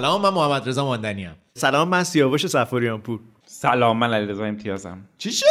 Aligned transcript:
سلام 0.00 0.22
من 0.22 0.30
محمد 0.30 0.68
رضا 0.68 0.84
ماندنی 0.84 1.26
ام. 1.26 1.34
سلام 1.54 1.88
من 1.88 2.04
سیاوش 2.04 2.46
سفاریان 2.46 3.00
پور. 3.00 3.20
سلام 3.46 3.96
من 3.98 4.14
علیرضا 4.14 4.44
امتیازم. 4.44 4.98
چی 5.18 5.32
شد؟ 5.32 5.46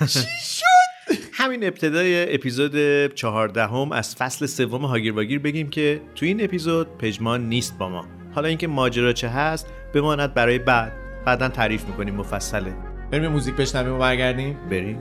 چی 0.00 0.20
شد؟ 0.44 1.14
همین 1.32 1.64
ابتدای 1.64 2.34
اپیزود 2.34 2.74
چهاردهم 3.14 3.92
از 3.92 4.16
فصل 4.16 4.46
سوم 4.46 4.84
هاگیر 4.84 5.14
واگیر 5.14 5.38
بگیم 5.38 5.70
که 5.70 6.00
تو 6.14 6.26
این 6.26 6.44
اپیزود 6.44 6.98
پژمان 6.98 7.48
نیست 7.48 7.78
با 7.78 7.88
ما. 7.88 8.06
حالا 8.34 8.48
اینکه 8.48 8.66
ماجرا 8.66 9.12
چه 9.12 9.28
هست 9.28 9.66
بماند 9.94 10.34
برای 10.34 10.58
بعد. 10.58 10.92
بعدا 11.26 11.48
تعریف 11.48 11.84
می‌کنیم 11.84 12.22
mufassaله 12.22 12.72
بریم 13.10 13.28
موزیک 13.28 13.54
بشنویم 13.54 13.94
و 13.94 13.98
برگردیم؟ 13.98 14.56
بریم. 14.70 14.98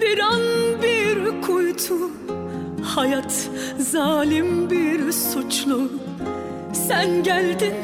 bir 0.00 0.18
an 0.32 0.42
bir 0.82 1.18
kuytu 1.46 1.98
Hayat 2.94 3.34
zalim 3.78 4.70
bir 4.70 5.12
suçlu 5.12 6.05
Sen 6.75 7.23
geldin 7.23 7.75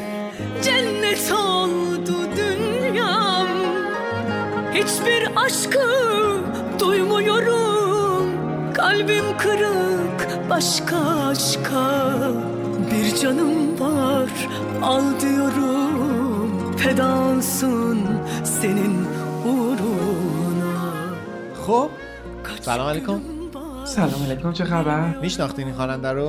cennet 0.62 1.32
oldu 1.32 2.14
dünyam 2.36 3.48
Hiçbir 4.74 5.28
aşkı 5.44 5.88
duymuyorum 6.80 8.28
Kalbim 8.74 9.24
kırık 9.38 10.50
başka 10.50 10.96
aşka 11.30 12.14
Bir 12.90 13.16
canım 13.16 13.80
var 13.80 14.28
al 14.82 15.02
diyorum 15.20 16.76
Fedansın 16.76 17.98
senin 18.44 19.06
uğruna 19.44 20.78
خب 21.66 21.88
سلام 22.60 22.86
علیکم 22.92 23.18
سلام 23.84 24.22
علیکم 24.26 24.52
چه 24.52 24.64
خبر؟ 24.64 25.00
میشناختین 25.22 25.66
این 25.66 25.74
خواننده 25.74 26.10
رو 26.12 26.28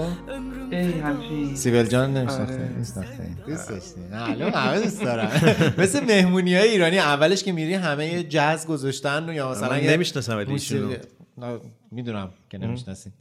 ای 0.71 0.93
همچین. 1.01 1.57
سیبل 1.57 1.87
جان 1.87 2.17
نمیشناختین 2.17 2.57
آره. 2.57 2.69
میشناختین 2.79 3.37
دوست 3.47 3.69
داشتین 3.69 4.09
معلوم 4.11 4.53
همه 4.55 4.81
دوست 4.81 5.03
دارن. 5.03 5.31
مثل 5.83 6.05
مهمونی 6.05 6.55
های 6.55 6.69
ایرانی 6.69 6.99
اولش 6.99 7.43
که 7.43 7.53
میری 7.53 7.75
همه 7.75 8.07
یه 8.07 8.23
جاز 8.23 8.67
گذاشتن 8.67 9.29
و 9.29 9.33
یا 9.33 9.51
مثلا 9.51 9.77
نمی‌شناسم 9.77 10.37
ولی 10.37 10.53
ایشونو. 10.53 10.95
نه، 11.39 11.59
می‌دونم 11.91 12.31
که 12.51 12.59
نمی‌شناسین 12.59 13.13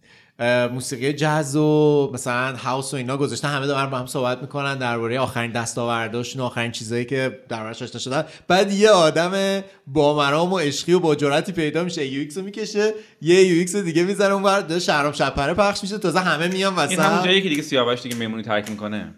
موسیقی 0.73 1.13
جاز 1.13 1.55
و 1.55 2.11
مثلا 2.13 2.55
house 2.55 2.93
و 2.93 2.97
اینا 2.97 3.17
گذاشتن. 3.17 3.47
همه 3.47 3.67
دارن 3.67 3.89
با 3.89 3.97
هم 3.97 4.05
صحبت 4.05 4.41
می‌کنن 4.41 4.77
درباره 4.77 5.19
آخرین 5.19 5.51
دستاورداشون 5.51 6.41
آخرین 6.41 6.71
چیزایی 6.71 7.05
که 7.05 7.39
دربارش 7.49 7.81
آشنا 7.81 7.99
شدن. 7.99 8.25
بعد 8.47 8.71
یه 8.71 8.89
آدم 8.89 9.63
با 9.87 10.17
مرام 10.17 10.53
و 10.53 10.59
عشقی 10.59 10.93
و 10.93 10.99
با 10.99 11.15
جرأتی 11.15 11.51
پیدا 11.51 11.83
میشه. 11.83 12.07
AUX 12.07 12.37
رو 12.37 12.43
می‌کشه 12.43 12.93
یه 13.21 13.43
AUX 13.43 13.75
دیگه 13.75 14.03
می‌ذاره 14.03 14.33
اونور. 14.33 14.61
داره 14.61 14.79
شهرام 14.79 15.11
شپره 15.11 15.53
پخش 15.53 15.83
میشه. 15.83 15.97
تازه 15.97 16.19
همه 16.19 16.47
میان 16.47 16.79
این 16.79 16.99
همون 16.99 17.17
وسط. 17.17 17.25
جایی 17.25 17.41
که 17.41 17.49
دیگه 17.49 17.61
سیاوش 17.61 18.01
دیگه 18.01 18.15
مهمونی 18.15 18.43
ترک 18.43 18.69
می‌کنه. 18.69 19.13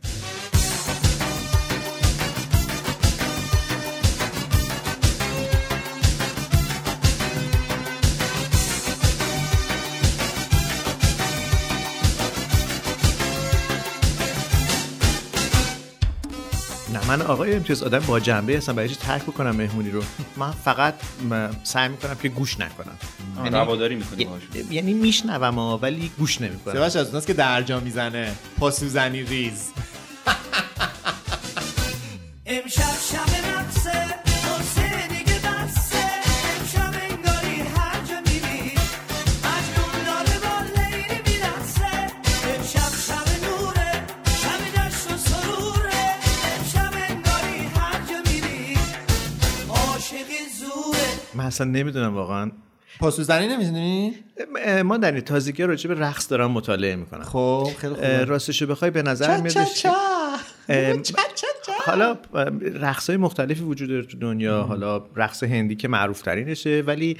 من 17.15 17.21
آقای 17.21 17.55
امتیاز 17.55 17.83
آدم 17.83 17.99
با 17.99 18.19
جنبه 18.19 18.57
هستم 18.57 18.73
برای 18.73 18.89
چی 18.89 18.95
ترک 18.95 19.23
بکنم 19.23 19.55
مهمونی 19.55 19.91
رو؟ 19.91 20.03
من 20.37 20.51
فقط 20.51 20.93
سعی 21.63 21.89
می‌کنم 21.89 22.15
که 22.15 22.29
گوش 22.29 22.59
نکنم. 22.59 22.97
رواداری 23.51 23.95
می‌کنی 23.95 24.27
یعنی 24.69 24.93
میشنوم 24.93 25.55
ها، 25.55 25.77
ولی 25.77 26.11
گوش 26.17 26.41
نمی‌کنم. 26.41 26.73
سیاوش 26.73 26.95
از 26.95 27.07
اوناست 27.07 27.27
که 27.27 27.33
درجا 27.33 27.79
می‌زنه. 27.79 28.35
پاسوزنی 28.59 29.23
ریز. 29.23 29.71
امشب 32.45 32.95
شب 33.11 33.57
رقصه 33.57 34.24
اصلا 51.45 51.67
نمی‌دونم 51.67 52.13
واقعا. 52.15 52.51
پاسوزنی 52.99 53.47
نمی‌دونی 53.47 54.13
ما 54.83 54.97
در 54.97 55.11
این 55.11 55.21
تازگی 55.21 55.63
راجع 55.63 55.93
به 55.93 55.99
رقص 55.99 56.29
دارم 56.29 56.51
مطالعه 56.51 56.95
می‌کنم. 56.95 57.23
خب 57.23 57.69
خیلی 57.77 57.93
اه، 57.93 57.99
خوبه. 57.99 58.23
راستشو 58.25 58.67
بخوای 58.67 58.91
به 58.91 59.01
نظر 59.01 59.31
ام، 60.69 61.03
حالا 61.85 62.17
رقص 62.61 63.09
های 63.09 63.17
مختلفی 63.17 63.63
وجود 63.63 63.89
داره 63.89 64.03
تو 64.03 64.17
دنیا. 64.17 64.63
حالا 64.63 65.03
رقص 65.15 65.43
هندی 65.43 65.75
که 65.75 65.87
معروف 65.87 66.21
ترینشه 66.21 66.83
ولی 66.87 67.17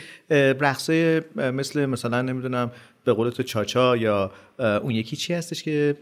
رقص 0.60 0.90
مثل 1.36 1.86
مثلا 1.86 2.22
نمی‌دونم 2.22 2.72
به 3.04 3.14
قول 3.14 3.30
تو 3.30 3.44
چاچا 3.44 3.98
یا 3.98 4.32
اون 4.60 4.92
یکی 4.92 5.16
چی 5.16 5.34
هستش 5.34 5.64
که 5.64 5.98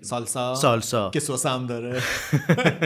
سالسا. 0.00 0.54
سالسا. 0.54 1.10
که 1.10 1.20
سس 1.20 1.46
هم 1.46 1.66
داره. 1.66 2.00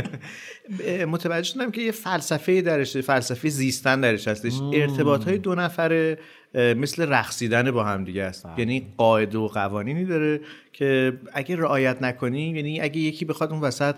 متوجه 1.13 1.43
شدم 1.43 1.71
که 1.71 1.81
یه 1.81 1.93
فلسفه 1.93 2.61
درش 2.63 2.97
فلسفه 2.97 3.49
زیستن 3.49 4.01
درش 4.01 4.29
هستش. 4.29 4.53
ارتباط 4.75 5.25
های 5.25 5.39
دو 5.39 5.55
نفره 5.55 6.19
مثل 6.55 7.09
رقصیدن 7.09 7.71
با 7.71 7.85
هم 7.85 8.05
دیگه 8.05 8.23
است 8.23 8.47
یعنی 8.59 8.95
قاعده 8.97 9.39
و 9.39 9.49
قوانینی 9.49 10.05
داره 10.05 10.41
که 10.73 11.21
اگه 11.33 11.57
رعایت 11.57 12.03
نکنی 12.03 12.51
یعنی 12.51 12.81
اگه 12.81 13.01
یکی 13.01 13.25
بخواد 13.25 13.53
اون 13.53 13.61
وسط 13.61 13.95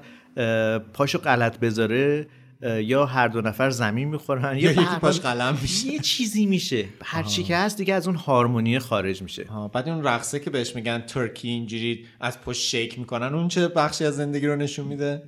پاشو 0.92 1.18
غلط 1.18 1.58
بذاره 1.58 2.26
یا 2.62 3.06
هر 3.06 3.28
دو 3.28 3.41
نفر 3.41 3.71
زمین 3.71 4.09
می‌خورن 4.09 4.59
یا 4.59 4.72
یکی 4.72 4.84
پاش 5.00 5.21
قلم 5.21 5.59
میشه. 5.62 5.87
یه 5.87 5.98
چیزی 5.98 6.47
میشه. 6.47 6.84
هر 7.03 7.22
چی 7.22 7.43
که 7.43 7.56
هست 7.56 7.76
دیگه 7.76 7.94
از 7.94 8.06
اون 8.06 8.16
هارمونی 8.16 8.78
خارج 8.78 9.22
میشه. 9.22 9.47
بعد 9.72 9.88
اون 9.88 10.04
رقصه 10.04 10.41
که 10.41 10.50
بهش 10.50 10.76
میگن 10.76 11.00
ترکی 11.00 11.48
اینجوری 11.48 12.06
از 12.21 12.41
پشت 12.41 12.62
شیک 12.62 12.98
می‌کنن 12.98 13.34
اون 13.34 13.48
چه 13.48 13.69
بخشی 13.69 14.04
از 14.04 14.16
زندگی 14.16 14.47
رو 14.47 14.56
نشون 14.56 14.87
میده؟ 14.87 15.22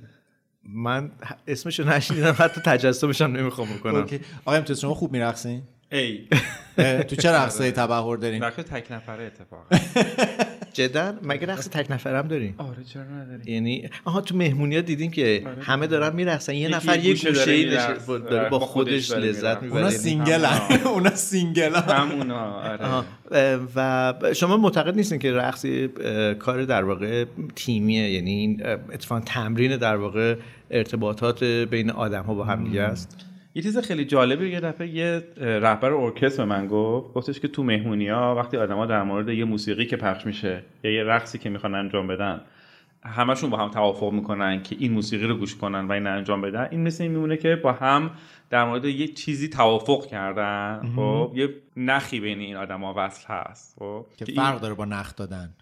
من 0.63 1.11
اسمشو 1.47 1.83
نشنیدم 1.83 2.35
حتی 2.37 2.61
تجسمش 2.61 3.21
هم 3.21 3.31
نمی‌خوام 3.31 3.67
بکنم. 3.67 3.95
OK. 3.95 4.19
آقا 4.45 4.57
امتیاز 4.57 4.79
شما 4.81 4.93
خوب 4.93 5.11
میرقصین؟ 5.11 5.61
ای. 5.93 6.27
تو 7.03 7.15
چه 7.15 7.31
رقصه 7.31 7.71
تبحر 7.71 8.17
دارین 8.17 8.43
رقص 8.43 8.63
تک 8.63 8.91
نفره 8.91 9.23
اتفاق 9.23 9.65
جدا؟ 10.73 11.13
مگه 11.23 11.47
رقص 11.47 11.69
تک 11.69 11.91
نفرم 11.91 12.27
داریم؟ 12.27 12.55
آره 12.57 12.83
چرا 12.83 13.03
نداری 13.03 13.51
یعنی 13.53 13.89
آها 14.05 14.21
تو 14.21 14.37
مهمونی 14.37 14.75
ها 14.75 14.81
دیدیم 14.81 15.11
که 15.11 15.43
همه 15.61 15.87
دارن 15.87 16.15
میرقصن. 16.15 16.53
یه 16.53 16.67
نفر 16.69 16.99
یه 16.99 17.09
گوشه 17.11 17.31
داره 17.31 17.53
ای 17.53 17.65
میرقص. 17.65 18.09
داره 18.09 18.49
با 18.49 18.59
خودش 18.59 19.11
لذت. 19.11 19.61
می‌بره. 19.61 19.77
اونا 19.79 19.89
single 19.89 20.45
اونا 20.93 21.15
single 21.15 21.75
همونا 21.75 22.61
آره. 22.61 23.59
و 23.75 24.13
شما 24.35 24.57
معتقد 24.57 24.95
نیستین 24.95 25.19
که 25.19 25.31
رقص 25.33 25.65
کار 26.39 26.63
در 26.65 26.83
واقع 26.83 27.25
تیمیه. 27.55 28.11
یعنی 28.11 28.57
اتفاقا 28.93 29.21
تمرین 29.21 29.77
در 29.77 29.95
واقع 29.95 30.35
ارتباطات 30.71 31.43
بین 31.43 31.91
آدم 31.91 32.23
ها 32.23 32.33
با 32.33 32.43
هم 32.43 32.63
دیگه 32.63 32.81
است. 32.81 33.17
یه 33.55 33.61
چیز 33.61 33.77
خیلی 33.77 34.05
جالبی 34.05 34.49
یه 34.49 34.59
دفعه 34.59 34.87
یه 34.87 35.23
رهبر 35.37 35.91
ارکستر 35.91 36.43
به 36.43 36.49
من 36.49 36.67
گفت 36.67 37.13
گفتش 37.13 37.39
که 37.39 37.47
تو 37.47 37.63
مهمونی 37.63 38.07
ها 38.07 38.35
وقتی 38.35 38.57
آدما 38.57 38.85
در 38.85 39.03
مورد 39.03 39.29
یه 39.29 39.45
موسیقی 39.45 39.85
که 39.85 39.97
پخش 39.97 40.25
میشه 40.25 40.63
یا 40.83 40.91
یه 40.91 41.03
رقصی 41.03 41.37
که 41.37 41.49
می‌خوان 41.49 41.75
انجام 41.75 42.07
بدن 42.07 42.41
همشون 43.05 43.49
با 43.49 43.57
هم 43.57 43.69
توافق 43.69 44.11
می‌کنن 44.11 44.63
که 44.63 44.75
این 44.79 44.91
موسیقی 44.91 45.27
رو 45.27 45.37
گوش 45.37 45.55
کنن 45.55 45.87
و 45.87 45.91
این 45.91 46.07
انجام 46.07 46.41
بدن. 46.41 46.67
این 46.71 46.83
مثل 46.83 47.03
این 47.03 47.11
میمونه 47.11 47.37
که 47.37 47.55
با 47.55 47.71
هم 47.71 48.11
در 48.49 48.65
مورد 48.65 48.85
یه 48.85 49.07
چیزی 49.07 49.49
توافق 49.49 50.05
کردن. 50.05 50.91
خب 50.95 51.31
یه 51.35 51.49
نخی 51.77 52.19
بین 52.19 52.39
این 52.39 52.55
آدما 52.55 52.93
وصل 52.97 53.27
هست. 53.27 53.75
خب 53.79 54.05
که 54.17 54.25
فرق 54.25 54.61
داره 54.61 54.73
با 54.73 54.85
نخ 54.85 55.15
دادن. 55.15 55.53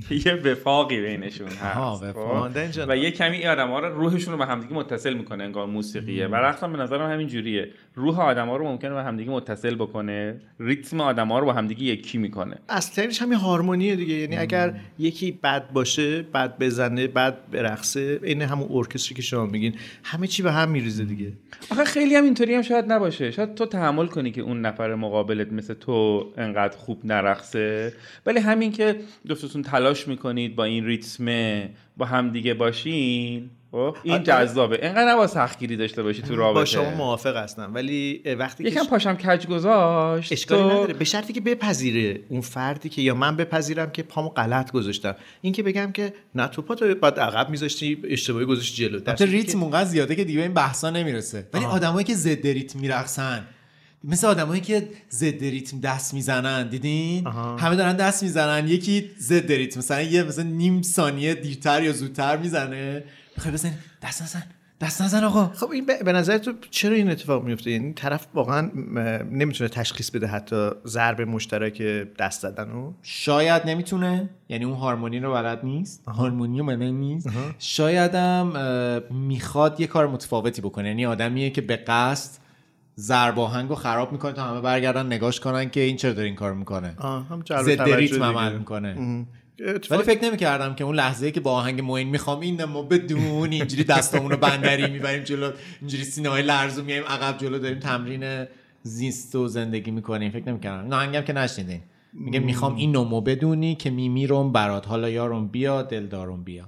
یه 0.26 0.34
وفاقی 0.34 1.00
بینشون 1.00 1.48
هست. 1.48 2.12
خب؟ 2.12 2.48
و 2.88 2.96
یه 2.96 3.10
کمی 3.10 3.36
این 3.36 3.48
آدما 3.48 3.78
رو 3.78 3.98
روحشون 4.00 4.32
رو 4.32 4.38
به 4.38 4.46
همدیگه 4.46 4.74
متصل 4.74 5.14
می‌کنه 5.14 5.44
انگار 5.44 5.66
موسیقیه. 5.66 6.26
و 6.26 6.34
رقصم 6.34 6.72
به 6.72 6.78
نظرم 6.78 7.10
همین 7.10 7.28
جوریه. 7.28 7.68
روح 7.94 8.20
آدما 8.20 8.56
رو 8.56 8.64
ممکنه 8.64 8.94
به 8.94 9.02
همدیگه 9.02 9.30
متصل 9.30 9.74
بکنه. 9.74 10.40
ریتم 10.60 11.00
آدما 11.00 11.38
رو 11.38 11.46
با 11.46 11.52
همدیگه 11.52 11.82
یکی 11.82 12.18
می‌کنه. 12.18 12.56
اصلش 12.68 13.22
همین 13.22 13.38
هارمونیه 13.38 13.96
دیگه. 13.96 14.14
یعنی 14.14 14.36
اگر 14.36 14.74
یکی 14.98 15.32
بد 15.32 15.72
باشه 15.72 16.22
بد 16.22 16.58
بزنه 16.58 17.06
بد 17.06 17.50
برقصه 17.50 18.20
این 18.22 18.42
همون 18.42 18.68
ارکستری 18.70 19.14
که 19.14 19.22
شما 19.22 19.46
میگین 19.46 19.74
همه 20.04 20.26
چی 20.26 20.42
به 20.42 20.52
هم 20.52 20.70
میریزه 20.70 21.04
دیگه. 21.04 21.32
آخه 21.70 21.84
خیلی 21.84 22.14
هم 22.14 22.24
اینطوری 22.24 22.54
هم 22.54 22.62
شاید 22.62 22.92
نباشه. 22.92 23.30
شاید 23.30 23.54
تو 23.54 23.66
تحمل 23.66 24.06
کنی 24.06 24.30
که 24.30 24.40
اون 24.40 24.60
نفر 24.60 24.94
مقابلت 24.94 25.52
مثل 25.52 25.74
تو 25.74 26.26
انقدر 26.36 26.76
خوب 26.76 27.00
نرقصه. 27.04 27.92
ولی 28.26 28.40
همین 28.40 28.72
که 28.72 28.96
جفتتون 29.28 29.62
تلاش 29.82 30.08
می‌کنید 30.08 30.56
با 30.56 30.64
این 30.64 30.86
ریتم 30.86 31.26
با 31.96 32.06
همدیگه 32.06 32.54
باشین؟ 32.54 33.50
خب 33.72 33.96
این 34.02 34.22
جذابه. 34.22 34.78
اینقدر 34.82 35.12
نباید 35.12 35.30
سختگیری 35.30 35.76
داشته 35.76 36.02
باشی 36.02 36.22
تو 36.22 36.36
رابطه. 36.36 36.54
با 36.54 36.64
شما 36.64 36.90
موافق 36.90 37.36
هستم. 37.36 37.70
ولی 37.74 38.22
وقتی 38.38 38.64
که 38.64 38.70
یکم 38.70 38.84
پاشم 38.84 39.14
کج 39.14 39.46
گذاشت 39.46 40.32
اشکالی 40.32 40.62
تو- 40.62 40.70
نداره. 40.70 40.94
به 40.94 41.04
شرطی 41.04 41.32
که 41.32 41.40
بپذیره 41.40 42.20
اون 42.28 42.40
فردی 42.40 42.88
که 42.88 43.02
یا 43.02 43.14
من 43.14 43.36
بپذیرم 43.36 43.90
که 43.90 44.02
پامو 44.02 44.28
غلط 44.28 44.72
گذاشتم. 44.72 45.14
این 45.40 45.52
که 45.52 45.62
بگم 45.62 45.92
که 45.92 46.12
نه 46.34 46.48
تو 46.48 46.62
پاتو 46.62 46.94
بعد 46.94 47.20
عقب 47.20 47.50
میذاشتی 47.50 48.02
اشتباهی 48.08 48.46
گذاشتی 48.46 48.88
جلو. 48.88 48.94
البته 49.06 49.26
ریتم 49.26 49.62
اونقدر 49.62 49.88
زیاده 49.88 50.14
که 50.14 50.24
دیگه 50.24 50.38
به 50.38 50.42
این 50.42 50.54
بحثا 50.54 50.90
نمی‌رسه. 50.90 51.48
ولی 51.52 51.64
آدمایی 51.64 52.04
که 52.04 52.14
ضد 52.14 52.46
ریتم 52.46 52.78
میرقصن 52.78 53.46
مثل 54.04 54.26
آدمایی 54.26 54.60
که 54.60 54.88
ضد 55.10 55.44
ریتم 55.44 55.80
دست 55.80 56.14
می‌زنن 56.14 56.68
دیدین؟ 56.68 57.26
همه 57.58 57.76
دارن 57.76 57.96
دست 57.96 58.22
می‌زنن. 58.22 58.68
یکی 58.68 59.10
ضد 59.18 59.52
ریتم 59.52 59.78
مثلا 59.78 60.02
یه 60.02 60.22
مثلا 60.22 60.44
نیم 60.44 60.82
ثانیه 60.82 61.34
دیرتر 61.34 61.82
یا 61.82 61.92
زودتر 61.92 62.36
می‌زنه. 62.36 63.04
می‌خوای 63.36 63.54
بزنی 63.54 63.72
دست 64.02 64.22
نزن 64.22 64.42
دست 64.80 65.02
نزن 65.02 65.24
آقا. 65.24 65.50
خب 65.54 65.70
این 65.70 65.86
به 65.86 66.02
به 66.04 66.12
نظر 66.12 66.38
تو 66.38 66.52
چرا 66.70 66.94
این 66.94 67.10
اتفاق 67.10 67.44
میفته 67.44 67.70
یعنی 67.70 67.92
طرف 67.92 68.26
واقعا 68.34 68.70
م، 68.74 68.98
نمی‌تونه 69.30 69.68
تشخیص 69.68 70.10
بده 70.10 70.26
حتی 70.26 70.70
ضرب 70.86 71.20
مشترک 71.20 71.82
دست 72.18 72.40
زدن 72.40 72.70
رو؟ 72.70 72.94
شاید 73.02 73.62
نمی‌تونه. 73.66 74.30
یعنی 74.48 74.64
اون 74.64 74.74
هارمونی 74.74 75.20
رو 75.20 75.32
بلد 75.32 75.64
نیست. 75.64 76.02
هارمونی 76.08 76.58
رو 76.58 76.66
بلد 76.66 76.82
نیست. 76.82 77.28
شایدم 77.58 78.52
می‌خواد 79.10 79.80
یه 79.80 79.86
کار 79.86 80.06
متفاوتی 80.06 80.62
بکنه. 80.62 80.88
یعنی 80.88 81.06
آدمیه 81.06 81.50
که 81.50 81.60
به 81.60 81.76
قصد 81.76 82.41
ضرب 82.98 83.38
آهنگ 83.38 83.68
رو 83.68 83.74
خراب 83.74 84.12
می‌کنه 84.12 84.32
تا 84.32 84.42
همه 84.42 84.60
برگردن 84.60 85.06
نگاش 85.06 85.40
کنن 85.40 85.70
که 85.70 85.80
این 85.80 85.96
چرا 85.96 86.22
این 86.22 86.34
کار 86.34 86.54
می‌کنه. 86.54 86.96
هم 87.00 87.42
ضد 87.62 87.82
ریتم. 87.82 88.22
عمل 88.22 88.58
می‌کنه. 88.58 89.26
ولی 89.90 90.02
فکر 90.02 90.24
نمی‌کردم 90.24 90.74
که 90.74 90.84
اون 90.84 90.94
لحظه 90.94 91.30
که 91.30 91.40
با 91.40 91.52
آهنگ 91.52 91.80
موین 91.80 92.08
می‌خوام 92.08 92.40
این 92.40 92.64
ما 92.64 92.82
بدون 92.82 93.52
اینجوری 93.52 93.84
دستامون 93.84 94.30
رو 94.30 94.36
بندری 94.36 94.90
می‌بریم 94.90 95.22
جلو 95.22 95.50
اینجوری 95.80 96.04
سینه 96.04 96.28
های 96.28 96.42
لرزو 96.42 96.84
میایم 96.84 97.04
عقب 97.04 97.38
جلو 97.38 97.58
داریم 97.58 97.78
تمرین 97.78 98.46
زیست 98.82 99.34
و 99.34 99.48
زندگی 99.48 99.90
می‌کنیم. 99.90 100.30
فکر 100.30 100.48
نمی‌کردم. 100.48 100.88
نه 100.88 100.96
آهنگم 100.96 101.20
که 101.20 101.32
نشنیدین. 101.32 101.80
میگه 102.12 102.38
می‌خوام 102.38 102.76
این 102.76 102.96
نمو 102.96 103.20
بدونی 103.20 103.74
که 103.74 103.90
میمیرم 103.90 104.52
برات. 104.52 104.88
حالا 104.88 105.08
یارم 105.08 105.48
بیا 105.48 105.82
دلدارم 105.82 106.44
بیا. 106.44 106.64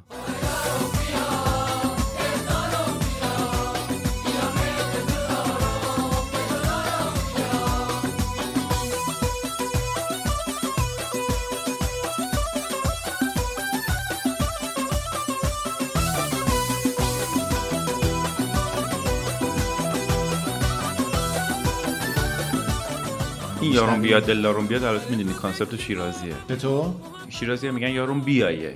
یارون 23.75 24.03
بیاد 24.03 24.27
دلدارون 24.27 24.67
بیاد 24.67 24.85
البته 24.85 25.11
می‌دونی 25.11 25.33
کانسپت 25.35 25.81
شیرازیه. 25.81 26.35
به 26.49 26.57
تو؟ 26.57 26.95
شیرازی 27.29 27.71
میگن 27.71 27.91
یارون 27.91 28.21
بیایه. 28.21 28.75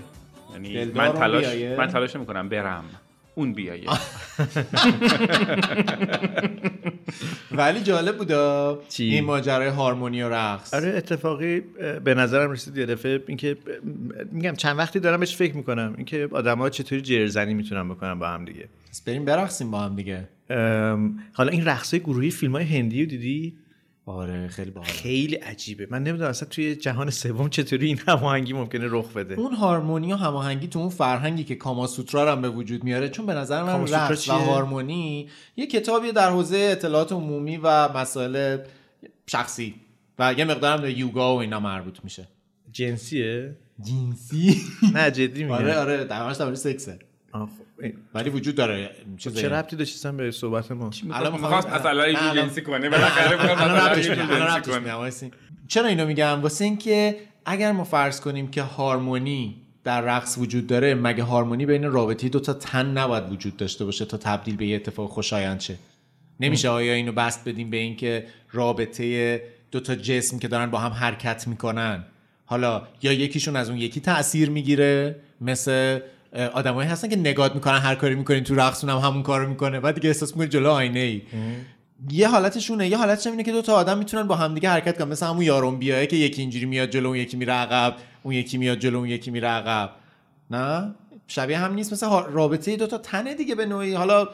یعنی 0.53 0.85
من 0.85 1.13
تلاش 1.13 1.45
بیایه؟ 1.45 1.77
من 1.79 1.87
تلاش 1.87 2.17
نمی‌کنم 2.17 2.49
برم. 2.49 2.85
اون 3.35 3.53
بیایه. 3.53 3.85
ولی 7.53 7.81
جالب 7.81 8.19
بودا 8.19 8.79
چی؟ 8.89 9.05
این 9.05 9.25
ماجرای 9.25 9.69
هارمونی 9.69 10.23
و 10.23 10.29
رقص. 10.29 10.75
آره 10.75 10.89
اتفاقی 10.89 11.61
به 12.05 12.15
نظرم 12.15 12.51
رسید 12.51 12.77
یه 12.77 12.87
دفعه 12.87 13.23
اینکه 13.27 13.57
میگم 14.33 14.55
چند 14.55 14.79
وقتی 14.79 15.01
دارم 15.01 15.21
بهش 15.21 15.37
فکر 15.37 15.57
می‌کنم 15.57 15.95
اینکه 15.97 16.29
آدما 16.33 16.71
چطوری 16.71 17.03
جرزنی 17.03 17.55
می‌تونن 17.55 17.89
بکنن 17.89 18.19
با 18.19 18.29
هم 18.29 18.45
دیگه. 18.45 18.69
بریم 19.07 19.25
برقصیم 19.25 19.71
با 19.71 19.81
هم 19.81 19.97
دیگه. 19.97 20.29
حالا 21.33 21.53
این 21.53 21.65
رقصای 21.65 22.01
گروهی 22.01 22.31
فیلم 22.31 22.53
های 22.53 22.65
هندی 22.65 23.05
رو 23.05 23.11
دیدی؟ 23.11 23.55
آره 24.09 24.49
خیلی 24.49 24.71
باحال 24.71 24.91
خیلی 24.91 25.35
عجیبه. 25.35 25.87
من 25.91 26.03
نمی‌دونم 26.03 26.31
اصلا 26.31 26.49
توی 26.49 26.77
جهان 26.77 27.11
سوم 27.11 27.49
چطوری 27.49 27.87
این 27.87 27.99
هماهنگی 28.09 28.53
ممکنه 28.53 28.87
رخ 28.91 29.13
بده. 29.13 29.35
اون 29.35 29.55
هارمونی 29.55 30.13
و 30.13 30.17
هماهنگی 30.17 30.67
تو 30.67 30.79
اون 30.79 30.89
فرهنگی 30.89 31.45
که 31.45 31.55
کاماسوترا 31.55 32.25
رو 32.25 32.31
هم 32.31 32.43
به 32.43 32.49
وجود 32.51 32.85
میاره 32.85 33.09
چون 33.09 33.27
به 33.27 33.35
نظر 33.35 33.63
من 33.63 33.89
رقص 33.89 34.29
و؟ 34.29 34.33
هارمونی 34.33 35.29
یه 35.57 35.67
کتابیه 35.67 36.13
در 36.13 36.31
حوزه 36.31 36.57
اطلاعات 36.57 37.13
عمومی 37.13 37.57
و 37.57 37.89
مسائل 37.99 38.59
شخصی 39.27 39.75
و 40.19 40.35
یه 40.39 40.45
مقدارم 40.45 40.83
به 40.83 40.99
یوگا 40.99 41.35
و 41.35 41.39
اینا 41.39 41.61
مربوط 41.61 41.99
میشه. 42.05 42.29
جنسیه؟ 42.73 43.57
جنسی؟ 43.83 44.61
نه 44.95 45.11
جدی 45.11 45.45
میگم. 45.45 45.55
آره 45.55 45.79
آره 45.79 46.05
در 46.05 46.55
سکسه. 46.55 46.99
ولی 48.15 48.31
وجود 48.31 48.55
داره 48.55 48.91
چیزایی. 49.17 49.43
چه 49.43 49.49
ربطی 49.49 49.77
داشت 49.77 49.95
اصلا 49.95 50.13
به 50.13 50.31
صحبت 50.31 50.73
ما؟ 50.73 50.91
الان 51.13 51.33
می‌خواست 51.33 51.69
نه، 51.69 51.87
الان- 51.87 52.35
جنسی 52.35 52.63
کنه 52.63 52.89
بالاخره. 52.89 54.03
چرا 55.69 55.87
اینو 55.87 56.07
میگم؟ 56.07 56.43
واسه 56.43 56.65
اینکه 56.65 57.17
اگر 57.45 57.73
ما 57.73 57.85
فرض 57.85 58.21
کنیم 58.21 58.49
که 58.51 58.63
هارمونی 58.63 59.57
در 59.85 60.01
رقص 60.01 60.39
وجود 60.39 60.67
داره 60.67 60.95
مگه 60.95 61.23
هارمونی 61.23 61.67
بین 61.67 61.85
رابطه 61.85 62.29
دو 62.29 62.41
تا 62.41 62.53
تن 62.53 62.87
نباید 62.87 63.33
وجود 63.33 63.57
داشته 63.57 63.85
باشه 63.85 64.05
تا 64.05 64.17
تبدیل 64.17 64.57
به 64.57 64.67
یه 64.67 64.77
اتفاق 64.77 65.11
خوشایند 65.11 65.61
شه؟ 65.61 65.75
نمیشه 66.41 66.69
آیا 66.69 66.93
اینو 66.93 67.13
بست 67.13 67.49
بدیم 67.49 67.71
به 67.71 67.77
اینکه 67.77 68.27
رابطه 68.53 69.43
دو 69.71 69.81
تا 69.81 69.95
جسم 69.95 70.39
که 70.39 70.49
دارن 70.49 70.71
با 70.71 70.79
هم 70.79 70.93
حرکت 70.93 71.49
می‌کنن 71.49 72.05
حالا 72.47 72.83
یا 73.03 73.13
یکیشون 73.13 73.57
از 73.57 73.69
اون 73.71 73.79
یکی 73.79 74.01
تاثیر 74.01 74.51
می‌گیره 74.51 75.17
مثل 75.41 75.99
آدمایی 76.33 76.89
هستن 76.89 77.09
که 77.09 77.17
نگات 77.17 77.55
می‌کنن 77.55 77.79
هر 77.79 77.95
کاری 77.95 78.15
می‌کنین 78.15 78.45
تو 78.45 78.55
رقصون 78.55 78.91
هم 78.91 78.97
همون 78.99 79.23
کارو 79.23 79.49
می‌کنه. 79.49 79.81
بعد 79.81 79.95
دیگه 79.95 80.09
احساس 80.09 80.33
می‌کنی 80.33 80.49
جلو 80.49 80.71
آینه 80.71 81.01
ای 81.01 81.23
یه 82.11 82.29
حالتشونه. 82.29 82.89
یه 82.89 82.97
حالتش 82.97 83.27
اینه 83.27 83.43
که 83.43 83.53
دو 83.53 83.63
تا 83.63 83.75
آدم 83.75 83.99
می‌تونن 83.99 84.23
با 84.23 84.37
همدیگه 84.37 84.71
حرکت 84.71 84.99
کنن. 84.99 85.09
مثل 85.09 85.27
همون 85.27 85.43
یارون 85.43 85.79
بیایه 85.79 86.07
که 86.07 86.17
یکی 86.17 86.41
اینجوری 86.41 86.67
میاد 86.67 86.91
جلو 86.91 87.07
اون 87.09 87.17
یکی 87.17 87.37
میره 87.37 87.53
عقب. 87.53 87.97
اون 88.23 88.35
یکی 88.35 88.59
میاد 88.59 88.79
جلو 88.79 88.99
اون 88.99 89.09
یکی 89.09 89.31
میره 89.31 89.49
عقب. 89.49 89.91
نه؟ 90.51 90.95
شبیه 91.27 91.59
هم 91.59 91.75
نیست. 91.75 91.93
مثل 91.93 92.07
رابطه 92.31 92.77
دو 92.77 92.87
تا 92.87 92.99
تنه 92.99 93.35
دیگه 93.35 93.55
به 93.55 93.67
نوعی. 93.67 93.95
حالا 93.95 94.29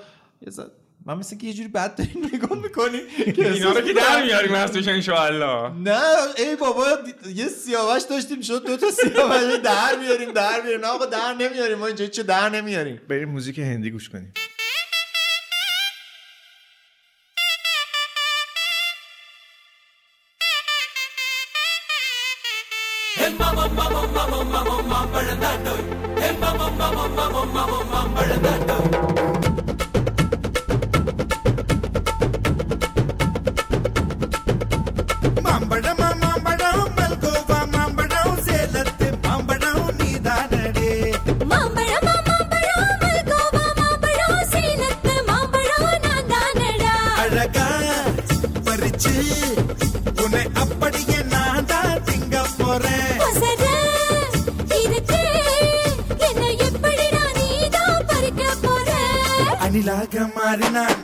من 1.07 1.15
مثل 1.15 1.37
که 1.37 1.47
یه 1.47 1.53
جوری 1.53 1.69
بد 1.69 1.95
تو 1.95 2.03
نگاه 2.35 2.59
می‌کنی 2.59 2.99
که 3.33 3.53
اینا 3.53 3.73
رو 3.73 3.81
که 3.81 3.93
در 3.93 4.23
میاریم 4.23 4.55
هستش 4.55 4.89
انشاءالله 4.89 5.73
نه 5.73 6.01
ای 6.39 6.57
بابا 6.57 6.87
یه 7.35 7.49
سیاوش 7.49 8.03
داشتیم 8.03 8.41
شد 8.41 8.67
دو 8.67 8.77
تا 8.77 8.91
سیاوش 8.91 9.61
در 9.65 9.97
میاریم 10.01 10.33
در 10.33 10.61
میاریم 10.61 10.81
نه 10.81 10.87
آقا 10.87 11.07
در 11.07 11.35
نمیاریم 11.35 11.79
ما 11.79 11.87
اینجا 11.87 12.07
چه 12.07 12.23
در 12.23 12.49
نمیاریم 12.49 13.01
بریم 13.09 13.29
موزیک 13.29 13.59
هندی 13.59 13.91
گوش 13.91 14.09
کنیم 14.09 14.33
Hey 23.17 23.31
mama 23.41 23.65
mama 23.79 24.03
mama 24.17 24.41
mama 24.55 24.77
mama 24.83 25.13
mama 25.13 25.25
mama 25.25 25.61
mama 25.61 26.67
mama 26.67 26.75
mama 26.75 27.05
mama 27.05 27.05
mama 27.05 27.17
mama 27.17 27.45
mama 27.55 27.79
mama 27.93 28.67
mama 28.67 28.94
Marina. 60.57 61.04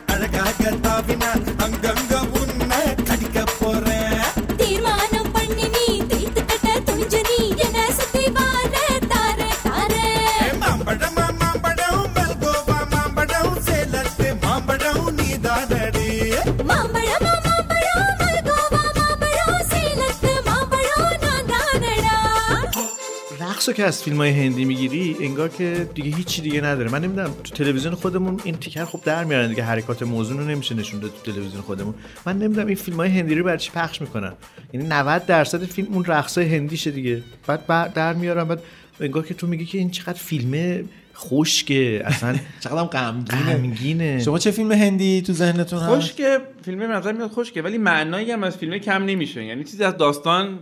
که 23.80 23.86
از 23.86 24.02
فیلم 24.02 24.16
های 24.16 24.30
هندی 24.30 24.64
می‌گیری 24.64 25.16
انگار 25.20 25.48
که 25.48 25.88
دیگه 25.94 26.16
هیچی 26.16 26.42
دیگه 26.42 26.60
نداره. 26.60 26.90
من 26.90 27.04
نمی‌دونم 27.04 27.30
تو 27.44 27.54
تلویزیون 27.54 27.94
خودمون 27.94 28.40
این 28.44 28.56
تیکر 28.56 28.84
خب 28.84 29.00
در 29.04 29.24
میارن 29.24 29.48
دیگه 29.48 29.62
حرکات 29.62 30.02
موضوع 30.02 30.38
رو 30.38 30.44
نمیشه 30.44 30.74
نشون 30.74 31.00
داد 31.00 31.10
تو 31.10 31.32
تلویزیون 31.32 31.62
خودمون. 31.62 31.94
من 32.26 32.38
نمی‌دونم 32.38 32.66
این 32.66 32.76
فیلم 32.76 32.96
های 32.96 33.18
هندی 33.18 33.34
رو 33.34 33.44
برای 33.44 33.58
چی 33.58 33.70
پخش 33.70 34.00
می‌کنن. 34.00 34.32
یعنی 34.72 34.86
90 34.86 35.26
درصد 35.26 35.64
فیلم 35.64 35.94
اون 35.94 36.04
رقص 36.04 36.38
های 36.38 36.56
هندیشه 36.56 36.90
دیگه. 36.90 37.22
بعد 37.46 37.92
در 37.92 38.12
میارن 38.12 38.44
بعد 38.44 38.62
انگار 39.00 39.26
که 39.26 39.34
تو 39.34 39.46
میگی 39.46 39.66
که 39.66 39.78
این 39.78 39.90
چقدر 39.90 40.18
فیلم 40.18 40.84
خشکه. 41.16 42.02
اصلا 42.04 42.36
چقدر 42.64 42.84
غمگینه. 42.84 43.56
غمگینه. 43.56 44.22
شما 44.24 44.38
چه 44.38 44.50
فیلم 44.50 44.72
هندی 44.72 45.22
تو 45.22 45.32
ذهنتون 45.32 45.78
هست؟ 45.78 45.90
خشکه. 45.90 46.38
فیلم 46.64 46.78
به 46.78 46.86
نظر 46.86 47.12
میاد 47.12 47.30
خشکه 47.30 47.62
ولی 47.62 47.78
معنایی 47.78 48.30
هم 48.30 48.42
از 48.44 48.56
فیلم 48.56 48.78
کم 48.78 49.04
نمیشه. 49.04 49.44
یعنی 49.44 49.64
چیزی 49.64 49.84
از 49.84 49.96
داستان 49.96 50.58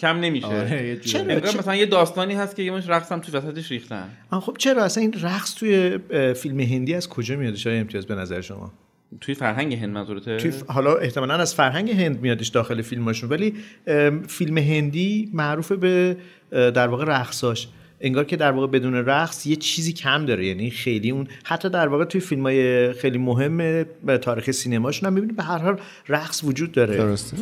کم 0.00 0.20
نمیشه. 0.20 0.46
آره،. 0.46 0.96
چرا؟ 1.04 1.20
انگار 1.20 1.58
مثلا 1.58 1.76
یه 1.76 1.86
داستانی 1.86 2.34
هست 2.34 2.56
که 2.56 2.62
یه 2.62 2.70
مش 2.70 2.88
رقص 2.88 3.12
هم 3.12 3.20
تو 3.20 3.38
وسطش 3.38 3.70
ریختن. 3.70 4.08
خب 4.30 4.56
چرا؟ 4.58 4.84
اصلا 4.84 5.02
این 5.02 5.14
رقص 5.22 5.54
توی 5.54 5.98
فیلم 6.34 6.60
هندی 6.60 6.94
از 6.94 7.08
کجا 7.08 7.36
میاد؟ 7.36 7.54
شاید 7.54 7.80
امتیاز 7.80 8.06
به 8.06 8.14
نظر 8.14 8.40
شما؟ 8.40 8.72
توی 9.20 9.34
فرهنگ 9.34 9.74
هند 9.74 9.90
منظورته؟ 9.90 10.36
توی 10.36 10.52
ف- 10.52 10.70
حالا 10.70 10.94
احتمالا 10.94 11.34
از 11.34 11.54
فرهنگ 11.54 11.90
هند 11.90 12.20
میادش 12.20 12.48
داخل 12.48 12.82
فیلماشون 12.82 13.30
ولی 13.30 13.54
فیلم 14.28 14.58
هندی 14.58 15.30
معروف 15.32 15.72
به 15.72 16.16
در 16.50 16.88
واقع 16.88 17.04
رقصاش. 17.04 17.68
انگار 18.00 18.24
که 18.24 18.36
در 18.36 18.52
واقع 18.52 18.66
بدون 18.66 18.94
رقص 18.94 19.46
یه 19.46 19.56
چیزی 19.56 19.92
کم 19.92 20.26
داره. 20.26 20.46
یعنی 20.46 20.70
خیلی 20.70 21.10
اون 21.10 21.28
حتی 21.44 21.68
در 21.68 21.88
واقع 21.88 22.04
توی 22.04 22.20
فیلم 22.20 22.42
های 22.42 22.92
خیلی 22.92 23.18
مهم 23.18 23.84
تاریخ 24.22 24.50
سینماشون 24.50 25.06
هم 25.06 25.12
می‌بینید 25.12 25.36
به 25.36 25.42
هر 25.42 25.58
حال 25.58 25.80
رقص 26.08 26.44
وجود 26.44 26.72
داره. 26.72 26.96
درسته. 26.96 27.36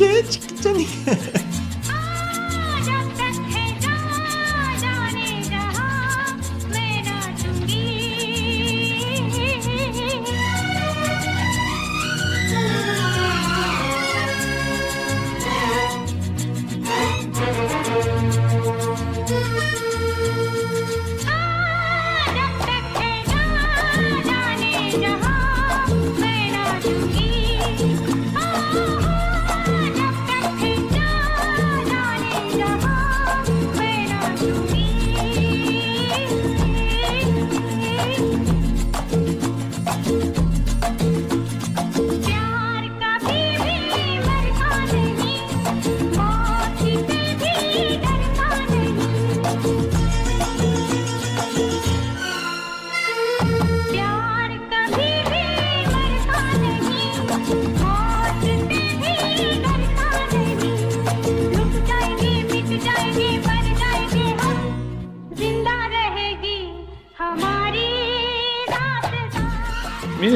آه، 0.00 0.22
چیکی 0.22 0.86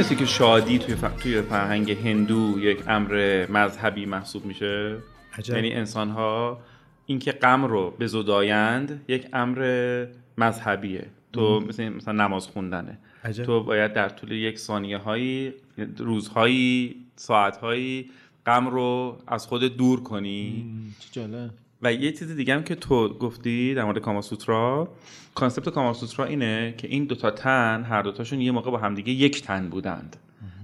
می‌دونستی 0.00 0.24
که 0.24 0.30
شادی 0.30 0.78
توی, 0.78 0.94
ف... 0.94 1.22
توی 1.22 1.42
فرهنگ 1.42 1.90
هندو 1.90 2.56
یک 2.60 2.88
امر 2.88 3.46
مذهبی 3.50 4.06
محسوب 4.06 4.44
میشه؟ 4.44 4.96
عجب. 5.38 5.54
یعنی 5.54 5.72
انسان 5.72 6.10
ها 6.10 6.60
اینکه 7.06 7.32
غم 7.32 7.64
رو 7.64 7.90
به 7.98 8.06
زدایند 8.06 9.04
یک 9.08 9.26
امر 9.32 10.06
مذهبیه. 10.38 11.06
تو 11.32 11.60
مثل 11.60 11.88
مثلا 11.88 12.24
نماز 12.26 12.46
خوندنه. 12.46 12.98
عجب. 13.24 13.44
تو 13.44 13.62
باید 13.62 13.92
در 13.92 14.08
طول 14.08 14.32
یک 14.32 14.58
ثانیه 14.58 14.98
هایی 14.98 15.52
روزهایی 15.98 16.96
ساعتهایی 17.16 18.10
غم 18.46 18.68
رو 18.68 19.18
از 19.26 19.46
خود 19.46 19.76
دور 19.76 20.02
کنی. 20.02 20.66
چه 20.98 21.08
جالب. 21.12 21.50
و 21.82 21.92
یه 21.92 22.12
چیز 22.12 22.36
دیگه 22.36 22.54
هم 22.54 22.62
که 22.62 22.74
تو 22.74 23.08
گفتی 23.08 23.74
در 23.74 23.84
مورد 23.84 23.98
کاماسوترا 23.98 24.88
concept 25.34 25.68
کاماسوترا 25.68 26.24
اینه 26.24 26.74
که 26.78 26.88
این 26.88 27.04
دوتا 27.04 27.30
تن 27.30 27.82
هر 27.88 28.02
دوتاشون 28.02 28.40
یه 28.40 28.52
موقع 28.52 28.70
با 28.70 28.78
همدیگه 28.78 29.12
یک 29.12 29.42
تن 29.42 29.68
بودند. 29.68 30.16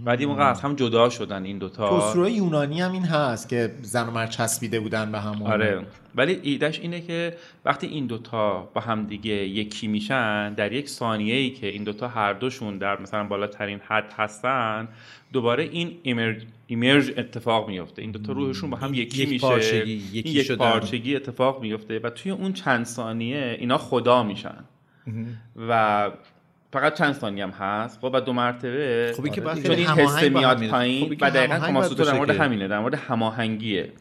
بعد 0.07 0.21
یه 0.21 0.27
موقع 0.27 0.51
از 0.51 0.61
هم 0.61 0.75
جدا 0.75 1.09
شدن 1.09 1.45
این 1.45 1.59
دوتا. 1.59 1.99
اسطوره 1.99 2.33
یونانی 2.33 2.81
هم 2.81 2.93
این 2.93 3.05
هست 3.05 3.49
که 3.49 3.75
زن 3.83 4.09
و 4.09 4.11
مرد 4.11 4.31
چسبیده 4.31 4.81
بودن 4.81 5.13
به 5.13 5.21
هم 5.21 5.43
آره. 5.43 5.87
ولی 6.15 6.41
ایدهش 6.43 6.81
اینه 6.81 7.01
که 7.01 7.37
وقتی 7.65 7.87
این 7.87 8.07
دوتا 8.07 8.69
با 8.75 8.81
همدیگه 8.81 9.33
یکی 9.33 9.89
میشن 9.89 10.55
در 10.55 10.73
یک 10.73 10.89
ثانیه 10.89 11.35
ای 11.35 11.51
که 11.51 11.67
این 11.67 11.85
دوتا 11.85 12.09
هر 12.09 12.33
دوشون 12.33 12.79
در 12.79 13.01
مثلا 13.01 13.25
بالاترین 13.25 13.81
حد 13.89 14.13
هستن 14.17 14.89
دوباره 15.33 15.65
این 15.65 15.99
merge, 16.03 16.43
merge 16.67 17.13
اتفاق 17.17 17.69
میفته 17.69 18.03
این 18.03 18.11
دوتا 18.11 18.33
روحشون 18.33 18.71
با 18.71 18.77
هم 18.77 18.95
یکی 18.95 19.23
یک 19.23 19.29
میشه. 19.29 19.47
پارچگی، 19.47 19.93
این 19.93 20.03
یکی 20.13 20.29
یک 20.29 20.47
شدن. 20.47 20.57
پارچگی 20.57 21.17
اتفاق 21.17 21.63
میفته 21.63 21.99
و 21.99 22.11
توی 22.11 22.33
اون 22.33 22.53
چند 22.53 22.85
ثانیه 22.85 23.57
اینا 23.61 23.79
خدا 23.79 24.23
میشن. 24.23 24.65
و 25.69 26.11
فقط 26.77 26.95
چند 26.95 27.15
ثانیه 27.15 27.47
هم 27.47 27.51
هست 27.51 27.99
خب 28.01 28.11
و 28.15 28.21
دو 28.21 28.33
مرتبه 28.33 29.13
خب 29.17 29.25
این 29.25 29.35
که 29.35 29.41
باید 29.41 29.67
چون 29.67 29.77
این 29.77 29.87
هم 29.87 30.33
میاد. 30.33 30.69
پایین 30.69 31.05
خب 31.05 31.17
و 31.21 31.31
دقیقا 31.31 31.59
کاماسوترا 31.59 32.05
باید 32.05 32.13
در 32.13 32.19
مورد 32.19 32.31
همینه 32.31 32.69
در 32.69 32.79
مورد 32.79 32.95
هماهنگیه. 32.95 33.93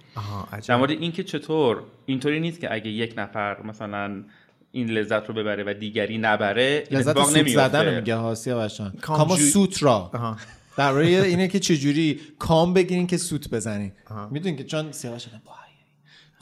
در 0.67 0.75
مورد 0.75 0.91
اینکه 0.91 1.24
چطور 1.24 1.84
اینطوری 2.05 2.39
نیست 2.39 2.60
که 2.60 2.74
اگه 2.74 2.88
یک 2.91 3.13
نفر 3.17 3.62
مثلا 3.62 4.24
این 4.72 4.89
لذت 4.89 5.27
رو 5.27 5.34
ببره 5.34 5.63
و 5.63 5.74
دیگری 5.74 6.17
نبره 6.17 6.84
لذت 6.91 7.24
سوت. 7.24 7.48
زدن 7.48 7.86
رو 7.86 7.96
میگه 7.96 8.15
هاسیا 8.15 8.60
بشن 8.60 8.89
کام 9.01 9.17
کاما 9.17 9.36
سوترا 9.36 10.12
آها. 10.13 10.38
در 10.77 10.94
اینه 10.94 11.48
که 11.48 11.60
چجوری 11.60 12.20
کام 12.39 12.74
بگیرین 12.74 13.08
که 13.08 13.17
سوت 13.17 13.50
بزنین 13.50 13.91
می‌دونین 14.32 14.58
که 14.58 14.63
چون 14.63 14.91
سیاوش 14.91 15.27
وای. 15.27 15.64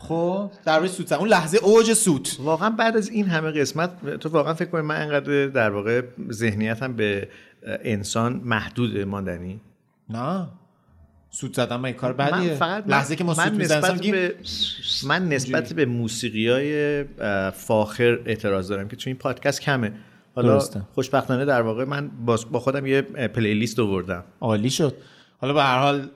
خب 0.07 0.51
در 0.65 0.79
مورد 0.79 0.89
سوت. 0.89 1.11
اون 1.11 1.29
لحظه 1.29 1.57
اوج 1.57 1.93
سوت. 1.93 2.37
واقعا 2.39 2.69
بعد 2.69 2.97
از 2.97 3.09
این 3.09 3.25
همه 3.25 3.51
قسمت 3.51 4.17
تو 4.17 4.29
واقعا 4.29 4.53
فکر 4.53 4.69
کنی 4.69 4.81
من 4.81 5.01
انقدر 5.01 5.47
در 5.47 5.69
واقع 5.69 6.01
ذهنیتم 6.31 6.93
به 6.93 7.27
انسان 7.67 8.41
محدود 8.43 8.97
ماندنی؟ 8.97 9.61
نه. 10.09 10.47
سوت 11.29 11.53
زدن 11.53 11.75
من 11.75 11.91
کار 11.91 12.13
بدیه؟ 12.13 12.49
من 12.49 12.55
فقط 12.55 12.83
لحظه 12.87 13.15
که 13.15 13.23
ما 13.23 13.33
سوت 13.33 13.45
من 13.45 13.55
می‌زنیم 13.55 13.85
نسبت 13.85 14.01
به 14.01 14.35
من 15.03 15.29
نسبت 15.29 15.73
به 15.73 15.85
موسیقی 15.85 16.47
های 16.49 17.03
فاخر 17.51 18.19
اعتراض 18.25 18.69
دارم 18.69 18.87
که 18.87 18.95
تو 18.95 19.09
این 19.09 19.17
پادکست 19.17 19.61
کمه. 19.61 19.91
حالا 20.35 20.53
درسته. 20.53 20.81
خوشبختانه 20.93 21.45
در 21.45 21.61
واقع 21.61 21.85
من 21.85 22.11
با 22.25 22.39
با 22.51 22.59
خودم 22.59 22.85
یه 22.85 23.01
پلیلیست 23.01 23.79
آوردم. 23.79 24.23
عالی 24.41 24.69
شد. 24.69 24.97
حالا 25.37 25.53
به 25.53 25.63
هر 25.63 25.79
حال 25.79 26.09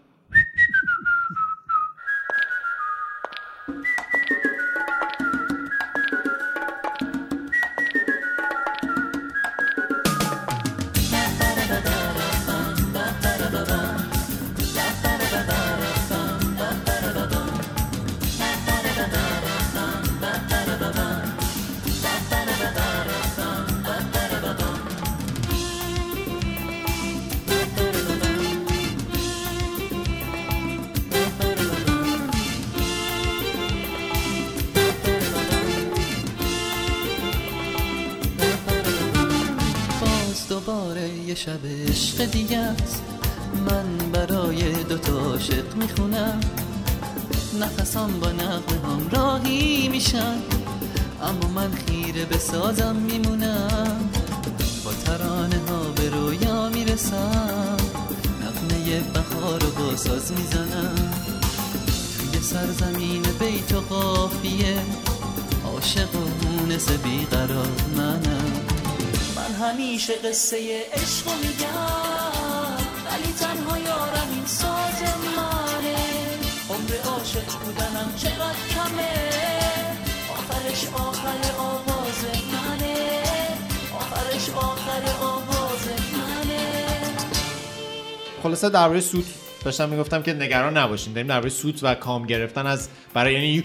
خلاصه 88.47 88.69
درباره 88.69 88.99
سوت 88.99 89.25
داشتم 89.65 89.89
می‌گفتم 89.89 90.21
که 90.21 90.33
نگران 90.33 90.77
نباشین. 90.77 91.13
داریم 91.13 91.27
درباره 91.27 91.49
سوت 91.49 91.79
و 91.83 91.95
کام 91.95 92.25
گرفتن 92.25 92.67
از 92.67 92.89
برای 93.13 93.33
یعنی 93.33 93.63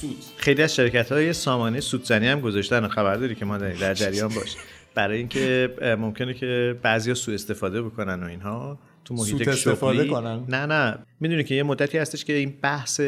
سوت. 0.00 0.16
خیلی 0.36 0.62
از 0.62 0.74
شرکت 0.74 1.12
های 1.12 1.32
سامانه 1.32 1.80
سودزنی 1.80 2.28
هم 2.28 2.40
گذاشتن. 2.40 2.88
خبر 2.88 3.16
داری 3.16 3.34
که 3.34 3.44
ما 3.44 3.58
در 3.58 3.72
در 3.72 3.94
جریان 3.94 4.28
باش. 4.28 4.56
برای 4.94 5.18
اینکه 5.18 5.74
ممکنه 5.98 6.34
که 6.34 6.78
بعضیا 6.82 7.14
سوء 7.14 7.34
استفاده 7.34 7.82
بکنن 7.82 8.22
و 8.22 8.26
اینها. 8.26 8.78
تو 9.04 9.14
محیط 9.14 9.48
استفاده 9.48 9.98
شغلی. 9.98 10.10
کنن؟ 10.10 10.44
نه 10.48 10.66
نه. 10.66 10.98
می‌دونی 11.20 11.44
که 11.44 11.54
یه 11.54 11.62
مدتی 11.62 11.98
هستش 11.98 12.24
که 12.24 12.32
این 12.32 12.54
بحث 12.62 13.00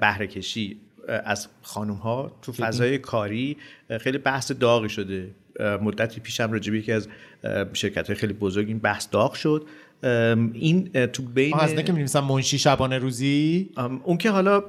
بهره 0.00 0.26
کشی 0.26 0.80
از 1.08 1.48
خانم 1.62 1.94
ها 1.94 2.36
تو 2.42 2.52
فضای 2.52 2.98
کاری 2.98 3.56
خیلی 4.00 4.18
بحث 4.18 4.52
داغی 4.52 4.88
شده. 4.88 5.30
مدتی 5.60 6.20
پیشم 6.20 6.52
راجبی 6.52 6.78
یکی 6.78 6.92
از 6.92 7.08
شرکت 7.72 8.06
های 8.06 8.16
خیلی 8.16 8.32
بزرگ 8.32 8.68
این 8.68 8.78
بحث 8.78 9.08
داغ 9.10 9.34
شد. 9.34 9.66
این 10.02 10.88
تو 11.12 11.22
بین 11.22 11.54
از 11.54 11.74
نه 11.74 11.82
که 11.82 11.92
می‌نویسن 11.92 12.20
منشی 12.20 12.58
شبانه 12.58 12.98
روزی؟ 12.98 13.70
اون 14.04 14.16
که 14.16 14.30
حالا 14.30 14.60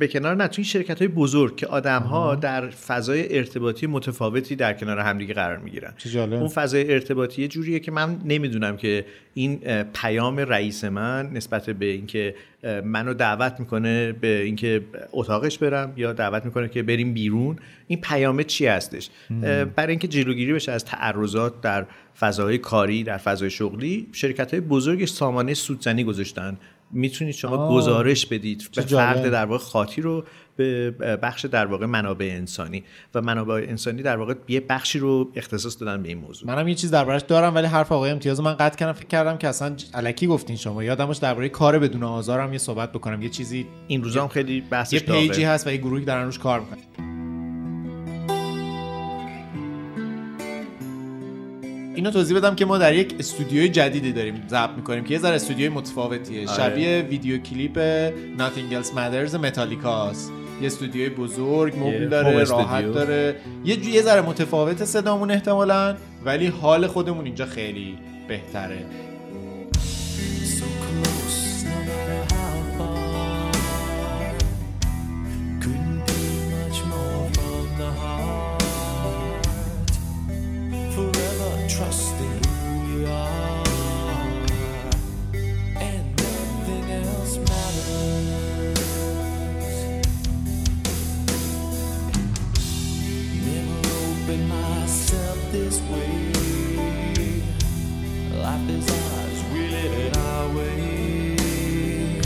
به 0.00 0.08
کنار 0.08 0.36
نه 0.36 0.48
تو 0.48 0.54
این 0.56 0.64
شرکت 0.64 0.98
های 0.98 1.08
بزرگ 1.08 1.56
که 1.56 1.66
آدم 1.66 2.02
ها 2.02 2.34
در 2.34 2.70
فضای 2.70 3.36
ارتباطی 3.36 3.86
متفاوتی 3.86 4.56
در 4.56 4.72
کنار 4.72 4.98
همدیگه 4.98 5.34
قرار 5.34 5.58
می‌گیرن. 5.58 5.94
اون 6.14 6.48
فضای 6.48 6.92
ارتباطی 6.92 7.42
یه 7.42 7.48
جوریه 7.48 7.80
که 7.80 7.90
من 7.90 8.18
نمی‌دونم 8.24 8.76
که 8.76 9.04
این 9.34 9.60
پیام 9.94 10.36
رئیس 10.36 10.84
من 10.84 11.30
نسبت 11.32 11.70
به 11.70 11.86
اینکه 11.86 12.34
منو 12.84 13.14
دعوت 13.14 13.60
می‌کنه 13.60 14.12
به 14.12 14.42
اینکه 14.42 14.84
اتاقش 15.12 15.58
برم 15.58 15.92
یا 15.96 16.12
دعوت 16.12 16.44
می‌کنه 16.44 16.68
که 16.68 16.82
بریم 16.82 17.14
بیرون 17.14 17.56
این 17.86 18.00
پیامه 18.00 18.44
چی 18.44 18.66
هستش 18.66 19.10
برای 19.76 19.90
اینکه 19.90 20.08
جلوگیری 20.08 20.52
بشه 20.52 20.72
از 20.72 20.84
تعرضات 20.84 21.60
در 21.60 21.86
فضای 22.20 22.58
کاری 22.58 23.04
در 23.04 23.18
فضای 23.18 23.50
شغلی 23.50 24.06
شرکت 24.12 24.50
های 24.50 24.60
بزرگ 24.60 25.04
سامانه 25.04 25.54
سودزنی 25.54 26.04
گذاشتن 26.04 26.56
می‌تونید 26.90 27.34
شما 27.34 27.56
آه. 27.56 27.74
گزارش 27.74 28.26
بدید 28.26 28.68
به. 28.76 28.82
فرد 28.82 29.30
در 29.30 29.44
واقع 29.44 29.64
خاطی 29.64 30.00
رو 30.00 30.24
به 30.58 30.90
بخش 31.22 31.44
در 31.44 31.66
واقع 31.66 31.86
منابع 31.86 32.30
انسانی. 32.32 32.84
و 33.14 33.22
منابع 33.22 33.66
انسانی 33.68 34.02
در 34.02 34.16
واقع 34.16 34.34
یه 34.48 34.60
بخشی 34.60 34.98
رو 34.98 35.32
اختصاص 35.34 35.80
دادن 35.80 36.02
به 36.02 36.08
این 36.08 36.18
موضوع. 36.18 36.48
منم 36.48 36.68
یه 36.68 36.74
چیز 36.74 36.90
دربارش 36.90 37.22
دارم 37.22 37.54
ولی 37.54 37.66
حرف 37.66 37.92
آقای 37.92 38.10
امتیاز 38.10 38.40
من 38.40 38.54
قطع 38.54 38.76
کردم 38.76 38.92
فکر 38.92 39.06
کردم 39.06 39.38
که 39.38 39.48
اصلا 39.48 39.76
علکی 39.94 40.26
گفتین 40.26 40.56
شما. 40.56 40.84
یادم 40.84 41.06
باش 41.06 41.16
درباره 41.16 41.48
کار 41.48 41.78
بدون 41.78 42.02
آزارم 42.02 42.52
یه 42.52 42.58
صحبت 42.58 42.92
بکنم. 42.92 43.22
یه 43.22 43.28
چیزی 43.28 43.66
این 43.88 44.04
روزا 44.04 44.22
هم 44.22 44.28
خیلی 44.28 44.60
بحثش 44.60 44.92
یه 44.92 45.00
داغه. 45.00 45.20
پیجی 45.20 45.44
هست 45.44 45.66
و 45.66 45.70
یه 45.70 45.76
گروهی 45.76 46.04
دارن 46.04 46.24
روش 46.24 46.38
کار 46.38 46.60
می‌کنن. 46.60 46.78
اینو 51.94 52.10
توضیح 52.10 52.36
بدم 52.36 52.54
که 52.54 52.64
ما 52.64 52.78
در 52.78 52.94
یک 52.94 53.14
استودیوی 53.18 53.68
جدیدی 53.68 54.12
داریم 54.12 54.42
ضبط 54.48 54.70
می‌کنیم 54.76 55.04
که 55.04 55.14
یه 55.14 55.20
ذره 55.20 55.34
استودیوی 55.34 55.68
متفاوتیه. 55.68 56.46
شبیه 56.46 57.06
ویدیو 57.10 57.38
کلیپ 57.38 57.78
Nothing 58.38 58.72
Else 58.74 58.88
Matters 58.88 59.34
متالیکاست 59.34 60.32
یه 60.60 60.66
استودیوی 60.66 61.08
بزرگ 61.08 61.76
مبل 61.76 62.08
داره. 62.08 62.44
راحت 62.44 62.84
داره. 62.84 63.36
یه 63.64 63.76
جو- 63.76 63.90
یه 63.90 64.02
ذره 64.02 64.20
متفاوت 64.20 64.84
صدامون 64.84 65.30
احتمالا 65.30 65.96
ولی 66.24 66.46
حال 66.46 66.86
خودمون 66.86 67.24
اینجا 67.24 67.46
خیلی 67.46 67.98
بهتره. 68.28 68.78
So 81.78 82.07
myself 95.08 95.52
this 95.52 95.80
way. 95.90 96.32
Life 98.44 98.68
is 98.78 98.86
ours, 98.90 99.38
we 99.52 99.60
live 99.68 99.94
it 100.04 100.16
our 100.16 100.46
way. 100.56 102.20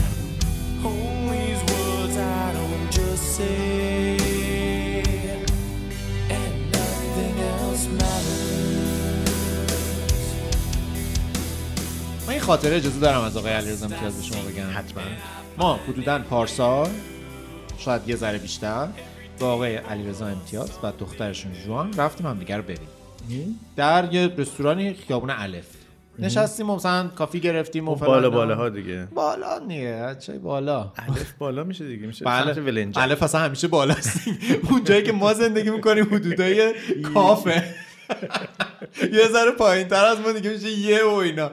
Hold 0.81 1.31
these 1.31 1.61
words 1.71 2.17
I 2.17 2.53
don't 2.57 2.91
just 2.91 3.23
say, 3.37 4.17
and 6.37 6.55
nothing 6.71 7.35
else 7.53 7.87
matters. 7.99 8.53
من 12.27 12.29
این 12.33 12.39
خاطره 12.39 12.75
اجازه 12.75 12.99
دارم 12.99 13.21
از 13.21 13.37
آقای 13.37 13.51
علیرضا 13.51 13.85
امتیاز 13.85 14.17
به 14.17 14.23
شما 14.23 14.41
بگم 14.41 14.77
حتما 14.77 15.03
ما 15.57 15.79
حدودا 15.87 16.19
پارسال 16.19 16.89
شاید 17.77 18.09
یه 18.09 18.15
ذره 18.15 18.37
بیشتر 18.37 18.87
با 19.39 19.53
آقای 19.53 19.75
علیرضا 19.75 20.27
امتیاز 20.27 20.71
و 20.83 20.91
دخترشون 20.99 21.51
جوان 21.65 21.93
رفتیم 21.93 22.27
هم 22.27 22.39
دیگر 22.39 22.57
رو 22.57 22.63
ببینیم. 22.63 23.59
در 23.75 24.13
یه 24.13 24.27
رستورانی 24.37 24.93
خیابون 24.93 25.29
الف. 25.29 25.67
نشستیم 26.19 26.69
و 26.69 26.75
مثلا 26.75 27.07
کافی 27.07 27.39
گرفتیم 27.39 27.89
و 27.89 27.95
خب 27.95 28.05
بالا 28.05 28.19
فلان. 28.19 28.31
بالا 28.31 28.55
ها 28.55 28.69
دیگه. 28.69 29.07
بالا 29.15 29.59
نیه 29.59 30.15
چه 30.19 30.39
بالا. 30.39 30.91
الف 30.97 31.33
بالا 31.33 31.63
میشه 31.63 31.87
دیگه 31.87 32.07
میشه 32.07 32.25
بله. 32.25 32.53
سمت 32.53 32.65
ولنجک 32.65 32.97
الف 32.97 33.23
اصلا 33.23 33.41
همیشه 33.41 33.67
بالاست. 33.67 34.27
اون 34.71 34.83
جایی 34.83 35.03
که 35.03 35.11
ما 35.11 35.33
زندگی 35.33 35.69
می‌کنیم 35.69 36.05
حدودای 36.05 36.73
کافه. 37.13 37.63
یه 39.13 39.27
ذره 39.31 39.51
پایین 39.51 39.87
تر 39.87 40.05
از 40.05 40.19
ما 40.19 40.31
دیگه 40.31 40.49
میشه 40.49 40.69
یه 40.69 41.03
و 41.03 41.13
اینا. 41.13 41.51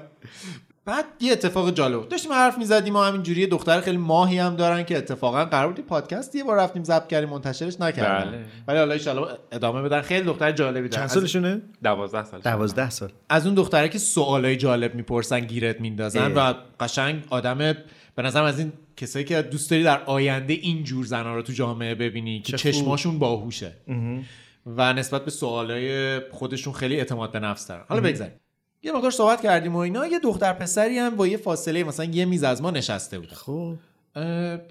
بعد 0.84 1.04
یه 1.20 1.32
اتفاق 1.32 1.70
جالب 1.70 2.08
داشتیم 2.08 2.32
حرف 2.32 2.58
می‌زدیم 2.58 2.96
و 2.96 2.98
همینجوری 2.98 3.40
یه 3.40 3.46
دختر 3.46 3.80
خیلی 3.80 3.96
ماهی 3.96 4.38
هم 4.38 4.56
دارن 4.56 4.82
که 4.82 4.96
اتفاقا 4.96 5.44
قرار 5.44 5.72
بود 5.72 5.86
پادکست 5.86 6.34
یه 6.34 6.44
بار 6.44 6.56
رفتیم 6.56 6.84
ضبط 6.84 7.06
کردیم 7.06 7.28
منتشرش 7.28 7.80
نکردن. 7.80 8.30
بله. 8.30 8.44
ولی 8.68 8.78
حالا 8.78 9.22
ان 9.22 9.36
ادامه 9.52 9.82
بدن. 9.82 10.00
خیلی 10.00 10.26
دختر 10.26 10.52
جالبی 10.52 10.88
دارن 10.88 11.02
چند 11.02 11.14
سالشونه؟ 11.14 11.62
دوازده 11.82 12.24
سال 12.24 12.40
دوازده 12.40 12.90
سال. 12.90 13.12
از 13.28 13.46
اون 13.46 13.54
دختره 13.54 13.88
که 13.88 13.98
سوالای 13.98 14.56
جالب 14.56 14.94
می‌پرسن 14.94 15.40
گیرت 15.40 15.80
میندازن 15.80 16.32
و 16.32 16.54
قشنگ 16.80 17.24
آدم 17.30 17.58
به 18.14 18.22
نظرم 18.22 18.44
از 18.44 18.58
این 18.58 18.72
کسایی 18.96 19.24
که 19.24 19.42
دوست 19.42 19.70
داری 19.70 19.82
در 19.82 20.04
آینده 20.04 20.52
این 20.52 20.84
جور 20.84 21.06
زنا 21.06 21.34
رو 21.34 21.42
تو 21.42 21.52
جامعه 21.52 21.94
ببینی 21.94 22.40
که. 22.40 22.56
چشماشون 22.56 23.18
باهوشه 23.18 23.72
و 24.66 24.92
نسبت 24.92 25.24
به 25.24 25.30
سوالای 25.30 26.20
خودشون 26.30 26.72
خیلی 26.72 26.96
اعتماد 26.96 27.32
به 27.32 27.40
نفس 27.40 27.66
دارن. 27.66 27.84
حالا 27.88 28.00
بگذاریم. 28.00 28.32
یه 28.82 28.92
مقدار 28.92 29.10
صحبت 29.10 29.42
کردیم 29.42 29.76
و 29.76 29.78
اینا. 29.78 30.06
یه 30.06 30.18
دختر 30.18 30.52
پسری 30.52 30.98
هم 30.98 31.16
با 31.16 31.26
یه 31.26 31.36
فاصله 31.36 31.84
مثلا 31.84 32.06
یه 32.06 32.24
میز 32.24 32.42
از 32.42 32.62
ما 32.62 32.70
نشسته 32.70 33.18
بودن. 33.18 33.34
خب. 33.34 33.74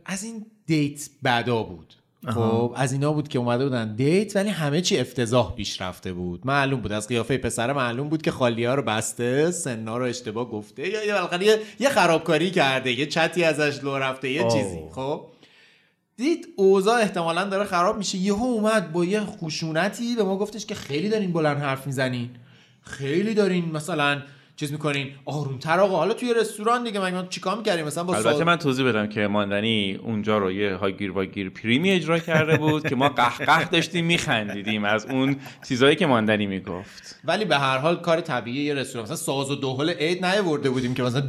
از 0.05 0.23
این 0.23 0.45
دیت 0.65 1.09
بدا 1.23 1.63
بود. 1.63 1.93
خب 2.27 2.73
از 2.75 2.93
اینا 2.93 3.13
بود 3.13 3.27
که 3.27 3.39
اومده 3.39 3.63
بودن 3.63 3.95
دیت 3.95 4.35
ولی 4.35 4.49
همه 4.49 4.81
چی 4.81 4.97
افتضاح 4.97 5.55
پیش 5.55 5.81
رفته 5.81 6.13
بود. 6.13 6.41
معلوم 6.47 6.81
بود. 6.81 6.91
از 6.91 7.07
قیافه 7.07 7.37
پسر 7.37 7.73
معلوم 7.73 8.09
بود 8.09 8.21
که 8.21 8.31
خالی 8.31 8.65
ها 8.65 8.75
رو 8.75 8.81
بسته 8.81 9.51
سنا 9.51 9.97
رو 9.97 10.05
اشتباه 10.05 10.49
گفته. 10.49 10.89
یا 10.89 11.05
یه, 11.41 11.59
یه 11.79 11.89
خرابکاری 11.89 12.51
کرده 12.51 12.91
یه 12.91 13.05
چتی 13.05 13.43
ازش 13.43 13.83
لو 13.83 13.97
رفته 13.97 14.31
یه 14.31 14.43
آه. 14.43 14.53
چیزی. 14.53 14.79
خب. 14.91 15.25
دید 16.17 16.47
اوضاع 16.55 17.01
احتمالا 17.01 17.45
داره 17.45 17.63
خراب 17.63 17.97
میشه. 17.97 18.17
یهو 18.17 18.43
اومد 18.43 18.91
با 18.91 19.05
یه 19.05 19.19
خشونتی 19.19 20.15
به 20.15 20.23
ما 20.23 20.37
گفتش 20.37 20.65
که 20.65 20.75
خیلی 20.75 21.09
دارین 21.09 21.33
بلند 21.33 21.57
حرف 21.57 21.87
می‌زنین. 21.87 22.29
خیلی 22.81 23.33
دارین 23.33 23.71
مثلا 23.71 24.21
چیز 24.59 24.71
می‌کنین؟ 24.71 25.11
آرومتر 25.25 25.79
آقا 25.79 25.97
حالا 25.97 26.13
توی 26.13 26.33
رستوران 26.33 26.83
دیگه 26.83 26.99
مگه 26.99 27.15
ما 27.15 27.23
چیکار 27.23 27.57
می‌کردیم؟ 27.57 27.85
مثلا 27.85 28.03
با 28.03 28.13
البته 28.13 28.31
سوال- 28.31 28.43
من 28.43 28.55
توضیح 28.55 28.85
بدم 28.85 29.07
که 29.07 29.27
ماندنی 29.27 29.99
اونجا 30.03 30.37
رو 30.37 30.51
یه 30.51 30.75
هاگیر 30.75 31.11
واگیر 31.11 31.49
پریمی 31.49 31.91
اجرا 31.91 32.19
کرده 32.19 32.57
بود 32.57 32.87
که 32.87 32.95
ما 32.95 33.09
قهقه 33.09 33.65
داشتیم 33.65 34.05
میخندیدیم 34.05 34.83
از 34.85 35.05
اون 35.05 35.35
چیزایی 35.67 35.95
که 35.95 36.05
ماندنی 36.05 36.45
می‌گفت. 36.45 37.19
ولی 37.23 37.45
به 37.45 37.57
هر 37.57 37.77
حال 37.77 37.95
کار 37.95 38.21
طبیعی 38.21 38.63
یه 38.63 38.73
رستوران 38.73 39.03
مثلا 39.03 39.15
ساز 39.15 39.51
و 39.51 39.55
دهل 39.55 39.89
عید 39.89 40.25
نیاورده 40.25 40.69
بودیم 40.69 40.93
که 40.93 41.03
مثلا 41.03 41.23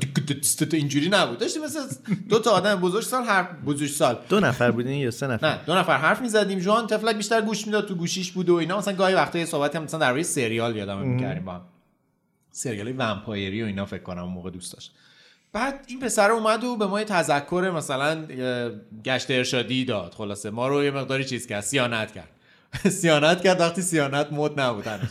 اینجوری 0.72 1.08
نبود. 1.08 1.38
داشتیم 1.38 1.64
مثلا 1.64 1.82
دو 2.28 2.38
تا 2.38 2.50
آدم 2.50 2.74
بزرگ 2.74 3.02
سال 3.02 3.24
هر 3.24 3.42
بزرگ 3.66 3.88
سال. 3.88 4.18
دو 4.28 4.40
نفر 4.40 4.70
بودین 4.70 4.92
یا 4.92 5.10
سه 5.10 5.26
نفر؟ 5.26 5.46
نه 5.46 5.58
دو 5.66 5.74
نفر 5.74 5.96
حرف 5.96 6.20
می‌زدیم. 6.20 6.58
جوان 6.58 6.86
تفلک 6.86 7.16
بیشتر 7.16 7.40
گوش 7.40 7.66
می‌داد 7.66 7.88
تو 7.88 7.94
گوشیش 7.94 8.32
بود 8.32 8.48
و 8.48 8.54
اینا. 8.54 8.78
مثلا 8.78 8.94
گاهی 8.94 9.14
وقتا 9.14 9.38
یه 9.38 9.44
صحبتی 9.44 9.78
هم 9.78 9.84
مثلا 9.84 10.00
درباره 10.00 10.22
سریال 10.22 10.76
یادم 10.76 10.98
می‌کردیم 10.98 11.44
با 11.44 11.52
هم. 11.52 11.60
سریال 12.52 12.94
ومپایری 12.98 13.62
و 13.62 13.66
اینا 13.66 13.86
فکر 13.86 14.02
کنم 14.02 14.22
اون 14.22 14.32
موقع 14.32 14.50
دوست 14.50 14.72
داشت. 14.72 14.92
بعد 15.52 15.84
این 15.86 16.00
پسر 16.00 16.30
اومد 16.30 16.64
و 16.64 16.76
به 16.76 16.86
ما 16.86 17.04
تذکر 17.04 17.72
مثلا 17.74 18.26
گشت 19.04 19.30
ارشادی 19.30 19.84
داد. 19.84 20.14
خلاصه 20.14 20.50
ما 20.50 20.68
رو 20.68 20.84
یه 20.84 20.90
مقداری 20.90 21.24
چیز 21.24 21.46
کرد. 21.46 21.60
سیانت 21.60 22.12
کرد. 22.12 22.28
سیانت 23.00 23.42
کرد. 23.42 23.60
وقتی 23.60 23.82
سیانت 23.82 24.32
مد 24.32 24.60
نبود 24.60 24.86
هنوز. 24.86 25.08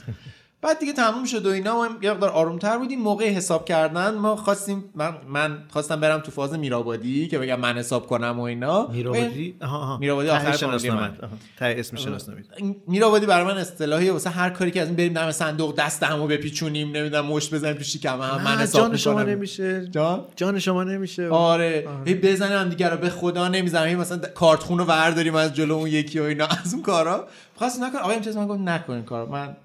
بعد 0.62 0.80
دیگه 0.80 0.94
تموم 0.94 1.26
شد 1.26 1.46
و 1.46 1.50
اینا 1.50 1.76
ما 1.76 1.88
یه 2.02 2.12
مقدار 2.12 2.30
آرومتر 2.30 2.78
بودیم. 2.78 3.00
موقع 3.00 3.30
حساب 3.30 3.66
کردن 3.66 4.16
ما 4.16 4.36
خواستیم 4.36 4.84
من 4.96 5.14
من 5.28 5.58
خواستم 5.70 6.00
برم 6.00 6.20
تو 6.20 6.32
فاز 6.32 6.54
میرابادی 6.54 7.28
که 7.28 7.40
بگم 7.40 7.60
من 7.60 7.78
حساب 7.78 8.08
کنم 8.08 8.40
و 8.40 8.42
اینا. 8.42 8.88
میرابادی؟ 8.88 9.56
میرابادی 10.00 10.30
آخر 10.30 10.52
شناسنامه. 10.52 11.02
من. 11.02 11.18
اسم 11.62 11.98
شناسنامه. 11.98 12.42
میرابادی 12.88 13.26
برای 13.26 13.46
من 13.46 13.58
اصطلاحیه. 13.58 14.12
واسه 14.12 14.30
هر 14.30 14.50
کاری 14.50 14.72
که 14.72 14.82
از 14.82 14.88
این 14.88 14.96
بریم 14.96 15.14
دم 15.14 15.32
صندوق 15.32 15.76
دست 15.76 16.04
همو 16.04 16.28
بپیچونیم 16.28 16.92
نمی‌دونم 16.92 17.26
مشت 17.26 17.54
بزنیم 17.54 17.74
تو 17.78 17.84
شکم 17.84 18.22
هم 18.22 18.42
من 18.44 18.58
حساب 18.58 18.82
جان 18.88 18.98
شما. 18.98 19.24
نمیشه. 19.24 19.88
جان؟ 19.88 20.26
جان 20.36 20.60
شما 20.60 20.84
نمیشه. 20.84 21.28
آره. 21.28 21.88
هی 22.06 22.14
بزنیم 22.14 22.58
هم 22.58 22.70
دیگه 22.70 22.90
رو 22.90 22.98
به 22.98 23.10
خدا 23.10 23.48
نمی‌زنم 23.48 23.88
هی 23.88 23.96
مثلا 23.96 24.18
کارتخون 24.18 24.78
رو 24.80 24.86
ورداریم 24.86 25.36
از 25.36 25.54
جلو 25.54 25.74
اون 25.76 25.88
یکی 25.88 26.20
و 26.20 26.24
اینا. 26.24 26.46
از 26.66 26.74
اون 26.74 26.84
کارا. 26.84 27.28
خواست 27.56 27.82
نکن 27.82 27.98
آقا 27.98 28.12
امتیاز 28.12 28.38
من 28.38 28.48
گفت 28.48 28.60
نکن 28.60 28.94
این 28.94 29.04
کارو. 29.04 29.32
من 29.32 29.56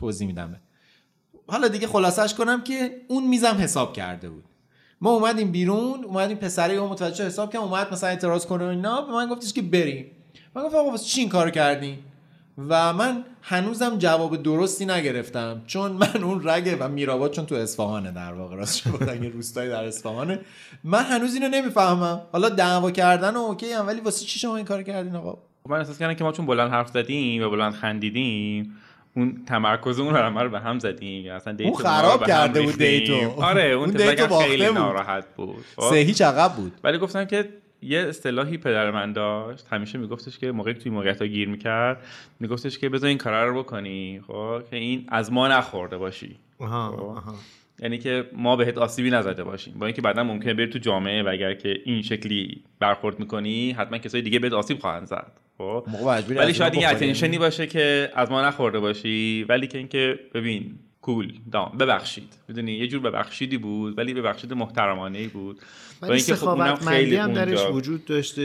توضیح 0.00 0.26
میدم. 0.26 0.60
حالا 1.46 1.68
دیگه 1.68 1.86
خلاصش 1.86 2.34
کنم 2.34 2.62
که 2.62 2.90
اون 3.08 3.26
میزم 3.26 3.56
حساب 3.60 3.92
کرده 3.92 4.28
بود. 4.30 4.44
ما 5.00 5.10
اومدیم 5.10 5.52
بیرون 5.52 6.04
اومدیم 6.04 6.36
پسری 6.36 6.76
اون 6.76 6.90
متوجه 6.90 7.26
حساب 7.26 7.52
کنم 7.52 7.62
اومد 7.62 7.92
مثلا 7.92 8.10
اعتراض 8.10 8.46
کنه 8.46 8.64
و 8.64 8.68
اینا 8.68 9.02
به 9.02 9.12
من 9.12 9.28
گفتش 9.28 9.52
که 9.52 9.62
بریم. 9.62 10.06
من 10.54 10.62
گفتم 10.62 10.76
آقا 10.76 10.90
واسه 10.90 11.04
چی 11.04 11.20
این 11.20 11.30
کارو 11.30 11.50
کردی 11.50 11.98
و 12.68 12.92
من 12.92 13.24
هنوزم 13.42 13.98
جواب 13.98 14.42
درستی 14.42 14.86
نگرفتم 14.86 15.62
چون 15.66 15.92
من 15.92 16.22
اون 16.22 16.48
رگ 16.48 16.76
و 16.80 16.88
میراباد 16.88 17.30
چون 17.30 17.46
تو 17.46 17.54
اصفهانه 17.54 18.12
در 18.12 18.32
واقع 18.32 18.56
راست 18.56 18.92
گفتن 18.92 19.22
یه 19.22 19.28
روستایی 19.28 19.70
در 19.70 19.84
اصفهانه. 19.84 20.40
من 20.84 21.02
هنوز 21.02 21.34
اینو 21.34 21.48
نمی‌فهمم. 21.48 22.20
حالا 22.32 22.48
دعوا 22.48 22.90
کردن 22.90 23.36
و 23.36 23.38
اوکی 23.38 23.72
هم 23.72 23.86
ولی 23.86 24.00
واسه 24.00 24.26
چی 24.26 24.38
شما 24.38 24.56
این 24.56 24.64
کار 24.64 24.82
کردین 24.82 25.16
آقا؟ 25.16 25.38
من 25.68 25.78
احساس 25.78 25.98
کردم 25.98 26.14
که 26.14 26.24
ما 26.24 26.32
چون 26.32 26.46
بلند 26.46 26.70
حرف 26.70 26.88
زدیم 26.88 27.42
و 27.42 27.50
بلند 27.50 27.72
خندیدیم 27.72 28.76
اون 29.16 29.44
تمرکزمون 29.46 30.14
رو 30.14 30.20
همه 30.20 30.42
رو 30.42 30.50
به 30.50 30.60
هم 30.60 30.78
زدیم 30.78 31.32
اصلا 31.32 31.56
اون 31.60 31.74
خراب 31.74 32.26
کرده 32.26 32.62
بود. 32.62 32.78
دیتو. 32.78 33.42
آره 33.42 33.62
اون, 33.62 33.84
اون 33.84 33.90
دیتو 33.90 34.38
خیلی 34.38 34.66
بود. 34.66 34.76
ناراحت 34.76 35.34
بود 35.36 35.64
خب؟ 35.76 35.90
سه 35.90 35.96
هیچ 35.96 36.22
عقب 36.22 36.52
بود 36.52 36.72
ولی 36.84 36.98
گفتم 36.98 37.24
که 37.24 37.48
یه 37.82 37.98
اصطلاحی 37.98 38.58
پدر 38.58 38.90
من 38.90 39.12
داشت 39.12 39.66
همیشه 39.70 39.98
میگفتش 39.98 40.38
که 40.38 40.52
موقعی 40.52 40.74
توی 40.74 40.92
موقعیت 40.92 41.22
ها 41.22 41.28
گیر 41.28 41.48
می‌کرد 41.48 42.04
میگفتش 42.40 42.78
که 42.78 42.88
بذار 42.88 43.08
این 43.08 43.18
کارا 43.18 43.48
رو 43.48 43.62
بکنی 43.62 44.20
خب 44.26 44.62
که 44.70 44.76
این 44.76 45.04
از 45.08 45.32
ما 45.32 45.48
نخورده 45.48 45.98
باشی 45.98 46.36
آها 46.58 46.96
خب. 46.96 47.02
آها 47.02 47.34
یعنی 47.82 47.98
که 47.98 48.24
ما 48.32 48.56
بهت 48.56 48.78
آسیبی 48.78 49.10
نزده 49.10 49.44
باشیم. 49.44 49.74
با 49.78 49.86
اینکه 49.86 50.02
بعدا 50.02 50.24
ممکنه 50.24 50.54
بری 50.54 50.66
تو 50.66 50.78
جامعه 50.78 51.22
و 51.22 51.28
اگر 51.28 51.54
که 51.54 51.80
این 51.84 52.02
شکلی 52.02 52.62
برخورد 52.78 53.20
می‌کنی 53.20 53.72
حتما 53.72 53.98
کسای 53.98 54.22
دیگه 54.22 54.38
بهت 54.38 54.52
آسیب 54.52 54.78
خواهند 54.78 55.06
زد. 55.06 55.32
خب؟ 55.58 55.86
ولی 56.28 56.54
شاید 56.54 56.74
این. 56.74 56.86
اتنشنی 56.86 57.38
باشه 57.38 57.66
که 57.66 58.10
از 58.14 58.30
ما 58.30 58.46
نخورده 58.46 58.80
باشی 58.80 59.46
ولی 59.48 59.66
که 59.66 59.78
اینکه 59.78 60.18
ببین 60.34 60.74
کول 61.02 61.32
دام 61.52 61.78
ببخشید. 61.80 62.38
می‌دونی؟ 62.48 62.72
یه 62.72 62.88
جور 62.88 63.00
ببخشیدی 63.00 63.58
بود 63.58 63.98
ولی 63.98 64.14
ببخشید 64.14 64.52
محترمانه 64.52 65.18
ای 65.18 65.26
بود. 65.26 65.56
با 66.02 66.08
ولی 66.08 66.16
اینکه 66.16 66.34
خب 66.34 66.48
اونم 66.48 66.74
سخاوتمندی 66.74 67.16
هم 67.16 67.32
درش 67.32 67.58
اونجا- 67.58 67.72
وجود 67.72 68.04
داشته. 68.04 68.42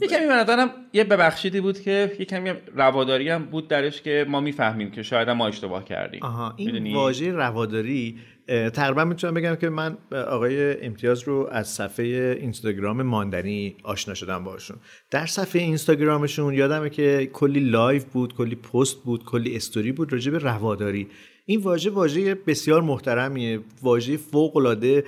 یه 0.00 0.08
کمی 0.10 0.24
نظرم 0.30 0.70
یه 0.92 1.04
ببخشیدی 1.04 1.60
بود 1.60 1.80
که 1.80 2.12
یه 2.18 2.24
کمی 2.24 2.52
رواداری 2.74 3.28
هم 3.28 3.44
بود 3.44 3.68
درش 3.68 4.02
که 4.02 4.26
ما 4.28 4.40
می‌فهمیم 4.40 4.90
که 4.90 5.02
شاید 5.02 5.30
ما 5.30 5.48
اشتباه 5.48 5.84
کردیم. 5.84 6.22
آها 6.22 6.54
این؟ 6.56 6.94
واژه 6.94 7.32
رواداری 7.32 8.18
تقریبا 8.48 9.04
می‌تونم 9.04 9.34
بگم 9.34 9.54
که 9.54 9.68
من 9.68 9.96
آقای 10.12 10.86
امتیاز 10.86 11.22
رو 11.22 11.48
از 11.52 11.68
صفحه 11.68 12.36
اینستاگرام 12.40 13.02
ماندنی 13.02 13.76
آشنا 13.84 14.14
شدم 14.14 14.44
باشون 14.44 14.76
در 15.10 15.26
صفحه 15.26 15.62
اینستاگرامشون 15.62 16.54
یادمه 16.54 16.90
که 16.90 17.30
کلی 17.32 17.60
live 17.60 18.02
بود 18.12 18.34
کلی 18.34 18.54
پست 18.54 18.96
بود 19.04 19.24
کلی 19.24 19.56
استوری 19.56 19.92
بود 19.92 20.12
راجع 20.12 20.32
به 20.32 20.38
رواداری. 20.38 21.08
این 21.50 21.60
واژه 21.60 21.90
واژه 21.90 22.34
بسیار 22.34 22.82
محترمیه. 22.82 23.60
واژه 23.82 24.16
فوق 24.16 24.56
العاده 24.56 25.04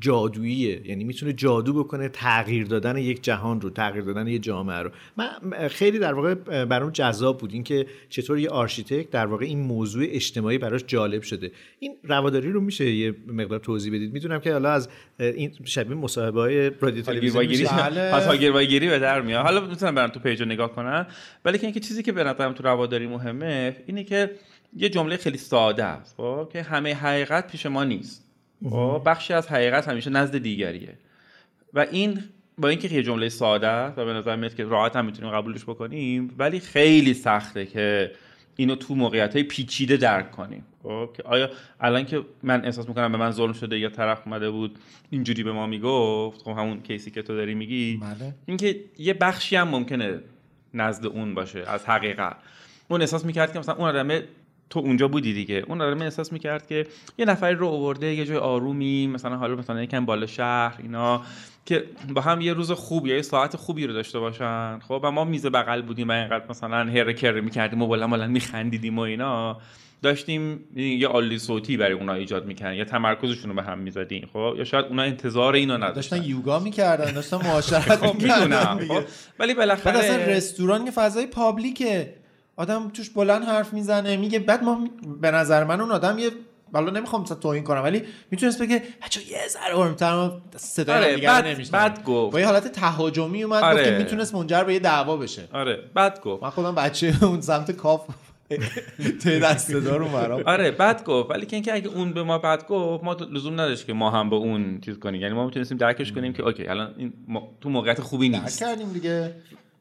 جادوییه. 0.00 0.88
یعنی 0.88 1.04
می‌تونه 1.04 1.32
جادو 1.32 1.72
بکنه 1.72 2.08
تغییر 2.08 2.66
دادن 2.66 2.96
یک 2.96 3.22
جهان 3.22 3.60
رو 3.60 3.70
تغییر 3.70 4.04
دادن 4.04 4.26
یک 4.26 4.42
جامعه 4.42 4.78
رو. 4.78 4.90
من 5.16 5.28
خیلی 5.68 5.98
در 5.98 6.14
واقع 6.14 6.64
برام 6.64 6.90
جذاب 6.90 7.38
بود 7.38 7.52
اینکه 7.52 7.86
چطور 8.08 8.38
یه 8.38 8.48
آرشیتکت 8.48 9.10
در 9.10 9.26
واقع 9.26 9.44
این 9.44 9.58
موضوع 9.58 10.04
اجتماعی 10.08 10.58
براش 10.58 10.84
جالب 10.86 11.22
شده. 11.22 11.52
این 11.78 11.96
رواداری 12.04 12.52
رو 12.52 12.60
میشه 12.60 12.90
یه 12.90 13.14
مقدار 13.26 13.58
توضیح 13.58 13.94
بدید؟ 13.94 14.12
می‌دونم 14.12 14.40
که 14.40 14.52
حالا 14.52 14.70
از 14.70 14.88
این 15.18 15.52
شبیه 15.64 15.96
مصاحبه 15.96 16.40
های 16.40 16.70
رادیو 16.80 17.02
تلویزیون. 17.02 17.46
پس 18.14 18.32
گیری 18.66 18.88
به 18.88 18.98
در 18.98 19.20
میاد. 19.20 19.44
حالا 19.44 19.60
می‌تونم 19.60 19.94
برم 19.94 20.08
تو 20.08 20.20
page 20.20 20.40
رو 20.40 20.46
نگاه 20.46 20.72
کنم. 20.72 21.06
ولی 21.44 21.58
که 21.58 21.66
اینکه 21.66 21.80
چیزی 21.80 22.02
که 22.02 22.12
به 22.12 22.24
نظرم 22.24 22.52
تو 22.52 22.62
رواداری 22.62 23.06
مهمه 23.06 23.76
اینه 23.86 24.04
که 24.04 24.30
یه 24.76 24.88
جمله 24.88 25.16
خیلی 25.16 25.38
ساده 25.38 25.84
است 25.84 26.14
خب 26.16 26.48
که 26.52 26.62
همه 26.62 26.94
حقیقت 26.94 27.46
پیش 27.46 27.66
ما 27.66 27.84
نیست. 27.84 28.26
خب 28.70 29.02
بخشی 29.06 29.32
از 29.32 29.48
حقیقت 29.48 29.88
همیشه 29.88 30.10
نزد 30.10 30.38
دیگریه. 30.38 30.98
و 31.74 31.86
این 31.90 32.24
با 32.58 32.68
اینکه 32.68 32.88
یه 32.88 33.02
جمله 33.02 33.28
ساده 33.28 33.66
است 33.66 33.98
و 33.98 34.04
به 34.04 34.12
نظر 34.12 34.36
میاد 34.36 34.54
که 34.54 34.64
راحت 34.64 34.96
هم 34.96 35.04
می‌تونیم 35.04 35.32
قبولش 35.32 35.62
بکنیم 35.62 36.34
ولی 36.38 36.60
خیلی 36.60 37.14
سخته 37.14 37.66
که 37.66 38.12
اینو 38.56 38.74
تو 38.74 38.94
موقعیت 38.94 39.34
های 39.34 39.42
پیچیده 39.42 39.96
درک 39.96 40.30
کنیم. 40.30 40.64
خب 40.82 41.10
که 41.16 41.22
آیا 41.22 41.50
الان 41.80 42.04
که 42.06 42.22
من 42.42 42.64
احساس 42.64 42.88
می‌کنم 42.88 43.12
به 43.12 43.18
من 43.18 43.30
ظلم 43.30 43.52
شده 43.52 43.78
یا 43.78 43.88
طرف 43.88 44.22
اومده 44.26 44.50
بود 44.50 44.78
اینجوری 45.10 45.42
به 45.42 45.52
ما 45.52 45.66
می‌گفت 45.66 46.42
خب 46.42 46.50
همون 46.50 46.80
کیسی 46.80 47.10
که 47.10 47.22
تو 47.22 47.36
داری 47.36 47.54
میگی. 47.54 48.00
بله. 48.02 48.34
اینکه 48.46 48.80
یه 48.98 49.14
بخشی 49.14 49.56
هم 49.56 49.68
ممکنه 49.68 50.20
نزد 50.74 51.06
اون 51.06 51.34
باشه 51.34 51.64
از 51.66 51.86
حقیقت. 51.86 52.36
اون 52.88 53.00
احساس 53.00 53.24
می‌کرد 53.24 53.52
که 53.52 53.58
مثلا 53.58 53.74
اون 53.74 53.88
آدمه 53.88 54.24
تو 54.70 54.80
اونجا 54.80 55.08
بودی 55.08 55.32
دیگه. 55.32 55.64
اون 55.68 55.80
آدم 55.80 56.02
احساس 56.02 56.32
می‌کرد 56.32 56.66
که 56.66 56.86
یه 57.18 57.24
نفری 57.24 57.54
رو 57.54 57.68
آورده 57.68 58.14
یه 58.14 58.24
جای 58.24 58.36
آرومی 58.36 59.06
مثلا 59.06 59.36
حالا 59.36 59.56
مثلا 59.56 59.82
یکم 59.82 60.06
بالا 60.06 60.26
شهر 60.26 60.74
اینا 60.82 61.22
که 61.66 61.84
با 62.14 62.20
هم 62.20 62.40
یه 62.40 62.52
روز 62.52 62.72
خوب 62.72 63.06
یا 63.06 63.16
یه 63.16 63.22
ساعت 63.22 63.56
خوبی 63.56 63.86
رو 63.86 63.92
داشته 63.92 64.18
باشن. 64.18 64.78
خب 64.78 65.00
و 65.02 65.10
ما 65.10 65.24
میز 65.24 65.46
بغل 65.46 65.82
بودیم 65.82 66.08
و 66.08 66.12
اینقدر 66.12 66.44
مثلا 66.50 66.76
هر 66.76 67.12
کر 67.12 67.40
می‌کردیم 67.40 67.82
و 67.82 67.86
بلند 67.86 68.10
بلند 68.10 68.30
میخندیدیم 68.30 68.98
و 68.98 69.00
اینا. 69.00 69.60
داشتیم 70.02 70.60
یه 70.76 71.08
عالی 71.08 71.38
صوتی 71.38 71.76
برای 71.76 71.92
اونا 71.92 72.12
ایجاد 72.12 72.46
می‌کردن 72.46 72.74
یا 72.74 72.84
تمرکزشون 72.84 73.50
رو 73.50 73.56
به 73.56 73.62
هم 73.62 73.78
می‌زدیم. 73.78 74.28
خب 74.32 74.54
یا 74.58 74.64
شاید 74.64 74.84
اونا 74.84 75.02
انتظار 75.02 75.54
اینو 75.54 75.76
نداشتن. 75.76 76.16
داشتن 76.16 76.30
یوگا 76.30 76.58
می‌کردن 76.58 77.12
داشتن 77.12 77.36
معاشرت 77.36 78.02
می‌کردن. 78.14 78.86
خب 78.88 79.02
ولی 79.38 79.54
بالاخره 79.54 79.92
بعد 79.92 80.04
اصلا 80.04 80.16
رستوران 80.16 80.84
یه 80.86 80.90
فضای 80.90 81.26
پابلیکه. 81.26 82.14
آدم 82.60 82.90
توش 82.90 83.10
بلند 83.10 83.44
حرف 83.44 83.72
می‌زنه 83.72 84.16
میگه 84.16 84.38
بعد 84.38 84.62
ما 84.62 84.88
به 85.20 85.30
نظر 85.30 85.64
من 85.64 85.80
اون 85.80 85.90
آدم 85.90 86.18
یه 86.18 86.30
حالا 86.72 86.90
نمی‌خوام 86.90 87.22
مثلا 87.22 87.36
توهین 87.36 87.64
کنم 87.64 87.82
ولی 87.82 88.02
می‌تونست 88.30 88.62
بگه 88.62 88.82
بچا 89.02 89.20
یه 89.20 89.38
ذره 89.48 89.74
ما 89.74 90.40
صدای 90.56 90.96
آره، 90.96 91.06
همدیگه 91.06 91.36
رو 91.36 91.42
بد-. 91.42 91.72
بد 91.72 92.04
گفت. 92.04 92.32
با 92.32 92.40
یه 92.40 92.46
حالت 92.46 92.68
تهاجمی 92.68 93.42
اومد 93.42 93.62
آره. 93.62 93.84
که 93.84 93.90
می‌تونست 93.90 94.34
منجر 94.34 94.64
به 94.64 94.72
یه 94.74 94.78
دعوا 94.78 95.16
بشه. 95.16 95.48
آره 95.52 95.76
بد 95.96 96.20
گفت. 96.20 96.42
من 96.42 96.50
خودم 96.50 96.74
بچه 96.74 97.14
اون 97.22 97.40
سمت 97.40 97.70
کاف 97.70 98.00
ته 99.22 99.38
دست 99.38 99.72
دار 99.72 100.04
برام 100.04 100.42
آره 100.46 100.70
بد 100.70 101.04
گفت. 101.04 101.30
ولی 101.30 101.46
که 101.46 101.56
اینکه 101.56 101.74
اگه 101.74 101.88
اون 101.88 102.12
به 102.12 102.22
ما 102.22 102.38
بد 102.38 102.66
گفت 102.66 103.04
ما 103.04 103.12
لزوم 103.12 103.52
نداشت 103.52 103.86
که 103.86 103.92
ما 103.92 104.10
هم 104.10 104.30
به 104.30 104.36
اون 104.36 104.80
چیز 104.80 104.98
کنیم. 104.98 105.20
یعنی 105.20 105.34
ما 105.34 105.44
می‌تونستیم 105.44 105.78
درکش 105.78 106.12
کنیم 106.12 106.32
که 106.32 106.42
اوکی 106.42 106.66
الان 106.66 106.94
این 106.96 107.12
ما- 107.28 107.48
تو 107.60 107.68
موقعیت 107.70 108.00
خوبی 108.00 108.28
درک 108.30 108.42
نیست 108.42 108.58
کردیم 108.60 108.92
دیگه. 108.92 109.34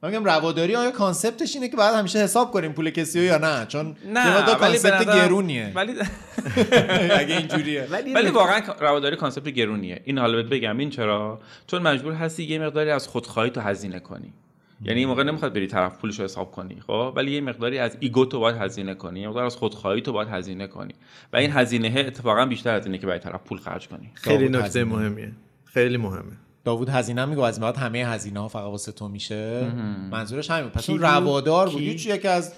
من 0.03 0.09
میگم 0.09 0.25
رواداری 0.25 0.75
آیا 0.75 0.91
concept 0.91 1.41
ش 1.41 1.55
اینه 1.55 1.69
که 1.69 1.77
بعد 1.77 1.95
همیشه 1.95 2.19
حساب 2.19 2.51
کنیم 2.51 2.73
پول 2.73 2.89
کسی 2.89 3.19
رو 3.19 3.25
یا 3.25 3.37
نه؟ 3.37 3.65
چون 3.65 3.95
نه 4.05 4.35
ولی 4.35 4.45
به 4.45 4.59
concept 4.59 5.05
گرونیه. 5.05 5.71
ولی 5.75 5.93
اگه 7.21 7.37
اینجوریه. 7.37 7.87
ولی, 7.91 8.13
ولی 8.13 8.29
واقعا 8.29 8.61
رواداری 8.79 9.15
concept 9.15 9.49
گرونیه. 9.49 10.01
این 10.05 10.17
حالا 10.17 10.35
بهت 10.35 10.45
بگم 10.45 10.77
این 10.77 10.89
چرا؟ 10.89 11.39
چون 11.67 11.81
مجبور 11.81 12.13
هستی 12.13 12.43
یه 12.43 12.59
مقداری 12.59 12.91
از 12.91 13.07
خودخواهی 13.07 13.49
تو 13.49 13.61
هزینه 13.61 13.99
کنی. 13.99 14.33
یعنی 14.83 14.99
این 14.99 15.07
موقع 15.09 15.23
نمی‌خواد 15.23 15.53
بری 15.53 15.67
طرف 15.67 15.97
پولش 15.97 16.19
رو 16.19 16.25
حساب 16.25 16.51
کنی 16.51 16.81
خب؟ 16.87 17.13
ولی 17.15 17.31
یه 17.31 17.41
مقداری 17.41 17.79
از 17.79 17.97
ego 17.99 18.25
تو 18.25 18.39
باید 18.39 18.55
هزینه 18.55 18.93
کنی. 18.95 19.19
یه 19.19 19.27
مقدار 19.27 19.45
از 19.45 19.55
خودخواهی 19.55 20.01
تو 20.01 20.13
باید 20.13 20.27
هزینه 20.27 20.67
کنی. 20.67 20.93
و 21.33 21.37
این 21.37 21.51
هزینه 21.51 21.99
اتفاقا 22.07 22.45
بیشتر 22.45 22.75
از 22.75 22.85
اینه 22.85 22.97
که 22.97 23.07
برای 23.07 23.19
طرف 23.19 23.41
پول 23.45 23.57
خرج 23.57 23.87
کنی. 23.87 24.11
خیلی 24.13 24.49
داوود 24.49 24.65
نکته. 24.65 24.83
مهمیه. 24.83 25.31
خیلی 25.65 25.97
مهمه. 25.97 26.31
داوود 26.69 26.89
هزینه 26.89 27.25
میگه 27.25 27.43
از 27.43 27.57
این 27.57 27.61
بعد 27.61 27.77
همه 27.77 27.97
هزینه 28.05 28.39
ها 28.39 28.47
فقط 28.47 28.63
واسه 28.63 28.91
تو 28.91 29.07
میشه. 29.07 29.71
منظورش 30.11 30.51
همین 30.51 30.69
پس 30.69 30.89
اون؟ 30.89 30.99
روادار 30.99 31.69
بود. 31.69 31.77
کی؟ 31.81 31.85
یکی 31.85 32.27
از 32.27 32.53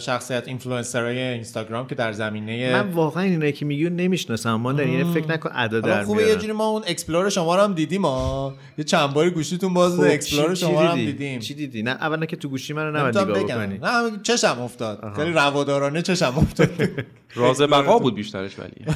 شخصیت 0.00 0.48
اینفلوئنسرهای 0.48 1.18
اینستاگرام 1.18 1.86
که 1.86 1.94
در 1.94 2.12
زمینه 2.12 2.72
من 2.72 2.90
واقعا 2.90 3.22
اینایی 3.22 3.52
که 3.52 3.64
میگی 3.64 3.90
نمی‌شناسم. 3.90 4.54
ما 4.54 4.72
در 4.72 4.86
یعنی 4.86 5.14
فکر 5.14 5.28
نکن 5.28 5.50
ادا 5.54 5.80
در 5.80 6.04
خوبه 6.04 6.22
یه. 6.22 6.36
جوری 6.36 6.52
ما 6.52 6.66
اون 6.68 6.82
explore 6.86 7.28
شما 7.30 7.56
رو 7.56 7.62
هم 7.62 7.74
دیدیم 7.74 8.04
ها 8.04 8.54
یه 8.78 8.84
چند 8.84 9.12
باری 9.14 9.30
گوشیتون 9.30 9.74
باز 9.74 9.96
خب، 9.96 10.00
explore 10.00 10.54
چی- 10.54 10.60
شما 10.60 10.70
چی 10.70 10.76
رو 10.82 10.88
هم 10.88 10.94
دیدی؟ 10.94 11.12
دیدیم. 11.12 11.40
چی 11.40 11.54
دیدی؟ 11.54 11.82
نه 11.82 11.90
اولا 11.90 12.26
که 12.26 12.36
تو 12.36 12.48
گوشی 12.48 12.72
من 12.72 12.82
رو 12.86 12.96
نباید 12.96 13.18
نگاه 13.18 13.42
بکنی 13.42 13.78
نه 13.78 14.20
چشم 14.22 14.60
افتاد. 14.60 15.12
خیلی 15.16 15.32
روادارانه 15.32 16.02
چشم 16.02 16.34
افتاد. 16.38 16.70
راز 17.34 17.62
بقا 17.62 17.98
بود 18.04 18.14
بیشترش 18.14 18.58
ولی. 18.58 18.70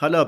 حالا 0.00 0.22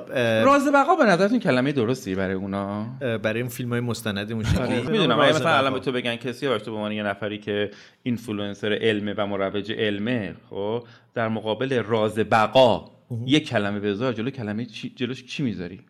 راز 0.45 0.69
بقا 0.73 0.97
به 0.97 1.05
نظرتون 1.05 1.39
کلمه 1.39 1.73
درستی 1.73 2.15
برای 2.15 2.35
اونا؟ 2.35 2.87
برای 3.01 3.41
این 3.41 3.49
فیلم 3.49 3.71
های 3.71 3.81
مستند 3.81 4.33
موسیقی 4.33 4.63
آره. 4.63 4.91
می‌دونم. 4.91 5.21
اگه 5.21 5.35
مثلا 5.35 5.57
الان 5.57 5.73
به 5.73 5.81
تو 5.81 5.93
بگن 5.93 6.17
کسی 6.17 6.49
باش 6.49 6.63
تو 6.63 6.71
به 6.71 6.77
عنوان 6.77 6.93
یه 6.93 7.03
نفری 7.03 7.39
که 7.39 7.71
اینفلوئنسر 8.03 8.73
علمه 8.73 9.15
و 9.17 9.27
مروج 9.27 9.73
علمه 9.73 10.35
خب 10.51 10.85
در 11.15 11.29
مقابل 11.29 11.83
راز 11.83 12.19
بقا 12.19 12.91
یه 13.27 13.41
کلمه 13.41 13.81
بذار 13.81 14.13
جلو 14.13 14.31
کلمه 14.31 14.65
چی 14.65 14.93
جلوش 14.97 15.25
چی 15.25 15.43
می‌ذاری؟ 15.43 15.81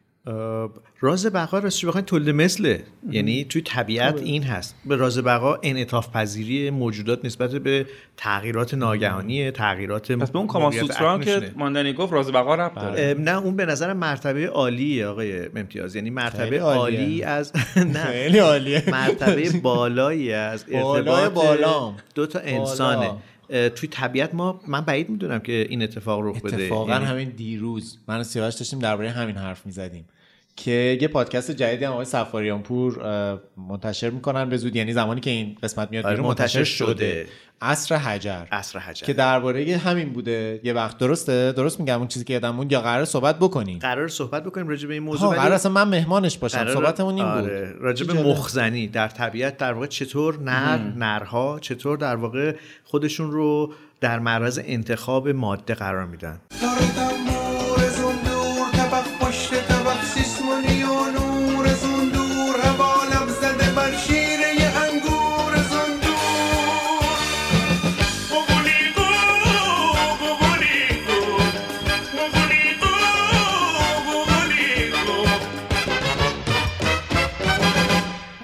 راز 1.00 1.26
بقا 1.26 1.58
راستش 1.58 1.84
بخواین 1.84 2.04
تولید 2.04 2.34
مثله. 2.34 2.82
یعنی 3.10 3.44
توی 3.44 3.62
طبیعت 3.62 4.20
این 4.22 4.42
هست. 4.42 4.74
به 4.84 4.96
راز 4.96 5.18
بقا 5.18 5.58
انعطاف 5.62 6.08
پذیری 6.10 6.70
موجودات 6.70 7.24
نسبت 7.24 7.50
به 7.50 7.86
تغییرات 8.16 8.74
ناگهانی 8.74 9.50
تغییرات 9.50 10.12
پس 10.12 10.30
به 10.30 10.38
اون 10.38 10.46
کامان 10.46 10.64
موقعیت 10.74 10.92
سوترا 10.92 11.12
هم 11.12 11.20
که. 11.20 11.52
ماندنی 11.56 11.92
گفت 11.92 12.12
راز 12.12 12.32
بقا 12.32 12.54
ربط 12.54 12.74
داره. 12.74 13.14
نه 13.18 13.38
اون 13.38 13.56
به 13.56 13.66
نظر 13.66 13.92
مرتبه 13.92 14.48
عالیه 14.48 15.06
آقای 15.06 15.46
امتیاز 15.56 15.96
یعنی 15.96 16.10
مرتبه. 16.10 16.60
عالی 16.60 17.22
از 17.22 17.52
نه. 17.76 18.04
خیلی 18.04 18.38
عالیه. 18.38 18.82
مرتبه 18.90 19.50
بالایی 19.62 20.32
از 20.32 20.64
ارتباط 20.70 21.32
بالام. 21.32 21.96
دو 22.14 22.26
تا 22.26 22.38
انسانه. 22.38 22.96
بالا. 22.96 23.18
توی 23.48 23.88
طبیعت 23.88 24.34
ما 24.34 24.60
من 24.66 24.80
بعید 24.80 25.10
می‌دونم 25.10 25.38
که 25.38 25.66
این 25.70 25.82
اتفاق 25.82 26.20
رخ 26.22 26.42
بده. 26.42 26.56
اتفاقا 26.56 26.92
یعنی- 26.92 27.04
همین 27.04 27.28
دیروز. 27.28 27.98
من 28.08 28.20
و 28.20 28.24
سیاوش 28.24 28.54
داشتیم 28.54 28.78
درباره 28.78 29.10
همین 29.10 29.36
حرف 29.36 29.66
می‌زدیم. 29.66 30.04
که 30.56 30.98
یه 31.02 31.08
پادکست 31.08 31.50
جدیدی 31.50 31.84
هم 31.84 31.92
آقای 31.92 32.04
سفاریان 32.04 32.62
پور 32.62 32.98
منتشر 33.68 34.10
می‌کنن. 34.10 34.48
به 34.48 34.56
زودی 34.56 34.78
یعنی 34.78 34.92
زمانی 34.92 35.20
که 35.20 35.30
این 35.30 35.56
قسمت 35.62 35.90
میاد 35.90 36.06
آره، 36.06 36.14
بیرون 36.14 36.28
منتشر 36.28 36.58
منتشر 36.58 36.64
شده. 36.76 36.92
شده. 36.94 37.26
عصر 37.62 37.96
حجر. 37.96 38.44
عصر 38.52 38.78
حجر. 38.78 39.06
که 39.06 39.12
درباره 39.12 39.76
همین 39.76 40.12
بوده. 40.12 40.60
یه 40.64 40.72
وقت. 40.72 40.98
درسته؟ 40.98 41.52
درست 41.52 41.80
میگم. 41.80 41.98
اون 41.98 42.08
چیزی 42.08 42.24
که 42.24 42.32
یادم 42.32 42.50
موند. 42.50 42.72
یا 42.72 42.80
قرار 42.80 43.04
صحبت 43.04 43.38
بکنیم؟ 43.38 43.78
قرار 43.78 44.08
صحبت 44.08 44.44
بکنیم 44.44 44.68
راجع 44.68 44.88
به 44.88 44.94
این 44.94 45.02
موضوع. 45.02 45.30
ولی 45.30 45.38
قرار 45.40 45.52
اصلا 45.52 45.72
من 45.72 45.88
مهمانش 45.88 46.38
باشم. 46.38 46.58
قرار- 46.58 46.74
صحبتمون 46.74 47.14
این 47.14 47.24
بود. 47.24 47.44
آره، 47.50 47.72
راجع 47.80 48.06
به. 48.06 48.12
مخزنی. 48.22 48.86
در 48.86 49.08
طبیعت 49.08 49.56
در 49.56 49.72
واقع 49.72 49.86
چطور 49.86 50.38
نر 50.38 50.78
نرها 50.78 51.58
چطور 51.60 51.96
در 51.96 52.16
واقع 52.16 52.54
خودشون 52.84 53.30
رو 53.30 53.72
در 54.00 54.18
معرض 54.18 54.60
انتخاب 54.64 55.28
ماده 55.28 55.74
قرار 55.74 56.06
میدن. 56.06 56.40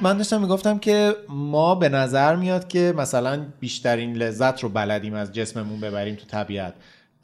من 0.08 0.16
داشتم 0.16 0.40
می‌گفتم 0.40 0.78
که 0.78 1.16
ما 1.28 1.74
به 1.74 1.88
نظر 1.88 2.36
میاد 2.36 2.68
که 2.68 2.94
مثلا 2.96 3.46
بیشترین 3.60 4.16
لذت 4.16 4.62
رو 4.62 4.68
بلدیم 4.68 5.14
از 5.14 5.32
جسممون 5.32 5.80
ببریم 5.80 6.14
تو 6.14 6.24
طبیعت. 6.26 6.74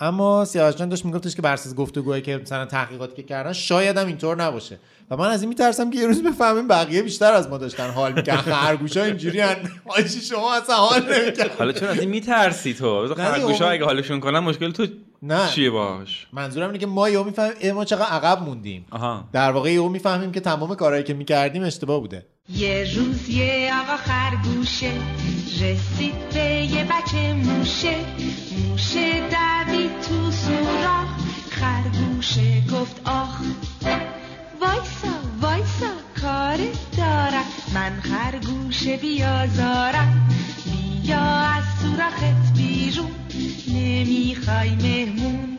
اما 0.00 0.44
سیاوش 0.44 0.74
جان 0.74 0.88
داشت 0.88 1.04
میگفتش 1.04 1.36
که 1.36 1.42
بر 1.42 1.52
اساس 1.52 1.74
گفتگوهایی 1.74 2.22
که 2.22 2.36
مثلا 2.36 2.66
تحقیقاتی 2.66 3.16
که 3.16 3.22
کردن 3.22 3.52
شاید 3.52 3.96
هم 3.96 4.06
اینطور 4.06 4.42
نباشه. 4.42 4.78
و 5.10 5.16
من 5.16 5.30
از 5.30 5.42
این 5.42 5.48
میترسم 5.48 5.90
که 5.90 5.98
یه 5.98 6.06
روز 6.06 6.22
بفهمیم 6.22 6.68
بقیه 6.68 7.02
بیشتر 7.02 7.32
از 7.32 7.48
ما 7.48 7.58
داشتن 7.58 7.90
حال 7.90 8.12
می‌کنن 8.12 8.36
خرگوشا 8.36 9.04
اینجوری 9.04 9.40
ان 9.40 9.56
حاجی 9.86 10.20
شما 10.20 10.54
اصلا 10.54 10.76
حال 10.76 11.02
نمی‌کنن 11.02 11.48
حالا 11.58 11.72
چرا 11.72 11.88
از 11.88 11.98
این 11.98 12.10
میترسی 12.10 12.74
تو؟ 12.74 13.14
خرگوشا 13.14 13.68
اگه 13.68 13.84
حالشون 13.84 14.20
کنن 14.20 14.38
مشکل 14.38 14.72
تو 14.72 14.86
نه. 15.22 15.48
چیه 15.48 15.70
باش 15.70 16.26
منظورم 16.32 16.66
اینه 16.66 16.78
که 16.78 16.86
ما 16.86 17.08
یهو 17.08 17.24
می‌فهمیم 17.24 17.72
ما 17.72 17.84
چقدر 17.84 18.06
عقب 18.06 18.42
موندیم. 18.42 18.86
آها. 18.90 19.24
در 19.32 19.50
واقع 19.50 19.72
یهو 19.72 19.88
می‌فهمیم 19.88 20.32
که 20.32 20.40
تمام 20.40 20.74
کارهایی 20.74 21.04
که 21.04 21.14
می‌کردیم 21.14 21.62
اشتباه 21.62 22.00
بوده. 22.00 22.26
یه 22.48 22.84
روز 22.96 23.28
یه 23.28 23.72
آقا 23.82 23.96
خرگوشه 23.96 24.92
رسید 25.60 26.28
به 26.34 26.40
یه 26.40 26.84
بچه 26.84 27.32
موشه. 27.34 27.94
موشه 28.68 29.20
دوید 29.20 30.00
تو 30.00 30.30
سوراخ 30.30 31.08
خرگوشه 31.50 32.60
گفت 32.72 33.00
آخ. 33.04 33.40
وایسا 34.60 35.08
وایسا 35.40 35.86
کار 36.22 36.58
دارم. 36.96 37.44
من 37.74 38.00
خرگوشه 38.00 38.96
بیازارم. 38.96 40.28
بیا 40.64 41.20
از 41.20 41.64
سوراخت 41.82 42.56
بیرون. 42.56 43.10
نمی‌خوای 43.68 44.70
مهمون. 44.70 45.58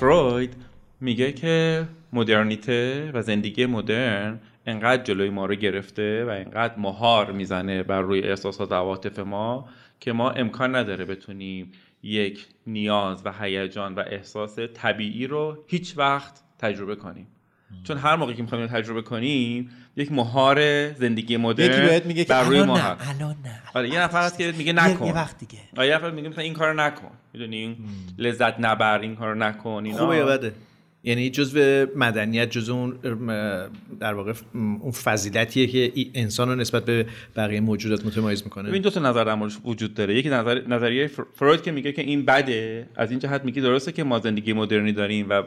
فروید 0.00 0.52
میگه 1.00 1.32
که 1.32 1.86
مدرنیته 2.12 3.10
و 3.14 3.22
زندگی 3.22 3.66
مدرن. 3.66 4.40
انقدر 4.66 5.02
جلوی 5.02 5.30
ما 5.30 5.46
رو 5.46 5.54
گرفته 5.54 6.24
و 6.24 6.28
انقدر 6.28 6.74
مهار 6.78 7.32
می‌زنه 7.32 7.82
بر 7.82 8.00
روی 8.00 8.20
احساسات 8.20 8.72
و 8.72 8.74
عواطف 8.74 9.18
ما 9.18 9.68
که 10.00 10.12
ما 10.12 10.30
امکان 10.30 10.76
نداره 10.76 11.04
بتونیم 11.04 11.72
یک 12.02 12.46
نیاز 12.66 13.26
و 13.26 13.32
هیجان 13.40 13.94
و 13.94 14.02
احساس 14.06 14.58
طبیعی 14.58 15.26
رو 15.26 15.64
هیچ 15.66 15.94
وقت 15.96 16.42
تجربه 16.58 16.96
کنیم. 16.96 17.26
چون 17.84 17.96
هر 17.96 18.16
موقعی 18.16 18.34
که 18.34 18.42
می‌خوایم 18.42 18.66
تجربه 18.66 19.02
کنیم 19.02 19.70
یک 19.96 20.12
مهار 20.12 20.92
زندگی 20.92 21.36
مدرن 21.36 21.72
یکی 21.72 21.80
بهت 21.80 22.06
میگه 22.06 22.24
بر 22.24 22.44
روی 22.44 22.62
ما 22.62 22.78
الان 22.78 23.36
نه 23.44 23.62
آره 23.74 23.88
یه 23.88 24.00
نفر 24.00 24.22
هست 24.22 24.38
که 24.38 24.52
میگه 24.58 24.72
نکن 24.72 25.06
یه 25.06 25.14
وقت 25.14 25.38
دیگه. 25.38 25.58
آره 25.76 25.88
یه 25.88 25.94
نفر 25.94 26.10
میگه 26.10 26.28
مثلا 26.28 26.44
این 26.44 26.54
کارو 26.54 26.74
نکن. 26.80 27.10
می‌دونی؟ 27.32 27.76
لذت 28.18 28.60
نبر 28.60 28.98
این 28.98 29.16
کارو 29.16 29.34
نکن 29.34 29.82
اینا. 29.84 29.98
خوبه 29.98 30.16
یا 30.16 30.26
بده؟ 30.26 30.52
یعنی 31.06 31.30
جزء 31.30 31.86
مدنیت 31.96 32.50
جزء 32.50 32.72
اون 32.72 32.98
در 34.00 34.14
واقع 34.14 34.32
اون 34.54 34.90
فضیلتیه 34.90 35.66
که 35.66 35.92
انسان 36.14 36.48
رو 36.48 36.54
نسبت 36.54 36.84
به 36.84 37.06
بقیه 37.36 37.60
موجودات 37.60 38.06
متمایز 38.06 38.44
می‌کنه. 38.44 38.68
ببین 38.68 38.82
دو 38.82 38.90
تا 38.90 39.00
نظر 39.00 39.24
در 39.24 39.48
وجود 39.64 39.94
داره. 39.94 40.14
یکی 40.14 40.28
نظر 40.28 40.62
نظریه 40.68 41.06
فر- 41.06 41.26
فروید 41.34 41.62
که 41.62 41.70
میگه 41.72 41.92
که 41.92 42.02
این 42.02 42.24
بده. 42.24 42.88
از 42.96 43.10
این 43.10 43.20
جهت 43.20 43.44
میگه 43.44 43.62
درسته 43.62 43.92
که 43.92 44.04
ما 44.04 44.18
زندگی 44.18 44.52
مدرنی 44.52 44.92
داریم 44.92 45.26
و 45.30 45.42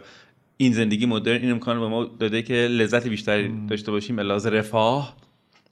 این 0.57 0.73
زندگی 0.73 1.05
مدرن 1.05 1.41
این 1.41 1.51
امکان 1.51 1.79
به 1.79 1.87
ما 1.87 2.03
داده 2.19 2.41
که 2.41 2.53
لذت 2.53 3.07
بیشتری 3.07 3.53
داشته 3.69 3.91
باشیم 3.91 4.19
لحاظ 4.19 4.47
رفاه. 4.47 5.17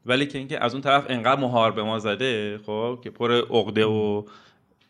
ولی 0.05 0.25
که 0.25 0.37
اینکه 0.37 0.63
از 0.63 0.73
اون 0.73 0.81
طرف 0.81 1.05
انقدر 1.09 1.41
مهار 1.41 1.71
به 1.71 1.83
ما 1.83 1.99
زده 1.99 2.59
خب 2.65 2.99
که 3.03 3.09
پر 3.09 3.31
عقده 3.31 3.85
و 3.85 4.23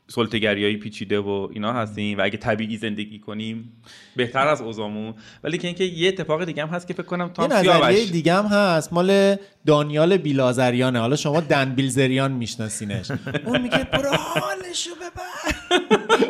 سلطگریایی 0.10 0.78
پیچیده 0.78 1.20
و 1.20 1.48
اینا 1.54 1.74
هستیم 1.74 2.18
و 2.18 2.22
اگه 2.24 2.38
طبیعی 2.38 2.78
زندگی 2.78 3.20
کنیم 3.20 3.72
بهتر 4.16 4.48
از 4.48 4.62
اوزامون. 4.62 5.14
ولی 5.44 5.58
که 5.58 5.68
اینکه 5.68 5.84
یه 5.84 6.08
اتفاق 6.08 6.46
دیگه 6.46 6.66
هم 6.66 6.70
هست 6.70 6.88
که 6.88 6.94
فکر 6.94 7.04
کنم 7.04 7.30
تا 7.30 7.44
یه 7.44 7.50
هم 7.72 7.84
نظریه 7.84 8.06
دیگه 8.06 8.34
هم 8.34 8.46
هست. 8.46 8.94
مال 8.94 9.36
دانیال 9.66 10.18
بیلازریانه. 10.18 11.00
حالا 11.00 11.16
شما 11.16 11.40
دن 11.40 11.76
بیلزریان 11.76 12.32
میشناسینش. 12.32 13.12
اون 13.46 13.62
میگه 13.62 13.88
برو 13.94 14.10
حالشو 14.10 14.92
ببر. 14.96 15.58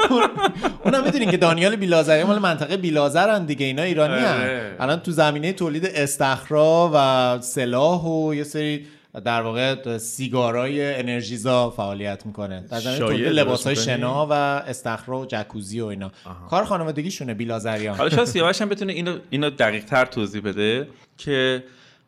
اونم 0.83 1.03
می‌دونین 1.03 1.31
که 1.31 1.37
دانیال 1.37 1.75
بیلازریان 1.75 2.27
مال 2.27 2.39
منطقه 2.39 2.77
بیلازرن 2.77 3.45
دیگه. 3.45 3.65
اینا 3.65 3.81
ایرانی 3.81 4.13
هن. 4.13 4.41
آره. 4.41 4.75
الان 4.79 4.99
تو 4.99 5.11
زمینه 5.11 5.53
تولید 5.53 5.85
استخرا 5.85 6.91
و 6.93 7.41
سلاح 7.41 8.05
و 8.05 8.33
یه 8.33 8.43
سری 8.43 8.85
در 9.25 9.41
واقع 9.41 9.97
سیگارای 9.97 10.95
انرژیزا 10.95 11.69
فعالیت 11.69 12.25
می‌کنه. 12.25 12.65
در 12.71 12.79
شایع 12.79 12.97
تولید 12.99 13.27
لباسای؟ 13.27 13.75
شنا 13.75 14.27
و 14.27 14.31
استخرا 14.33 15.19
و 15.19 15.25
جکوزی 15.25 15.81
و 15.81 15.85
اینا. 15.85 16.11
کار 16.49 16.63
خانوادگیشونه 16.63 17.33
بیلازریان 17.33 17.97
حالا 17.97 18.09
شاید 18.09 18.27
سیاوش 18.27 18.61
هم 18.61 18.69
بتونه 18.69 18.93
اینو 18.93 19.17
اینو 19.29 19.49
دقیق 19.49 19.85
تر 19.85 20.05
توضیح 20.05 20.41
بده 20.41 20.87
که 21.17 21.63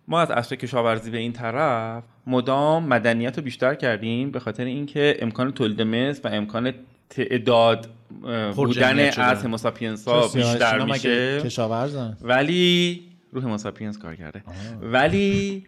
ما 0.08 0.22
از 0.22 0.32
عصر 0.32 0.56
کشاورزی 0.56 1.12
به 1.12 1.18
این 1.18 1.34
طرف 1.34 2.04
مدام 2.28 2.88
مدنیت 2.88 3.38
رو 3.38 3.44
بیشتر 3.44 3.76
کردیم 3.76 4.32
به 4.32 4.40
خاطر 4.40 4.66
اینکه 4.66 5.18
امکان 5.20 5.52
تولید 5.52 5.82
مثل 5.82 6.30
و 6.30 6.34
امکان 6.34 6.74
تعداد 7.10 7.88
بودن. 8.56 9.00
از 9.00 9.44
هموساپینس 9.44 10.08
ها 10.08 10.28
بیشتر 10.28 10.84
میشه؟ 10.84 11.42
کشاورزن؟ 11.42 12.18
ولی 12.22 13.02
روح 13.32 13.44
هموساپینس 13.44 13.98
کار 13.98 14.16
کرده. 14.16 14.44
ولی 14.82 15.56
ام، 15.56 15.64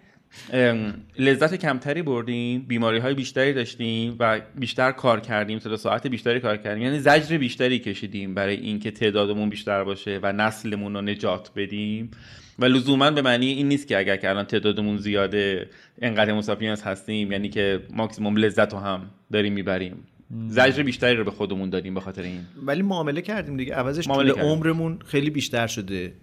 لذت 1.20 1.56
کمتری 1.56 2.02
بردیم 2.02 2.62
بیماری 2.62 3.00
های 3.00 3.14
بیشتری 3.14 3.54
داشتیم 3.54 4.16
و 4.20 4.42
بیشتر 4.56 4.92
کار 4.92 5.20
کردیم 5.20 5.60
تعداد 5.60 5.80
ساعت 5.80 6.08
بیشتری 6.08 6.40
کار 6.40 6.58
کردیم. 6.58 6.84
یعنی 6.84 7.00
زجر 7.00 7.38
بیشتری 7.38 7.80
کشیدیم 7.80 8.34
برای 8.34 8.56
اینکه 8.56 8.92
تعدادمون 8.92 9.50
بیشتر 9.50 9.84
باشه 9.84 10.20
و 10.24 10.34
نسلمون 10.34 10.94
رو 10.94 11.02
نجات 11.02 11.52
بدیم. 11.56 12.12
و 12.60 12.66
لزوما 12.66 13.12
به 13.12 13.22
معنی 13.22 13.46
این 13.46 13.68
نیست 13.68 13.88
که 13.88 13.98
اگر 13.98 14.18
که 14.18 14.30
الان 14.30 14.46
تعدادمون 14.46 14.98
زیاده 14.98 15.70
انقدر 16.02 16.30
هموساپینس 16.30 16.84
هستیم 16.84 17.32
یعنی 17.32 17.50
که 17.50 17.80
ماکسیموم 17.94 18.38
لذت 18.38 18.74
رو 18.74 18.80
هم 18.80 19.10
داریم 19.32 19.54
می‌بریم. 19.54 20.04
زجر 20.48 20.84
بیشتری 20.84 21.16
رو 21.16 21.24
به 21.24 21.32
خودمون 21.32 21.70
دادیم 21.70 21.94
به 21.94 22.00
خاطر 22.00 22.22
این. 22.22 22.40
ولی 22.66 22.82
معامله 22.82 23.22
کردیم 23.22 23.58
دیگه. 23.58 23.74
عوضش 23.74 24.08
معامله 24.08 24.28
طول 24.28 24.36
کردیم. 24.36 24.52
عمرمون 24.52 25.00
خیلی 25.06 25.30
بیشتر 25.30 25.68
شده. 25.68 26.14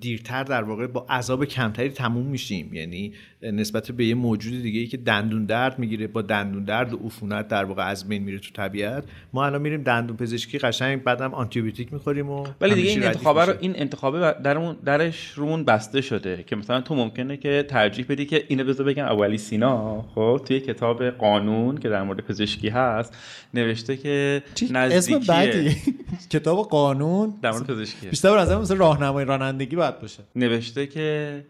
دیرتر 0.00 0.44
در 0.44 0.62
واقع 0.62 0.86
با 0.86 1.06
عذاب 1.10 1.44
کمتری 1.44 1.88
تموم 1.88 2.26
میشیم. 2.26 2.74
یعنی 2.74 3.12
نسبت 3.42 3.90
به 3.90 4.04
یه 4.04 4.14
موجود 4.14 4.62
دیگه 4.62 4.80
ای 4.80 4.86
که 4.86 4.96
دندون 4.96 5.44
درد 5.44 5.78
می‌گیره 5.78 6.06
با 6.06 6.22
دندون 6.22 6.64
درد 6.64 6.94
و 6.94 6.96
عفونت 6.96 7.48
در 7.48 7.64
واقع 7.64 7.86
از 7.86 8.08
بین 8.08 8.22
میره 8.22 8.38
تو 8.38 8.50
طبیعت. 8.52 9.04
ما 9.32 9.46
الان 9.46 9.62
میریم 9.62 9.82
دندون 9.82 10.16
پزشکی 10.16 10.58
قشنگ 10.58 11.02
بعدم 11.02 11.34
آنتیبیوتیک 11.34 11.92
می‌خوریم 11.92 12.30
و 12.30 12.46
ولی 12.60 12.74
دیگه 12.74 12.88
این 12.88 12.98
ردیف 12.98 13.16
انتخابه 13.16 13.44
رو. 13.44 13.54
این 13.60 13.72
انتخابه 13.76 14.34
درمون 14.44 14.76
درش 14.84 15.30
رومون 15.30 15.64
بسته 15.64 16.00
شده 16.00 16.44
که 16.46 16.56
مثلا 16.56 16.80
تو 16.80 16.94
ممکنه 16.94 17.36
که 17.36 17.64
ترجیح 17.68 18.06
بدی 18.08 18.26
که 18.26 18.44
اینو 18.48 18.64
بذار 18.64 18.86
بگم 18.86 19.04
اولی 19.04 19.38
سینا. 19.38 20.02
خب 20.14 20.40
توی 20.46 20.60
کتاب 20.60 21.04
قانون 21.04 21.78
که 21.78 21.88
در 21.88 22.02
مورد 22.02 22.20
پزشکی 22.20 22.68
هست 22.68 23.07
نوشته 23.54 23.96
که 23.96 24.42
اسم 24.62 24.76
نزدیکی 24.76 25.26
بعدی 25.26 25.76
کتاب 26.32 26.68
قانون؟ 26.68 27.38
در 27.42 27.50
مورد 27.50 27.66
پزشکی 27.66 28.06
بیشتر 28.06 28.30
به 28.30 28.40
نظر 28.40 28.58
مثل 28.58 28.76
راهنمای 28.76 29.24
رانندگی 29.24 29.76
باید 29.76 30.00
باشه. 30.00 30.22
نوشته 30.36 30.86
که 30.86 31.44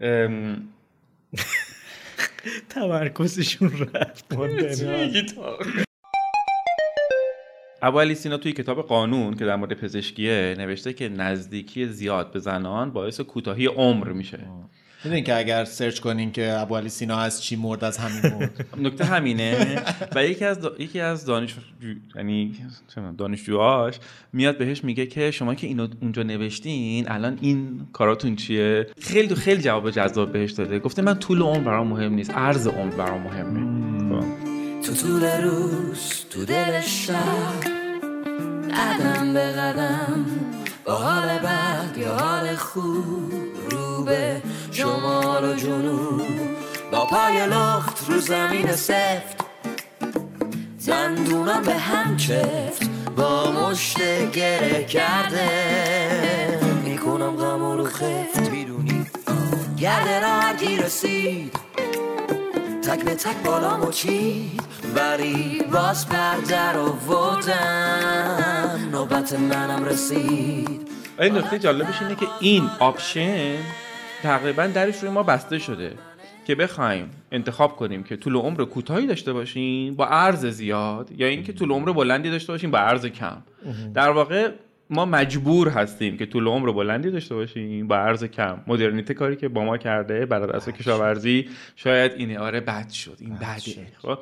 تمرکزشون 2.68 3.88
رفت. 3.94 4.24
ابو 7.82 8.14
سینا 8.14 8.36
توی 8.36 8.52
کتاب 8.52 8.86
قانون 8.86 9.34
که 9.34 9.44
در 9.44 9.56
مورد 9.56 9.72
پزشکیه 9.72 10.54
نوشته 10.58 10.92
که 10.92 11.08
نزدیکی 11.08 11.86
زیاد 11.86 12.32
به 12.32 12.38
زنان 12.38 12.90
باعث 12.90 13.20
کوتاهی 13.20 13.66
عمر 13.66 14.08
میشه. 14.08 14.38
می‌دونین 15.04 15.24
که 15.24 15.36
اگر 15.36 15.64
سرچ 15.64 16.00
کنین 16.00 16.32
که 16.32 16.52
ابو 16.52 16.76
علی 16.76 16.88
سینا 16.88 17.18
از 17.18 17.42
چی 17.42 17.56
مرد 17.56 17.84
از 17.84 17.98
همین 17.98 18.34
مرد. 18.34 18.66
نکته 18.86 19.04
همینه. 19.04 19.82
و 20.14 20.24
یکی 20.24 20.44
از 20.44 20.60
دا... 20.60 20.72
یکی 20.78 21.00
از 21.00 21.24
دانش 21.24 21.54
یعنی 22.16 22.56
دانشجوهاش 23.18 23.98
میاد 24.32 24.58
بهش 24.58 24.84
میگه 24.84 25.06
که 25.06 25.30
شما 25.30 25.54
که 25.54 25.66
اینو 25.66 25.88
اونجا 26.02 26.22
نوشتین 26.22 27.08
الان 27.08 27.38
این 27.40 27.86
کاراتون 27.92 28.36
چیه؟ 28.36 28.86
خیلی 29.00 29.34
خیلی 29.34 29.62
جواب 29.62 29.90
جذاب 29.90 30.32
بهش 30.32 30.52
داده. 30.52 30.78
گفته 30.78 31.02
من 31.02 31.18
طول 31.18 31.42
عمر 31.42 31.64
برام 31.64 31.86
مهم 31.86 32.14
نیست 32.14 32.30
عرض 32.30 32.66
عمر 32.66 32.94
برام 32.94 33.22
مهمه. 33.22 34.20
خب. 34.20 34.26
تو 34.82 34.94
طول 34.94 35.22
روز 35.42 36.24
تو 36.30 36.44
دل 36.44 36.80
شب 36.80 37.60
قدم 38.74 39.34
به 39.34 39.40
قدم 39.40 40.26
با 40.84 40.94
حال 40.94 41.38
بد 41.38 41.98
یا 41.98 42.16
حال 42.16 42.56
خوب 42.56 43.48
به 44.08 44.42
شمال 44.72 45.44
و 45.44 45.54
جنوب 45.54 46.22
با 46.92 47.04
پای 47.04 47.46
لخت 47.46 48.04
رو 48.08 48.18
زمین 48.18 48.72
سفت. 48.72 49.38
دندونم 50.86 51.62
به 51.62 51.74
هم 51.74 52.16
چفت 52.16 52.90
با 53.16 53.52
مشت 53.52 54.30
گره 54.32 54.84
کرده. 54.84 56.60
می‌کنم 56.84 57.36
غم 57.36 57.72
رو 57.76 57.84
خفت. 57.84 58.50
می‌دونی؟ 58.50 59.06
گرد 59.78 60.08
راحتی 60.08 60.76
رسید 60.76 61.58
تک 62.82 63.04
به 63.04 63.14
تک 63.14 63.36
بالامو 63.44 63.90
چید. 63.90 64.62
ولی 64.94 65.62
باز 65.72 66.08
پرده 66.08 66.72
رو 66.72 66.96
آوردم 67.08 68.88
نوبت 68.92 69.32
منم 69.32 69.84
رسید. 69.84 70.88
ولی 71.18 71.30
نکته 71.30 71.58
جالبش 71.58 72.02
اینه 72.02 72.14
که 72.14 72.26
این 72.40 72.70
آپشن 72.78 73.56
تقریبا 74.22 74.66
درش 74.66 75.02
روی 75.02 75.10
ما 75.10 75.22
بسته 75.22 75.58
شده 75.58 75.92
که 76.46 76.54
بخوایم 76.54 77.10
انتخاب 77.32 77.76
کنیم 77.76 78.02
که 78.02 78.16
طول 78.16 78.36
عمر 78.36 78.64
کوتاهی 78.64 79.06
داشته 79.06 79.32
باشیم 79.32 79.94
با 79.94 80.06
عرض 80.06 80.46
زیاد 80.46 81.10
یا 81.16 81.26
اینکه 81.26 81.52
طول 81.52 81.70
عمر 81.70 81.92
بلندی 81.92 82.30
داشته 82.30 82.52
باشیم 82.52 82.70
با 82.70 82.78
عرض 82.78 83.06
کم. 83.06 83.42
در 83.94 84.10
واقع 84.10 84.50
ما 84.90 85.04
مجبور 85.04 85.68
هستیم 85.68 86.16
که 86.16 86.26
طول 86.26 86.46
عمر 86.46 86.72
بلندی 86.72 87.10
داشته 87.10 87.34
باشیم 87.34 87.88
با 87.88 87.96
عرض 87.96 88.24
کم. 88.24 88.58
مدرنیته 88.66 89.14
کاری 89.14 89.36
که 89.36 89.48
با 89.48 89.64
ما 89.64 89.78
کرده 89.78 90.26
برای 90.26 90.52
دست 90.52 90.70
کشاورزی 90.70 91.48
شاید 91.76 92.12
اینه 92.12 92.38
آره 92.38 92.60
بد 92.60 92.90
شد 92.90 93.16
این 93.20 93.34
بده 93.34 93.86
خب؟ 94.02 94.18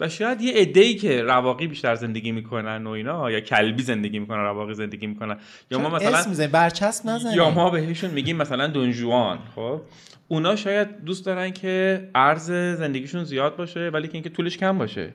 و 0.00 0.08
شاید 0.08 0.40
یه 0.40 0.54
عده‌ای 0.54 0.94
که 0.94 1.22
رواقی 1.22 1.66
بیشتر 1.66 1.94
زندگی 1.94 2.32
می‌کنن 2.32 2.86
و 2.86 2.90
اینا 2.90 3.30
یا 3.30 3.40
کلبی 3.40 3.82
زندگی 3.82 4.18
می‌کنن 4.18 4.38
رواقی 4.38 4.74
زندگی 4.74 5.06
می‌کنن. 5.06 5.36
یا 5.70 5.78
ما 5.78 5.88
مثلا 5.88 6.16
اسم 6.16 6.30
می‌زنین 6.30 6.50
برچسب 6.50 7.06
نزنین 7.06 7.34
یا 7.34 7.50
ما 7.50 7.70
بهشون 7.70 8.10
میگیم 8.10 8.36
مثلا 8.36 8.66
دونجوان 8.66 9.38
خب؟ 9.54 9.80
اونا 10.28 10.56
شاید 10.56 11.04
دوست 11.04 11.26
دارن 11.26 11.50
که 11.50 12.08
عرض 12.14 12.50
زندگیشون 12.78 13.24
زیاد 13.24 13.56
باشه 13.56 13.90
ولی 13.94 14.08
که 14.08 14.14
اینکه 14.14 14.30
طولش 14.30 14.56
کم 14.56 14.78
باشه. 14.78 15.14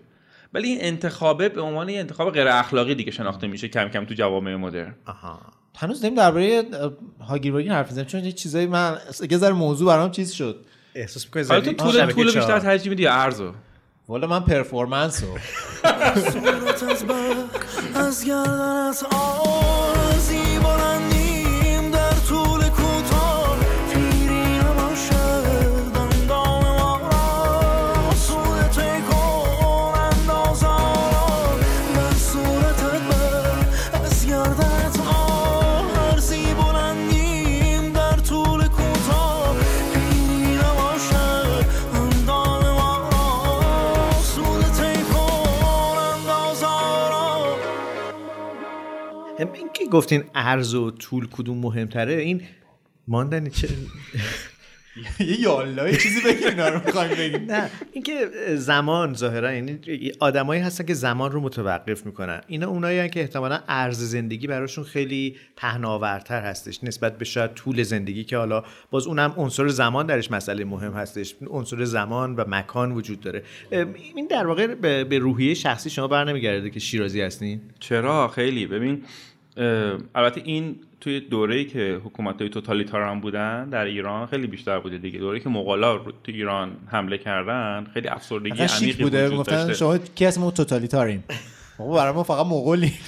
ولی 0.54 0.68
این 0.68 0.78
انتخابه 0.82 1.50
به 1.50 1.62
عنوان 1.62 1.90
یه 1.90 2.00
انتخاب 2.00 2.34
غیر 2.34 2.48
اخلاقی 2.48 2.96
دیگه 2.96 3.12
شناخته 3.12 3.48
میشه 3.48 3.68
کم 3.68 3.90
کم 3.90 4.06
تو 4.06 4.14
جوامع 4.14 4.56
مدرن. 4.56 4.96
آها. 5.06 5.40
هنوز 5.78 6.02
داریم 6.02 6.18
درباره 6.18 6.64
هاگیر 7.20 7.54
واگیر 7.54 7.74
حرف 7.74 7.88
می‌زنیم 7.88 8.08
چون 8.08 8.24
یه 8.24 8.32
چیزایی 8.32 8.68
من 8.68 8.98
یه 9.32 9.38
ذره 9.38 9.54
موضوع 9.54 9.88
برام 9.88 10.12
چیز 10.12 10.32
شد. 10.32 10.66
احساس 10.96 11.26
می‌کنی 11.26 11.44
زدی؟ 11.44 11.74
طول 11.74 12.06
طول. 12.06 12.26
بیشتر 12.26 12.60
ترجیح 12.60 12.90
میدی 12.90 13.04
یا 13.04 13.14
عرضو؟ 13.14 13.52
والا 14.08 14.28
من 14.28 14.40
پرفورمنس 14.40 15.24
رو. 15.24 15.30
از 15.86 16.36
از 17.96 18.26
گردنت 18.26 19.06
آرزی 19.14 20.38
بلندیم 20.38 20.45
گفتین 49.90 50.24
عرض 50.36 50.74
و 50.74 50.92
طول 50.92 51.28
کدوم 51.28 51.58
مهمتره؟ 51.58 52.14
این 52.14 52.42
ماندنی 53.08 53.50
چه 53.50 53.68
یه 55.20 55.42
یالا 55.42 55.90
یه 55.90 55.98
چیزی 55.98 56.22
بگیم 56.22 56.48
اینا 56.48 56.70
رو 56.70 56.82
می‌خوایم 56.86 57.18
بگیم. 57.18 57.46
نه 57.52 57.70
اینکه 57.92 58.30
زمان 58.56 59.14
ظاهرا 59.14 59.54
یعنی 59.54 59.80
آدمایی 60.20 60.62
هستن 60.62 60.86
که 60.86 60.94
زمان 60.94 61.32
رو 61.32 61.42
متوقف 61.42 62.06
می‌کنن. 62.06 62.42
اینا 62.48 62.68
اونایی 62.68 63.00
هستن 63.00 63.10
که 63.10 63.20
احتمالا 63.20 63.60
ارز 63.68 64.00
زندگی 64.00 64.48
براشون 64.48 64.84
خیلی 64.84 65.36
پهناورتر 65.56 66.42
هستش 66.42 66.84
نسبت 66.84 67.18
به 67.18 67.26
شاید 67.26 67.54
طول 67.54 67.84
زندگی 67.84 68.24
که 68.24 68.38
حالا 68.38 68.64
باز 68.92 69.08
اونم 69.08 69.34
عنصر 69.38 69.68
زمان 69.68 70.06
درش 70.06 70.32
مسئله 70.32 70.66
مهم 70.66 70.94
هستش. 70.94 71.36
عنصر 71.50 71.84
زمان 71.84 72.36
و 72.36 72.44
مکان 72.48 72.92
وجود 72.92 73.22
داره. 73.22 73.44
این 74.16 74.28
در 74.28 74.48
واقع 74.48 74.68
به 75.04 75.20
روحیه 75.20 75.54
شخصی 75.54 75.90
شما 75.90 76.08
برنمیگرده 76.08 76.70
که 76.70 76.80
شیرازی 76.80 77.22
هستین؟ 77.22 77.62
چرا؟ 77.80 78.28
خیلی. 78.28 78.68
ببین 78.68 79.04
البته 80.16 80.42
این 80.46 80.76
توی 81.02 81.20
دوره‌ای 81.20 81.66
که 81.66 82.02
حکومت‌های 82.06 82.50
توتالیتاران 82.50 83.20
بودن 83.22 83.70
در 83.70 83.86
ایران 83.86 84.26
خیلی 84.28 84.48
بیشتر 84.48 84.80
بوده 84.80 84.98
دیگه. 84.98 85.20
دوره‌ای 85.20 85.40
که 85.40 85.50
مغولا 85.50 85.96
رو- 85.96 86.12
تو 86.12 86.32
ایران 86.32 86.72
حمله 86.92 87.18
کردن 87.18 87.88
خیلی 87.94 88.08
افسردگی 88.08 88.64
عمیقی 88.64 89.04
بوده. 89.04 89.30
گفتن 89.30 89.74
شما 89.74 89.98
کی 89.98 90.28
ما 90.40 90.52
توتالیتاریم. 90.52 91.24
بابا 91.78 91.96
برای 91.96 92.14
ما 92.14 92.24
فقط 92.24 92.46
مغولی 92.46 92.94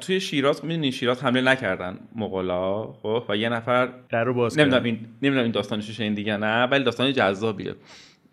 توی 0.00 0.20
شیراز 0.20 0.64
می‌دونی 0.64 0.92
شیراز 0.92 1.24
حمله 1.24 1.40
نکردن 1.40 1.98
مغولا؟ 2.16 2.84
خب 3.02 3.24
و 3.28 3.36
یه 3.36 3.48
نفر 3.48 3.88
در 4.10 4.24
رو 4.24 4.34
باز 4.34 4.58
نمی‌دونم 4.58 4.82
کردن. 4.82 4.86
این 4.86 4.98
نمی‌دونم 5.22 5.42
این 5.42 5.52
داستانش 5.52 5.90
شنیدین 5.90 6.14
دیگه 6.14 6.36
نه 6.36 6.64
ولی 6.64 6.84
داستان 6.84 7.12
جذابیه. 7.12 7.74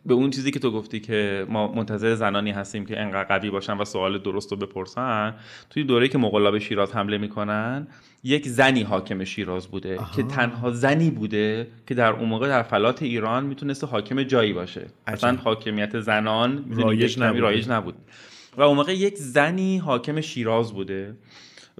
به 0.05 0.13
اون 0.13 0.29
چیزی 0.29 0.51
که 0.51 0.59
تو 0.59 0.71
گفتی 0.71 0.99
که 0.99 1.45
ما 1.49 1.71
منتظر 1.71 2.15
زنانی 2.15 2.51
هستیم 2.51 2.85
که 2.85 3.01
انقدر 3.01 3.37
قوی 3.37 3.49
باشن 3.49 3.77
و 3.77 3.85
سوال 3.85 4.17
درست 4.17 4.51
رو 4.51 4.57
بپرسن 4.57 5.33
توی 5.69 5.83
دوره 5.83 6.07
که 6.07 6.17
مغولا 6.17 6.51
به 6.51 6.59
شیراز 6.59 6.93
حمله 6.95 7.17
می‌کنن 7.17 7.87
یک 8.23 8.47
زنی 8.47 8.83
حاکم 8.83 9.23
شیراز 9.23 9.67
بوده 9.67 9.99
که 10.15 10.23
تنها 10.23 10.71
زنی 10.71 11.09
بوده 11.09 11.67
که 11.87 11.93
در 11.93 12.11
اون 12.11 12.29
موقع 12.29 12.47
در 12.47 12.63
فلات 12.63 13.03
ایران 13.03 13.45
می‌تونسته 13.45 13.87
حاکم 13.87 14.23
جایی 14.23 14.53
باشه. 14.53 14.85
اصلا 15.07 15.35
حاکمیت 15.35 15.99
زنان 15.99 16.65
رایج 16.71 17.19
نبوده. 17.19 17.41
رایج 17.41 17.69
نبود. 17.69 17.95
و 18.57 18.61
اون 18.61 18.77
موقع 18.77 18.95
یک 18.95 19.17
زنی 19.17 19.77
حاکم 19.77 20.21
شیراز 20.21 20.73
بوده 20.73 21.15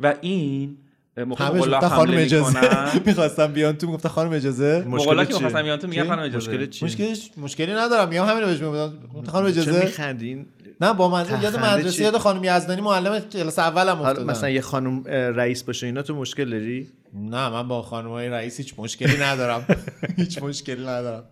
و 0.02 0.16
این 0.22 0.78
مغولا 1.18 1.78
گفتن 1.78 1.88
خانم 1.96 2.12
حمله 2.12 2.22
اجازه. 2.24 2.62
می‌کنن. 2.62 3.02
می‌خواستم 3.06 3.48
بیان 3.48 3.78
تو 3.78 3.88
گفتن 3.88 4.10
خانم 4.10 4.32
اجازه. 4.32 4.86
مغولا 4.88 5.26
که؟ 5.26 5.34
می‌خواستم 5.34 5.62
بیان 5.62 5.80
تو 5.80 5.88
میگن 5.88 6.02
چی؟ 6.02 6.08
خانم 6.10 6.22
اجازه. 6.24 6.52
مشکل 6.52 6.66
چیه؟ 6.70 6.86
مشکلش 6.86 7.32
مشکلی 7.38 7.74
ندارم. 7.74 8.10
میام 8.10 8.28
همین 8.28 8.42
رو 8.42 8.48
بهش 8.48 8.62
میگم 8.62 8.92
خانم 9.32 9.52
چرا 9.52 9.62
اجازه. 9.62 9.86
میخندین؟ 9.86 10.46
نه 10.82 10.94
با 10.94 11.10
منظور 11.10 11.44
یاد 11.44 11.60
مدرسه 11.60 11.92
چی؟ 11.92 12.04
یاد 12.04 12.18
خانم 12.18 12.44
یزدانی 12.44 12.82
معلم 12.82 13.20
کلاس 13.20 13.60
اولم 13.60 14.02
افتادم. 14.02 14.26
مثلا 14.32 14.50
یه 14.50 14.62
خانم 14.62 15.04
رئیس 15.08 15.64
باشه 15.64 15.86
اینا 15.86 16.02
تو 16.02 16.16
مشکل 16.16 16.50
داری؟ 16.50 16.90
نه 17.14 17.50
من 17.50 17.68
با 17.68 17.82
خانم 17.82 18.10
های 18.10 18.30
رئیس 18.30 18.58
هیچ 18.58 18.74
مشکلی 18.78 19.18
ندارم. 19.18 19.66
هیچ 20.18 20.44
مشکلی 20.44 20.82
ندارم. 20.82 21.24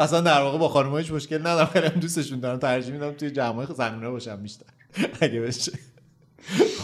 اصلا 0.00 0.20
در 0.20 0.40
واقع 0.40 0.58
با 0.58 0.68
خانم‌ها 0.68 0.98
هیچ 0.98 1.12
مشکل 1.12 1.38
ندارم. 1.38 1.66
خیلی 1.66 1.88
دوستشون 1.88 2.40
دارم. 2.40 2.58
ترجیح 2.58 2.92
میدم 2.92 3.12
توی 3.12 3.30
جمعای 3.30 3.66
زنونه 3.76 4.10
باشم 4.10 4.36
بیشتر. 4.36 4.66
اگه 5.20 5.40
بشه. 5.40 5.72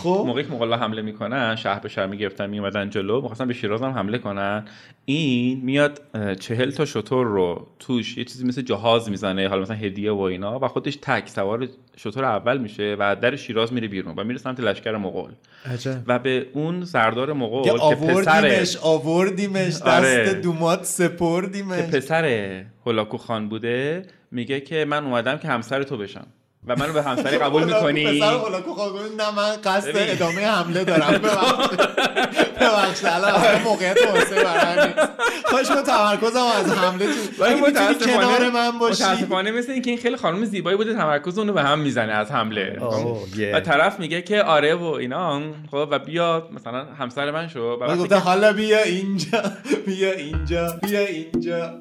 خب. 0.02 0.24
موقعی 0.26 0.44
که 0.44 0.50
مغولا 0.50 0.76
حمله 0.76 1.02
می‌کنن 1.02 1.56
شهر 1.56 1.80
به 1.80 1.88
شهر 1.88 2.06
می‌گرفتن 2.06 2.50
میومدن 2.50 2.90
جلو 2.90 3.20
می‌خواستن 3.20 3.48
به 3.48 3.54
شیراز 3.54 3.82
هم 3.82 3.90
حمله 3.90 4.18
کنن. 4.18 4.64
این 5.04 5.61
میاد 5.61 6.00
چهل 6.40 6.70
تا 6.70 6.84
شطور 6.84 7.26
رو 7.26 7.66
توش 7.78 8.18
یه 8.18 8.24
چیزی 8.24 8.46
مثل 8.46 8.62
جهاز 8.62 9.11
می‌زنه 9.11 9.48
حالا 9.48 9.62
مثلا 9.62 9.76
هدیه 9.76 10.12
و 10.12 10.20
اینا 10.20 10.58
و 10.58 10.68
خودش 10.68 10.98
تک 11.02 11.28
سوار 11.28 11.68
شطور 11.96 12.24
اول 12.24 12.58
میشه 12.58 12.96
و 12.98 13.16
در 13.16 13.36
شیراز 13.36 13.72
میره 13.72 13.88
بیرون 13.88 14.14
و 14.16 14.24
میره 14.24 14.38
سمت 14.38 14.61
لشکر 14.61 14.96
مغول. 14.96 15.30
عجب. 15.66 16.02
و 16.06 16.18
به 16.18 16.46
اون 16.52 16.84
سردار 16.84 17.32
مغول 17.32 17.64
که 17.64 17.70
که 17.70 17.78
آوردیمش 17.78 18.76
آوردیمش 18.76 19.74
دست 19.74 19.86
آره. 19.86 20.34
دومات 20.34 20.78
که 20.78 20.84
سپردیمش 20.84 21.78
پسر 21.78 22.64
هولاکو 22.86 23.16
خان 23.16 23.48
بوده 23.48 24.02
میگه 24.30 24.61
که 24.61 24.84
من 24.84 25.04
اومدم 25.04 25.36
که 25.38 25.48
همسر 25.48 25.82
تو 25.82 25.96
بشم. 25.96 26.26
و 26.66 26.76
منو 26.76 26.92
به 26.92 27.02
همسری 27.02 27.38
قبول 27.38 27.64
می‌کنی؟ 27.64 28.20
پسر 28.20 28.61
گفت 28.61 28.92
نه 29.18 29.30
من 29.36 29.56
قصد. 29.64 29.90
ادامه 29.94 30.46
حمله 30.46 30.84
دارم. 30.84 31.20
ببخشید 32.61 33.06
الان 33.06 33.62
موقعیت 33.64 33.96
مناسبی 34.06 34.34
برای 34.44 34.76
من 34.76 34.86
نیست. 34.86 35.08
کاش 35.44 35.70
من 35.70 35.82
تمرکزم 35.82 36.40
از 36.40 36.72
حمله 36.72 37.06
تو. 37.06 37.42
ولی 37.44 37.54
می‌تونی 37.61 37.94
کنار 38.16 38.50
من 38.50 38.78
باشی. 38.78 39.02
متاسفانه 39.04 39.50
مثل 39.50 39.72
اینکه 39.72 39.90
این 39.90 39.98
خیلی 40.00 40.16
خانم 40.16 40.44
زیبایی 40.44 40.76
بوده 40.76 40.94
تمرکز 40.94 41.38
اونو 41.38 41.52
به 41.52 41.62
هم 41.62 41.78
می‌زنه 41.78 42.12
از 42.12 42.30
حمله. 42.30 42.78
یه. 43.36 43.56
و 43.56 43.61
طرف 43.61 44.00
میگه 44.00 44.22
که 44.22 44.42
آره 44.42 44.74
و 44.74 44.84
اینا. 44.84 45.40
خب 45.70 45.88
و 45.90 45.98
بیا 45.98 46.48
مثلا 46.52 46.84
همسر 46.98 47.30
من 47.30 47.48
شو. 47.48 47.61
و 47.61 47.76
من 47.80 47.86
وقتی 47.86 47.98
گفتم 47.98 48.16
که- 48.18 48.22
حالا 48.24 48.52
بیا 48.52 48.82
اینجا. 48.82 49.42
بیا 49.86 50.12
اینجا. 50.12 50.78
بیا 50.82 51.00
اینجا. 51.00 51.80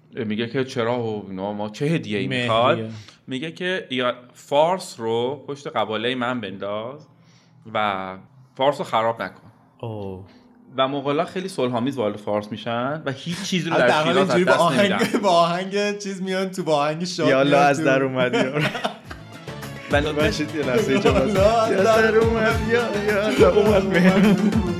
میگه 0.15 0.47
که 0.47 0.63
چرا 0.63 0.99
و 1.03 1.25
اینا 1.29 1.53
ما 1.53 1.69
چه 1.69 1.85
هدیه 1.85 2.19
ای. 2.19 2.27
می‌خواد؟ 2.27 2.79
میگه 3.27 3.51
که 3.51 3.87
یا 3.91 4.13
فارس 4.33 4.95
رو 4.99 5.45
پشت 5.47 5.67
قباله 5.67 6.15
من 6.15 6.41
بنداز 6.41 7.07
و 7.73 8.17
فارس 8.57 8.77
رو 8.77 8.83
خراب 8.83 9.21
نکن. 9.21 9.51
اوه. 9.79 10.25
و 10.77 10.87
مغولا 10.87 11.25
خیلی 11.25 11.47
صلحآمیز 11.47 11.97
وارد 11.97 12.15
فارس 12.17 12.51
میشن 12.51 13.01
و 13.05 13.11
هیچ 13.11 13.43
چیزی 13.43 13.69
رو 13.69 13.77
در 13.77 14.03
شیراز 14.03 14.17
از 14.17 14.27
دست 14.27 14.35
نمیدن. 14.35 14.51
آهنگ 14.53 15.21
با 15.21 15.29
آهنگ 15.29 15.97
چیز 15.97 16.21
میان 16.21 16.49
تو 16.51 16.63
با 16.63 16.75
آهنگ 16.75 17.03
شاد 17.05 17.27
یا 17.27 17.39
الله 17.39 17.57
میان 17.57 17.69
از. 17.69 17.83
در 17.83 18.03
اومد 18.03 18.35
نکته- 19.93 20.13
باشید 20.13 20.55
یه 20.55 20.61
لحظه 20.65 20.93
الله 21.09 21.39
از 21.39 21.71
یا 21.71 21.83
در 21.83 22.01
در 22.01 22.17
اومد 22.17 22.59
یا 22.69 23.13
یا 23.13 23.23
الله 23.25 23.57
اومد. 23.57 24.70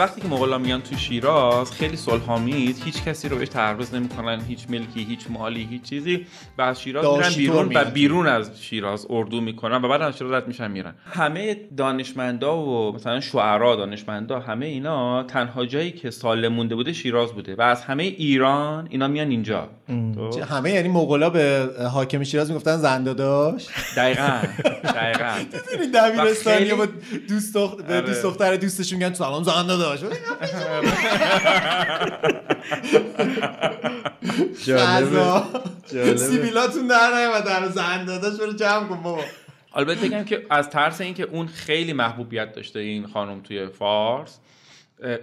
Bach 0.00 0.16
وقتی 0.20 0.28
که 0.28 0.34
مغولا 0.34 0.58
میان 0.58 0.82
تو 0.82 0.96
شیراز 0.96 1.72
خیلی 1.72 1.96
صلحآمیز 1.96 2.82
هیچ 2.84 3.04
کسی 3.04 3.28
رو 3.28 3.38
بهش 3.38 3.48
تعرض 3.48 3.94
نمی‌کنن 3.94 4.40
هیچ 4.48 4.66
ملکی 4.68 5.04
هیچ 5.04 5.26
مالی 5.30 5.68
هیچ 5.70 5.82
چیزی 5.82 6.26
و 6.58 6.62
از 6.62 6.82
شیراز 6.82 7.04
میرن 7.04 7.34
بیرون 7.36 7.76
و. 7.76 7.84
بیرون 7.84 8.26
از 8.26 8.62
شیراز 8.62 9.06
اردو 9.10 9.40
می‌کنن 9.40 9.84
و 9.84 9.88
بعد 9.88 10.02
از 10.02 10.18
شیراز 10.18 10.32
رد 10.32 10.48
میشن 10.48 10.70
میرن 10.70 10.94
همه 11.04 11.56
دانشمندا 11.76 12.58
و 12.58 12.92
مثلا 12.92 13.20
شعرا 13.20 13.76
دانشمندا 13.76 14.40
همه 14.40 14.66
اینا 14.66 15.22
تنها 15.22 15.66
جایی 15.66 15.92
که 15.92 16.10
سالم 16.10 16.52
مونده 16.52 16.74
بوده 16.74 16.92
شیراز 16.92 17.32
بوده 17.32 17.54
و 17.54 17.62
از 17.62 17.84
همه 17.84 18.02
ایران 18.02 18.88
اینا 18.90 19.08
میان 19.08 19.30
اینجا؟ 19.30 19.68
همه 20.50 20.70
یعنی 20.70 20.88
مغولا 20.88 21.30
به 21.30 21.68
حاکم 21.92 22.22
شیراز 22.22 22.50
می‌گفتن 22.50 22.76
زنده 22.76 23.14
داشت 23.14 23.70
دقیقا 23.96 24.40
دقیقا 24.84 25.32
دبیرستانی 25.94 26.74
با 26.74 26.86
دوست 27.28 27.56
آره. 27.56 28.00
دوست 28.00 28.22
دختر 28.22 28.56
دوستش 28.56 28.92
میگن 28.92 29.12
سلام 29.12 29.42
زنده 29.42 29.76
داشت 29.76 30.04
جالبه. 34.66 36.16
سیبیلاتون 36.16 36.86
در 36.86 37.10
نیومدن 37.14 37.68
زنده 37.68 38.18
داشت 38.18 38.40
برو 38.40 38.52
جمع 38.52 38.88
کن 38.88 39.02
بابا 39.02 39.22
البته 39.74 40.08
بگم 40.08 40.24
که 40.24 40.46
از 40.50 40.70
ترس 40.70 41.00
اینکه 41.00 41.22
اون 41.22 41.46
خیلی 41.46 41.92
محبوبیت 41.92 42.52
داشته 42.52 42.78
این 42.78 43.06
خانم 43.06 43.40
توی 43.40 43.66
فارس 43.66 44.38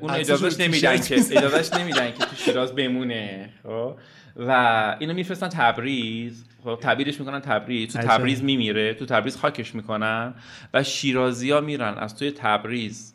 اون 0.02 0.12
اجازهش 0.12 0.60
نمیدن 0.60 0.98
که. 0.98 1.16
اجازهش 1.16 1.74
نمیدن 1.74 2.12
که 2.12 2.18
تو 2.18 2.36
شیراز 2.36 2.76
بمونه 2.76 3.50
خب 3.64 3.96
و 4.36 4.96
اینو 5.00 5.14
میفرستن 5.14 5.48
تبریز 5.48 6.46
خب 6.64 6.80
تعبیرش 6.82 7.20
می‌کنن 7.20 7.40
تبریز 7.40 7.94
تو. 7.94 8.02
تبریز 8.02 8.44
میمیره 8.44 8.94
تو 8.94 9.06
تبریز 9.06 9.38
خاکش 9.38 9.76
می‌کنن 9.76 10.34
و 10.74 10.84
شیرازی 10.84 11.52
ها 11.52 11.62
میرن 11.62 11.94
از 11.98 12.16
توی 12.16 12.32
تبریز 12.32 13.14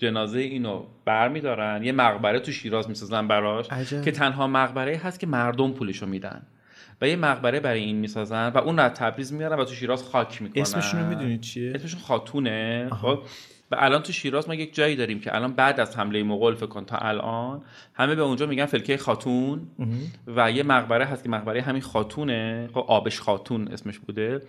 جنازه 0.00 0.38
اینو 0.38 0.82
برمیدارن 1.04 1.84
یه 1.84 1.92
مقبره 1.92 2.40
تو 2.40 2.52
شیراز 2.52 2.88
می‌سازن 2.88 3.28
براش 3.28 3.72
عجب. 3.72 4.02
که 4.02 4.10
تنها 4.10 4.46
مقبره 4.46 4.96
هست 4.96 5.20
که 5.20 5.26
مردم 5.26 5.72
پولشو 5.72 6.06
میدن 6.06 6.42
و 7.00 7.08
یه 7.08 7.16
مقبره 7.16 7.60
برای 7.60 7.80
این 7.80 7.96
می‌سازن 7.96 8.48
و 8.48 8.58
اون 8.58 8.76
رو 8.76 8.82
از 8.82 8.92
تبریز 8.92 9.32
میارن 9.32 9.58
و 9.58 9.64
تو 9.64 9.74
شیراز 9.74 10.02
خاک 10.02 10.42
می‌کنن. 10.42 10.62
اسمشون 10.62 11.00
رو 11.00 11.06
می‌دونید 11.06 11.40
چیه؟ 11.40 11.72
اسمشون 11.74 12.00
خاتونه 12.00 12.88
خب؟ 13.02 13.18
و 13.70 13.76
الان 13.78 14.02
تو 14.02 14.12
شیراز 14.12 14.48
ما 14.48 14.54
یک 14.54 14.74
جایی 14.74 14.96
داریم 14.96 15.20
که 15.20 15.34
الان 15.34 15.52
بعد 15.52 15.80
از 15.80 15.96
حمله 15.96 16.22
مغول 16.22 16.54
فکر 16.54 16.66
کن 16.66 16.84
تا 16.84 16.96
الان 16.96 17.62
همه 17.94 18.14
به 18.14 18.22
اونجا 18.22 18.46
میگن 18.46 18.66
فلکه 18.66 18.96
خاتون 18.96 19.60
و 20.36 20.50
یه 20.50 20.62
مقبره 20.62 21.04
هست 21.04 21.22
که 21.22 21.28
مقبره 21.28 21.62
همین 21.62 21.82
خاتونه 21.82 22.68
خب 22.74 22.84
آبش 22.88 23.20
خاتون 23.20 23.68
اسمش 23.68 23.98
بوده. 23.98 24.42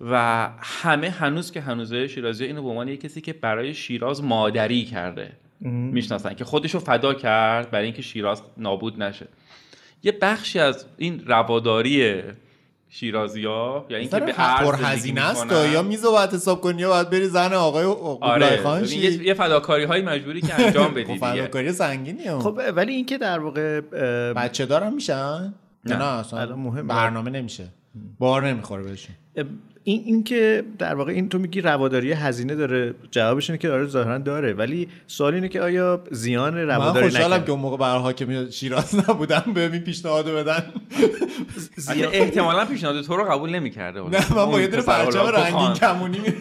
و 0.00 0.48
همه 0.60 1.10
هنوز 1.10 1.52
که 1.52 1.60
هنوزه 1.60 2.08
شیرازی 2.08 2.44
اینو 2.44 2.62
به 2.62 2.68
عنوان 2.68 2.88
یه 2.88 2.96
کسی 2.96 3.20
که 3.20 3.32
برای 3.32 3.74
شیراز 3.74 4.24
مادری 4.24 4.84
کرده 4.84 5.32
می‌شناسن 5.60 6.34
که 6.34 6.44
خودشو 6.44 6.78
فدا 6.78 7.14
کرد 7.14 7.70
برای 7.70 7.84
اینکه 7.84 8.02
شیراز 8.02 8.42
نابود 8.56 9.02
نشه 9.02 9.26
یه 10.02 10.12
بخشی 10.12 10.58
از 10.58 10.86
این 10.96 11.22
رواداری 11.26 12.22
شیرازی 12.88 13.44
ها 13.44 13.86
یعنی 13.90 14.02
اینکه 14.02 14.20
به 14.20 14.34
هزینه 14.86 15.20
است. 15.20 15.52
یا 15.72 15.82
میز 15.82 16.04
باید 16.04 16.30
حساب 16.30 16.60
کنی 16.60 16.80
یا 16.80 16.88
باید 16.88 17.10
بری 17.10 17.26
زن 17.26 17.52
آقای 17.52 17.84
آره 18.20 18.62
خان 18.62 18.82
ببین، 18.82 19.02
یه, 19.02 19.26
یه 19.26 19.34
فداکاری 19.34 19.84
های 19.84 20.02
مجبوری 20.02 20.40
که 20.40 20.60
انجام 20.60 20.94
بدی 20.94 21.04
خب 21.04 21.16
فداکاری 21.16 21.72
سنگینی 21.72 22.24
هم. 22.24 22.38
خب 22.38 22.60
ولی 22.76 22.92
اینکه 22.92 23.18
در 23.18 23.38
واقع 23.38 23.80
بچه 24.32 24.66
دارم 24.66 24.94
میشن 24.94 25.54
نه 25.84 25.96
نه. 25.96 25.96
نه 25.96 26.04
اصلا 26.04 26.56
مهمه. 26.56 26.82
برنامه 26.82 27.30
نمیشه 27.30 27.68
بار 28.18 28.48
نمی‌خوره 28.48 28.82
بهشون 28.82 29.14
این 29.86 30.02
این 30.06 30.24
که 30.24 30.64
در 30.78 30.94
واقع 30.94 31.12
این 31.12 31.28
تو 31.28 31.38
میگی 31.38 31.60
رواداری 31.60 32.12
هزینه 32.12 32.54
داره. 32.54 32.94
جوابش 33.10 33.50
اینه 33.50 33.58
که 33.58 33.70
آره 33.70 33.86
ظاهرا 33.86 34.18
داره. 34.18 34.52
ولی 34.52 34.88
سوال 35.06 35.34
اینه 35.34 35.48
که 35.48 35.60
آیا 35.60 36.02
زیان 36.10 36.54
من 36.54 36.66
رواداری 36.66 37.06
خوشحالم 37.08 37.32
نکرد؟ 37.32 37.46
که 37.46 37.52
اون 37.52 37.60
موقع 37.60 37.76
برای 37.76 38.00
حاکم 38.00 38.50
شیراز 38.50 38.94
نبودم 38.94 39.44
به 39.54 39.60
این 39.72 39.82
پیشنهاد 39.82 40.28
بدن. 40.28 40.62
اگه 41.88 42.08
احتمالا 42.12 42.64
پیشنهاد 42.64 43.02
تو 43.02 43.16
رو 43.16 43.24
قبول 43.24 43.50
نمی‌کرده 43.50 44.00
نه 44.00 44.34
من 44.34 44.44
با 44.44 44.60
یه 44.60 44.66
دونه 44.66 44.82
پرچم 44.82 45.26
رنگین 45.26 45.72
کمونی. 45.72 46.18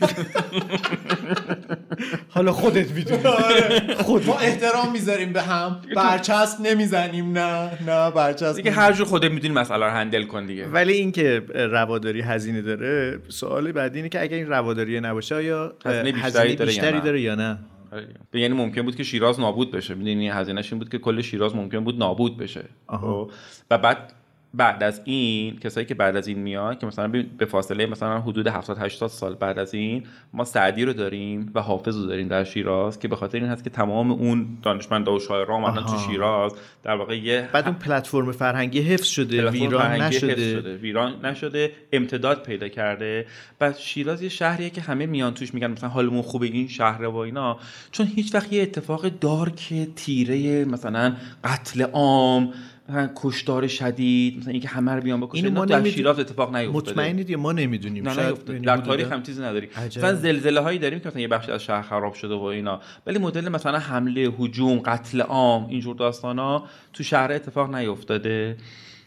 حالا 2.29 2.51
خودت 2.51 2.91
می‌دونی. 2.91 3.23
خود 4.05 4.27
ما 4.27 4.39
احترام 4.39 4.91
می‌ذاریم 4.91 5.33
به 5.33 5.41
هم. 5.41 5.81
برچسب 5.95 6.61
نمی‌زنیم. 6.61 7.37
نه 7.37 7.69
نه 7.87 8.11
برچسب 8.11 8.55
دیگه 8.55 8.71
هر 8.71 8.91
جور 8.93 9.07
خودت 9.07 9.31
می‌دونی 9.31 9.53
مسئله 9.53 9.85
رو 9.85 9.91
هندل 9.91 10.23
کن 10.23 10.45
دیگه. 10.45 10.67
ولی 10.67 10.93
اینکه 10.93 11.43
رواداری 11.55 12.21
هزینه 12.21 12.61
داره 12.61 13.19
سوال 13.33 13.71
بعدی 13.71 13.97
اینه 13.97 14.09
که 14.09 14.21
اگر 14.21 14.37
این 14.37 14.47
رواداری 14.47 14.99
نباشه 14.99 15.35
آیا 15.35 15.73
هزینه 15.85 16.11
بیشتری 16.11 16.21
هزینه 16.21 16.55
داره 16.55 16.59
یا 16.59 16.65
بیشتری 16.65 16.97
نه؟ 16.97 17.03
داره 17.03 17.21
یا 17.21 17.35
نه 17.35 17.59
آره 17.91 18.07
دیگه. 18.31 18.43
یعنی 18.43 18.55
ممکن 18.55 18.81
بود 18.81 18.95
که 18.95 19.03
شیراز 19.03 19.39
نابود 19.39 19.71
بشه 19.71 19.95
می‌دونی 19.95 20.29
هزینهش 20.29 20.73
این 20.73 20.79
بود 20.79 20.89
که 20.89 20.97
کل 20.97 21.21
شیراز 21.21 21.55
ممکن 21.55 21.83
بود 21.83 21.97
نابود 21.97 22.37
بشه 22.37 22.65
آها. 22.87 23.25
خب؟ 23.25 23.31
و 23.71 23.77
بعد 23.77 24.13
بعد 24.53 24.83
از 24.83 25.01
این 25.05 25.59
کسایی 25.59 25.85
که 25.85 25.93
بعد 25.95 26.15
از 26.15 26.27
این 26.27 26.39
میاد 26.39 26.79
که 26.79 26.85
مثلا 26.85 27.07
به- 27.37 27.45
فاصله 27.45 27.85
مثلا 27.85 28.19
حدود 28.21 28.47
70 28.47 28.77
80 28.77 29.09
سال 29.09 29.35
بعد 29.35 29.59
از 29.59 29.73
این 29.73 30.03
ما 30.33 30.43
سعدی 30.45 30.85
رو 30.85 30.93
داریم 30.93 31.51
و 31.55 31.61
حافظ 31.61 31.97
رو 31.97 32.05
داریم 32.05 32.27
در 32.27 32.43
شیراز 32.43 32.99
که 32.99 33.07
به 33.07 33.15
خاطر 33.15 33.37
این 33.37 33.47
هست 33.47 33.63
که 33.63 33.69
تمام 33.69 34.11
اون 34.11 34.57
دانشمندا 34.61 35.13
و 35.15 35.19
شاعران 35.19 35.63
اومدن 35.63 35.85
تو. 35.85 35.97
شیراز 36.11 36.53
در 36.83 36.95
واقع 36.95 37.17
یه 37.17 37.49
بعد 37.53 37.65
اون 37.67 37.75
پلتفرم 37.75 38.31
فرهنگی 38.31 38.81
حفظ 38.81 39.07
شده 39.07 39.49
ویران 39.49 39.91
حفظ 39.91 40.15
نشده 40.15 40.51
شده. 40.51 40.75
ویران 40.77 41.25
نشده 41.25 41.71
امتداد 41.93 42.43
پیدا 42.43 42.67
کرده 42.67 43.25
و 43.61 43.73
شیراز 43.77 44.21
یه 44.21 44.29
شهریه 44.29 44.69
که 44.69 44.81
همه 44.81 45.05
میان 45.05 45.33
توش 45.33 45.53
میگن 45.53 45.71
مثلا 45.71 45.89
حالمون 45.89 46.21
خوبه 46.21 46.45
این 46.45 46.67
شهره 46.67 47.07
و 47.07 47.15
اینا 47.17 47.57
چون 47.91 48.07
هیچ 48.15 48.35
وقت 48.35 48.53
یه 48.53 48.61
اتفاق 48.61 49.07
دارک 49.07 49.73
تیره 49.95 50.65
مثلا 50.65 51.13
قتل 51.43 51.81
عام 51.81 52.53
مثلا 52.89 53.09
کشتار 53.15 53.67
شدید 53.67 54.37
مثلا 54.37 54.51
اینکه 54.51 54.67
همه 54.67 54.91
رو 54.91 55.01
بیان 55.01 55.21
بکشه 55.21 55.45
اینو 55.45 55.59
ما 55.59 55.65
در. 55.65 55.89
شیراز 55.89 56.19
اتفاق 56.19 56.55
نیفتاده 56.55 56.77
مطمئنید 56.77 57.29
یا 57.29 57.37
ما 57.37 57.51
نمی‌دونیم 57.51 58.09
نه 58.09 58.15
شاید 58.15 58.61
در 58.61 58.77
تاریخ. 58.77 59.11
هم 59.11 59.23
چیزی 59.23 59.41
نداریم. 59.41 59.69
مثلا 59.85 60.15
زلزله 60.15 60.59
هایی 60.59 60.79
داریم 60.79 60.99
که 60.99 61.07
مثلا 61.07 61.21
یه 61.21 61.27
بخش 61.27 61.49
از 61.49 61.63
شهر 61.63 61.81
خراب 61.81 62.13
شده 62.13 62.35
و 62.35 62.43
اینا 62.43 62.81
ولی 63.07 63.19
مدل 63.19 63.49
مثلا 63.49 63.79
حمله 63.79 64.21
هجوم 64.21 64.79
قتل 64.79 65.21
عام 65.21 65.67
اینجور 65.67 65.95
داستان 65.95 66.39
ها 66.39 66.67
تو 66.93 67.03
شهر 67.03 67.31
اتفاق 67.31 67.75
نیفتاده 67.75 68.57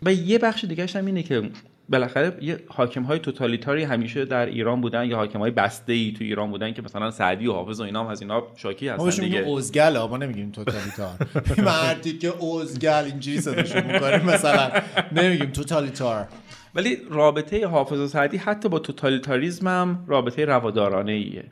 و 0.02 0.12
یه 0.12 0.38
بخش 0.38 0.64
دیگه 0.64 0.86
هم 0.94 1.06
اینه 1.06 1.22
که 1.22 1.50
بالاخره 1.88 2.38
یه 2.40 2.60
حاکم 2.68 3.02
های 3.02 3.18
توتالیتاری 3.18 3.82
همیشه 3.82 4.24
در 4.24 4.46
ایران 4.46 4.80
بودن 4.80 5.04
یا 5.04 5.16
حاکم 5.16 5.38
های 5.38 5.50
بسته 5.50 5.92
ای 5.92 6.12
تو 6.18 6.24
ایران 6.24 6.50
بودن 6.50 6.72
که 6.72 6.82
مثلا 6.82 7.10
سعدی 7.10 7.46
و 7.46 7.52
حافظ 7.52 7.80
و 7.80 7.82
اینا 7.82 8.00
هم 8.00 8.06
از 8.06 8.22
اینا 8.22 8.42
شاکی 8.56 8.90
ما 8.90 9.06
هستن 9.06 9.24
میگیم 9.24 9.38
دیگه. 9.38 9.50
اوزگل 9.50 9.98
ما 9.98 10.16
نمیگیم 10.16 10.50
توتالیتار. 10.50 11.16
مردی 11.66 12.18
که 12.18 12.28
اوزگل 12.28 13.04
اینجوری 13.04 13.40
صداشون 13.40 13.92
می‌کنیم 13.92 14.24
مثلا 14.24 14.70
نمیگیم 15.12 15.50
توتالیتار. 15.50 16.28
ولی 16.74 16.98
رابطه 17.10 17.66
حافظ 17.66 17.98
و 17.98 18.06
سعدی 18.06 18.36
حتی 18.36 18.68
با 18.68 18.78
توتالیتاریسم 18.78 19.68
هم 19.68 20.04
رابطه 20.06 20.44
روادارانه 20.44 21.12
ایه 21.12 21.44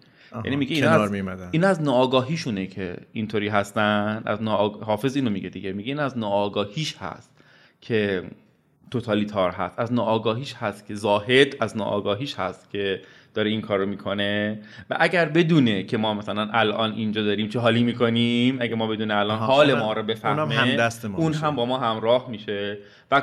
یعنی 0.45 0.57
میگه 0.57 0.77
اینا 0.77 0.91
از. 0.91 1.13
این 1.51 1.65
از 1.65 1.83
ناآگاهیشونه 1.83 2.67
که 2.67 2.97
اینطوری 3.13 3.49
هستن 3.49 4.23
از 4.27 4.43
ناآگ... 4.43 4.83
حافظ 4.83 5.17
اینو 5.17 5.31
میگه 5.31 5.49
دیگه 5.49 5.73
میگه 5.73 5.89
این 5.89 5.99
از 5.99 6.19
ناآگاهیش 6.19 6.97
هست 6.97 7.31
که 7.81 8.23
توتالیتار 8.95 9.51
هست. 9.51 9.79
از 9.79 9.93
ناآگاهیش 9.93 10.55
هست 10.55 10.87
که 10.87 10.95
زاهد 10.95 11.57
از 11.61 11.77
ناآگاهیش 11.77 12.35
هست 12.35 12.71
که 12.71 13.01
داره 13.35 13.51
این 13.51 13.61
کارو 13.61 13.87
می‌کنه. 13.87 14.61
و 14.91 14.97
اگر 15.01 15.25
بدونه 15.25 15.83
که 15.83 15.97
ما 15.97 16.15
مثلا 16.15 16.49
الان 16.53 16.93
اینجا 16.93 17.23
داریم 17.23 17.49
چه 17.49 17.59
حالی 17.59 17.83
می‌کنیم 17.83 18.57
اگه 18.61 18.75
ما 18.75 18.87
بدونه 18.87 19.15
الان 19.15 19.39
حال 19.39 19.75
ما 19.75 19.93
رو 19.93 20.03
بفهمه 20.03 20.43
اونم 20.43 20.53
همدست 20.53 21.05
ما 21.05 21.19
اون 21.19 21.29
میشه. 21.29 21.41
هم 21.41 21.57
با 21.57 21.67
ما 21.67 21.79
همراه 21.79 22.31
میشه. 22.31 22.79
و 23.11 23.17
ر- 23.19 23.23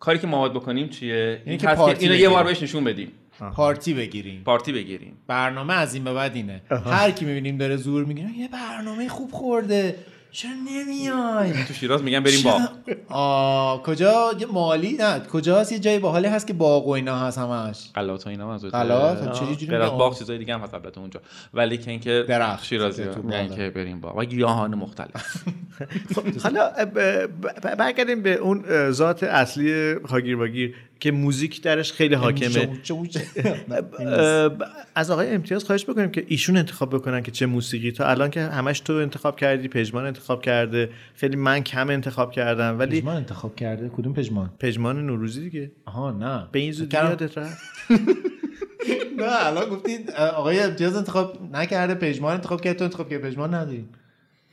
کاری 0.00 0.18
که 0.18 0.26
ما 0.26 0.38
باید 0.40 0.52
بکنیم 0.52 0.88
چیه؟ 0.88 1.42
این 1.46 1.58
که 1.58 1.80
اینو 1.80 2.14
یه. 2.14 2.28
بار 2.28 2.44
بهش 2.44 2.62
نشون 2.62 2.84
بدیم. 2.84 3.12
پارتی 3.56 3.94
بگیریم. 3.94 4.42
پارتی 4.44 4.72
بگیریم. 4.72 5.16
برنامه 5.26 5.74
از 5.74 5.94
این 5.94 6.04
به 6.04 6.12
بعد 6.12 6.36
اینه. 6.36 6.60
هر 6.70 7.10
کی 7.10 7.24
می‌بینیم 7.24 7.56
داره 7.56 7.76
زور 7.76 8.04
می‌گیره 8.04 8.28
یه 8.38 8.48
برنامه 8.48 9.08
خوب 9.08 9.30
خورده. 9.30 9.94
چرا 10.32 10.50
نمیای 10.66 11.64
تو 11.68 11.74
شیراز 11.74 12.02
میگن 12.02 12.20
بریم 12.20 12.42
با 12.42 12.60
آه 13.08 13.82
کجا 13.82 14.30
یه 14.38 14.46
مالی 14.46 14.92
نه 14.92 15.20
کجاست 15.20 15.72
یه 15.72 15.78
جای 15.78 15.98
باحالی 15.98 16.26
هست 16.28 16.46
که 16.46 16.52
باغ 16.52 16.86
و 16.86 16.90
اینا 16.90 17.18
هست 17.18 17.38
همش 17.38 17.90
قلات 17.94 18.26
و 18.26 18.30
اینا 18.30 18.46
منظورته؟ 18.46 18.78
قلات؟ 18.78 19.22
آه. 19.22 19.32
چه 19.32 19.56
جوری 19.56 19.76
از؟ 19.76 19.90
باغ 19.90 20.18
چیزای 20.18 20.38
دیگه 20.38 20.54
هم 20.54 20.60
هست 20.60 20.74
البته 20.74 21.00
اونجا 21.00 21.20
ولی 21.54 21.78
که 21.78 21.90
اینکه 21.90 22.24
درخت. 22.28 22.64
شیرازی 22.64 23.04
میگن. 23.22 23.48
که 23.54 23.70
بریم 23.70 24.00
با 24.00 24.14
و 24.16 24.24
گیاهان 24.24 24.74
مختلف 24.74 25.44
حالا 26.42 26.70
ب- 26.70 26.98
ب- 27.42 27.74
برگردیم 27.74 28.22
به 28.22 28.34
اون 28.34 28.90
ذات 28.90 29.22
اصلی 29.22 29.92
هاگیر 30.08 30.36
واگیر 30.36 30.74
که 31.00 31.10
موزیک 31.10 31.62
درش 31.62 31.92
خیلی 31.92 32.14
حاکمه. 32.14 32.68
از 34.94 35.10
آقای 35.10 35.30
امتیاز 35.30 35.64
خواهش 35.64 35.84
بکنیم 35.84 36.10
که 36.10 36.24
ایشون 36.28 36.56
انتخاب 36.56 36.94
بکنن 36.94 37.22
که 37.22 37.30
چه 37.30 37.46
موسیقی. 37.46 37.92
تا 37.92 38.06
الان 38.06 38.30
که 38.30 38.40
همش 38.40 38.80
تو 38.80 38.92
انتخاب 38.92 39.36
کردی 39.36 39.68
پژمان 39.68 40.04
انتخاب 40.04 40.42
کرده. 40.42 40.90
خیلی 41.14 41.36
من 41.36 41.60
کم 41.60 41.90
انتخاب 41.90 42.32
کردم 42.32 42.78
ولی 42.78 43.00
پژمان 43.00 43.16
انتخاب 43.16 43.56
کرده؟ 43.56 43.88
کدوم 43.88 44.12
پژمان؟ 44.12 44.50
پژمان 44.58 45.06
نوروزی 45.06 45.40
دیگه. 45.50 45.70
آها 45.84 46.10
نه. 46.10 46.48
به 46.52 46.58
این 46.58 46.72
زودی 46.72 46.96
یادت 46.96 47.38
رفت؟ 47.38 47.58
نه 49.18 49.46
الان 49.46 49.68
گفتید 49.68 50.10
آقای 50.10 50.60
امتیاز 50.60 50.96
انتخاب 50.96 51.38
نکرده 51.52 51.94
پژمان 51.94 52.34
انتخاب 52.34 52.60
کرد 52.60 52.76
تو 52.76 52.84
انتخاب 52.84 53.10
کرد 53.10 53.20
پژمان 53.20 53.54
نداریم 53.54 53.88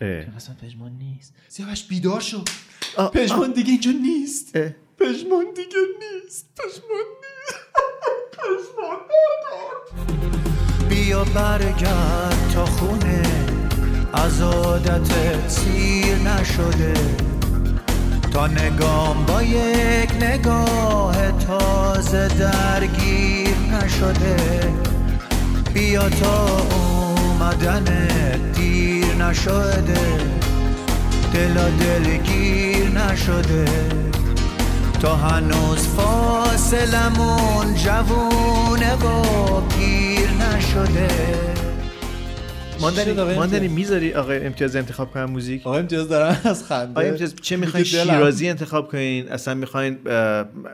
اه. 0.02 0.08
اصلا 0.08 0.56
پژمان 0.62 0.92
نیست. 0.92 1.36
سیاوش 1.48 1.84
بیدار 1.84 2.22
شو. 2.22 2.44
پژمان 3.14 3.52
دیگه 3.52 3.70
اینجا 3.72 3.92
نیست. 3.92 4.58
اه. 5.00 5.08
پژمان 5.08 5.46
دیگه 5.56 5.80
نیست. 6.00 6.46
پژمان 6.58 7.08
نیست. 7.22 7.60
پژمان 8.38 8.98
بیا 10.90 11.24
برگرد 11.24 12.52
تا 12.54 12.66
خونه. 12.66 13.22
از 14.14 14.42
عادت 14.42 15.12
سیر 15.48 16.16
نشده. 16.16 16.94
تا 18.34 18.48
نگام 18.48 19.26
با 19.26 19.44
یک 19.44 20.12
نگاه 20.22 21.32
تازه 21.32 22.28
درگیر 22.28 23.58
نشده. 23.72 24.74
بیا 25.74 26.10
تا 26.10 26.48
اومدن 26.48 27.84
دیر 28.54 29.16
نشده. 29.16 30.18
دلا 31.34 31.70
دلگیر 31.70 32.90
نشده. 32.90 33.66
تا 35.02 35.16
هنوز 35.16 35.88
فاصلمون 35.88 37.76
جوونه 37.76 38.94
و 38.96 39.62
پیر 39.62 40.30
نشده. 40.30 41.08
امتیاز؟ 42.84 43.52
داریم 43.52 43.72
می‌ذاری 43.72 44.14
آقای 44.14 44.46
امتیاز 44.46 44.76
انتخاب 44.76 45.12
کنن 45.12 45.24
موزیک؟ 45.24 45.68
آقای 45.68 45.80
امتیاز 45.80 46.10
دارن 46.10 46.38
از 46.44 46.64
خنده. 46.64 46.92
آقای 46.92 47.10
امتیاز 47.10 47.36
چه 47.42 47.58
می‌خواین. 47.58 47.86
شیرازی 47.86 48.50
انتخاب 48.50 48.92
کنین؟ 48.92 49.30
اصلا 49.30 49.54
می‌خواین 49.54 49.98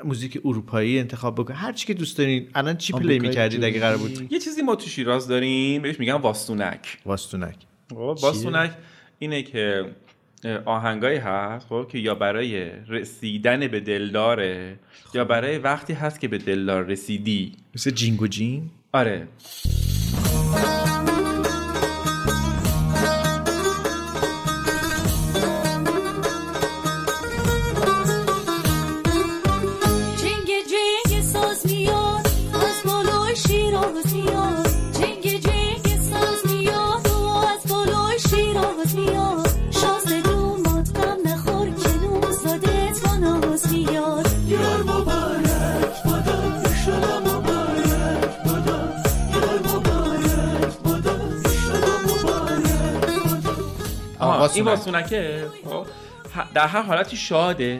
موزیک 0.03 0.41
اروپایی 0.45 0.99
انتخاب 0.99 1.35
بکنین؟ 1.35 1.59
هر 1.59 1.73
چی 1.73 1.87
که 1.87 1.93
دوست 1.93 2.17
دارین. 2.17 2.47
الان 2.55 2.77
چی 2.77 2.93
پلی 2.93 3.19
می‌کردید 3.19 3.63
اگه 3.63 3.79
قرار 3.79 3.97
بود؟ 3.97 4.31
یه 4.31 4.39
چیزی 4.39 4.61
ما 4.61 4.75
تو 4.75 4.89
شیراز 4.89 5.27
داریم 5.27 5.81
بهش 5.81 5.99
میگن 5.99 6.13
واستونک 6.13 6.97
واستونک 7.05 7.55
واستونک 7.91 8.71
اینه 9.19 9.43
که 9.43 9.85
آهنگایی 10.45 11.17
هست 11.17 11.67
خب 11.67 11.87
که 11.91 11.97
یا 11.97 12.15
برای 12.15 12.71
رسیدن 12.87 13.67
به 13.67 13.79
دلداره 13.79 14.79
یا 15.13 15.25
برای 15.25 15.57
وقتی 15.57 15.93
هست 15.93 16.19
که 16.19 16.27
به 16.27 16.37
دلدار 16.37 16.83
رسیدی. 16.83 17.51
مثل 17.75 17.91
جینگو 17.91 18.27
جین؟ 18.27 18.69
آره. 18.93 19.27
این 54.55 54.65
واستونکه 54.65 55.45
خب، 55.65 55.85
در 56.53 56.67
هر 56.67 56.81
حالتی 56.81 57.17
شاده. 57.17 57.79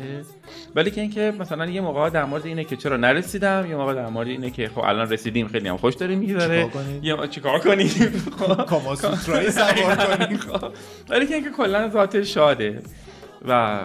ولی 0.76 0.92
که 0.92 1.02
اینکه 1.02 1.34
مثلا 1.40 1.66
یه 1.66 1.82
موقع 1.82 2.10
در 2.10 2.26
مورد 2.26 2.46
اینه 2.46 2.64
که 2.64 2.76
چرا 2.76 2.98
نرسیدم 2.98 3.66
یه 3.70 3.76
موقع 3.76 3.94
در 3.94 4.10
مورد 4.10 4.28
اینه 4.28 4.50
که 4.50 4.68
خب 4.68 4.80
الان 4.80 5.10
رسیدیم 5.10 5.48
خیلی 5.48 5.70
هم 5.70 5.78
خوش 5.78 5.94
داره 5.94 6.16
میگذره. 6.16 6.64
چیکار 6.64 6.84
کنیم؟ 6.84 7.04
یا 7.04 7.28
چیکار 7.28 7.60
کنیم؟ 7.60 7.88
خب. 8.40 8.66
کاماسوترایی 8.66 9.52
سوار 9.52 9.96
کنیم. 10.18 10.38
خب. 10.38 10.74
ولی 11.10 11.28
که 11.28 11.36
اینکه 11.36 11.50
کلا 11.50 11.90
ذات 11.90 12.24
شاده. 12.24 12.82
و 13.48 13.80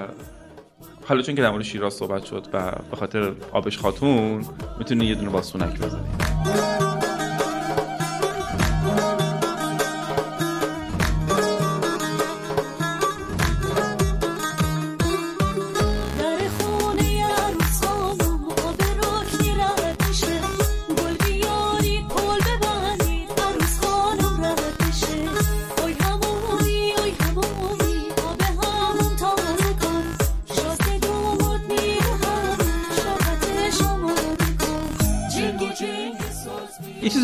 حالا 1.05 1.22
چون 1.22 1.34
که 1.34 1.43
در 1.43 1.51
مورد 1.51 1.62
شیراز 1.64 1.95
صحبت 1.95 2.24
شد 2.24 2.47
و 2.53 2.72
به 2.91 2.97
خاطر 2.97 3.32
آبش 3.53 3.78
خاتون 3.78 4.45
می‌تونی 4.78 5.07
یه 5.07 5.14
دونه 5.14 5.30
واستونک 5.30 5.78
بزنی. 5.78 6.97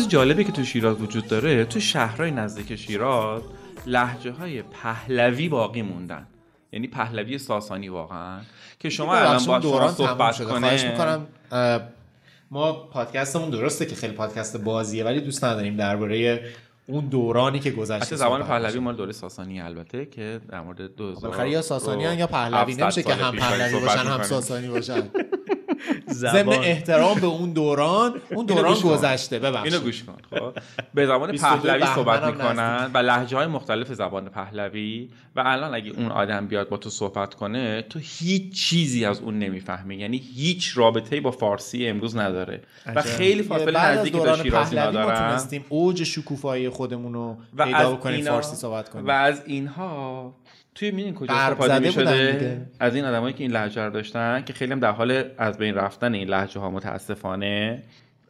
چیز 0.05 0.11
جالبی 0.11 0.43
که 0.43 0.51
تو 0.51 0.63
شیراز 0.63 1.01
وجود 1.01 1.27
داره 1.27 1.65
تو 1.65 1.79
شهرهای 1.79 2.31
نزدیک 2.31 2.75
شیراز 2.75 3.41
لحجه 3.85 4.31
های 4.31 4.61
پهلوی 4.61 5.49
باقی 5.49 5.81
موندن. 5.81 6.27
یعنی 6.71 6.87
پهلوی 6.87 7.37
ساسانی 7.37 7.89
واقعا. 7.89 8.39
که 8.79 8.89
شما 8.89 9.15
الان 9.15 9.45
با 9.45 9.59
دوران 9.59 9.93
صحبت 9.93 10.43
کنه. 10.43 10.91
می‌کنم 10.91 11.27
ما 12.51 12.73
پادکستمون 12.73 13.49
درسته 13.49 13.85
که 13.85 13.95
خیلی 13.95 14.13
پادکست 14.13 14.57
بازیه 14.57 15.03
ولی 15.03 15.21
دوست 15.21 15.43
نداریم 15.43 15.75
درباره 15.75 16.43
اون 16.87 17.05
دورانی 17.05 17.59
که 17.59 17.71
گذشته 17.71 18.15
صحبت 18.15 18.47
پهلوی. 18.47 18.79
مال 18.79 18.95
دوره 18.95 19.11
ساسانی 19.11 19.61
البته 19.61 20.05
که 20.05 20.41
در 20.49 20.61
مورد 20.61 20.95
2000 20.95 21.21
بالاخره 21.21 21.49
یا 21.49 21.61
ساسانیان 21.61 22.19
یا 22.19 22.27
پهلوی؟ 22.27 22.59
700 22.73 22.83
نمیشه 22.83 23.03
که 23.03 23.13
هم 23.13 23.35
پهلوی 23.35 23.81
باشن 23.81 23.99
هم. 23.99 24.23
ساسانی 24.23 24.67
باشن. 24.67 25.03
ضمن 26.09 26.41
زبان 26.41 26.59
احترام 26.59 27.19
به 27.19 27.27
اون 27.27 27.51
دوران. 27.51 28.13
اون 28.35 28.45
دوران. 28.45 28.75
گذشته 28.79 29.39
ببخشید. 29.39 29.73
اینو 29.73 29.85
گوش 29.85 30.03
کن. 30.03 30.15
خب. 30.39 30.53
به 30.93 31.05
زبان 31.05 31.31
22 31.31 31.67
پهلوی 31.67 31.85
صحبت 31.95 32.23
می‌کنن 32.23 32.91
و 32.93 32.97
لهجه 32.97 33.37
های 33.37 33.47
مختلف 33.47 33.93
زبان 33.93 34.29
پهلوی. 34.29 35.09
و 35.35 35.43
الان 35.45 35.75
اگه 35.75 35.91
اون 35.91 36.11
آدم 36.11 36.47
بیاد 36.47 36.69
با 36.69 36.77
تو 36.77 36.89
صحبت 36.89 37.33
کنه 37.33 37.81
تو 37.81 37.99
هیچ 38.01 38.53
چیزی 38.53 39.05
از 39.05 39.19
اون 39.19 39.39
نمی‌فهمی. 39.39 39.95
یعنی 39.95 40.17
هیچ 40.17 40.77
رابطه‌ای 40.77 41.21
با 41.21 41.31
فارسی 41.31 41.87
امروز 41.87 42.17
نداره. 42.17 42.61
و 42.95 43.01
خیلی 43.01 43.43
فاصله 43.43 43.85
نزدیکی 43.85 44.17
با 44.17 44.23
دوران 44.23 44.43
شیرازی 44.43 44.75
ندارن. 44.75 45.39
اوج 45.69 46.03
شکوفایی 46.03 46.69
خودمون 46.69 47.13
رو 47.13 47.37
پیدا 47.57 47.95
بکنیم 47.95 48.25
فارسی 48.25 48.55
صحبت 48.55 48.89
کنیم. 48.89 49.07
و 49.07 49.11
از 49.11 49.41
اینها 49.45 50.33
توی 50.75 50.91
میدین 50.91 51.13
کجا 51.13 51.33
استفاده 51.33 51.79
دیگه. 52.31 52.61
از 52.79 52.95
این 52.95 53.05
آدمایی 53.05 53.33
که 53.33 53.43
این 53.43 53.51
لهجه 53.51 53.81
رو 53.81 53.89
داشتن 53.91 54.43
که 54.45 54.53
خیلی 54.53 54.71
هم 54.71 54.79
در 54.79 54.91
حال 54.91 55.23
از 55.37 55.57
بین 55.57 55.75
رفتن 55.75 56.13
این 56.13 56.27
لهجه 56.27 56.59
ها 56.59 56.69
متاسفانه 56.69 57.83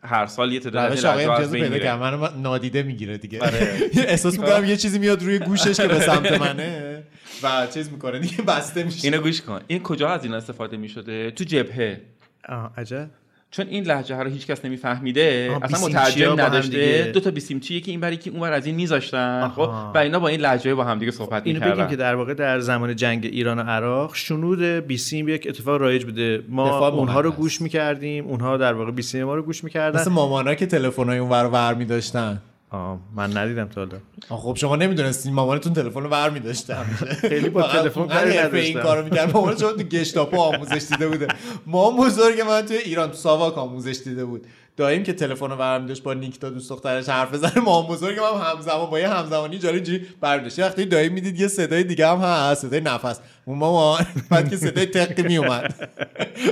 هر 0.03 0.25
سال 0.25 0.53
یه 0.53 0.59
تعداد 0.59 0.91
از 0.91 1.05
این 1.05 1.13
از 1.13 1.29
امتیاز 1.29 1.51
بین 1.51 1.63
پیدا 1.63 1.75
میره. 1.75 1.95
منو 1.95 2.27
نادیده 2.41 2.83
می‌گیره 2.83 3.17
دیگه. 3.17 3.39
احساس 3.97 4.39
می‌کنم 4.39 4.65
یه 4.65 4.77
چیزی 4.77 4.99
میاد 4.99 5.23
روی 5.23 5.39
گوشش 5.39 5.77
که 5.77 5.87
به 5.87 5.99
سمت 5.99 6.31
منه 6.41 7.03
و 7.43 7.67
چیز 7.73 7.91
می‌کنه. 7.91 8.19
دیگه 8.19 8.41
بسته 8.41 8.83
میشه. 8.83 9.07
اینو 9.07 9.21
گوش 9.21 9.41
کن. 9.41 9.61
این 9.67 9.83
کجا 9.83 10.09
از 10.09 10.23
این 10.23 10.33
استفاده 10.33 10.77
می‌شده؟ 10.77 11.31
تو 11.31 11.43
جبهه. 11.43 12.01
آه 12.49 12.73
عجب. 12.77 13.09
چون 13.55 13.67
این 13.69 13.83
لهجه 13.83 14.15
ها 14.15 14.21
رو 14.21 14.29
هیچ 14.29 14.47
کس 14.47 14.65
نمیفهمیده 14.65 15.57
اصلا 15.61 15.87
مترجم 15.87 16.41
نداشته 16.41 16.69
دیگه. 16.69 17.11
دو 17.13 17.19
تا 17.19 17.31
بیسیمچی 17.31 17.73
یکی 17.73 17.91
این 17.91 17.99
بری 17.99 18.17
که 18.17 18.29
اونور 18.29 18.51
از 18.51 18.65
این 18.65 18.75
میذاشتن 18.75 19.51
خب. 19.55 19.69
و 19.95 19.97
اینا 19.97 20.19
با 20.19 20.27
این 20.27 20.39
لهجه 20.39 20.75
با 20.75 20.83
هم 20.83 20.99
دیگه 20.99 21.11
صحبت 21.11 21.47
اینو 21.47 21.59
بگیم 21.59 21.87
که 21.87 21.95
می‌کردن 21.95 21.95
در 21.95 22.15
واقع 22.15 22.33
در 22.33 22.59
زمان 22.59 22.95
جنگ 22.95 23.25
ایران 23.25 23.59
و 23.59 23.61
عراق 23.61 24.15
شنود 24.15 24.61
بیسیم 24.61 25.29
یک 25.29 25.47
اتفاق 25.49 25.81
رایج 25.81 26.03
بوده 26.03 26.43
ما 26.49 26.87
اونها 26.87 27.21
رو. 27.21 27.31
گوش 27.31 27.61
می‌کردیم 27.61 28.25
اونها 28.25 28.57
در 28.57 28.73
واقع 28.73 28.91
بیسیم 28.91 29.23
ما 29.23 29.35
رو 29.35 29.43
گوش 29.43 29.63
می‌کردن 29.63 29.99
مثل 29.99 30.11
مامانا 30.11 30.55
که 30.55 30.65
تلفن‌های 30.65 31.17
اون 31.17 31.29
ور 31.29 31.45
ور 31.45 31.73
می‌داشتن 31.73 32.41
آه 32.75 32.99
من 33.15 33.37
ندیدم 33.37 33.65
تا 33.65 33.81
حالا. 33.81 34.37
خب 34.41 34.55
شما 34.55 34.75
نمی‌دونستین 34.75 35.33
مامانتون 35.33 35.73
تلفن 35.73 35.99
رو 36.03 36.09
ور 36.09 36.29
می‌داشتن 36.29 36.83
خیلی 37.21 37.49
با 37.49 37.61
تلفن 37.61 38.07
کاری 38.07 38.31
این 38.31 38.39
نداشتم. 38.39 38.81
کارو 38.81 39.03
می‌کرد. 39.03 39.33
مامان 39.33 39.57
شما 39.57 39.71
تو 39.71 39.83
گشتاپو 39.83 40.37
آموزش 40.37 40.85
دیده 40.89 41.07
بوده. 41.07 41.27
مام 41.65 41.97
بزرگ 41.97 42.41
من 42.41 42.61
توی 42.61 42.77
ایران 42.77 43.09
تو 43.09 43.15
ساواک 43.15 43.57
آموزش 43.57 43.99
دیده 44.05 44.25
بود. 44.25 44.45
دایم 44.77 45.03
که 45.03 45.13
تلفن 45.13 45.49
رو 45.49 45.55
برمی 45.55 45.87
داشت 45.87 46.03
با 46.03 46.13
نیکتا 46.13 46.49
دوست 46.49 46.69
دخترش 46.69 47.09
حرف 47.09 47.33
بزنه. 47.33 47.59
مام 47.59 47.87
بزرگ 47.87 48.17
هم 48.17 48.51
همزمان 48.51 48.89
با 48.89 48.99
یه 48.99 49.09
همزمانی 49.09 49.59
جاری 49.59 49.81
جی 49.81 50.05
برمی‌داشت. 50.21 50.59
یه 50.59 50.65
وقتی 50.65 50.85
دایی 50.85 51.09
می‌دید 51.09 51.39
یه 51.39 51.47
صدای 51.47 51.83
دیگه 51.83 52.07
هم 52.07 52.17
هست 52.17 52.61
صدای 52.61 52.81
نفس. 52.81 53.19
اون 53.45 53.57
مامان 53.57 54.05
بعد 54.29 54.49
که 54.49 54.57
صدای 54.57 54.85
تق 54.85 55.19
می 55.25 55.37
اومد 55.37 55.89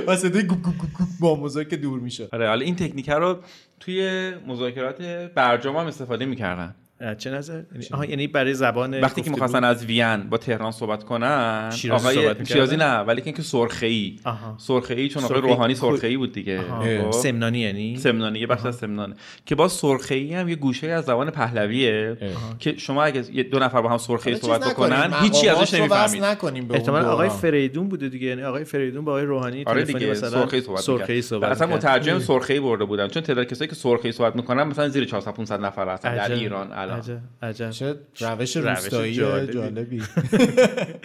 و 0.06 0.16
صدای 0.16 0.42
گوپ 0.42 0.62
گوپ 0.62 1.08
مام 1.20 1.40
بزرگ 1.40 1.68
که 1.68 1.76
دور 1.76 2.00
می‌شد. 2.00 2.28
آره 2.32 2.48
حالا 2.48 2.64
این 2.64 2.76
تکنیک 2.76 3.10
رو 3.10 3.38
توی 3.80 4.30
مذاکرات 4.46 5.02
برجام 5.34 5.76
هم 5.76 5.86
استفاده 5.86 6.24
می‌کردن. 6.24 6.74
چه 7.18 7.30
نظر 7.30 7.62
یعنی- 7.72 7.86
آها 7.92 8.04
یعنی 8.04 8.26
برای 8.26 8.54
زبان 8.54 9.00
وقتی 9.00 9.22
که. 9.22 9.30
می‌خواستن 9.30 9.64
از 9.64 9.84
وین 9.84 10.16
با 10.30 10.36
تهران 10.36 10.72
صحبت 10.72 11.04
کنن 11.04 11.70
شیرازی 11.74 12.06
آقای 12.06 12.14
صحبت؟ 12.14 12.44
شیرازی 12.48 12.76
نه 12.76 12.98
ولی 12.98 13.20
که 13.20 13.26
اینکه 13.26 13.42
سرخه 13.42 13.86
ای. 13.86 14.16
سرخه 14.58 14.94
ای 14.94 15.08
چون 15.08 15.24
آقای. 15.24 15.40
روحانی 15.40 15.74
سرخه 15.74 16.06
ای 16.06 16.16
بود 16.16 16.32
دیگه. 16.32 16.60
خب؟ 16.60 17.10
سمنانی 17.10 17.58
یعنی 17.58 17.96
سمنانه 17.96 18.38
یه 18.40 18.46
بخش 18.46 18.66
از 18.66 18.76
سمنانه 18.76 19.14
که 19.46 19.54
با 19.54 19.68
سرخه 19.68 20.14
ای 20.14 20.34
هم 20.34 20.48
یه 20.48 20.54
گوشه 20.56 20.86
از 20.86 21.04
زبان 21.04 21.30
پهلویه 21.30 22.16
که 22.58 22.74
شما 22.76 23.02
اگه 23.04 23.42
دو 23.42 23.58
نفر 23.58 23.80
با 23.80 23.88
هم 23.88 23.98
سرخه 23.98 24.30
ای 24.30 24.36
صحبت 24.36 24.68
بکنن 24.68 25.12
هیچی 25.22 25.48
ازش 25.48 25.74
نمی‌فهمید 25.74 26.24
نکنیم 26.24 26.66
به 26.66 26.74
اون 26.74 26.80
احتمال 26.80 27.04
آقای. 27.04 27.28
فریدون 27.28 27.88
بوده 27.88 28.08
دیگه 28.08 28.26
یعنی 28.26 28.42
آقای 28.42 28.64
فریدون 28.64 29.04
با 29.04 29.12
آقای 29.12 29.24
روحانی 29.24 29.64
آره 29.64 29.80
تلفنی 29.84 29.98
دیگه 30.00 30.10
مثلا 30.10 30.30
سرخه 30.30 30.54
ای 30.56 30.62
صحبت. 30.62 31.20
صحبت 31.20 31.50
اصلا. 31.50 31.66
مترجم 31.66 32.18
سرخه 32.18 32.54
ای 32.54 32.60
برده 32.60 32.84
بودن 32.84 33.08
چون 33.08 33.22
تعداد 33.22 33.46
کسایی 33.46 33.68
که 33.68 33.74
سرخه 33.74 34.06
ای 34.06 34.12
صحبت 34.12 34.36
می‌کنن 34.36 34.62
مثلا 34.62 34.88
زیر 34.88 35.04
400 35.04 35.34
500 35.34 35.60
نفر 35.60 35.88
هستن 35.88 36.16
در 36.16 36.32
ایران 36.32 36.72
الان. 36.84 36.98
عجب 36.98 37.18
عجب. 37.42 37.70
چه 37.70 37.94
روش 38.20 38.56
روستایی 38.56 39.14
جالبی. 39.14 39.52
جالبی. 39.52 40.02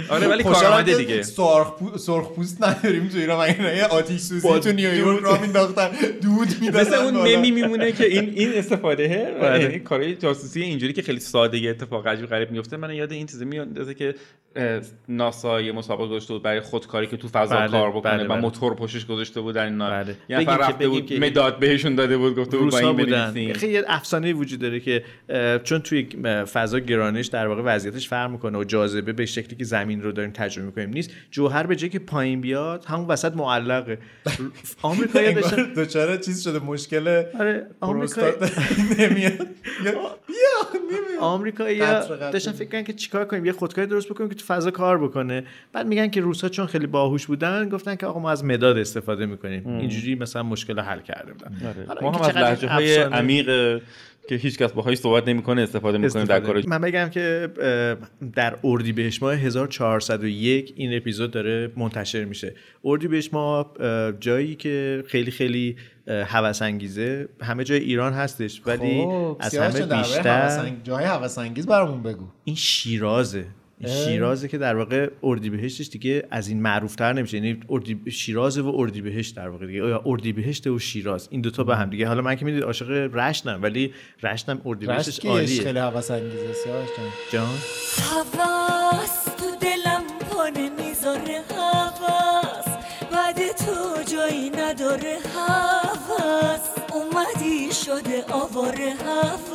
آره 0.09 0.27
ولی 0.27 0.43
کارآمده 0.43 0.91
که 0.91 0.97
دیگه. 0.97 1.21
سرخ 1.23 1.71
پو- 1.79 1.97
سرخ 1.97 2.31
پوست 2.31 2.63
نداریم 2.63 3.07
تو 3.07 3.17
ایران. 3.17 3.49
مگه 3.49 3.61
نه 3.61 3.83
آتیش 3.83 4.21
سوزی 4.21 4.59
تو 4.59 4.71
نیویورک 4.71 5.23
را 5.23 5.41
مینداختن 5.41 5.89
دود 6.21 6.47
می‌دادن 6.61 6.81
مثل 6.87 6.93
اون. 6.95 7.13
ممی 7.37 7.51
میمونه 7.51 7.91
که 7.91 8.05
این 8.05 8.29
این 8.35 8.53
استفاده 8.53 9.33
بله. 9.41 9.61
یعنی 9.63 9.79
کارهای 9.79 10.15
جاسوسی 10.15 10.61
اینجوری 10.61 10.93
که 10.93 11.01
خیلی 11.01 11.19
ساده 11.19 11.57
یه 11.57 11.69
اتفاق 11.69 12.07
عجیب 12.07 12.25
غریب 12.25 12.51
میفته 12.51 12.77
من 12.77 12.93
یاد 12.93 13.11
این 13.11 13.27
چیزی 13.27 13.45
میاندازه 13.45 13.93
که 13.93 14.15
ناسا 15.09 15.61
یه 15.61 15.71
مسابقه 15.71 16.07
گذاشته 16.07 16.33
بود 16.33 16.43
برای 16.43 16.59
خودکاری 16.59 17.07
که 17.07 17.17
تو 17.17 17.27
فضا 17.27 17.55
بله، 17.55 17.67
کار 17.67 17.91
بکنه 17.91 18.11
بله، 18.17 18.23
و 18.25 18.27
بله. 18.27 18.39
موتور 18.41 18.75
پشتش 18.75 19.05
گذاشته 19.05 19.41
بودن 19.41 19.63
اینا 19.63 19.89
بله. 19.89 20.15
یه 20.29 20.39
نفر 20.39 20.57
رفته 20.57 20.87
بود 20.87 21.05
که- 21.05 21.19
مداد 21.19 21.59
بهشون 21.59 21.95
داده 21.95 22.17
بود 22.17 22.35
گفته 22.35 22.57
بود 22.57 22.71
با 22.71 22.77
این 22.79 22.91
بودن. 22.97 23.31
بنویسین. 23.31 23.53
خیلی 23.53 23.73
یه 23.73 23.83
افسانه 23.87 24.33
وجود 24.33 24.59
داره 24.59 24.79
که 24.79 25.03
چون 25.63 25.79
توی 25.79 26.03
فضا 26.53 26.79
گرانش 26.79 27.27
در 27.27 27.47
واقع 27.47 27.61
وضعیتش 27.65 28.09
فرق 28.09 28.31
می‌کنه 28.31 28.57
و 28.57 28.63
جاذبه 28.63 29.13
به 29.13 29.25
شکلی 29.25 29.55
که 29.55 29.63
زمین 29.63 30.01
رو 30.01 30.11
داریم 30.11 30.31
تجربه 30.31 30.65
می‌کنیم 30.67 30.89
نیست. 30.89 31.11
جوهر 31.31 31.63
به 31.63 31.75
جای 31.75 31.89
که 31.89 31.99
پایین 31.99 32.41
بیاد 32.41 32.85
همون 32.85 33.07
وسط 33.07 33.33
معلقه. 33.35 33.97
آمریکایی 34.81 35.33
داشتن 35.33 35.59
انگار 35.59 35.83
دچار 35.85 36.17
چیز 36.17 36.43
شده 36.43 36.59
مشکل 36.59 37.23
آره 37.39 37.67
پروستات 37.81 38.59
نمیاد. 38.99 39.31
بیا 39.83 41.19
آمریکایی. 41.21 41.79
داشتن 41.79 42.51
فکر 42.51 42.65
کردن 42.69 42.83
که 42.83 42.93
چیکار 42.93 43.25
کنیم؟ 43.25 43.45
یه 43.45 43.51
خودکاری 43.51 43.87
درست 43.87 44.09
بکنیم 44.09 44.29
که 44.29 44.35
فضا 44.41 44.71
کار 44.71 44.97
بکنه. 44.97 45.43
بعد 45.73 45.87
میگن 45.87 46.07
که 46.07 46.21
روسا 46.21 46.49
چون 46.49 46.65
خیلی 46.65 46.87
باهوش 46.87 47.25
بودن 47.25 47.69
گفتن 47.69 47.95
که 47.95 48.05
آقا 48.05 48.19
ما 48.19 48.31
از 48.31 48.45
مداد 48.45 48.77
استفاده 48.77 49.25
می‌کنیم. 49.25 49.67
اینجوری 49.67 50.15
مثلا 50.15 50.43
مشکل 50.43 50.75
رو 50.75 50.81
حل 50.81 50.99
کرده 50.99 51.33
بودن. 51.33 51.85
حالا 51.87 52.01
ما 52.01 52.11
هم 52.11 52.21
از 52.21 52.37
لهجه 52.37 52.67
های 52.67 52.97
عمیق 52.97 53.81
که 54.29 54.35
هیچ 54.35 54.57
کس 54.57 54.71
باهاش 54.71 54.97
صحبت 54.97 55.27
نمی‌کنه 55.27 55.61
استفاده 55.61 55.97
می‌کنیم 55.97 56.25
در. 56.25 56.39
کار 56.39 56.63
من 56.67 56.81
بگم 56.81 57.09
که 57.09 57.49
در 58.35 58.55
اردیبهشت 58.63 59.23
ماه 59.23 59.35
1401 59.35 60.73
این 60.75 60.97
اپیزود 60.97 61.31
داره 61.31 61.71
منتشر 61.77 62.25
میشه. 62.25 62.53
اردیبهشت 62.85 63.33
ماه 63.33 63.73
اه، 63.79 64.11
جایی 64.11 64.55
که 64.55 65.03
خیلی 65.07 65.31
خیلی 65.31 65.75
هوس 66.07 66.61
انگیزه 66.61 67.29
همه 67.41 67.63
جای 67.63 67.79
ایران 67.79 68.13
هستش 68.13 68.61
ولی 68.65 69.01
خب، 69.01 69.37
از 69.39 69.57
همه 69.57 69.85
بیشتر 69.85 70.71
جای 70.83 71.05
هوسانگیز 71.05 71.67
برامون 71.67 72.03
بگو. 72.03 72.25
این 72.43 72.55
شیرازه. 72.55 73.45
شیرازه 73.87 74.47
که 74.47 74.57
در 74.57 74.75
واقع 74.75 75.09
اردیبهشتش 75.23 75.89
دیگه 75.89 76.27
از 76.31 76.47
این 76.47 76.61
معروفتر 76.61 77.13
نمیشه. 77.13 77.37
یعنی 77.37 77.59
اردی 77.69 78.11
شیرازه 78.11 78.61
و 78.61 78.71
اردیبهشت 78.75 79.35
در 79.35 79.49
واقع 79.49 79.65
دیگه. 79.65 79.79
یا 79.79 80.03
اردیبهشت 80.05 80.67
و 80.67 80.79
شیراز. 80.79 81.27
این 81.31 81.41
دوتا 81.41 81.63
به 81.63 81.75
هم 81.75 81.89
دیگه. 81.89 82.07
حالا 82.07 82.21
من 82.21 82.35
که 82.35 82.45
می‌دونید 82.45 82.63
عاشق 82.63 82.89
رشتم 83.13 83.59
ولی 83.63 83.93
رشتم 84.23 84.53
رشت 84.53 84.61
اردیبهشتش 84.65 85.25
عالیه. 85.25 85.63
خیلی 85.63 85.79
هوسانگیزه 85.79 86.53
سیاوش 86.53 86.89
جان 86.97 87.07
جان. 87.31 87.55
هواس 88.11 89.23
تو 89.23 89.45
دلم 89.61 90.03
پا 90.19 90.47
نمی‌ذاره 90.47 91.41
هواس 91.57 92.67
بعد 93.11 93.35
تو 93.35 94.03
جایی 94.13 94.49
نداره 94.49 95.17
هواس 95.35 96.69
اومدی 96.93 97.73
شده 97.85 98.23
آواره 98.33 98.93
هواس 99.05 99.48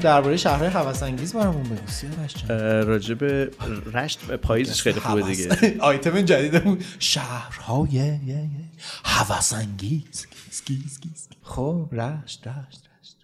درباره 0.00 0.36
شهرهای 0.36 0.68
هوسانگیز 0.68 1.34
برامون 1.34 1.62
بگو. 1.62 1.86
سیاوش 1.86 2.34
جان 2.34 2.86
راجب 2.86 3.24
رشت 3.94 4.20
پاییزش 4.36 4.82
خیلی 4.82 5.00
خوبه 5.00 5.24
هوس. 5.24 5.48
دیگه 5.48 5.76
آیتم 5.80 6.20
جدیدمون. 6.20 6.78
شهرهای 6.98 7.88
یه- 7.92 8.02
یه- 8.26 8.34
یه. 8.36 8.46
هوسانگیز. 9.04 10.26
گیز 10.30 10.62
گیز 10.66 11.00
گیز. 11.00 11.28
خب 11.42 11.88
رشت 11.92 12.46
رشت 12.46 12.46
رشت. 12.48 13.16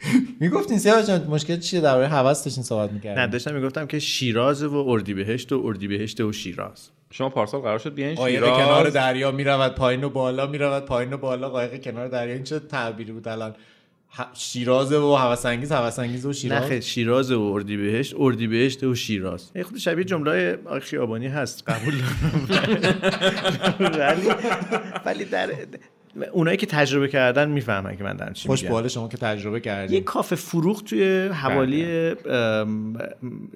می‌گفتین 0.40 0.78
سیاوش 0.78 1.06
جان 1.06 1.26
مشکل 1.26 1.58
چیه؟ 1.58 1.80
درباره 1.80 2.08
هوس 2.08 2.44
داشتین 2.44 2.64
صحبت 2.64 2.88
نه 2.88 2.94
می‌کردین 2.94 3.26
داشتم 3.26 3.54
می‌گفتم 3.54 3.86
که 3.86 3.98
شیراز 3.98 4.62
و 4.62 4.76
اردیبهشت 4.88 5.52
و 5.52 5.62
اردیبهشت 5.64 6.20
و 6.20 6.32
شیراز. 6.32 6.88
شما 7.10 7.28
پارسال 7.28 7.60
قرار 7.60 7.78
شد 7.78 7.94
بیاین 7.94 8.14
قایق 8.14 8.44
شیراز. 8.44 8.58
کنار 8.58 8.90
دریا 8.90 9.30
می‌رود 9.30 9.74
پایین 9.74 10.04
و 10.04 10.10
بالا 10.10 10.46
می‌رود 10.46 10.84
پایین 10.84 11.12
و 11.12 11.16
بالا 11.16 11.48
قایق 11.50 11.82
کنار 11.84 12.08
دریا. 12.08 12.34
این 12.34 12.44
چه 12.44 12.58
تعبیری 12.58 13.12
بود 13.12 13.28
الان؟ 13.28 13.54
شیرازه 14.34 14.98
و 14.98 15.14
هوسانگیز 15.14 15.72
هوسانگیز 15.72 16.26
و 16.26 16.32
شیراز. 16.32 16.62
نخه 16.62 16.80
شیراز 16.80 17.32
و 17.32 17.42
اردیبهشت. 17.42 18.14
اردیبهشت 18.18 18.84
و 18.84 18.94
شیراز. 18.94 19.50
یه 19.54 19.62
خود 19.62 19.78
شبیه 19.78 20.04
جمله 20.04 20.58
آقای 20.64 20.80
خیابانی 20.80 21.28
هست. 21.28 21.68
قبول 21.68 21.94
ولی 23.98 24.28
ولی 25.04 25.24
در 25.24 25.50
اونایی 26.32 26.56
که 26.56 26.66
تجربه 26.66 27.08
کردن 27.08 27.48
می‌فهمن 27.48 27.96
که 27.96 28.04
من 28.04 28.16
دارم 28.16 28.32
چی 28.32 28.48
خوش 28.48 28.62
میگم. 28.62 28.82
به 28.82 28.88
شما 28.88 29.08
که 29.08 29.16
تجربه 29.16 29.56
یه 29.56 29.60
کردید 29.62 30.04
کافه 30.04 30.36
فروخت 30.36 30.84
توی 30.84 31.28
حوالی 31.28 31.82
بله. 31.82 32.16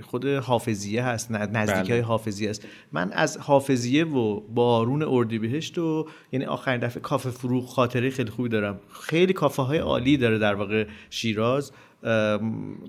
خود 0.03 0.27
حافظیه 0.27 1.05
هست 1.05 1.31
نزدیکی 1.31 1.93
های 1.93 2.01
بله. 2.01 2.09
حافظیه 2.09 2.51
است. 2.51 2.67
من 2.93 3.13
از 3.13 3.39
حافظیه 3.39 4.05
و 4.05 4.41
بارون 4.41 5.03
اردیبهشت 5.03 5.79
و 5.79 6.07
یعنی 6.33 6.45
آخرین 6.45 6.81
دفعه 6.81 7.01
کافه 7.01 7.31
فروخت 7.31 7.69
خاطره 7.69 8.11
خیلی 8.11 8.31
خوبی 8.31 8.49
دارم. 8.49 8.81
خیلی 9.03 9.33
کافه 9.33 9.63
های 9.63 9.79
عالی 9.79 10.17
داره 10.17 10.39
در 10.39 10.55
واقع 10.55 10.87
شیراز. 11.11 11.73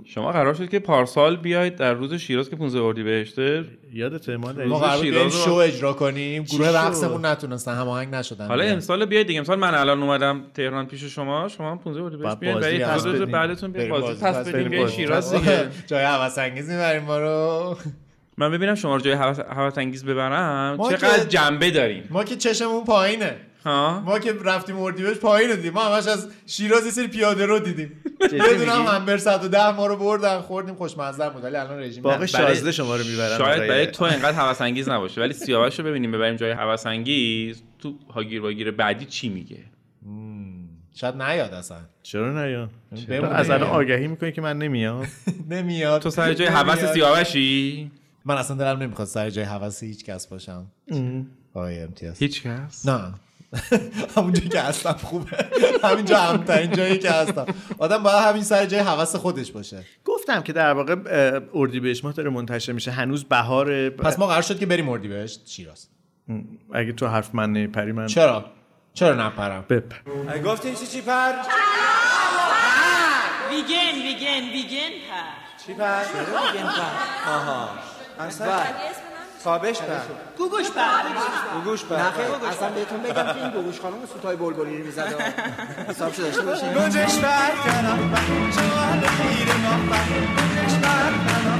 شما 0.06 0.32
قرار 0.32 0.54
شد 0.54 0.70
که 0.70 0.80
پارسال 0.80 1.36
بیاید 1.36 1.76
در 1.76 1.94
روز 1.94 2.14
شیراز 2.14 2.50
که 2.50 2.56
15 2.56 2.82
اردیبهشت 2.82 3.36
یادته 3.94 4.38
ما 4.38 4.54
قرار 4.54 4.98
شیراز 4.98 5.44
شو 5.44 5.54
اجرا 5.54 5.94
کنیم 5.94 6.44
گروه؟ 6.44 6.70
رقصمون 6.70 7.26
نتونستن 7.26 7.76
هماهنگ 7.76 8.16
نشدن 8.16 8.48
حالا. 8.48 8.64
امسال 8.64 9.06
بیاید 9.06 9.28
دیگه. 9.28 9.40
امسال 9.40 9.60
من 9.60 9.76
الان 9.76 10.04
اومدم 10.04 10.44
تهران 10.54 10.86
پیش 10.86 11.04
شما 11.04 11.48
شما 11.48 11.72
هم 11.72 11.78
15 11.78 12.04
اردیبهشت 12.04 12.40
بیاید 12.40 12.80
یه 12.80 12.94
روز. 12.94 13.22
بعدتون 13.22 13.72
بیاید. 13.72 13.90
بازی 13.90 14.24
پس 14.24 14.48
بدیم. 14.48 14.70
بیاید. 14.70 14.88
شیراز 14.88 15.34
دیگه. 15.34 15.68
جای 15.88 16.04
هوسانگیز 16.04 16.70
می‌بریم 16.70 17.04
ما 17.04 17.20
رو. 17.20 17.78
من 18.38 18.52
ببینم 18.52 18.76
شما 18.76 18.96
رو 18.96 19.02
جای 19.02 19.14
هوس 19.14 19.78
انگیز 19.78 20.06
ببرم. 20.06 20.78
چقدر 20.90 21.24
جنبه 21.24 21.72
داریم. 21.72 22.04
ما 22.10 22.24
که 22.24 22.36
چشمون 22.36 22.84
پایینه. 22.84 23.36
ها؟ 23.66 24.00
ما 24.00 24.20
که 24.20 24.34
رفتیم 24.44 24.80
اردیبهشت 24.80 25.20
پایین 25.20 25.50
رو 25.50 25.56
دیدیم. 25.56 25.74
ما 25.74 25.82
همش 25.84 26.08
از 26.08 26.28
شیراز 26.46 26.86
یه 26.86 26.92
سری 26.92 27.08
پیاده 27.08 27.46
رو 27.46 27.60
دیدیم. 27.60 28.04
یه 28.22 28.58
دونه 28.58 28.72
هم؟ 28.72 28.96
همبر 28.96 29.18
110 29.18 29.72
ما 29.72 29.88
رو 29.88 29.96
بردن 29.96 30.42
خوردیم 30.42 30.76
خوشمزه 30.76 31.30
بود. 31.30 31.44
ولی 31.44 31.56
الان 31.56 31.80
رژیم 31.80 32.04
باقی. 32.04 32.28
شازده 32.28 32.72
شما 32.72 32.96
رو 32.96 33.04
می‌برن 33.04 33.38
شاید 33.38 33.60
برای 33.60 33.88
تو 33.88 34.04
اینقدر 34.06 34.38
هوس 34.38 34.62
انگیز 34.62 34.90
نباشه. 34.90 35.22
ولی 35.22 35.34
سیاوش 35.34 35.80
رو 35.80 35.86
ببینیم 35.86 36.12
ببریم 36.12 36.36
جای 36.36 36.52
هوس 36.52 36.86
انگیز 36.86 37.64
تو 37.80 37.94
هاگیر 38.14 38.42
واگیر 38.42 38.72
بعدی 38.72 39.06
چی 39.06 39.30
میگه؟ 39.30 39.64
شاید 40.96 41.22
نیاد 41.22 41.54
اصلا. 41.54 41.78
چرا 42.04 42.46
نیا 42.46 42.70
بمونه. 43.10 43.34
از 43.36 43.50
الان 43.50 43.70
آگهی 43.70 44.08
می‌کنی 44.08 44.32
که 44.32 44.42
من 44.42 44.58
نمیام؟ 44.58 45.08
نمیاد. 45.50 46.02
تو 46.02 46.10
سر 46.10 46.34
جای 46.34 46.48
هوس. 46.48 46.94
سیاوشی؟ 46.94 47.92
من 48.26 48.36
اصلا 48.36 48.58
دلم 48.58 48.84
نمی‌خواد 48.84 49.08
سر 49.08 49.30
جای 49.30 49.46
هوس 49.46 49.84
هیچ 49.84 50.06
کس 50.06 50.28
باشم. 50.28 50.66
آقای 51.54 51.80
امتیاز. 51.80 52.20
هیچ 52.20 52.44
کس؟ 52.44 52.86
نه. 52.86 53.14
همونجا 54.18 54.42
که 54.50 54.60
هستم 54.62 54.92
خوبه. 55.04 55.38
همینجا 55.84 56.18
همترین 56.20 56.72
جایی 56.72 56.98
که 56.98 57.12
هستم. 57.12 57.46
آدم 57.78 58.04
باید 58.04 58.16
همین 58.24 58.44
سر 58.44 58.66
جای 58.66 58.80
هوس 58.80 59.16
خودش 59.16 59.52
باشه. 59.52 59.84
گفتم 60.06 60.42
که 60.42 60.54
در 60.54 60.74
واقع 60.74 60.96
اه، 60.96 61.42
اردیبهشت 61.54 62.04
ماه 62.04 62.14
داره 62.14 62.30
منتشر 62.30 62.72
میشه. 62.72 62.92
هنوز 62.92 63.24
بهار 63.24 63.90
پس 63.90 64.20
ما 64.20 64.28
قرار 64.28 64.42
شد 64.42 64.60
که 64.60 64.66
بریم 64.66 64.90
اردیبهشت. 64.90 65.42
شیراز. 65.48 65.88
اگه 66.74 66.92
تو 66.92 67.08
حرف 67.08 67.30
من 67.36 67.52
نپری 67.54 67.92
من 67.92 68.08
چرا؟ 68.08 68.46
چرا 68.94 69.28
نپرم؟ 69.28 69.66
بپ. 69.70 69.94
گفتین 70.46 70.76
چی 70.76 70.88
چی 70.88 71.02
پر؟ 71.02 71.32
ویگن 73.50 73.96
ویگن 74.04 74.50
ویگن 74.54 74.94
پر. 75.10 75.66
چی 75.66 75.74
پر؟ 75.74 76.04
میگن 76.54 76.68
پر؟ 76.68 77.32
آها. 77.32 77.70
اصلا 78.20 78.60
تابش 79.46 79.80
پر 79.82 80.06
گوگوش 80.38 80.70
پر 80.78 81.04
گوگوش 81.54 81.84
پر 81.86 81.96
اصلا 81.96 82.70
بهتون 82.70 83.00
بگم 83.04 83.34
که 83.34 83.44
این 83.44 83.52
گوگوش 83.52 83.80
خانم 83.80 84.06
سوتای 84.14 84.36
بلبلی 84.36 84.78
رو 84.78 84.86
می‌زده 84.86 85.16
حسابشو 85.90 86.22
داشته 86.22 86.42
باشین. 86.42 86.74
گوجش 86.74 87.16
پر 87.26 87.54
کنم 87.64 88.00
شما 88.56 88.80
اهل 88.82 89.04
خیر 89.18 89.50
محبت 89.66 90.08
گوجش 90.38 90.76
پر 90.84 91.12
کنم 91.26 91.60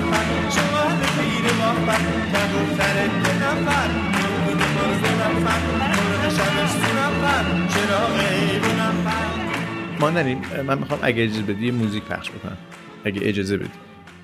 شما 0.56 0.80
اهل 0.80 1.02
خیر 1.16 1.46
محبت 1.62 2.04
کبوتر 2.34 3.08
دو 3.08 3.32
نفر 3.44 3.88
نمود 3.88 4.62
مرز 4.76 5.04
نفر 5.22 5.62
مرغ 5.80 6.24
شبش 6.38 6.74
دو 6.82 6.90
نفر 7.00 7.44
چراغ 7.74 8.16
ایوونم 8.30 8.96
پر 9.06 10.00
ماندنی 10.00 10.36
من 10.68 10.78
می‌خوام 10.78 11.00
اگه 11.04 11.24
اجازه 11.24 11.42
بدی 11.42 11.66
یه 11.66 11.72
موزیک 11.72 12.04
پخش 12.04 12.32
بکنم. 12.32 12.58
اگه 13.06 13.22
اجازه 13.24 13.58
بدی. 13.58 13.72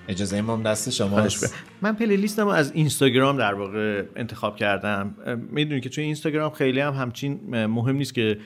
اجازه 0.07 0.35
ایمام 0.35 0.63
دست 0.63 1.01
به- 1.01 1.47
من 1.81 1.95
پلیلیستم 1.95 2.43
رو 2.45 2.49
از 2.49 2.71
اینستاگرام 2.71 3.37
در 3.37 3.53
واقع 3.53 4.03
انتخاب 4.15 4.55
کردم. 4.57 5.15
می‌دونی 5.51 5.81
که 5.81 5.89
توی 5.89 6.03
اینستاگرام 6.03 6.51
خیلی 6.51 6.79
هم 6.79 6.93
همچین 6.93 7.65
مهم 7.65 7.95
نیست 7.95 8.13
که 8.13 8.37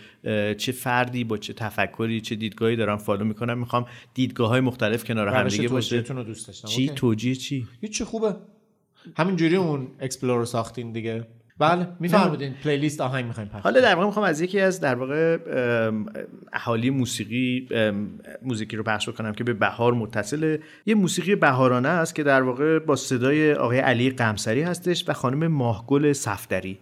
چه 0.57 0.71
فردی 0.71 1.23
با 1.23 1.37
چه 1.37 1.53
تفکری 1.53 2.21
چه 2.21 2.35
دیدگاهی 2.35 2.75
دارم 2.75 2.97
follow 2.97 3.25
می‌کنم. 3.25 3.57
می‌خوام 3.57 3.85
دیدگاه 4.13 4.49
های 4.49 4.61
مختلف 4.61 5.03
کنار 5.03 5.27
هم 5.27 5.47
دیگه 5.47 5.67
باشه. 5.67 6.01
دوست 6.01 6.47
داشتم. 6.47 6.67
چی. 6.67 6.89
توجیه 6.95 7.35
چی؟ 7.35 7.67
هیچ 7.81 7.97
چی 7.97 8.03
خوبه. 8.03 8.35
همینجوری 9.17 9.55
اون 9.55 9.87
explore 9.99 10.37
رو 10.37 10.45
ساختین 10.45 10.91
دیگه. 10.91 11.27
بله 11.59 11.87
میفهمیدین 11.99 12.53
playlist 12.63 13.01
آهنگ 13.01 13.25
می‌خوایم 13.25 13.49
پخش 13.49 13.63
حالا 13.63 13.81
در 13.81 13.95
واقع 13.95 14.05
می‌خوام 14.05 14.25
از 14.25 14.41
یکی 14.41 14.59
از 14.59 14.79
در 14.79 14.95
واقع 14.95 15.37
اهالی 16.53 16.89
موسیقی 16.89 17.67
موزیکی 18.41 18.77
رو 18.77 18.83
پخش 18.83 19.09
بکنم 19.09 19.33
که 19.33 19.43
به 19.43 19.53
بهار 19.53 19.93
متصله 19.93 20.59
یه 20.85 20.95
موسیقی 20.95 21.35
بهارانه 21.35 21.89
است 21.89 22.15
که 22.15 22.23
در 22.23 22.41
واقع 22.41 22.79
با 22.79 22.95
صدای 22.95 23.53
آقای 23.53 23.79
علی 23.79 24.09
قمسری 24.09 24.61
هستش 24.61 25.09
و 25.09 25.13
خانم 25.13 25.47
ماهگل 25.47 26.13
صفدری. 26.13 26.79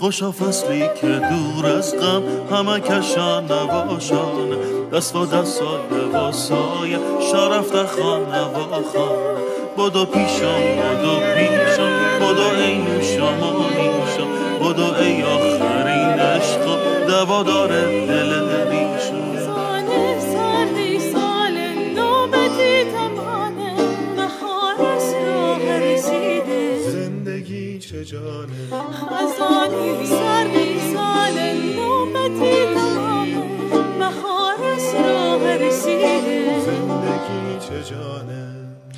خوشا 0.00 0.32
فصلی 0.32 0.88
که 1.00 1.06
دور 1.06 1.66
از 1.66 1.94
غم 1.96 2.22
همه 2.56 2.80
کشان 2.80 3.44
نباشان 3.44 4.56
دست 4.92 5.16
و 5.16 5.26
دست 5.26 5.62
و 5.62 5.94
لباسای 5.94 6.96
شرف 7.32 7.72
در 7.72 7.86
خانه 7.86 8.42
و 8.42 8.82
خانه 8.92 9.40
بدو 9.78 10.04
پیشم 10.04 10.60
بدو 10.76 11.20
پیشم 11.34 11.92
بدو 12.20 12.62
ای 12.62 12.78
نوشم 12.78 13.56
نیشم 13.76 14.28
بدو 14.60 14.94
ای 14.94 15.22
آخرین 15.22 16.20
عشق 16.20 16.78
دوادار 17.08 17.68
دل. 18.06 18.59
خزانی 28.92 30.06
سردی 30.06 30.80
سال 30.94 31.36
نوبتی 31.76 32.74
تمامه 32.74 33.42
بهار 33.98 34.56
راه 35.04 35.56
رسیده 35.56 36.60
زندگی 36.60 37.66
چه 37.68 37.94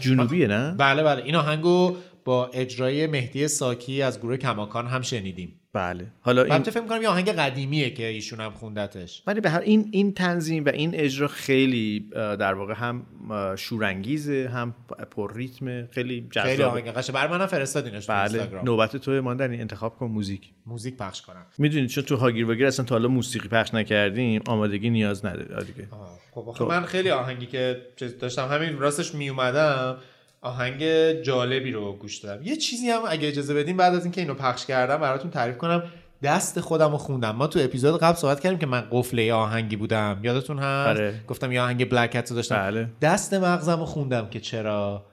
جنوبیه 0.01 0.47
نه؟ 0.47 0.75
بله 0.79 1.03
بله. 1.03 1.23
این 1.23 1.37
آهنگو 1.37 1.97
با 2.25 2.47
اجرای 2.47 3.07
مهدی 3.07 3.49
ساکی 3.49 4.03
از 4.03 4.19
گروه 4.19 4.37
کماکان 4.37 4.87
هم 4.87 5.03
شنیدیم. 5.03 5.59
بله. 5.75 6.07
حالا 6.21 6.43
این 6.43 6.63
فکر 6.63 6.87
کنم 6.87 7.03
یه 7.03 7.09
آهنگ 7.09 7.29
قدیمیه 7.29 7.91
که 7.91 8.07
ایشون 8.07 8.41
هم 8.41 8.51
خوندتش. 8.51 9.23
ولی 9.27 9.41
به 9.41 9.51
هر 9.51 9.61
این 9.61 9.89
این 9.93 10.15
تنظیم 10.15 10.65
و 10.65 10.69
این 10.69 10.95
اجرا 10.95 11.29
خیلی 11.29 12.11
در 12.15 12.55
واقع 12.55 12.75
هم 12.75 13.07
شورانگیزه 13.57 14.51
هم 14.55 14.75
پر 15.11 15.37
ریتم 15.37 15.87
خیلی 15.87 16.29
جذابه. 16.31 16.51
خیلی 16.51 16.63
آهنگ 16.63 16.85
قشنگ. 16.85 17.17
بر 17.17 17.29
منم 17.29 17.47
فرستادینش 17.47 18.07
تو 18.07 18.13
بله. 18.13 18.23
اینستاگرام. 18.23 18.65
نوبت 18.65 18.97
تو 18.97 19.23
ماندنی. 19.23 19.61
انتخاب 19.61 19.97
کن 19.97 20.07
موزیک. 20.07 20.51
موزیک 20.67 20.97
پخش 20.97 21.23
کنم. 21.23 21.47
می‌دونید 21.59 21.89
چون 21.89 22.05
تو 22.05 22.17
هاگیر 22.17 22.47
واگیر 22.47 22.67
اصلا 22.67 22.85
تا 22.85 22.95
حالا 22.95 23.09
موسیقی 23.09 23.49
پخش 23.49 23.75
نکردیم 23.75 24.43
آمادگی 24.47 24.91
نیاز 24.91 25.27
نداره. 25.27 25.65
دیگه. 25.65 25.89
خب 26.31 26.63
من 26.69 26.85
خیلی 26.85 27.11
آهنگی 27.11 27.47
که 27.47 27.81
داشتم 28.21 28.49
همین 28.49 28.79
راستش 28.79 29.15
می 29.15 29.29
اومدم 29.29 29.99
آهنگ 30.43 30.83
جالبی 31.23 31.71
رو 31.71 31.93
گوش 31.93 32.19
دادم. 32.19 32.43
یه 32.43 32.57
چیزی 32.57 32.91
هم 32.91 33.01
اگه 33.09 33.29
اجازه 33.29 33.55
بدیم 33.55 33.77
بعد 33.77 33.95
از 33.95 34.03
اینکه 34.03 34.21
اینو 34.21 34.35
پخش 34.35 34.67
کردم 34.67 34.97
براتون 34.97 35.31
تعریف 35.31 35.59
کنم 35.59 35.83
دست 36.23 36.61
خودم 36.61 36.91
رو 36.91 36.99
خوندم. 36.99 37.31
ما 37.31 37.47
تو 37.47 37.59
اپیزود 37.63 38.01
قبل 38.01 38.17
صحبت 38.17 38.41
کردیم 38.41 38.59
که 38.59 38.67
من 38.67 38.85
قفله 38.91 39.33
آهنگی 39.33 39.77
بودم. 39.77 40.21
یادتون 40.23 40.59
هست؟ 40.59 40.89
آره. 40.89 41.15
گفتم 41.29 41.53
یه 41.53 41.61
آهنگ 41.61 41.91
بلک 41.91 42.17
رو 42.17 42.37
داشتم. 42.37 42.57
بله. 42.57 42.89
دست 43.01 43.35
مغزم 43.35 43.79
رو 43.79 43.85
خوندم 43.85 44.29
که 44.29 44.41
چرا 44.41 45.07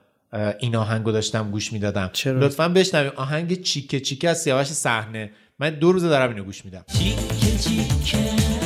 این 0.60 0.76
آهنگ 0.76 1.06
رو 1.06 1.12
داشتم 1.12 1.52
گوش 1.52 1.74
می‌دادم. 1.74 2.10
چرا؟ 2.14 2.40
لطفا 2.40 2.70
بشنویم. 2.70 3.12
آهنگ 3.16 3.62
چیکه 3.62 4.00
چیکه 4.00 4.30
از 4.30 4.42
سیاوش 4.42 4.68
صحنه. 4.68 5.32
من 5.60 5.70
دو 5.70 5.92
روزه 5.92 6.10
دارم 6.10 6.30
اینو 6.30 6.44
گوش 6.44 6.66
میدم. 6.66 6.86
چیکه 6.88 7.58
چیکه. 7.58 8.59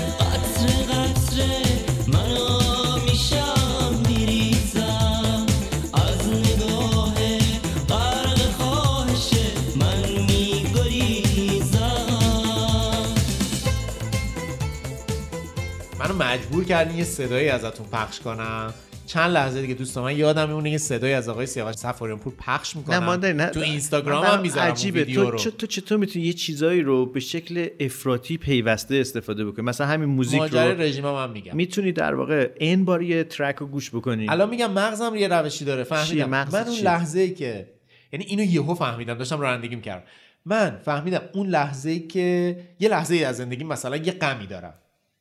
مجبور 16.33 16.63
کردین 16.63 16.97
یه 16.97 17.03
صدایی 17.03 17.49
ازتون 17.49 17.85
پخش 17.91 18.19
کنم. 18.19 18.73
چند 19.05 19.31
لحظه 19.31 19.61
دیگه 19.61 19.73
دوستان 19.73 20.03
من 20.03 20.17
یادم 20.17 20.47
میمونه 20.47 20.71
یه 20.71 20.77
صدای 20.77 21.13
از 21.13 21.29
آقای 21.29 21.45
سیاوش 21.45 21.75
سفاریان 21.75 22.19
پور 22.19 22.33
پخش 22.37 22.75
می‌کنم. 22.75 23.09
نه 23.09 23.33
نه. 23.33 23.49
تو 23.49 23.59
اینستاگرام 23.59 24.25
هم 24.25 24.41
می‌ذارم 24.41 24.71
عجیبه. 24.71 24.99
ویدیو 24.99 25.23
تو, 25.23 25.31
رو. 25.31 25.37
چ- 25.37 25.55
تو 25.57 25.67
چطور 25.67 25.97
می‌تونی 25.97 26.25
یه 26.25 26.33
چیزایی 26.33 26.81
رو 26.81 27.05
به 27.05 27.19
شکل 27.19 27.67
افراطی 27.79 28.37
پیوسته 28.37 28.95
استفاده 28.95 29.45
بکنی؟ 29.45 29.65
مثلا 29.65 29.87
همین 29.87 30.09
موزیک 30.09 30.41
رو 30.41 30.59
رژیم 30.59 31.05
هم, 31.05 31.31
میگم. 31.31 31.55
می‌تونی 31.55 31.91
در 31.91 32.15
واقع 32.15 32.49
این 32.59 32.85
بار 32.85 33.01
یه 33.01 33.23
ترک 33.23 33.55
رو 33.55 33.67
گوش 33.67 33.89
بکنی؟ 33.89 34.29
الان 34.29 34.49
میگم 34.49 34.71
مغزم 34.71 35.15
یه 35.15 35.27
روشی 35.27 35.65
داره؟ 35.65 35.83
فهمیدم. 35.83 36.29
من 36.29 36.47
اون؟ 36.67 36.79
لحظه 36.79 37.19
ای 37.19 37.33
که 37.33 37.67
یعنی 38.13 38.25
اینو 38.25 38.43
یهو 38.43 38.73
فهمیدم 38.73 39.13
داشتم 39.13 39.39
رانندگی 39.39 39.75
می‌کردم 39.75 40.03
من 40.45 40.79
فهمیدم 40.85 41.21
اون 41.33 41.47
لحظه 41.47 41.89
ای 41.89 41.99
که 41.99 42.57
یه 42.79 42.89
لحظه 42.89 43.15
ای 43.15 43.23
از 43.23 43.37
زندگی 43.37 43.63
مثلا 43.63 43.97
یه 43.97 44.11
غمی 44.11 44.47
دارم. 44.47 44.73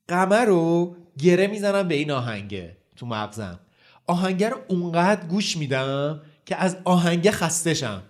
غمه 0.08 0.44
رو 0.44 0.96
گره 1.18 1.46
می‌زنم 1.46 1.88
به 1.88 1.94
این 1.94 2.10
آهنگه 2.10 2.76
تو 2.96 3.06
مغزم. 3.06 3.60
آهنگه 4.06 4.48
رو 4.48 4.56
اونقدر 4.68 5.26
گوش 5.26 5.56
میدم 5.56 6.20
که 6.46 6.56
از 6.56 6.76
آهنگه 6.84 7.30
خسته 7.30 7.74
شم. 7.74 8.02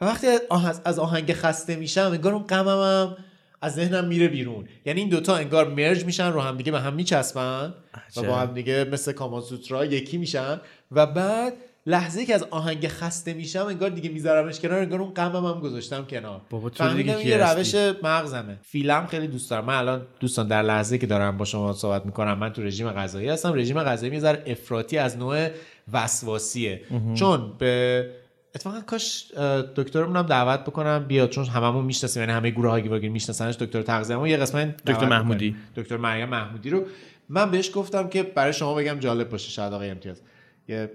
و 0.00 0.04
وقتی 0.04 0.26
آه- 0.50 0.80
از 0.84 0.98
آهنگ 0.98 1.32
خسته 1.32 1.76
میشم 1.76 2.10
انگار 2.12 2.34
اون 2.34 2.42
غمم 2.42 3.16
از 3.62 3.74
ذهنم 3.74 4.04
میره 4.04 4.28
بیرون. 4.28 4.68
یعنی 4.86 5.00
این 5.00 5.08
دوتا 5.08 5.36
انگار 5.36 5.68
مرج 5.68 6.04
میشن 6.04 6.32
رو 6.32 6.40
هم 6.40 6.56
دیگه 6.56 6.72
به 6.72 6.80
هم 6.80 6.94
میچسبن 6.94 7.74
و. 8.16 8.22
با 8.22 8.36
هم 8.36 8.54
دیگه 8.54 8.84
مثل 8.84 9.12
کاماسوترا 9.12 9.84
یکی 9.84 10.18
میشن. 10.18 10.60
و 10.92 11.06
بعد 11.06 11.52
لحظه 11.86 12.26
که 12.26 12.34
از 12.34 12.42
آهنگ 12.42 12.88
خسته 12.88 13.34
میشم 13.34 13.66
انگار 13.66 13.90
دیگه 13.90 14.10
میذارمش 14.10 14.60
کنار 14.60 14.78
انگار 14.78 15.00
اون 15.00 15.14
غمم 15.14 15.46
هم 15.46 15.60
گذاشتم 15.60 16.04
کنار. 16.04 16.40
بابا 16.50 16.70
تو 16.70 16.94
دیگه 16.94 17.26
یه؟ 17.26 17.52
روش 17.52 17.74
مغزمه. 18.02 18.58
فیلم 18.62 19.06
خیلی 19.06 19.28
دوست 19.28 19.50
دارم. 19.50 19.64
من 19.64 19.74
الان 19.74 20.06
دوستان 20.20 20.48
در 20.48 20.62
لحظه 20.62 20.98
که 20.98 21.06
دارم 21.06 21.36
با 21.36 21.44
شما 21.44 21.72
صحبت 21.72 22.06
می‌کنم 22.06 22.38
من 22.38 22.52
تو 22.52 22.62
رژیم 22.62 22.90
غذایی 22.90 23.28
هستم. 23.28 23.54
رژیم 23.54 23.82
غذایی 23.82 24.20
ذره 24.20 24.42
افراطی 24.46 24.98
از 24.98 25.18
نوع 25.18 25.48
وسواسیه. 25.92 26.80
چون 27.14 27.52
به 27.58 28.06
اتفاقا 28.54 28.80
کاش 28.80 29.32
دکترمون 29.76 30.16
هم 30.16 30.26
دعوت 30.26 30.60
بکنم 30.60 31.04
بیاد 31.08 31.30
چون 31.30 31.44
هممون 31.44 31.84
می‌شناسیم 31.84 32.22
یعنی 32.22 32.32
همه 32.32 32.50
گروه 32.50 32.70
های 32.70 32.88
واگیر 32.88 33.10
میشناسنش 33.10 33.54
دکتر 33.54 33.82
تغذیه 33.82 34.16
ما 34.16 34.28
یه 34.28 34.36
قسمت 34.36 34.84
دکتر 34.84 35.06
محمودی. 35.06 35.56
دکتر 35.76 35.96
مریم 35.96 36.28
محمودی 36.28 36.70
رو. 36.70 36.84
من 37.28 37.50
بهش 37.50 37.70
گفتم 37.74 38.08
که 38.08 38.22
برای 38.22 38.52
شما 38.52 38.74
بگم 38.74 38.98
جالب 38.98 39.28
باشه 39.28 39.50
شاید 39.50 39.72
آقای 39.72 39.90
امتیاز. 39.90 40.20
یه 40.68 40.90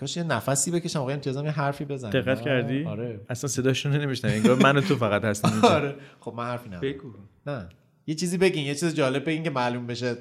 کاش 0.00 0.16
یه 0.16 0.22
نفسی 0.22 0.70
بکشم 0.70 1.00
آقای 1.00 1.14
امتیازم 1.14 1.44
یه 1.44 1.50
حرفی 1.50 1.84
بزنه 1.84 2.10
دقت 2.10 2.38
آه، 2.38 2.44
کردی؟ 2.44 2.84
آره. 2.84 3.20
اصلا 3.28 3.48
صداشون 3.48 3.92
نمیشنم 3.92 4.30
انگار 4.30 4.56
من 4.56 4.76
و 4.76 4.80
تو 4.80 4.96
فقط 4.96 5.24
هستیم 5.24 5.52
اینجا. 5.52 5.68
آره. 5.68 5.94
خب 6.20 6.34
من 6.36 6.44
حرفی 6.44 6.68
ندارم. 6.68 6.82
بگو. 6.82 7.12
نه. 7.46 7.68
یه 8.06 8.14
چیزی 8.14 8.38
بگین 8.38 8.66
یه 8.66 8.74
چیز 8.74 8.94
جالب 8.94 9.24
بگین 9.24 9.42
که 9.42 9.50
معلوم 9.50 9.86
بشه. 9.86 10.16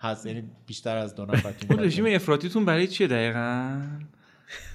هست 0.00 0.26
یعنی 0.26 0.42
بیشتر 0.66 0.96
از 0.96 1.14
دو 1.14 1.26
نفر 1.26 1.52
اون 1.70 1.80
رژیم 1.80 2.06
افراطیتون 2.06 2.64
برای 2.64 2.86
چیه 2.86 3.06
دقیقا؟ 3.06 3.80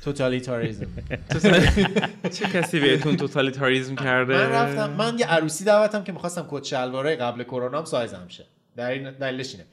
توتالیتاریزم 0.03 0.88
چه 2.36 2.45
کسی 2.45 2.80
بهتون 2.80 3.18
توتالیتاریزم 3.18 3.95
کرده؟ 3.95 4.34
من 4.34 4.51
رفتم 4.51 4.93
من 4.93 5.20
یه 5.20 5.26
عروسی 5.26 5.63
دعوتم 5.63 6.03
که 6.03 6.11
می‌خواستم 6.11 6.47
کت 6.49 6.63
شلوارای 6.63 7.15
قبل 7.15 7.43
کرونا 7.43 7.78
هم 7.78 7.86
سایزم 7.86 8.26
شه. 8.28 8.45
در 8.76 8.89
این 8.89 9.11
دلیلش 9.11 9.51
اینه. 9.51 9.65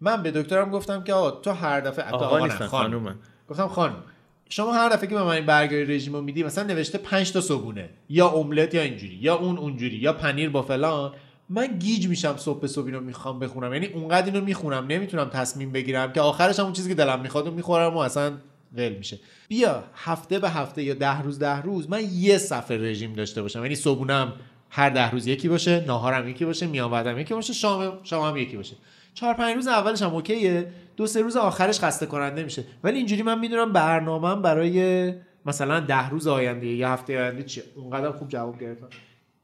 من 0.00 0.22
به 0.22 0.30
دکترم 0.30 0.70
گفتم 0.70 1.04
که 1.04 1.12
آقا 1.12 1.30
تو 1.30 1.50
هر 1.50 1.80
دفعه 1.80 2.10
آقا 2.10 2.26
آقا 2.26 2.46
نیستن، 2.46 2.66
خانم. 2.66 3.18
گفتم 3.48 3.68
خانم 3.68 4.02
شما 4.48 4.72
هر 4.72 4.88
دفعه 4.88 5.06
که 5.06 5.14
به 5.14 5.22
من 5.22 5.30
این 5.30 5.46
برگری 5.46 5.84
رژیم 5.84 6.12
رو 6.12 6.20
میدی 6.20 6.42
مثلا 6.42 6.64
نوشته 6.64 6.98
5 6.98 7.32
تا 7.32 7.40
صبونه 7.40 7.88
یا 8.08 8.28
املت 8.28 8.74
یا 8.74 8.82
اینجوری 8.82 9.14
یا 9.14 9.34
اون 9.34 9.58
اونجوری 9.58 9.96
یا 9.96 10.12
پنیر 10.12 10.50
با 10.50 10.62
فلان 10.62 11.12
من 11.48 11.66
گیج 11.66 12.08
میشم 12.08 12.36
صبح 12.36 12.60
به 12.60 12.68
صبح 12.68 12.86
اینو 12.86 13.00
می‌خوام 13.00 13.38
بخونم. 13.38 13.72
یعنی 13.72 13.86
اونقدر 13.86 14.26
اینو 14.26 14.44
می‌خونم 14.44 14.86
نمی‌تونم 14.86 15.28
تصمیم 15.28 15.72
بگیرم 15.72 16.12
که 16.12 16.20
آخرش 16.20 16.58
هم 16.58 16.64
اون 16.64 16.74
چیزی 16.74 16.88
که 16.88 16.94
دلم 16.94 17.20
می‌خواد 17.20 17.46
و 17.46 17.50
می‌خورم 17.50 17.94
و 17.94 17.98
اصلا 17.98 18.32
ول 18.76 18.92
میشه. 18.92 19.18
بیا 19.48 19.84
هفته 19.94 20.38
به 20.38 20.50
هفته 20.50 20.82
یا 20.82 20.94
ده 20.94 21.22
روز 21.22 21.38
ده 21.38 21.62
روز 21.62 21.90
من 21.90 22.00
یه 22.12 22.38
صفحه 22.38 22.76
رژیم 22.76 23.12
داشته 23.12 23.42
باشم. 23.42 23.62
یعنی 23.62 23.74
صبحونم 23.74 24.32
هر 24.70 24.90
ده 24.90 25.10
روز 25.10 25.26
یکی 25.26 25.48
باشه 25.48 25.84
ناهارم 25.86 26.28
یکی 26.28 26.44
باشه 26.44 26.66
میان 26.66 27.18
یکی 27.18 27.34
باشه 27.34 27.52
شام 27.52 27.98
شام 28.02 28.28
هم 28.28 28.36
یکی 28.36 28.56
باشه. 28.56 28.76
چهار 29.14 29.34
پنج 29.34 29.54
روز 29.54 29.66
اولش 29.66 30.02
هم 30.02 30.14
اوکیه 30.14 30.66
دو 30.96 31.06
سه 31.06 31.22
روز 31.22 31.36
آخرش 31.36 31.80
خسته 31.80 32.06
کننده 32.06 32.44
میشه. 32.44 32.64
ولی 32.84 32.96
اینجوری 32.96 33.22
من 33.22 33.38
می‌دونم 33.38 33.72
برنامه‌ام 33.72 34.42
برای 34.42 35.14
مثلا 35.46 35.80
ده 35.80 36.08
روز 36.10 36.26
آینده 36.26 36.66
یا 36.66 36.88
هفته 36.88 37.18
آینده 37.18 37.42
چیه؟ 37.42 37.64
اونقدر 37.76 38.10
خوب 38.10 38.28
جواب 38.28 38.60
گرفتم. 38.60 38.88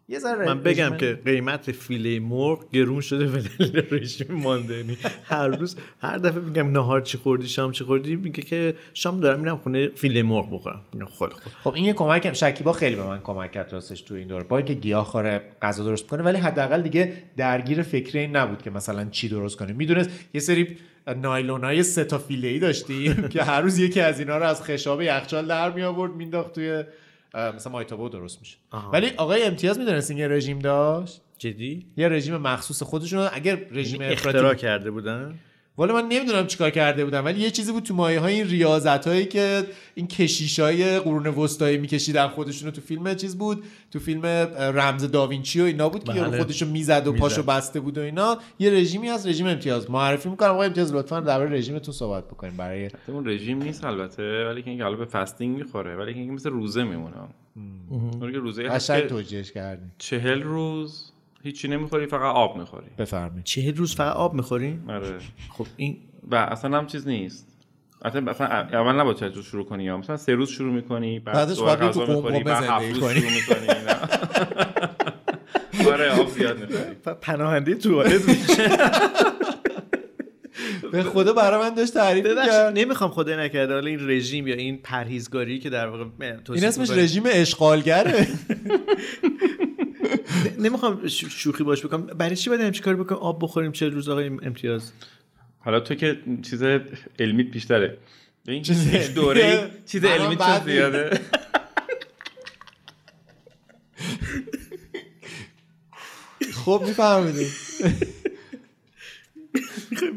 یه 0.08 0.18
ذره 0.18 0.46
من 0.46 0.62
بگم 0.62 0.84
رژیم- 0.84 0.96
که 0.96 1.18
قیمت 1.24 1.72
فیله 1.72 2.20
مرغ 2.20 2.70
گرون 2.72 3.00
شده 3.00 3.26
به 3.26 3.42
دلیل 3.58 3.82
رژیم 3.90 4.26
ماندنی. 4.30 4.96
هر 5.24 5.48
روز 5.48 5.76
هر 6.00 6.18
دفعه 6.18 6.40
میگم 6.40 6.70
نهار 6.72 7.00
چی 7.00 7.18
خوردی 7.18 7.48
شام 7.48 7.72
چی 7.72 7.84
خوردی 7.84 8.16
میگه 8.16 8.42
که 8.42 8.74
شام 8.94 9.20
دارم 9.20 9.40
میرم 9.40 9.56
خونه 9.56 9.88
فیله 9.88 10.22
مرغ 10.22 10.54
بخورم. 10.54 10.80
خیلی 10.92 11.04
خوب 11.04 11.28
خب. 11.64 11.74
این 11.74 11.84
یه 11.84 11.92
کمک 11.92 12.32
شکیبا 12.32 12.72
خیلی 12.72 12.96
به 12.96 13.02
من 13.02 13.20
کمک 13.20 13.52
کرد 13.52 13.72
راستش 13.72 14.00
تو 14.00 14.14
این 14.14 14.28
دوره. 14.28 14.44
با 14.44 14.56
اینکه 14.56 14.74
گیاه 14.74 15.04
خوره 15.04 15.42
غذا 15.62 15.84
درست 15.84 16.06
کنه 16.06 16.22
ولی 16.22 16.38
حداقل 16.38 16.82
دیگه 16.82 17.12
درگیر 17.36 17.82
فکر 17.82 18.18
این 18.18 18.36
نبود 18.36 18.62
که 18.62 18.70
مثلا 18.70 19.04
چی 19.10 19.28
درست 19.28 19.56
کنه. 19.58 19.72
می‌دونست 19.72 20.10
یه 20.34 20.40
سری 20.40 20.76
نایلونای 21.16 21.82
سه 21.82 22.04
تا 22.04 22.18
فیله 22.18 22.48
ای 22.48 22.58
داشتیم 22.58 23.14
که 23.32 23.42
هر 23.42 23.60
روز 23.60 23.78
یکی 23.78 24.00
از 24.00 24.18
اینا 24.18 24.38
رو 24.38 24.44
از 24.44 24.62
خشاب 24.62 25.02
یخچال 25.02 25.46
در 25.46 25.70
می 25.72 25.82
آورد 25.82 26.14
مینداخت 26.14 26.52
توی 26.52 26.84
مثلا 27.34 27.72
مایتابو 27.72 28.08
درست 28.08 28.40
میشه. 28.40 28.56
ولی 28.92 29.10
آقای 29.16 29.42
امتیاز 29.42 29.78
می‌دونست 29.78 30.10
این 30.10 30.18
یه 30.18 30.28
رژیم 30.28 30.58
داشت؟ 30.58 31.20
جدی؟ 31.38 31.86
یه 31.96 32.08
رژیم 32.08 32.36
مخصوص 32.36 32.82
خودشون 32.82 33.28
اگر 33.32 33.56
رژیم 33.70 34.00
اختراع 34.02 34.36
افراطی 34.36 34.60
کرده 34.60 34.90
بودن؟ 34.90 35.38
والا 35.76 35.94
من 35.94 36.08
نمی‌دونم 36.08 36.46
چیکار 36.46 36.70
کرده 36.70 37.04
بودم 37.04 37.24
ولی 37.24 37.40
یه 37.40 37.50
چیزی 37.50 37.72
بود 37.72 37.82
تو 37.82 37.94
مایه 37.94 38.20
های 38.20 38.34
این 38.34 38.46
ریاضت 38.46 39.06
هایی 39.06 39.26
که 39.26 39.66
این 39.94 40.06
کشیش 40.06 40.58
های 40.60 40.98
قرون 40.98 41.26
وسطایی 41.26 41.78
میکشیدن 41.78 42.28
خودشون 42.28 42.66
رو 42.66 42.74
تو 42.74 42.80
فیلم 42.80 43.14
چیز 43.14 43.38
بود 43.38 43.64
تو 43.90 43.98
فیلم 43.98 44.26
رمز 44.56 45.10
داوینچی 45.10 45.60
و 45.60 45.64
اینا 45.64 45.88
بود 45.88 46.04
که 46.04 46.12
بله. 46.12 46.20
یارو 46.20 46.36
خودشو 46.36 46.66
می‌زد 46.66 47.06
و 47.06 47.12
می‌زد. 47.12 47.22
پاشو 47.22 47.42
بسته 47.42 47.80
بود 47.80 47.98
و 47.98 48.00
اینا. 48.00 48.38
یه 48.58 48.70
رژیمی 48.70 49.08
از 49.08 49.26
رژیم 49.26 49.46
امتیاز. 49.46 49.90
معرفی 49.90 50.28
می‌کنم. 50.28 50.50
آقا 50.50 50.62
امتیاز 50.62 50.94
لطفا 50.94 51.20
درباره 51.20 51.50
رژیمتون 51.50 51.94
صحبت 51.94 52.24
بکنیم. 52.24 52.56
برای 52.56 52.90
اون 53.06 53.28
رژیم 53.28 53.62
نیست 53.62 53.84
البته 53.84 54.44
ولی 54.48 54.62
که 54.62 54.70
اینکه 54.70 54.84
حالا 54.84 54.96
به 54.96 55.04
فستینگ 55.04 55.56
می‌خوره 55.56 55.96
ولی 55.96 56.12
که 56.12 56.18
اینکه 56.18 56.34
مثل 56.34 56.50
روزه 56.50 56.84
میمونه. 56.84 57.16
اون 57.90 58.32
که 58.32 58.38
روزه 58.38 58.62
قشنگ 58.62 59.06
توجیهش 59.06 59.52
چهل 59.98 60.42
روز 60.42 61.13
هیچی 61.44 61.68
نمی‌خوری 61.68 62.06
فقط 62.06 62.34
آب 62.34 62.56
می‌خوری. 62.56 62.86
بفرمایید. 62.98 63.44
چهل 63.44 63.76
روز 63.76 63.94
فقط 63.94 64.16
آب 64.16 64.34
می‌خورین 64.34 64.80
آره. 64.88 65.18
خب 65.50 65.66
این 65.76 65.96
و 66.30 66.34
اصلا 66.34 66.78
هم 66.78 66.86
چیز 66.86 67.08
نیست. 67.08 67.48
اصلا 68.04 68.20
مثلا 68.20 68.46
اول 68.46 69.00
نباید 69.00 69.16
چهل 69.16 69.32
روز 69.34 69.44
شروع 69.44 69.64
کنی 69.64 69.84
یا 69.84 69.96
مثلا 69.96 70.16
سه 70.16 70.34
روز 70.34 70.50
شروع 70.50 70.72
می‌کنی 70.72 71.18
بعد 71.18 71.34
بعدش 71.34 71.58
باید 71.58 71.90
تو 71.90 72.00
قمقمه 72.00 72.14
می‌خوری 72.16 72.44
بعد 72.44 72.64
زندگی 72.64 72.86
هفت 72.86 72.94
روز 72.94 73.00
کنی. 73.00 73.20
شروع 73.20 73.32
می‌کنی. 73.32 73.68
آره 75.92 76.20
آب 76.20 76.28
زیاد 76.28 76.58
می‌خوری. 76.60 76.94
پناهنده 77.20 77.74
توالت 77.74 78.28
میشه. 78.28 78.68
به 80.92 81.02
خدا 81.02 81.32
برای 81.32 81.60
من 81.60 81.74
داشت 81.74 81.94
تعریف 81.94 82.26
می‌کرد. 82.26 82.78
نمی‌خوام 82.78 83.10
خدا 83.10 83.36
نکرده 83.36 83.74
حالا 83.74 83.86
این 83.86 84.10
رژیم 84.10 84.46
یا 84.46 84.54
این 84.54 84.78
پرهیزگاری 84.82 85.58
که 85.58 85.70
در 85.70 85.86
واقع 85.86 86.04
این 86.48 86.64
اسمش 86.64 86.90
رژیم 86.90 87.22
اشغالگره. 87.26 88.26
نمی‌خوام 90.58 91.08
شوخی 91.08 91.64
باش 91.64 91.86
بکنم. 91.86 92.06
برای 92.06 92.36
چی 92.36 92.50
باید 92.50 92.62
همچین 92.62 92.82
کاری 92.82 92.96
بکنم؟ 92.96 93.18
آب 93.18 93.38
بخوریم 93.42 93.72
چه 93.72 93.88
روز 93.88 94.08
آقای 94.08 94.26
امتیاز؟ 94.26 94.92
حالا 95.58 95.80
تو 95.80 95.94
که 95.94 96.20
چیز 96.42 96.62
علمیت 97.18 97.46
بیشتره. 97.46 97.98
این 98.48 98.62
چیز 98.62 99.14
دوره؟ 99.14 99.70
چیز 99.86 100.04
علمی 100.04 100.36
چون 100.46 100.64
زیاده؟ 100.64 101.20
خب 106.64 106.82
میفهمیدیم 106.86 107.52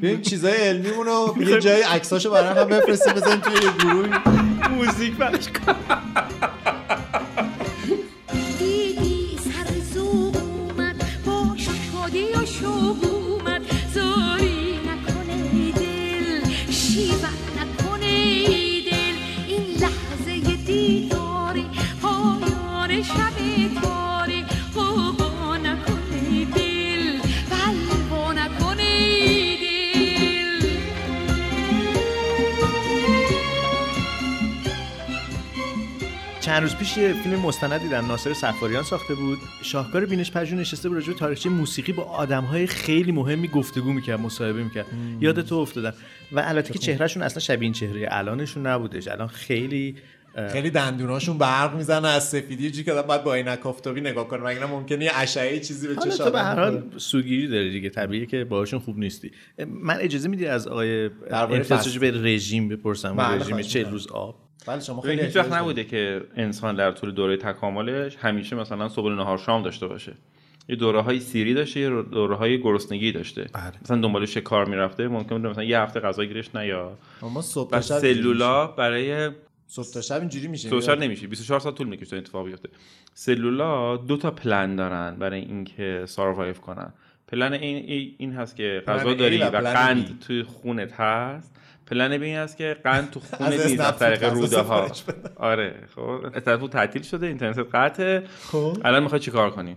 بیایم 0.01 0.21
چیزای 0.21 0.53
علمیمون 0.53 1.05
رو 1.05 1.35
یه 1.39 1.59
جای 1.59 1.81
عکساشو 1.81 2.31
برای 2.31 2.59
هم 2.59 2.67
بفرستیم 2.67 3.13
بزنیم 3.13 3.39
توی 3.39 3.53
یه 3.53 3.71
گروه 3.79 4.07
موزیک 4.69 5.15
پخش 5.15 5.47
کن. 5.47 5.75
چند 36.47 36.61
روز 36.61 36.75
پیش 36.75 36.97
یه 36.97 37.13
فیلم 37.13 37.39
مستند 37.39 37.81
دیدم 37.81 38.05
ناصر 38.05 38.33
سفاریان 38.33 38.83
ساخته 38.83 39.15
بود. 39.15 39.37
شاهکار 39.61 40.05
بینش 40.05 40.31
پژوه 40.31 40.59
نشسته 40.59 40.89
بود 40.89 40.97
راجع 40.97 41.13
تاریخچه 41.13 41.49
موسیقی 41.49 41.91
با 41.91 42.03
آدم‌های 42.03 42.67
خیلی 42.67 43.11
مهمی 43.11 43.47
گفتگو 43.47 43.93
می‌کرد 43.93 44.19
مصاحبه 44.19 44.63
می‌کرد. 44.63 44.85
یاد 45.21 45.41
تو 45.41 45.55
افتادم. 45.55 45.93
و 46.31 46.43
البته 46.45 46.73
که 46.73 46.79
چهرهشون 46.79 47.23
اصلا 47.23 47.39
شبیه 47.39 47.63
این 47.63 47.73
چهره 47.73 48.07
الانشون 48.11 48.67
نبودش. 48.67 49.07
الان 49.07 49.27
خیلی 49.27 49.95
خیلی 50.51 50.69
دندوناشون 50.69 51.37
برق 51.37 51.75
می‌زنه 51.75 52.07
از 52.07 52.29
سفیدی 52.29 52.71
جی 52.71 52.83
که 52.83 52.93
باید 52.93 53.23
با 53.23 53.33
عینک 53.33 53.65
آفتابی 53.65 54.01
نگاه 54.01 54.27
کنه 54.27 54.59
نه 54.59 54.65
ممکنه 54.65 55.05
یه 55.05 55.11
اشعه 55.15 55.59
چیزی 55.59 55.87
به 55.87 55.95
چشم 55.95 56.23
تو 56.23 56.31
به 56.31 56.39
هر. 56.39 56.59
حال 56.59 56.83
سوگیری 56.97 57.47
داری 57.47 57.71
دیگه. 57.71 57.89
طبیعیه 57.89 58.25
که 58.25 58.43
باهاشون 58.43 58.79
خوب 58.79 58.97
نیستی. 58.97 59.31
من 59.67 59.97
اجازه 59.99 60.29
میدی 60.29 60.45
از 60.45 60.67
آقای 60.67 61.09
به 61.99 62.11
رژیم 62.11 62.69
بپرسم؟ 62.69 63.15
بله، 63.15 63.35
رژیم 63.35 63.49
خواهش 63.49 63.67
40 63.67 63.81
می‌کنم. 63.81 63.93
روز 63.93 64.07
آب؟ 64.07 64.46
بله 64.67 64.79
شما 64.79 65.01
خیلی 65.01 65.21
هیچ 65.21 65.35
وقت 65.35 65.53
نبوده 65.53 65.83
که 65.83 66.21
انسان 66.35 66.75
در 66.75 66.91
طول 66.91 67.11
دوره 67.11 67.37
تکاملش 67.37 68.15
همیشه 68.15 68.55
مثلا 68.55 68.89
صبح 68.89 69.09
نهار 69.11 69.37
شام 69.37 69.63
داشته 69.63 69.87
باشه. 69.87 70.13
یه 70.69 70.75
دوره 70.75 71.01
های 71.01 71.19
سیری 71.19 71.53
داشته 71.53 71.79
یه 71.79 71.89
دوره 71.89 72.35
های 72.35 72.61
گرسنگی 72.61 73.11
داشته. 73.11 73.47
مثلا 73.81 74.01
دنبال 74.01 74.25
شکار 74.25 74.65
می‌رفته 74.65 75.07
ممکن 75.07 75.35
بوده 75.37 75.49
مثلا 75.49 75.63
یه 75.63 75.79
هفته 75.79 75.99
غذا 75.99 76.25
گیرش 76.25 76.47
داره. 76.47 76.89
اما 77.23 77.41
صبح 77.41 77.79
شب 77.81 77.99
سلولا 77.99 78.67
برای. 78.67 79.29
صبح 79.67 79.85
تا 79.93 80.01
شب 80.01 80.19
اینجوری 80.19 80.47
میشه. 80.47 80.69
سوشال 80.69 81.03
نمیشه. 81.03 81.27
24 81.27 81.59
ساعت 81.59 81.75
طول 81.75 81.87
می‌کشه 81.87 82.09
تا 82.09 82.17
اتفاق 82.17 82.45
بیفته. 82.45 82.69
سلولا 83.13 83.97
دو 83.97 84.17
تا 84.17 84.31
پلن 84.31 84.75
دارن 84.75 85.15
برای 85.19 85.39
اینکه 85.39 86.03
ساروایو 86.05 86.53
کنن. 86.53 86.93
پلن 87.27 87.53
این 87.53 87.85
ای- 87.85 88.15
این 88.17 88.33
هست 88.33 88.55
که 88.55 88.83
غذا 88.87 89.13
داری 89.13 89.37
و 89.37 89.45
قند. 89.49 90.19
توی 90.27 90.43
خونت 90.43 90.93
هست. 90.93 91.55
پلن 91.87 92.17
بی 92.17 92.25
این 92.25 92.37
هست 92.37 92.57
که 92.57 92.77
قند 92.83 93.11
تو 93.11 93.19
از 93.45 93.53
نیست 93.53 93.79
از 93.79 93.99
طریق 93.99 94.23
روده 94.23 94.61
ها. 94.61 94.87
آره 95.35 95.75
خب 95.95 96.25
اسنپ 96.33 96.69
تعطیل 96.69 97.01
شده 97.01 97.27
اینترنت 97.27 97.59
قطعه 97.73 98.23
خب. 98.41 98.77
الان 98.85 99.03
می‌خوای 99.03 99.21
چیکار 99.21 99.49
کنی؟ 99.49 99.75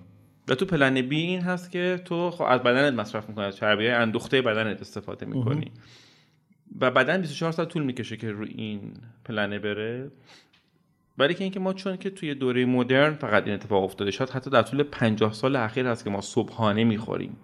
و 0.49 0.55
تو 0.55 0.67
پلن 0.67 1.03
بی 1.03 1.21
این 1.21 1.41
هست 1.41 1.71
که 1.71 2.01
تو 2.05 2.31
خب 2.31 2.45
از 2.49 2.63
بدنت 2.63 2.95
مصرف 2.95 3.29
می‌کنی 3.29 3.45
از 3.45 3.57
چربی 3.57 3.87
های 3.87 3.95
اندوخته 3.95 4.43
بدنت 4.43 4.81
استفاده 4.81 5.27
می‌کنی. 5.27 5.71
و 6.81 6.91
بدن 6.91 7.21
24 7.21 7.53
ساعت 7.53 7.69
طول 7.69 7.83
می‌کشه 7.83 8.17
که 8.17 8.31
رو 8.31 8.45
این 8.49 8.81
پلنه 9.25 9.59
بره. 9.59 10.11
ولی 11.19 11.35
که 11.35 11.45
اینکه 11.45 11.61
ما 11.61 11.73
چون 11.73 11.97
که 11.97 12.11
توی 12.11 12.35
دوره 12.35 12.65
مدرن 12.65 13.15
فقط 13.15 13.45
این 13.45 13.55
اتفاق 13.55 13.85
افتاده 13.85 14.11
شاید 14.11 14.31
حتی 14.31 14.51
در 14.51 14.63
طول 14.63 14.83
50 14.83 15.33
سال 15.33 15.57
اخیر 15.57 15.87
هست 15.87 16.05
که 16.05 16.11
ما 16.11 16.21
صبحانه 16.21 16.85
می‌خوریم. 16.85 17.37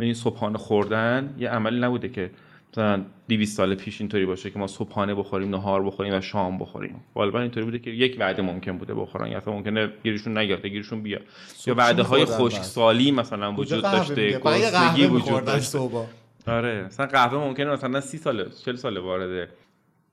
یعنی 0.00 0.14
صبحانه 0.14 0.58
خوردن 0.58 1.34
یه 1.38 1.48
عملی 1.48 1.80
نبوده 1.80 2.08
که 2.08 2.30
مثلا 2.74 3.04
200 3.28 3.56
سال 3.56 3.74
پیش 3.74 4.00
اینطوری 4.00 4.26
باشه 4.26 4.50
که 4.50 4.58
ما 4.58 4.66
صبحانه 4.66 5.14
بخوریم 5.14 5.50
نهار 5.50 5.84
بخوریم 5.84 6.14
و 6.14 6.20
شام 6.20 6.58
بخوریم. 6.58 7.04
غالبا 7.14 7.40
اینطوری 7.40 7.64
بوده 7.64 7.78
که 7.78 7.90
یک 7.90 8.16
وعده 8.20 8.42
ممکن 8.42 8.78
بوده 8.78 8.94
بخورن. 8.94 9.30
یا 9.30 9.38
اصلا 9.38 9.54
ممکنه 9.54 9.92
گیرشون 10.02 10.38
نیاد 10.38 10.66
گیرشون 10.66 11.02
بیاد. 11.02 11.22
یا 11.66 11.74
وعده 11.74 12.02
های 12.02 12.24
بعد. 12.24 12.34
خشکسالی 12.34 13.12
مثلا 13.12 13.52
وجود 13.52 13.82
داشته 13.82 14.30
گرسنگی 14.30 14.70
قهوه 14.70 15.06
وجود 15.06 15.44
داشته. 15.44 15.78
صبح 15.78 16.06
آره 16.46 16.84
مثلا 16.84 17.06
قهوه 17.06 17.38
ممکنه 17.38 17.70
مثلا 17.70 18.00
30 18.00 18.18
ساله 18.18 18.46
40 18.64 18.76
ساله 18.76 19.00
وارد 19.00 19.48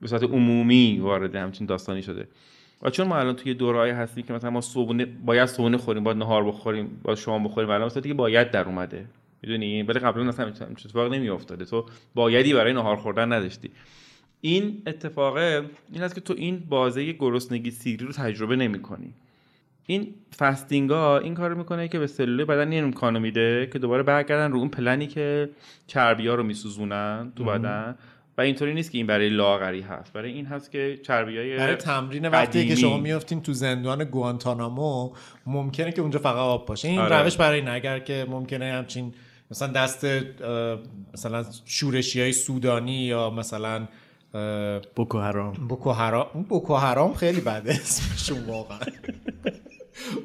به 0.02 0.08
صورت 0.08 0.24
عمومی 0.24 1.00
وارد 1.00 1.36
همچین 1.36 1.68
داستانی 1.68 2.02
شده. 2.02 2.28
و 2.82 2.90
چون 2.90 3.08
ما 3.08 3.18
الان 3.18 3.36
توی 3.36 3.54
دورایی 3.54 3.94
هستیم 3.94 4.24
که 4.24 4.34
مثلا 4.34 4.50
ما 4.50 4.62
صبحونه 4.62 5.06
باید 5.06 5.46
صبحونه 5.46 5.78
خوریم 5.78 6.04
باید 6.04 6.18
نهار 6.18 6.44
بخوریم 6.44 7.00
باید 7.04 7.18
شام 7.18 7.44
بخوریم 7.44 7.70
الان 7.70 7.86
مثلا 7.86 8.02
دیگه 8.02 8.16
باید 8.16 8.52
در 8.52 8.66
اومده. 8.66 9.06
می‌دونی؟ 9.42 9.84
ولی 9.84 10.00
قبلا 10.00 10.30
اصلا 10.30 10.48
اتفاق 10.48 11.14
نمیافتاده. 11.14 11.66
تو 11.66 11.86
بایدی 12.16 12.54
برای 12.54 12.74
نهار 12.74 12.96
خوردن 12.96 13.34
نداشتی. 13.34 13.72
این 14.42 14.82
اتفاقه 14.88 15.66
این 15.94 16.04
است 16.04 16.16
که 16.16 16.22
تو 16.22 16.34
این 16.38 16.64
بازه 16.70 17.12
گرسنگی 17.12 17.72
سیری 17.72 18.06
رو 18.06 18.12
تجربه 18.12 18.56
نمی‌کنی. 18.56 19.14
این 19.86 20.14
فستینگ 20.38 20.90
ها 20.90 21.18
این 21.18 21.34
کار 21.34 21.54
می‌کنه 21.54 21.88
که 21.88 22.00
به 22.00 22.08
سلول 22.08 22.46
بدن 22.46 22.72
این 22.72 22.84
امکانو 22.84 23.20
میده 23.20 23.70
که 23.74 23.80
دوباره 23.80 24.04
برگردن 24.04 24.52
رو 24.52 24.58
اون 24.58 24.70
پلنی 24.70 25.08
که 25.08 25.50
چربی 25.88 26.28
ها 26.28 26.36
رو 26.36 26.44
میسوزونن 26.44 27.32
تو 27.36 27.44
بدن. 27.44 27.96
و 28.38 28.42
اینطوری 28.42 28.74
نیست 28.74 28.92
که 28.92 28.98
این 28.98 29.08
برای 29.08 29.30
لاغری 29.30 29.82
هست. 29.82 30.14
برای 30.14 30.32
این 30.32 30.46
هست 30.46 30.72
که 30.72 31.00
چربی 31.04 31.38
های 31.38 31.58
برای 31.58 31.76
تمرین 31.76 32.28
وقتی 32.28 32.68
که. 32.68 32.76
شما 32.76 32.98
میافتین 32.98 33.42
تو 33.42 33.54
زندان 33.54 34.04
گوانتانامو 34.04 35.14
ممکنه 35.46 35.92
که 35.92 36.02
اونجا 36.02 36.20
فقط 36.20 36.36
آب 36.36 36.66
باشه. 36.66 36.88
این 36.88 37.00
آره. 37.00 37.22
روش 37.22 37.38
برای 37.38 37.60
این 37.60 37.70
اگر 37.70 38.00
که 38.00 38.26
ممکنه 38.30 38.74
همچین 38.74 39.14
مثلا 39.52 39.68
دست 39.68 40.06
مثلا 41.14 41.46
شورشی 41.66 42.22
های 42.22 42.34
سودانی 42.34 43.06
یا 43.06 43.30
مثلا 43.30 43.88
بوکو 44.96 45.20
حرام. 45.20 45.54
بوکو 45.54 45.92
حرام. 45.92 46.28
اون 46.34 46.44
بوکو 46.44 46.76
حرام 46.76 47.14
خیلی 47.14 47.42
بده 47.42 47.72
اسمشون 47.72 48.46
واقعا. 48.46 48.80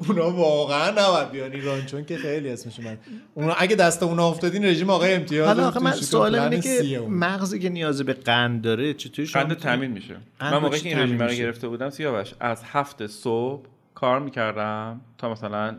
اونا 0.09 0.31
واقعا 0.31 0.91
نباید 0.91 1.31
بیان. 1.31 1.53
ایران 1.53 1.87
چون 1.87 2.05
که 2.05 2.17
خیلی 2.17 2.49
اسمشون 2.49 2.85
بده. 2.85 2.99
اونا 3.35 3.53
اگه 3.53 3.77
دست 3.77 4.03
اونا 4.03 4.29
افتادین 4.29 4.65
رژیم 4.65 4.91
آقای 4.91 5.15
امتیاز 5.15 5.47
حالا 5.47 5.69
آخه 5.69 5.81
من 5.81 5.93
سوالم 5.93 6.39
پلن 6.39 6.53
اینه 6.53 6.89
که. 6.89 6.99
مغزی 6.99 7.59
که 7.59 7.69
نیاز 7.69 8.03
به 8.03 8.13
قند 8.13 8.63
داره 8.63 8.95
چطوری 8.95 9.29
شما 9.29 9.43
قند 9.43 9.57
تامین 9.57 9.91
میشه. 9.91 10.17
قند 10.39 10.55
من 10.55 10.61
موقعی 10.61 10.81
که 10.81 10.89
این 10.89 10.99
رژیم 10.99 11.23
رو؟ 11.23 11.29
گرفته 11.29 11.69
بودم 11.69 11.91
سیاوش 11.91 12.35
از 12.41 12.63
هفت 12.65 13.07
صبح 13.07 13.63
کار 13.95 14.21
می‌کردم 14.21 15.01
تا 15.19 15.33
مثلا 15.33 15.79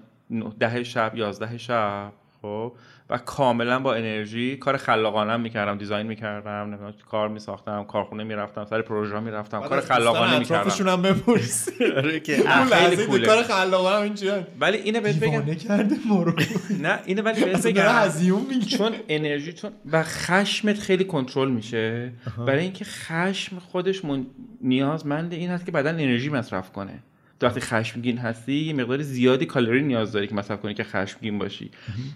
ده 0.59 0.83
شب 0.83 1.11
یازده 1.15 1.57
شب 1.57 2.11
خب؟ 2.41 2.73
و 3.09 3.17
کاملا 3.17 3.79
با 3.79 3.93
انرژی 3.93 4.57
کار 4.57 4.77
خلاقانه 4.77 5.37
می‌کردم 5.37 5.77
دیزاین 5.77 6.07
می‌کردم 6.07 6.51
نمی‌دونم 6.51 6.93
کار 7.11 7.29
میساختم 7.29 7.83
کارخونه 7.83 8.23
می‌رفتم 8.23 8.65
سر 8.65 8.81
پروژه 8.81 9.19
می‌رفتم 9.19 9.61
کار 9.61 9.81
خلاقانه 9.81 10.39
می‌کردم. 10.39 10.61
اطرافشون 10.61 10.87
هم 10.87 11.01
بپرسی 11.01 11.71
آره 11.97 12.19
خیلی. 12.19 13.25
کار 13.25 13.43
خلاقانه 13.43 13.95
اینجوری 13.95 14.41
ولی 14.59 14.77
اینه 14.77 14.99
بهت 14.99 15.19
بگم. 15.19 15.53
کرده 15.55 15.95
ما 16.07 16.23
رو 16.23 16.33
نه 16.81 16.99
اینه 17.05 17.21
ولی 17.21 17.45
بهت 17.45 17.67
بگم. 17.67 18.59
چون 18.77 18.93
انرژی 19.09 19.53
چون 19.53 19.71
و 19.91 20.03
خشمت 20.03 20.79
خیلی 20.79 21.03
کنترل 21.03 21.49
میشه. 21.49 22.11
برای 22.47 22.63
اینکه 22.63 22.85
خشم 22.85 23.59
خودش 23.59 24.05
من... 24.05 24.25
نیازمند 24.61 25.33
این 25.33 25.49
هست 25.49 25.65
که 25.65 25.71
بدن 25.71 25.93
انرژی 25.93 26.29
مصرف 26.29 26.71
کنه. 26.71 26.99
وقتی 27.41 27.59
خشمگین 27.59 28.17
هستی 28.17 28.53
یه 28.53 28.73
مقدار 28.73 29.01
زیادی 29.01 29.45
کالری 29.45 29.83
نیاز 29.83 30.11
داری 30.11 30.27
که 30.27 30.35
مصرف 30.35 30.61
کنی 30.61 30.73
که 30.73 30.83
خشمگین 30.83 31.39
باشی. 31.39 31.71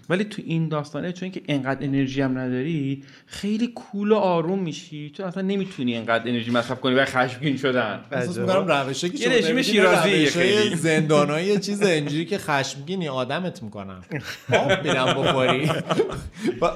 ولی 0.08 0.24
تو 0.24 0.42
این 0.46 0.68
داستانه 0.68 1.12
چون 1.12 1.30
که 1.30 1.42
انقدر 1.48 1.84
انرژی 1.84 2.20
هم 2.20 2.38
نداری 2.38 3.02
خیلی 3.26 3.66
کول 3.66 4.12
و 4.12 4.16
آروم 4.16 4.58
میشی. 4.58 5.10
چون 5.16 5.26
اصلا 5.26 5.42
نمی‌تونی 5.42 5.96
انقدر 5.96 6.28
انرژی 6.28 6.50
مصرف 6.50 6.80
کنی 6.80 6.94
و 6.94 7.04
خشمگین 7.04 7.56
شدن. 7.56 8.00
احساس 8.12 8.38
می‌کنم 8.38 8.66
روشه 8.68 9.08
که 9.08 9.18
یه 9.18 9.28
رژیم 9.28 9.56
روشه 9.56 10.26
خیلی. 10.26 10.76
زندانایی 10.76 11.46
یه 11.46 11.58
چیز 11.58 11.82
اینجوری 11.82 12.24
که 12.24 12.38
خشمگینی 12.38 13.08
آدمت 13.08 13.62
می‌کنن. 13.62 13.98
آب 14.52 14.86
میدم 14.86 15.04
بخوری. 15.04 15.70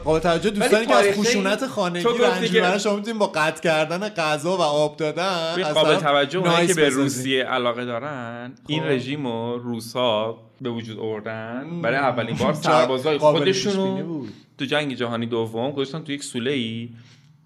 با 0.04 0.20
توجه 0.20 0.50
دوستانی 0.50 0.86
که 0.86 0.94
از 0.94 1.18
خشونت 1.18 1.66
خانگی 1.66 2.02
تو 2.02 2.24
رنج 2.24 2.52
می‌برن 2.52 2.78
شما 2.78 2.96
می‌تونید 2.96 3.18
با 3.18 3.26
قطع 3.26 3.62
کردن 3.62 4.08
غذا 4.08 4.56
و 4.56 4.60
آب 4.60 4.96
دادن 4.96 5.62
قابل 5.74 5.96
توجه 5.96 6.38
اونایی 6.38 6.66
که 6.66 6.74
به. 6.74 6.88
روسیه 6.88 7.44
علاقه 7.44 7.84
دارن 7.84 8.35
این 8.66 8.82
خب. 8.82 8.88
رژیم 8.88 9.26
رو 9.26 9.58
روسا 9.58 10.38
به 10.60 10.70
وجود 10.70 10.98
آوردن. 10.98 11.80
برای 11.82 11.96
اولین 11.96 12.36
بار 12.36 12.52
سربازای 12.68 13.18
خودشون 13.18 13.98
رو. 14.00 14.26
تو 14.58 14.64
جنگ 14.64 14.94
جهانی 14.94 15.26
دوم 15.26 15.70
گذاشتن 15.70 16.04
تو 16.04 16.12
یک 16.12 16.24
سوله 16.24 16.50
ای 16.50 16.88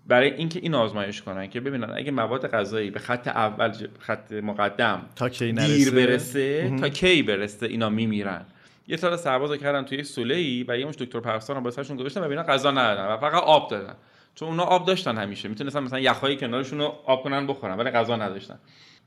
برای 0.06 0.34
اینکه 0.34 0.60
این 0.62 0.74
آزمایش 0.74 1.22
کنن 1.22 1.46
که 1.46 1.60
ببینن 1.60 1.90
اگه 1.96 2.10
مواد 2.10 2.46
غذایی 2.50 2.90
به 2.90 2.98
خط 2.98 3.28
اول 3.28 3.72
ج- 3.72 3.86
خط 3.98 4.32
مقدم 4.32 5.02
تا 5.16 5.28
کی 5.28 5.52
دیر 5.52 5.54
نرسه؟ 5.54 5.90
برسه 5.90 6.76
تا 6.80 6.88
کی 6.88 7.22
برسه 7.22 7.66
اینا 7.66 7.88
میمیرن. 7.88 8.44
یه 8.88 8.96
سال 8.96 9.16
سرباز 9.16 9.50
رو 9.50 9.56
کردن 9.56 9.84
توی 9.84 9.98
یک 9.98 10.06
سوله 10.06 10.34
ای 10.34 10.64
و 10.68 10.78
یه 10.78 10.86
مش 10.86 10.94
دکتر 10.94 11.20
پرستار 11.20 11.56
هم 11.56 11.64
واسهشون 11.64 11.96
گذاشتن 11.96 12.20
و 12.20 12.28
اینا 12.30 12.42
غذا 12.42 12.70
ندادن 12.70 13.06
و 13.12 13.16
فقط 13.16 13.42
آب 13.42 13.70
دادن. 13.70 13.94
چون 14.34 14.48
اونا 14.48 14.62
آب 14.62 14.86
داشتن 14.86 15.18
همیشه. 15.18 15.48
می‌تونستن 15.48 15.82
مثلا 15.82 16.00
یخهای 16.00 16.36
کنارشون 16.36 16.78
رو 16.78 16.94
آب 17.04 17.22
کنن 17.22 17.46
بخورن 17.46 17.76
ولی 17.76 17.90
غذا 17.90 18.16
نداشتن. 18.16 18.58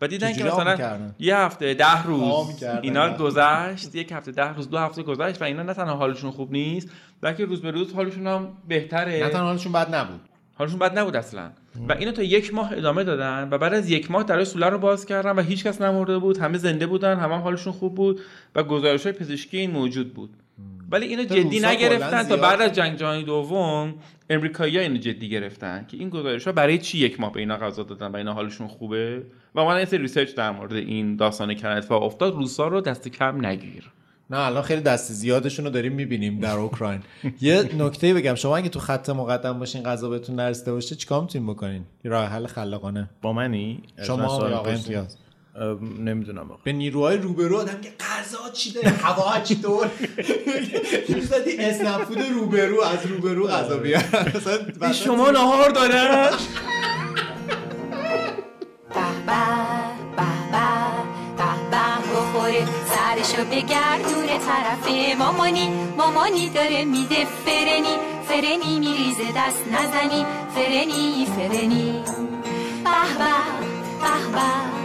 و 0.01 0.07
دیدن 0.07 0.33
که 0.33 0.43
مثلا؟ 0.43 0.99
یه 1.19 1.37
هفته 1.37 1.73
ده 1.73 2.03
روز. 2.03 2.63
اینا 2.81 3.17
گذشت 3.17 3.95
یک 3.95 4.11
هفته 4.11 4.31
ده 4.31 4.53
روز 4.53 4.69
دو 4.69 4.77
هفته 4.77 5.03
گذشت 5.03 5.41
و 5.41 5.45
اینا 5.45 5.63
نه 5.63 5.73
تنها 5.73 5.95
حالشون 5.95 6.31
خوب 6.31 6.51
نیست 6.51 6.89
بلکه 7.21 7.45
روز 7.45 7.61
به 7.61 7.71
روز 7.71 7.93
حالشون 7.93 8.27
هم 8.27 8.47
بهتره. 8.67 9.23
نه 9.23 9.29
تنها 9.29 9.45
حالشون 9.45 9.71
بد 9.71 9.95
نبود. 9.95 10.19
حالشون 10.55 10.79
بد 10.79 10.99
نبود 10.99 11.15
اصلا. 11.15 11.49
و 11.89 11.93
اینو 11.93 12.11
تا 12.11 12.23
یک 12.23 12.53
ماه 12.53 12.71
ادامه 12.73 13.03
دادن 13.03 13.47
و 13.51 13.57
بعد 13.57 13.73
از 13.73 13.89
یک 13.89 14.11
ماه 14.11 14.23
در 14.23 14.43
سوله 14.43 14.69
رو 14.69 14.77
باز 14.77 15.05
کردن 15.05 15.31
و 15.31 15.41
هیچ 15.41 15.63
کس 15.63 15.81
نمرده 15.81 16.17
بود 16.17 16.37
همه 16.37 16.57
زنده 16.57 16.87
بودن 16.87 17.19
همه 17.19 17.35
هم 17.35 17.41
حالشون 17.41 17.73
خوب 17.73 17.95
بود 17.95 18.21
و 18.55 18.63
گزارش 18.63 19.03
های 19.03 19.11
پزشکی 19.11 19.57
این 19.57 19.71
موجود 19.71 20.13
بود. 20.13 20.29
ولی 20.93 21.05
اینو 21.05 21.23
جدی 21.23 21.59
نگرفتن 21.59 22.23
تا 22.23 22.37
بعد 22.37 22.61
از 22.61 22.73
جنگ 22.73 22.97
جهانی 22.97 23.23
دوم 23.23 23.95
امریکایی‌ها 24.29 24.81
اینو 24.81 24.97
جدی 24.97 25.29
گرفتن 25.29 25.85
که 25.87 25.97
این 25.97 26.09
گزارش 26.09 26.45
ها 26.47 26.51
برای 26.51 26.77
چی 26.77 26.97
یک 26.97 27.19
ماه 27.19 27.31
به 27.31 27.39
اینا 27.39 27.57
غذا 27.57 27.83
دادن 27.83 28.07
و 28.07 28.15
اینا 28.15 28.33
حالشون 28.33 28.67
خوبه؟ 28.67 29.23
و 29.55 29.65
من 29.65 29.79
یه 29.79 29.85
سری 29.85 30.01
research 30.01 30.35
در 30.35 30.51
مورد 30.51 30.73
این 30.73 31.15
داستان 31.15 31.53
کردن 31.53 31.77
اتفاق 31.77 32.03
افتاد 32.03 32.33
روسا 32.33 32.67
رو 32.67 32.81
دست 32.81 33.07
کم 33.07 33.45
نگیر. 33.45 33.91
نه 34.29 34.37
الان 34.37 34.63
خیلی 34.63 34.81
دست 34.81 35.11
زیادشون 35.11 35.65
رو 35.65 35.71
داریم 35.71 35.93
می‌بینیم 35.93 36.39
در 36.39 36.55
اوکراین. 36.55 37.01
یه 37.41 37.69
نکته 37.77 38.13
بگم 38.13 38.35
شما 38.35 38.57
اگه 38.57 38.69
تو 38.69 38.79
خط 38.79 39.09
مقدم 39.09 39.59
باشین 39.59 39.83
غذا 39.83 40.09
بهتون 40.09 40.35
نرسیده 40.35 40.71
باشه 40.71 40.95
چیکار 40.95 41.21
می‌تونین 41.21 41.47
بکنین؟ 41.47 41.85
یه 42.05 42.11
راه 42.11 42.25
حل 42.25 42.47
خلاقانه. 42.47 43.09
با 43.21 43.33
منی؟ 43.33 43.83
شما 44.07 44.25
آقای؟ 44.25 44.73
امتیاز. 44.73 45.17
نمی‌دونم 45.99 46.51
آقا. 46.51 46.59
به 46.63 46.73
نیروهای 46.73 47.17
روبرو 47.17 47.57
آدم 47.57 47.81
که 47.81 47.93
غذا 47.99 48.49
چی 48.53 48.71
داره 48.71 48.89
هوا 48.89 49.39
چطور 49.39 49.89
می‌زدی 51.09 51.57
اسنپ 51.57 52.03
فود 52.03 52.19
روبرو 52.19 52.81
از 52.81 53.05
روبرو 53.05 53.47
غذا 53.47 53.77
بیار. 53.77 54.03
شما 54.93 55.31
نهار 55.31 55.69
داره. 55.69 56.29
سرشو 62.87 63.43
بگردونه 63.45 64.39
طرف 64.39 64.89
مامانی 65.17 65.69
مامانی 65.97 66.49
داره 66.49 66.85
میده 66.85 67.25
فرنی. 67.45 67.95
فرنی 68.27 68.79
میریزه 68.79 69.31
دست 69.35 69.63
نزنی. 69.67 70.25
فرنی 70.55 71.25
فرنی. 71.25 72.03
به 72.83 73.19
به 74.01 74.31
به. 74.33 74.82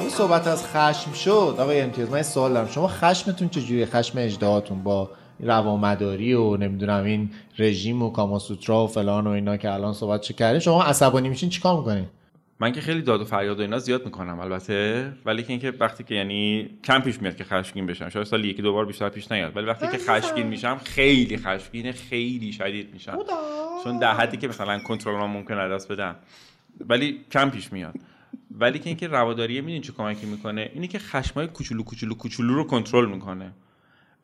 این 0.00 0.10
صحبت 0.10 0.46
از 0.46 0.64
خشم 0.66 1.12
شد. 1.12 1.56
آقای 1.58 1.80
امتیاز 1.80 2.10
من 2.10 2.22
سوال 2.22 2.54
دارم. 2.54 2.68
شما 2.68 2.88
خشمتون 2.88 3.48
چجوری، 3.48 3.86
خشم 3.86 4.18
اجدهاتون 4.18 4.82
با 4.82 5.10
روامداری 5.40 6.34
و 6.34 6.56
نمی‌دونم 6.56 7.04
این 7.04 7.30
رژیم 7.58 8.02
و 8.02 8.10
کاماسوترا 8.10 8.84
و 8.84 8.86
فلان 8.86 9.26
و 9.26 9.30
اینا 9.30 9.56
که 9.56 9.72
الان 9.72 9.92
صحبت 9.92 10.20
چه 10.20 10.34
کردیم 10.34 10.60
شما 10.60 10.82
عصبانی 10.82 11.28
میشین 11.28 11.48
چیکار 11.48 11.78
می‌کنین؟ 11.78 12.06
من 12.60 12.72
که 12.72 12.80
خیلی 12.80 13.02
داد 13.02 13.20
و 13.20 13.24
فریاد 13.24 13.58
و 13.58 13.62
اینا 13.62 13.78
زیاد 13.78 14.04
می‌کنم 14.04 14.40
البته 14.40 15.12
ولی 15.24 15.42
که 15.42 15.50
اینکه 15.50 15.72
وقتی 15.80 16.04
که 16.04 16.14
یعنی 16.14 16.70
کم 16.84 17.00
پیش 17.00 17.22
میاد 17.22 17.36
که 17.36 17.44
خشمگین 17.44 17.86
بشم. 17.86 18.08
شاید 18.08 18.26
سال 18.26 18.44
یکی 18.44 18.62
دو 18.62 18.72
بار 18.72 18.86
بیشتر 18.86 19.08
پیش 19.08 19.32
نیاد 19.32 19.56
ولی 19.56 19.66
وقتی 19.66 19.86
که 19.86 19.98
خشمگین 19.98 20.46
میشم 20.46 20.80
خیلی 20.84 21.36
خشمگین 21.36 21.92
خیلی 21.92 22.52
شدید 22.52 22.92
میشم. 22.92 23.18
چون 23.84 23.98
در 23.98 24.14
حدی 24.14 24.36
که 24.36 24.48
مثلا 24.48 24.78
کنترل 24.78 25.26
ممکن 25.26 25.54
از 25.54 25.72
دست 25.72 25.92
بدم. 25.92 26.16
ولی 26.88 27.20
کم 27.30 27.50
پیش 27.50 27.72
میاد. 27.72 27.94
ولی 28.50 28.78
که 28.78 28.86
اینکه 28.86 29.08
رواداریه 29.08 29.60
می‌دونی 29.60 29.80
چه 29.80 29.92
کمکی 29.92 30.26
می‌کنه؟ 30.26 30.70
اینه 30.74 30.86
که 30.86 30.98
خشمای 30.98 31.46
کوچولو 31.46 31.82
کوچولو 31.82 32.14
کوچولو 32.14 32.54
رو 32.54 32.64
کنترل 32.64 33.06
می‌کنه. 33.06 33.52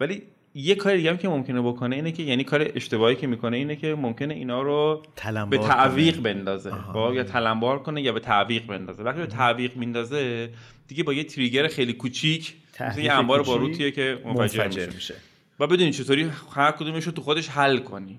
ولی 0.01 0.23
یه 0.55 0.75
کار 0.75 0.97
دیگه 0.97 1.11
هم 1.11 1.17
که 1.17 1.29
ممکنه 1.29 1.61
بکنه 1.61 1.97
اینه 1.97 2.13
که 2.13 2.23
یعنی 2.23 2.45
کار 2.45 2.71
اشتباهی 2.75 3.17
که 3.17 3.27
می‌کنه 3.27 3.57
اینه 3.57 3.77
که 3.77 3.95
ممکنه 3.95 4.35
اینا 4.35 4.63
رو 4.63 5.03
به 5.51 5.59
تعویق 5.59 6.21
بندازه. 6.21 6.73
با 6.95 7.15
یا 7.15 7.25
تلمبار 7.25 7.83
کنه 7.83 8.03
یا 8.03 8.13
به 8.13 8.21
تعویق 8.21 8.67
بندازه. 8.67 9.03
وقتی 9.03 9.21
به 9.21 9.27
تعویق 9.27 9.77
میندازه 9.77 10.51
دیگه 10.89 11.03
با 11.03 11.13
یه 11.13 11.25
تریگر 11.25 11.69
خیلی 11.69 11.93
کوچیک 11.93 12.55
مثل 12.81 13.01
یه 13.01 13.13
انبار 13.13 13.43
باروتیه 13.43 13.91
که 13.91 14.19
منفجر 14.25 14.87
میشه. 14.95 15.15
و 15.61 15.67
بدونی 15.67 15.93
چطوری 15.93 16.31
هر 16.55 16.71
کدومش 16.71 17.05
رو 17.05 17.13
تو 17.13 17.23
خودش 17.23 17.49
حل 17.49 17.79
کنی. 17.79 18.19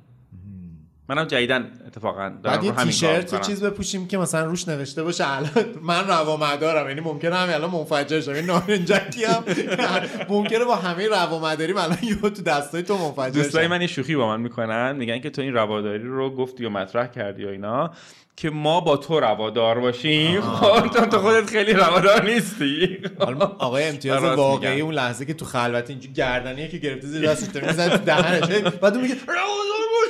منم 1.12 1.26
جدیدن 1.26 1.72
اتفاقا 1.88 2.20
دارم 2.20 2.42
بعد 2.42 2.64
یه 2.64 2.72
تیشرت 2.72 3.14
یه 3.14 3.20
می‌کنم. 3.20 3.40
چیز 3.42 3.64
بپوشیم 3.64 4.08
که 4.08 4.18
مثلا 4.18 4.46
روش 4.46 4.68
نوشته 4.68 5.04
باشه. 5.04 5.24
الان 5.28 5.50
من 5.82 6.08
روامدارم 6.08 6.88
یعنی 6.88 7.02
ممکنه 7.02 7.36
همین 7.36 7.56
الان 7.56 7.70
منفجر 7.70 8.22
شم 8.22 8.32
این 8.32 8.46
نارنجکی 8.46 9.26
هم 9.26 9.44
ممکنه 10.30 10.66
با 10.66 10.76
همه 10.76 11.08
روامداری 11.08 11.74
الان 11.74 11.98
یهو 12.04 12.30
تو 12.30 12.42
دستای 12.42 12.84
تو 12.84 12.98
منفجر 12.98 13.42
دوستای. 13.42 13.68
من 13.68 13.82
یه 13.82 13.88
شوخی 13.88 14.16
با 14.16 14.28
من 14.28 14.42
می‌کنن. 14.42 14.96
میگن 14.96 15.20
که 15.20 15.30
تو 15.30 15.42
این 15.42 15.54
رواداری 15.54 16.04
رو 16.04 16.36
گفتی 16.36 16.66
و 16.66 16.70
مطرح 16.70 17.08
کردی 17.08 17.46
و 17.46 17.50
اینا 17.50 17.92
که 18.36 18.50
ما 18.50 18.82
با 18.82 18.98
تو 18.98 19.20
روادار 19.20 19.80
باشیم. 19.80 20.42
خب 20.62 20.88
تو 20.88 21.20
خودت 21.20 21.50
خیلی 21.50 21.74
روادار 21.74 22.26
نیستی. 22.26 22.98
حالا 23.20 23.46
آقای 23.46 23.84
امتیاز 23.84 24.24
واقعی 24.38 24.70
میگن. 24.70 24.82
اون 24.82 24.94
لحظه 24.94 25.26
که 25.26 25.34
تو 25.34 25.46
خلوت 25.46 25.90
اینجوری 25.90 26.14
گردنیه 26.14 26.68
که 26.68 26.78
گرفته 26.78 27.08
زیر 27.08 27.30
دستش 27.30 27.64
می‌زنه 27.64 27.98
تو 27.98 28.04
دهنش. 28.04 28.44
بعد 28.82 28.98
میگه 28.98 29.16
روادار 29.28 29.82
باش 29.92 30.10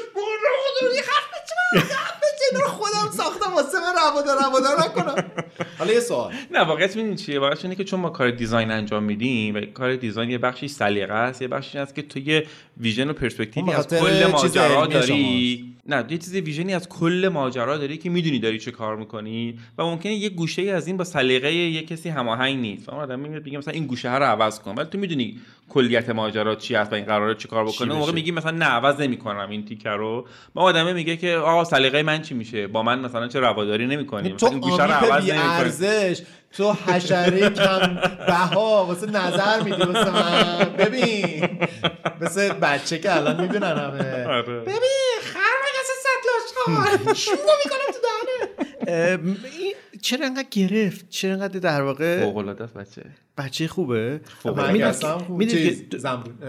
یه 0.95 1.01
حرف 1.01 1.32
رو 2.61 2.67
خودم 2.67 3.11
ساختم 3.17 3.53
واسه 3.53 3.79
من 3.79 3.93
روادا 3.95 4.34
روادا 4.34 4.75
نکنم. 4.86 5.32
حالا 5.78 5.93
یه 5.93 5.99
سوال. 5.99 6.34
نه 6.52 6.60
واقعیت 6.60 6.95
می‌دونی 6.95 7.16
چیه؟ 7.16 7.39
واقعیت 7.39 7.64
اینه 7.64 7.76
که 7.76 7.84
چون 7.84 7.99
ما 7.99 8.10
کار 8.10 8.32
دیزاین 8.32 8.72
انجام 8.72 9.04
میدیم 9.04 9.56
و 9.56 9.62
کار 9.62 9.95
دیزاین 9.95 10.30
یه 10.30 10.38
بخشی 10.38 10.68
سلیقه 10.68 11.14
است 11.14 11.41
یه 11.41 11.47
بخشی 11.47 11.78
هست 11.78 11.95
که 11.95 12.02
تو 12.02 12.20
یه 12.20 12.45
ویژن 12.78 13.10
و 13.10 13.14
پرسپکتیوی 13.14 13.68
به 13.68 13.78
از 13.78 13.88
کل 13.88 14.26
ماجرا 14.32 14.86
داری. 14.86 15.66
نه 15.86 16.06
یه 16.10 16.18
چیز 16.18 16.36
ویژنی 16.36 16.74
از 16.74 16.89
کل 16.89 17.30
ماجرا 17.34 17.78
داری 17.78 17.97
که 17.97 18.10
می‌دونی 18.10 18.39
داری 18.39 18.60
چه 18.60 18.72
کار 18.72 18.95
می‌کنی 18.95 19.60
و 19.78 19.84
ممکنه 19.84 20.14
یه 20.14 20.30
گوشه 20.30 20.62
از 20.62 20.88
این 20.88 20.97
با 20.97 21.04
سلیقه 21.04 21.54
یه 21.54 21.82
کسی 21.82 22.10
هماهنگ 22.10 22.60
نیست. 22.60 22.89
اون 22.89 22.99
آدم 22.99 23.20
میاد 23.20 23.43
بگه 23.43 23.58
مثلا 23.58 23.74
این 23.74 23.86
گوشه 23.86 24.10
ها 24.10 24.18
رو 24.18 24.26
عوض 24.26 24.60
کن. 24.60 24.76
ولی 24.76 24.88
تو 24.91 24.97
می‌دونی 24.97 25.39
کلیت 25.70 26.10
ماجرا 26.10 26.56
چی 26.56 26.76
هست 26.76 26.91
و 26.91 26.95
این 26.95 27.06
قراره 27.06 27.36
چی 27.36 27.47
کار 27.47 27.66
بکنه. 27.66 27.91
اون 27.91 27.99
موقع؟ 27.99 28.12
میگی 28.12 28.32
مثلا 28.32 28.52
نه 28.52 28.66
عوض 28.66 29.02
نمی‌کنم 29.02 29.49
این 29.49 29.66
تیکه 29.66 29.89
رو. 29.89 30.28
با 30.54 30.62
آدمه 30.62 30.93
میگه 30.93 31.18
که 31.18 31.36
آقا 31.36 31.64
سلیقه 31.64 32.04
من 32.04 32.22
چی 32.22 32.34
میشه؟ 32.34 32.68
با 32.68 32.84
من 32.84 32.99
مثلا 32.99 33.28
چه 33.28 33.39
رواداری 33.39 33.88
نمی‌کنی؟ 33.88 34.24
یعنی 34.24 34.38
تو 34.38 34.45
این 34.45 34.60
گوشه 34.60 34.86
رو 34.86 34.91
عوض 34.91 35.28
ارزش 35.60 36.22
تو 36.58 36.74
حشره 36.74 37.49
کم 37.49 37.99
بها 38.28 38.86
واسه 38.86 39.08
نظر 39.08 39.62
میدی 39.64 39.84
واسه 39.84 40.10
من. 40.12 40.70
ببین. 40.78 41.68
مثل 42.22 42.54
بچه 42.54 42.99
که 42.99 43.16
الان 43.16 43.41
می‌بینن 43.41 43.78
همه. 43.78 44.26
آره. 44.28 44.60
ببین 44.60 45.20
خر 45.34 45.56
مگه 45.64 45.82
ستلاش 46.02 47.26
شو 47.26 47.32
می‌کنم 47.32 47.88
تو 47.93 47.99
دهنه. 48.86 49.36
چرا 50.02 50.26
انقدر 50.26 50.47
گرفت؟ 50.52 51.06
چرا 51.10 51.34
انقدر 51.34 51.60
در 51.60 51.82
واقع 51.82 52.22
فوق 52.22 52.38
العاده 52.38 52.64
است 52.64 52.74
بچه. 52.74 53.02
بچه 53.38 53.68
خوبه؟ 53.68 54.22
است. 54.84 55.02
که- 55.02 55.08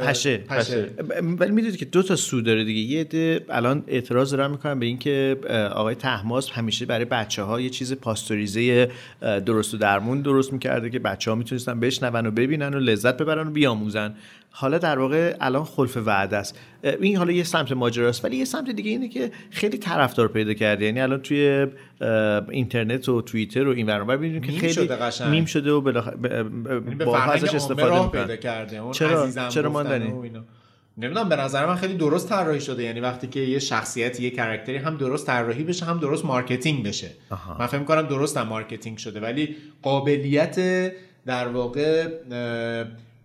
پشه. 0.02 0.36
پشه. 0.38 0.90
ولی 1.38 1.50
می‌دونید 1.50 1.76
که 1.76 1.84
دو 1.84 2.02
تا 2.02 2.16
سو 2.16 2.40
داره 2.40 2.64
دیگه. 2.64 2.80
یه 2.80 3.00
عده 3.00 3.44
الان 3.48 3.84
اعتراض 3.86 4.30
دارن 4.34 4.50
می‌کنن 4.50 4.78
به 4.78 4.86
اینکه 4.86 5.36
آقای 5.74 5.94
تحماس 5.94 6.50
همیشه 6.50 6.86
برای 6.86 7.04
بچه 7.04 7.42
ها 7.42 7.60
یه 7.60 7.70
چیز 7.70 7.92
پاستوریزه 7.92 8.90
درست 9.20 9.74
و 9.74 9.76
درمون 9.76 10.22
درست 10.22 10.52
می‌کرده 10.52 10.90
که 10.90 10.98
بچه 10.98 11.30
ها 11.30 11.34
می‌تونستن 11.34 11.80
بشنون 11.80 12.26
و 12.26 12.30
ببینن 12.30 12.74
و 12.74 12.78
لذت 12.78 13.16
ببرن 13.16 13.48
و 13.48 13.50
بیاموزن. 13.50 14.14
حالا 14.54 14.78
در 14.78 14.98
واقع 14.98 15.36
الان 15.40 15.64
خلف 15.64 15.96
وعده 15.96 16.36
است 16.36 16.58
این 17.00 17.16
حالا 17.16 17.32
یه 17.32 17.44
سمت 17.44 17.72
ماجراست 17.72 18.24
ولی 18.24 18.36
یه 18.36 18.44
سمت 18.44 18.70
دیگه 18.70 18.90
اینه 18.90 19.08
که 19.08 19.30
خیلی 19.50 19.78
طرفدار 19.78 20.28
پیدا 20.28 20.54
کرده 20.54 20.84
یعنی 20.84 21.00
الان 21.00 21.20
توی 21.22 21.66
اینترنت 22.50 23.08
و 23.08 23.22
توییتر 23.22 23.68
و 23.68 23.70
این 23.70 23.86
ور 23.86 23.98
اون 23.98 24.08
ور 24.08 24.16
می‌بینیم 24.16 24.42
که 24.42 24.52
خیلی 24.52 24.72
شده 24.72 24.96
قشنگ. 24.96 25.28
میم 25.28 25.44
شده 25.44 25.72
و 25.72 25.80
بالاخره 25.80 26.16
ب- 26.16 26.26
ب- 26.26 26.88
یعنی 26.88 27.04
فرهنگ 27.04 27.30
ازش 27.44 27.54
استفاده. 27.54 28.08
پیدا 28.08 28.36
کرده 28.36 28.76
اون 28.76 28.92
چرا؟ 28.92 29.30
چرا 29.48 29.70
ماندنی؟ 29.70 30.12
نمی‌دونم 30.98 31.28
به 31.28 31.36
نظر 31.36 31.66
من 31.66 31.74
خیلی 31.74 31.94
درست 31.94 32.28
طراحی 32.28 32.60
شده 32.60 32.82
یعنی 32.82 33.00
وقتی 33.00 33.26
که 33.26 33.40
یه 33.40 33.58
شخصیتی 33.58 34.22
یه 34.22 34.30
character 34.30 34.71
ی 34.71 34.76
هم 34.76 34.96
درست 34.96 35.26
طراحی 35.26 35.64
بشه 35.64 35.86
هم 35.86 35.98
درست 35.98 36.24
marketing 36.24 36.86
بشه 36.86 37.10
من 37.58 37.66
فکر 37.66 37.78
می‌کنم 37.78 38.02
درست 38.02 38.36
هم 38.36 38.48
marketing 38.48 38.98
شده 38.98 39.20
ولی 39.20 39.56
قابلیت 39.82 40.56
در 41.26 41.48
واقع 41.48 42.08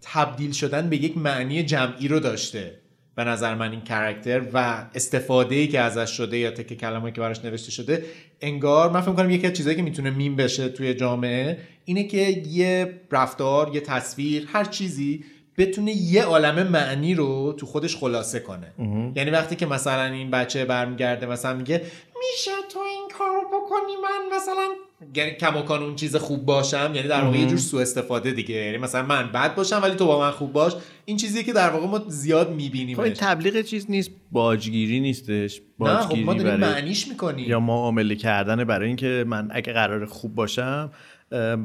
تبدیل 0.01 0.51
شدن 0.51 0.89
به 0.89 0.97
یک 0.97 1.17
معنی 1.17 1.63
جمعی 1.63 2.07
رو 2.07 2.19
داشته 2.19 2.79
به 3.15 3.23
نظر 3.23 3.55
من 3.55 3.71
این 3.71 3.81
character 3.81 4.41
و 4.53 4.85
استفاده 4.95 5.55
ای 5.55 5.67
که 5.67 5.79
ازش 5.79 6.09
شده 6.09 6.37
یا 6.37 6.51
تک 6.51 6.73
کلمه‌ای 6.73 7.11
که 7.11 7.21
براش 7.21 7.45
نوشته 7.45 7.71
شده 7.71 8.05
انگار 8.41 8.91
من 8.91 9.01
فکر 9.01 9.11
کنم 9.11 9.29
یکی 9.29 9.47
از 9.47 9.53
چیزایی 9.53 9.75
که 9.75 9.81
می‌تونه 9.81 10.09
میم 10.09 10.35
بشه 10.35 10.69
توی 10.69 10.93
جامعه 10.93 11.57
اینه 11.85 12.03
که 12.03 12.43
یه 12.47 13.01
رفتار 13.11 13.71
یه 13.75 13.81
تصویر 13.81 14.47
هر 14.53 14.63
چیزی 14.63 15.23
بتونه 15.57 15.91
یه 15.91 16.23
عالم 16.23 16.67
معنی 16.67 17.15
رو 17.15 17.53
تو 17.57 17.65
خودش 17.65 17.95
خلاصه 17.95 18.39
کنه. 18.39 18.73
یعنی 19.15 19.31
وقتی 19.31 19.55
که 19.55 19.65
مثلا 19.65 20.03
این 20.03 20.31
بچه 20.31 20.65
برمیگرده 20.65 21.25
مثلا 21.25 21.53
میگه 21.53 21.81
میشه 22.19 22.51
تو 22.73 22.79
کارو 23.17 23.41
بکنی 23.47 23.95
من 24.03 24.37
مثلا 24.37 24.67
یعنی 25.15 25.31
کماکان 25.31 25.83
اون 25.83 25.95
چیز 25.95 26.15
خوب 26.15 26.45
باشم؟ 26.45 26.91
یعنی 26.95 27.07
در 27.07 27.21
واقع 27.21 27.37
یه 27.37 27.47
جور 27.47 27.57
سوء 27.57 27.81
استفاده 27.81 28.31
دیگه. 28.31 28.55
یعنی 28.55 28.77
مثلا 28.77 29.03
من 29.05 29.31
بد 29.31 29.55
باشم 29.55 29.79
ولی 29.83 29.95
تو 29.95 30.05
با 30.05 30.19
من 30.19 30.31
خوب 30.31 30.53
باش. 30.53 30.73
این 31.05 31.17
چیزیه 31.17 31.43
که 31.43 31.53
در 31.53 31.69
واقع 31.69 31.87
ما 31.87 32.01
زیاد 32.07 32.51
می‌بینیم 32.55 32.97
خب 32.97 33.03
این 33.03 33.13
تبلیغ 33.13 33.61
چیز 33.61 33.85
نیست. 33.89 34.11
باجگیری 34.31 34.99
نیستش. 34.99 35.61
نه 35.79 35.87
خب 35.87 35.99
باجگیری 35.99 36.23
ما 36.23 36.33
داریم 36.33 36.57
برای 36.57 36.73
معنیش 36.73 37.07
می‌کنیم. 37.07 37.49
یا 37.49 37.59
معامله 37.59 38.15
کردن 38.15 38.63
برای 38.63 38.87
اینکه 38.87 39.25
من 39.27 39.47
اگه 39.51 39.73
قرار 39.73 40.05
خوب 40.05 40.35
باشم 40.35 40.91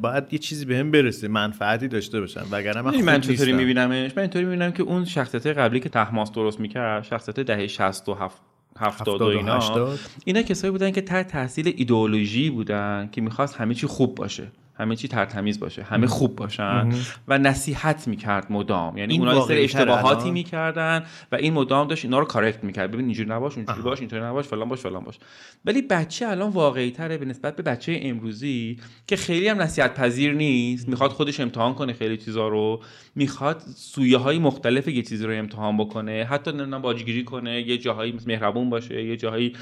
باید 0.03 0.25
یه 0.31 0.39
چیزی 0.39 0.65
بهم 0.65 0.91
برسه 0.91 1.29
منفعتی 1.29 1.89
داشته 1.89 2.21
باشم. 2.21 2.47
وگرنه 2.51 2.83
من 2.83 3.01
من 3.03 3.21
چطوری. 3.21 3.53
میبینمش؟ 3.53 4.13
من 4.17 4.21
اینطوری 4.23 4.45
می‌بینم 4.45 4.73
که 4.73 4.83
اون 4.83 5.05
شخصیت 5.05 5.47
قبلی 5.47 5.81
که 5.81 5.89
تحماس 5.89 6.33
درست 6.33 6.61
می‌کرد 6.61 7.05
شخصیت 7.05 7.41
دهه 7.41 7.67
60 7.67 8.09
و 8.09 8.15
هفت- 8.15 8.52
هفتاد 8.83 9.23
و 9.23 9.25
اینا. 9.25 9.95
اینا 10.25 10.43
کسایی 10.43 10.71
بودن 10.71 10.91
که 10.91 11.01
تحت 11.01 11.29
تحصیل 11.29 11.75
ایدئولوژی 11.77 12.51
بودن 12.51 13.09
که 13.13 13.21
می‌خواست 13.21 13.57
همه 13.57 13.75
چی 13.75 13.87
خوب 13.87 14.15
باشه 14.15 14.49
همه 14.75 14.97
چی 14.97 15.09
ترتمیز 15.09 15.61
باشه 15.61 15.83
همه 15.83 16.07
خوب 16.07 16.37
باشن 16.37 16.89
و 17.29 17.39
نصیحت 17.39 18.09
می‌کرد 18.09 18.47
مدام. 18.51 18.99
یعنی 18.99 19.19
اونا 19.19 19.35
یه 19.35 19.41
سری 19.41 19.41
واقعی‌تره 19.41 19.83
اشتباهاتی. 19.83 20.31
می‌کردن 20.31 21.05
و 21.33 21.37
این 21.37 21.53
مدام 21.53 21.89
داشت 21.89 22.05
اینا 22.05 22.19
رو 22.19 22.25
کارکت 22.25 22.65
می‌کرد. 22.65 22.91
ببین 22.91 23.05
اینجوری 23.05 23.31
نباش 23.31 23.57
اونجوری 23.57 23.83
باش 23.83 24.01
اینطوری 24.01 24.23
نباش 24.23 24.45
فلان 24.45 24.69
باش 24.69 24.81
فلان 24.81 25.05
باش. 25.05 25.19
ولی 25.65 25.83
بچه 25.83 26.29
الان 26.29 26.51
واقعی 26.51 26.91
تره 26.91 27.19
به 27.19 27.25
نسبت 27.25 27.57
به 27.57 27.63
بچه 27.63 28.01
امروزی 28.03 28.77
که 29.07 29.17
خیلی 29.17 29.49
هم 29.49 29.63
نصیحت 29.63 29.95
پذیر 29.95 30.33
نیست. 30.33 30.89
می‌خواد 30.89 31.11
خودش 31.11 31.41
امتحان 31.41 31.75
کنه 31.75 31.93
خیلی 31.93 32.17
چیزا 32.17 32.49
رو. 32.49 32.83
می‌خواد 33.15 33.63
سویه 33.77 34.19
های 34.19 34.39
مختلف 34.39 34.89
یه 34.89 35.03
چیزی 35.03 35.27
رو 35.27 35.33
امتحان 35.33 35.77
بکنه. 35.77 36.27
حتی 36.31 36.51
نمی‌دونم 36.51 36.83
باجگیری 36.83 37.25
کنه 37.25 37.63
یه 37.63 37.79
جاهایی 37.79 38.19
مهربون 38.27 38.71
باشه 38.71 39.05
یه 39.05 39.17
جاهایی. 39.17 39.53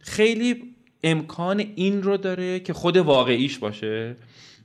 خیلی 0.00 0.62
امکان 1.04 1.64
این 1.76 2.02
رو 2.02 2.16
داره 2.16 2.60
که 2.60 2.72
خود 2.72 2.96
واقعیش 2.96 3.58
باشه. 3.58 4.16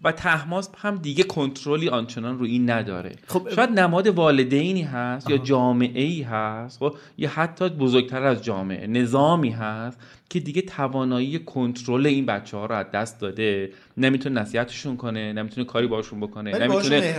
و 0.06 0.12
تحماس 0.12 0.70
هم 0.78 0.96
دیگه 0.96 1.24
کنترلی 1.24 1.90
آنچنان 1.90 2.40
رو 2.40 2.46
این 2.46 2.70
نداره. 2.70 3.16
خب، 3.28 3.50
شاید 3.56 3.70
نماد 3.70 4.08
والدینی 4.08 4.82
هست 4.82 5.30
یا 5.30 5.38
جامعه 5.38 6.04
ای 6.04 6.22
هست 6.22 6.80
خب 6.80 6.96
یا 7.18 7.30
حتی 7.30 7.70
بزرگتر 7.70 8.24
از 8.24 8.44
جامعه 8.44 8.88
نظامی 8.88 9.50
هست 9.50 10.00
که 10.30 10.40
دیگه 10.40 10.62
توانایی 10.62 11.40
کنترل 11.40 12.06
این 12.06 12.26
بچه 12.26 12.58
ها 12.58 12.66
رو 12.66 12.76
از 12.76 12.86
دست 12.94 13.20
داده. 13.20 13.70
نمی‌تونه 13.98 14.42
نصیحتشون 14.42 14.98
کنه 14.98 15.34
نمی‌تونه 15.34 15.68
کاری 15.68 15.88
باشون 15.88 16.20
بکنه 16.20 16.60
نمی‌تونه. 16.60 17.14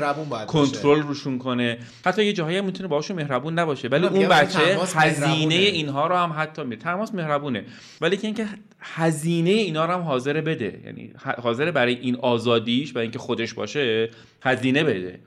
کنترل 0.46 1.02
روشون 1.02 1.38
کنه. 1.38 1.78
حتی 2.04 2.24
یه 2.24 2.32
جاهایی 2.32 2.56
هم 2.56 2.64
می‌تونه 2.64 2.88
باشون 2.88 3.16
مهربون 3.16 3.58
نباشه. 3.58 3.88
ولی 3.88 4.06
اون 4.06 4.12
میگم 4.12 4.28
بچه 4.28 4.78
هزینه. 4.94 5.54
اینها 5.54 6.06
رو 6.06 6.14
هم 6.14 6.34
حتی 6.36 6.64
میره 6.64 6.82
تماس 6.82 7.14
مهربونه. 7.14 7.64
ولی 8.00 8.16
که 8.16 8.26
اینکه 8.26 8.46
هزینه 8.80 9.50
اینا 9.50 9.84
رو 9.84 9.92
هم 9.92 10.00
حاضر 10.00 10.40
بده. 10.40 10.80
یعنی 10.84 11.12
حاضر 11.42 11.70
برای 11.70 11.94
این 11.94 12.16
آزادیش 12.16 12.96
و 12.96 12.98
اینکه 12.98 13.18
خودش 13.18 13.54
باشه 13.54 14.10
هزینه 14.42 14.84
بده. 14.84 15.20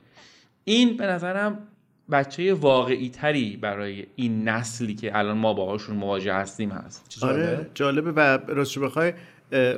این 0.64 0.98
به 0.98 1.06
نظرم 1.06 1.68
بچه 2.12 2.54
واقعی 2.54 3.10
تری 3.10 3.58
برای 3.58 4.06
این 4.16 4.50
نسلی 4.50 4.96
که 4.96 5.18
الان 5.18 5.38
ما 5.38 5.54
باهاشون 5.54 5.96
مواجه 5.96 6.34
هستیم 6.34 6.70
هست. 6.70 7.20
آره 7.22 7.70
جالبه. 7.74 8.12
و 8.12 8.20
راستش 8.48 8.78
بخوای 8.78 9.14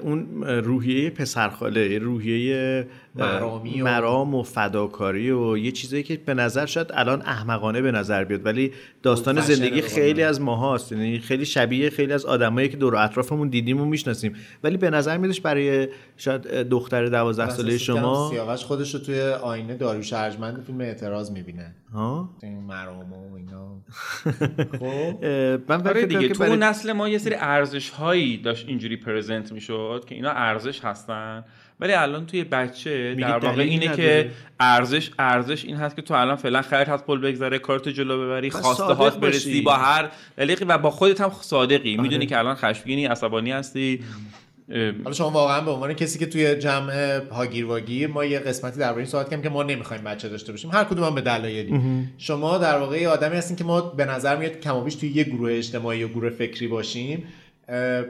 اون 0.02 0.44
روحیه 0.44 1.10
پسرخاله 1.10 1.98
روحیه 1.98 2.88
مرامی 3.16 3.82
و- 3.82 3.86
مرام 3.86 4.36
و 4.36 4.44
فداکاری 4.44 5.32
و 5.32 5.58
یه 5.58 5.72
چیزایی 5.72 6.04
که 6.04 6.18
به 6.26 6.34
نظر 6.34 6.66
شاید 6.66 6.88
الان 6.94 7.22
احمقانه 7.22 7.82
به 7.82 7.92
نظر 7.92 8.24
بیاد 8.24 8.46
ولی 8.46 8.72
داستان 9.04 9.42
زندگی 9.42 9.82
خیلی. 9.82 10.24
از 10.24 10.42
ماهاست. 10.42 10.92
یعنی 10.92 11.20
خیلی 11.20 11.46
شبیه 11.46 11.90
خیلی 11.90 12.14
از 12.14 12.26
آدمایی 12.26 12.70
که 12.70 12.78
دور 12.78 12.96
و 12.96 12.98
اطرافمون 12.98 13.50
دیدیم 13.50 13.82
و 13.82 13.86
می‌شناسیم. 13.86 14.36
ولی 14.64 14.78
به 14.78 14.90
نظر 14.90 15.18
میادش 15.18 15.42
برای 15.42 15.88
شاید 16.18 16.42
دختر 16.48 17.06
12 17.06 17.50
ساله 17.50 17.78
شما 17.78 18.30
سیاوش 18.32 18.64
خودش 18.66 18.94
رو 18.94 19.00
توی 19.00 19.22
آینه 19.22 19.76
داریوش 19.76 20.14
ارجمند 20.14 20.64
فیلم 20.64 20.82
اعتراض 20.82 21.32
می‌بینه. 21.32 21.76
ها؟ 21.94 22.30
این 22.44 22.58
مرام 22.64 23.14
و 23.14 23.36
اینا. 23.36 23.82
خب. 24.80 25.26
من 25.72 25.88
آره 25.88 25.94
فکر 25.94 26.06
دیگه 26.06 26.20
کنم 26.20 26.28
که 26.28 26.34
تو 26.34 26.40
برای- 26.40 26.58
نسل 26.58 26.92
ما 26.92 27.10
یه 27.10 27.18
سری 27.18 27.36
ارزش 27.40 27.90
هایی 27.90 28.38
داشت 28.38 28.68
اینجوری 28.68 28.98
پرزنت 28.98 29.52
می‌شد 29.52 30.04
که 30.08 30.16
اینا 30.16 30.32
ارزش 30.32 30.80
هستن. 30.86 31.44
ولی 31.82 31.94
الان 31.94 32.26
توی 32.26 32.44
بچه 32.44 33.16
در 33.16 33.38
واقع 33.38 33.62
اینه 33.62 33.90
نداره. 33.90 34.24
که 34.24 34.30
ارزش 34.60 35.12
ارزش 35.20 35.66
این 35.66 35.76
هست 35.76 35.96
که 35.96 36.02
تو 36.02 36.14
الان 36.14 36.36
فعلا 36.36 36.62
خیرت 36.62 36.90
از 36.90 37.06
پل 37.06 37.18
بگذره 37.18 37.60
کارتو 37.60 37.92
جلو 37.92 38.26
ببری 38.26 38.50
خواسته 38.50 38.84
هات 38.84 39.18
برسی. 39.18 39.62
با 39.62 39.74
هر 39.74 40.10
دلیقی 40.38 40.66
و 40.66 40.78
با 40.78 40.92
خودت 40.92 41.22
هم 41.22 41.32
صادقی. 41.42 41.94
آره. 41.94 42.02
می‌دونی 42.02 42.26
که 42.26 42.38
الان 42.38 42.56
خشمگینی 42.56 43.06
عصبانی 43.06 43.52
هستی. 43.52 44.00
حالا 45.04 45.14
شما 45.14 45.30
واقعا 45.30 45.62
به 45.62 45.72
عنوان 45.72 45.94
کسی 45.94 46.20
که 46.20 46.26
توی 46.26 46.56
جمع 46.56 47.22
هاگیر 47.32 47.66
واگیر 47.66 48.08
ما 48.08 48.26
یه 48.26 48.40
قسمتی 48.40 48.80
درباره 48.80 48.98
این 48.98 49.06
صحبت 49.06 49.26
کردیم 49.26 49.42
که 49.42 49.50
ما 49.50 49.64
نمی‌خوایم 49.64 50.04
بچه 50.04 50.30
داشته 50.30 50.52
باشیم. 50.52 50.72
هر 50.72 50.84
کدوم 50.84 51.04
هم 51.04 51.16
به 51.16 51.22
دلایلی. 51.22 51.80
شما 52.18 52.58
در 52.58 52.78
واقع 52.78 53.02
یه 53.02 53.10
آدمی 53.10 53.38
هستین 53.38 53.58
که 53.58 53.64
ما 53.64 53.82
به 53.82 54.06
نظر 54.06 54.36
میاد 54.36 54.60
کم 54.60 54.76
و 54.76 54.82
بیش 54.82 54.96
توی 54.96 55.10
یه 55.10 55.24
گروه 55.24 55.52
اجتماعی 55.52 56.00
یا 56.00 56.08
گروه 56.08 56.30
فکری 56.30 56.68
باشیم. 56.68 57.24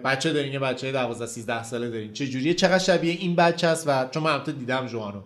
بچه 0.04 0.34
دارین 0.34 0.54
یه 0.54 0.60
بچه 0.60 0.92
12 0.92 1.26
13 1.26 1.64
ساله 1.64 1.90
دارین. 1.90 2.14
چه 2.14 2.28
جوریه؟ 2.28 2.54
چقدر 2.54 2.78
شبیه 2.78 3.14
این 3.14 3.36
بچه 3.36 3.68
است 3.68 3.88
و 3.88 4.08
چون 4.12 4.24
من 4.24 4.32
البته 4.32 4.52
دیدم 4.52 4.88
جوانو. 4.88 5.22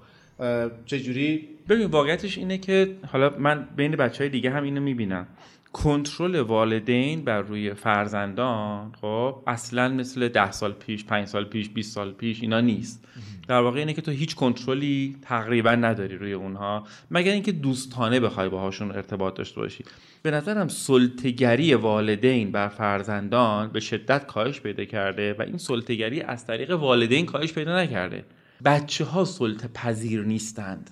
چه 0.86 1.00
جوری؟ 1.00 1.48
ببین 1.70 1.86
واقعیتش 1.86 2.38
اینه 2.38 2.58
که 2.58 2.96
حالا 3.12 3.32
من 3.40 3.68
بین 3.76 3.96
بچه 3.96 4.24
های 4.24 4.30
دیگه 4.30 4.50
هم 4.50 4.64
اینو 4.64 4.82
می‌بینم. 4.82 5.28
کنترل 5.76 6.36
والدین 6.40 7.24
بر 7.24 7.42
روی 7.42 7.74
فرزندان 7.74 8.92
خب 9.02 9.44
اصلا 9.48 9.90
مثل 9.90 10.28
ده 10.28 10.52
سال 10.52 10.72
پیش 10.74 11.06
پنج 11.06 11.28
سال 11.28 11.46
پیش 11.46 11.70
20 11.70 11.94
سال 11.94 12.12
پیش 12.12 12.42
اینا 12.42 12.62
نیست. 12.62 13.08
در 13.48 13.62
واقع 13.62 13.80
اینه 13.80 13.94
که 13.94 14.02
تو 14.02 14.12
هیچ 14.12 14.36
کنترلی 14.36 15.16
تقریبا 15.22 15.72
نداری 15.72 16.18
روی 16.18 16.34
اونها 16.34 16.84
مگر 17.12 17.32
اینکه 17.32 17.52
دوستانه 17.52 18.20
بخوای 18.20 18.50
باهاشون 18.50 18.92
ارتباط 18.92 19.38
داشته 19.38 19.62
باشی. 19.62 19.84
به 20.24 20.32
نظرم 20.32 20.68
سلطگری 20.68 21.74
والدین 21.74 22.52
بر 22.52 22.68
فرزندان 22.68 23.70
به 23.70 23.80
شدت 23.80 24.26
کاهش 24.26 24.62
پیدا 24.62 24.86
کرده 24.86 25.34
و 25.34 25.42
این 25.42 25.58
سلطگری 25.58 26.22
از 26.22 26.48
طریق 26.48 26.72
والدین 26.72 27.26
کاهش 27.26 27.54
پیدا 27.54 27.78
نکرده. 27.78 28.26
بچه 28.66 29.06
ها 29.06 29.26
سلطه 29.26 29.68
پذیر 29.74 30.24
نیستند. 30.24 30.92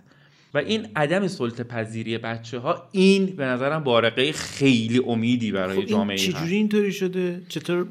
و 0.54 0.58
این 0.58 0.88
عدم 0.96 1.28
سلطه 1.28 1.64
پذیری 1.64 2.18
بچه 2.18 2.60
ها 2.60 2.88
این 2.92 3.26
به 3.26 3.46
نظرم 3.46 3.84
بارقه 3.84 4.32
خیلی 4.32 5.02
امیدی 5.08 5.52
برای 5.52 5.74
خب 5.74 5.80
این 5.80 5.88
جامعه 5.88 6.16
هست 6.16 6.26
چجوری 6.26 6.56
اینطوری 6.56 6.92
شده؟ 6.92 7.42
چطور 7.50 7.88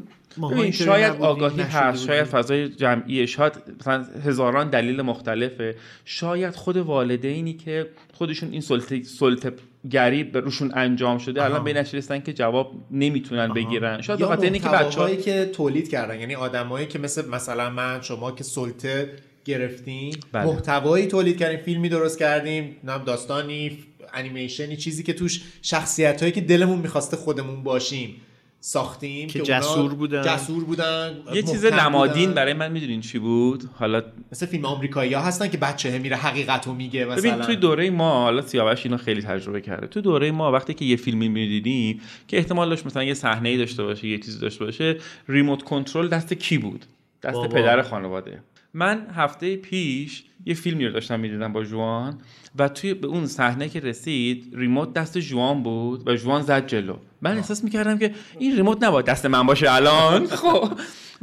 شاید 0.73 1.21
آگاهی 1.21 1.63
هست 1.63 2.07
شاید؟ 2.07 2.25
فضای 2.25 2.69
جمعی 2.69 3.27
شاید 3.27 3.53
مثلا 3.81 4.05
هزاران 4.25 4.71
دلیل 4.71 5.03
مختلفه. 5.03 5.77
شاید 6.05 6.55
خود 6.55 6.77
والدینی 6.77 7.55
که 7.55 7.89
خودشون 8.13 8.51
این 8.53 8.61
سلطه 8.61 9.03
سلطه 9.03 9.53
گری 9.91 10.25
روشون 10.25 10.73
انجام 10.75 11.19
شده 11.19 11.45
الان 11.45 11.65
به 11.65 11.85
که 12.25 12.33
جواب 12.33 12.73
نمی‌تونن 12.91 13.53
بگیرن. 13.53 14.01
شاید 14.01 14.19
به 14.19 14.27
خاطر 14.27 14.45
اینه 14.45 14.59
که 14.59 14.69
بچه 14.69 14.85
محتواهایی 14.85 15.17
که 15.17 15.51
تولید 15.55 15.89
کردن 15.89 16.21
یعنی 16.21 16.35
آدمایی 16.35 16.87
که 16.87 16.99
مثل 16.99 17.29
مثلا 17.29 17.71
من 17.71 18.03
شما 18.03 18.33
که 18.33 18.45
سلطه 18.45 19.11
گرفتیم 19.45 20.21
بله. 20.33 20.45
محتوایی 20.45 21.07
تولید 21.07 21.39
کردیم 21.39 21.59
فیلمی 21.59 21.89
درست 21.89 22.19
کردیم 22.19 22.77
نم 22.85 23.03
داستانی 23.05 23.79
انیمیشنی 24.15 24.77
چیزی 24.77 25.03
که 25.03 25.13
توش 25.13 25.43
شخصیت 25.63 26.21
هایی 26.21 26.33
که 26.33 26.41
دلمون 26.41 26.79
می‌خواسته 26.79 27.17
خودمون 27.17 27.63
باشیم 27.63 28.17
ساختیم 28.65 29.29
که 29.29 29.41
اونا 29.41 29.61
جسور 29.61 29.95
بودن. 29.95 30.23
جسور 30.23 30.65
بودن 30.65 31.17
یه 31.35 31.43
چیز 31.43 31.65
نمادین 31.65 32.25
بودن. 32.25 32.35
برای 32.35 32.53
من 32.53 32.73
می‌دونین 32.73 33.01
چی 33.01 33.19
بود 33.19 33.65
حالا 33.75 34.03
مثل 34.33 34.47
فیلم 34.47 34.65
آمریکایی 34.65 35.15
ها 35.15 35.23
هستن 35.23 35.49
که 35.49 35.59
بچه 35.59 35.99
میره 35.99 36.17
حقیقت 36.17 36.67
رو 36.67 36.75
میگه 36.75 37.05
مثلا 37.05 37.17
ببین 37.17 37.47
توی 37.47 37.57
دوره 37.57 37.91
ما 37.91 38.23
حالا 38.23 38.43
سیاوش 38.43 38.87
اینو 38.87 38.97
خیلی 38.97 39.23
تجربه 39.23 39.61
کرده 39.61 39.87
تو 39.87 40.01
دوره 40.01 40.31
ما 40.31 40.53
وقتی 40.53 40.75
که 40.75 40.85
یه 40.85 40.97
فیلمی 40.97 41.29
می‌دیدیم 41.29 42.01
که 42.29 42.37
احتمال 42.37 42.69
داشت 42.69 42.87
مثلا 42.87 43.05
یه 43.05 43.15
صحنه 43.15 43.49
ای 43.49 43.57
داشته 43.57 43.83
باشه 43.83 44.09
یه 44.09 44.19
چیزی 44.19 44.39
داشته 44.41 44.65
باشه 44.65 44.97
ریموت 45.29 45.63
کنترل 45.63 46.09
دست 46.09 46.33
کی 46.35 46.59
بود 46.59 46.85
دست 47.23 47.35
بابا. 47.35 47.49
پدر 47.49 47.83
خانواده 47.83 48.43
من 48.75 49.07
هفته 49.17 49.57
پیش 49.57 50.25
یه 50.47 50.55
فیلمی 50.55 50.87
رو 50.87 50.93
داشتم 50.93 51.21
می‌دیدم 51.21 51.53
با 51.53 51.65
جوان 51.65 52.19
و 52.59 52.69
توی 52.69 52.95
به 52.95 53.07
اون 53.07 53.27
صحنه 53.27 53.69
که 53.69 53.81
رسید 53.81 54.53
ریموت 54.57 54.93
دست 54.93 55.19
جوان 55.19 55.63
بود 55.63 56.09
و 56.09 56.17
جوان 56.17 56.43
زد 56.43 56.67
جلو. 56.67 56.97
من 57.23 57.37
احساس 57.37 57.65
می‌کردم 57.65 57.99
که 57.99 58.15
این 58.39 58.57
ریموت 58.57 58.83
نباید 58.85 59.07
دست 59.07 59.27
من 59.27 59.47
باشه 59.47 59.73
الان. 59.73 60.27
خب. 60.43 60.71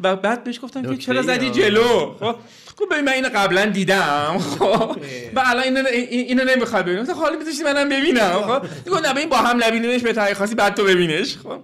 و 0.03 0.15
بعد 0.15 0.43
بهش 0.43 0.59
گفتم 0.63 0.81
که 0.81 0.97
چرا 0.97 1.21
زدی 1.21 1.49
جلو؟ 1.49 2.13
خب. 2.19 2.35
گفت 2.77 2.91
ببین 2.91 3.05
من 3.05 3.11
اینو 3.11 3.29
قبلا 3.35 3.65
دیدم. 3.65 4.37
خب. 4.59 4.97
و 5.35 5.43
الان 5.45 5.63
اینو 5.63 5.83
این- 5.87 6.25
اینو 6.25 6.43
نمی‌خواد 6.43 6.85
ببینم. 6.85 7.01
مثلا 7.01 7.15
حالا 7.15 7.37
میذاشتی 7.39 7.63
منم 7.63 7.89
ببینم. 7.89 8.41
خب. 8.41 8.65
نه 9.05 9.25
با 9.27 9.37
هم 9.37 9.63
نبینیمش 9.63 10.01
به 10.01 10.13
تایی 10.13 10.33
خاصی 10.33 10.55
بعد 10.55 10.73
تو 10.75 10.83
ببینش. 10.83 11.37
خب. 11.37 11.59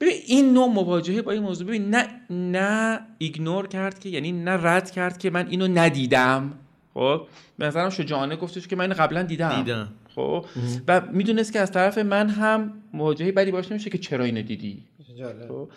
ببین 0.00 0.16
این 0.26 0.52
نوع 0.52 0.68
مواجهه 0.68 1.22
با 1.22 1.32
این 1.32 1.42
موضوع 1.42 1.66
ببین 1.66 1.90
نه 1.90 2.06
نه 2.30 3.00
ایگنور 3.18 3.66
کرد 3.66 3.98
که 3.98 4.08
یعنی 4.08 4.32
نه 4.32 4.50
رد 4.50 4.90
کرد 4.90 5.18
که 5.18 5.30
من 5.30 5.48
اینو 5.48 5.68
ندیدم. 5.68 6.52
خب؟ 6.94 7.26
به 7.58 7.66
نظرم 7.66 7.90
شجاعانه 7.90 8.36
گفتش 8.36 8.68
که 8.68 8.76
من 8.76 8.82
اینو 8.82 8.94
قبلا 8.94 9.22
دیدم. 9.22 9.56
دیدم. 9.56 9.88
خب؟ 10.14 10.46
و 10.88 11.00
می‌دونست 11.12 11.52
که 11.52 11.60
از 11.60 11.72
طرف 11.72 11.98
من 11.98 12.28
هم 12.28 12.72
مواجهه 12.92 13.32
بدی 13.32 13.50
باش 13.50 13.70
نمیشه 13.70 13.90
که 13.90 13.98
چرا 13.98 14.24
اینو 14.24 14.42
دیدی؟ 14.42 14.82
خب؟ 15.48 15.68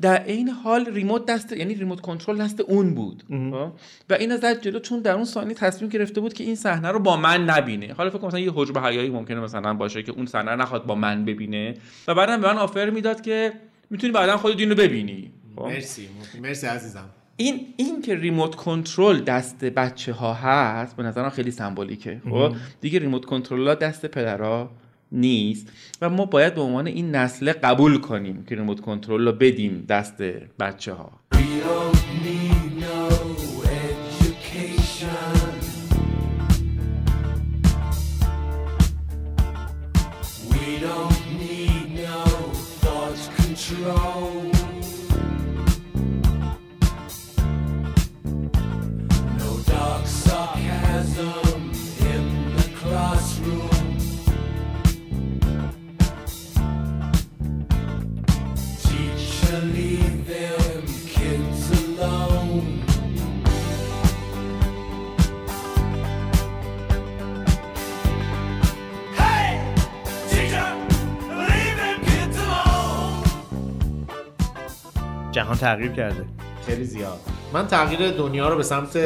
در 0.00 0.24
این 0.24 0.48
حال 0.48 0.86
ریموت 0.86 1.26
دست 1.26 1.52
یعنی 1.52 1.74
ریموت 1.74 2.00
کنترل 2.00 2.42
دست 2.42 2.60
اون 2.60 2.94
بود. 2.94 3.22
خب؟ 3.28 3.72
و 4.10 4.14
این 4.14 4.36
زد 4.36 4.60
جلو 4.60 4.78
چون 4.78 5.00
در 5.00 5.12
اون 5.12 5.24
ثانیه 5.24 5.54
تصمیم 5.54 5.90
گرفته 5.90 6.20
بود 6.20 6.32
که 6.32 6.44
این 6.44 6.54
صحنه 6.54 6.88
رو 6.88 6.98
با 6.98 7.16
من 7.16 7.44
نبینه. 7.44 7.92
حالا 7.92 8.10
فکر 8.10 8.18
کنم 8.18 8.28
مثلا 8.28 8.40
یه 8.40 8.52
حجب 8.54 8.78
حیایی 8.78 9.10
ممکنه 9.10 9.40
مثلا 9.40 9.74
باشه 9.74 10.02
که 10.02 10.12
اون 10.12 10.26
صحنه 10.26 10.50
رو 10.50 10.60
نخواد 10.60 10.86
با 10.86 10.94
من 10.94 11.24
ببینه. 11.24 11.74
و 12.08 12.14
بعدم 12.14 12.40
به 12.40 12.46
من 12.46 12.58
آفر 12.58 12.90
می‌داد 12.90 13.20
که 13.20 13.52
می‌تونی 13.90 14.12
بعدا 14.12 14.36
خودت 14.36 14.58
اینو 14.60 14.74
ببینی. 14.74 15.30
خب؟ 15.56 15.62
مرسی. 15.62 16.08
مرسی 16.42 16.66
عزیزم. 16.66 17.08
این 17.36 17.66
این 17.76 18.02
که 18.02 18.14
ریموت 18.14 18.54
کنترل 18.54 19.20
دست 19.20 19.64
بچه 19.64 20.12
ها 20.12 20.34
هست 20.34 20.96
به 20.96 21.02
نظرم 21.02 21.30
خیلی 21.30 21.50
سمبولیکه. 21.50 22.20
خب؟ 22.30 22.54
دیگه 22.80 22.98
ریموت 22.98 23.24
کنترل 23.24 23.68
ها 23.68 23.74
دست 23.74 24.06
پدرها 24.06 24.70
نیست 25.12 25.72
و 26.00 26.10
ما 26.10 26.24
باید 26.24 26.54
به 26.54 26.60
عنوان 26.60 26.86
این 26.86 27.14
نسل 27.14 27.52
قبول 27.52 28.00
کنیم 28.00 28.44
که 28.48 28.54
ریموت 28.54 28.80
کنترل 28.80 29.26
رو 29.26 29.32
بدیم 29.32 29.84
دست 29.88 30.22
بچه 30.60 30.92
ها 30.92 31.20
جهان 75.40 75.56
تغییر 75.56 75.92
کرده. 75.92 76.24
خیلی 76.66 76.84
زیاد. 76.84 77.20
من 77.52 77.66
تغییر 77.66 78.10
دنیا 78.10 78.48
رو 78.48 78.56
به 78.56 78.62
سمت 78.62 78.98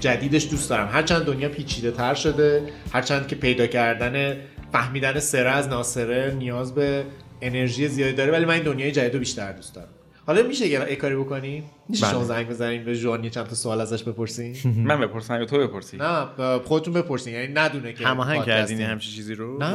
جدیدش 0.00 0.50
دوست 0.50 0.70
دارم. 0.70 0.88
هرچند 0.92 1.24
دنیا 1.24 1.48
پیچیده 1.48 1.90
تر 1.90 2.14
شده 2.14 2.62
هرچند 2.92 3.26
که 3.26 3.36
پیدا 3.36 3.66
کردن 3.66 4.36
فهمیدن 4.72 5.18
سره 5.20 5.50
از 5.50 5.68
ناسره 5.68 6.34
نیاز 6.38 6.74
به 6.74 7.04
انرژی 7.40 7.88
زیادی 7.88 8.12
داره 8.12 8.32
ولی 8.32 8.44
من 8.44 8.54
این 8.54 8.62
دنیای 8.62 8.92
جدید 8.92 9.12
رو 9.12 9.18
بیشتر 9.18 9.52
دوست 9.52 9.74
دارم. 9.74 9.88
حالا 10.26 10.42
میشه 10.42 10.68
یه 10.68 10.96
کاری 10.96 11.16
بکنیم 11.16 11.64
میشه 11.88 12.02
بله. 12.02 12.12
شما 12.12 12.24
زنگ 12.24 12.48
بزنین 12.48 12.84
به 12.84 12.94
ژوان 12.94 13.24
یه 13.24 13.30
چند 13.30 13.46
تا 13.46 13.54
سوال 13.54 13.80
ازش 13.80 14.04
بپرسین 14.04 14.56
من 14.88 15.00
بپرسم 15.00 15.38
یا 15.38 15.44
تو 15.44 15.58
بپرسی 15.58 15.96
نه 15.96 16.26
خودتون 16.58 16.94
بپرسین 16.94 17.34
یعنی 17.34 17.52
ندونه 17.52 17.92
که 17.92 18.06
هماهنگ. 18.06 18.44
کردین 18.44 18.80
همچین 18.80 19.14
چیزی 19.14 19.34
رو 19.34 19.58
نه؟ 19.58 19.70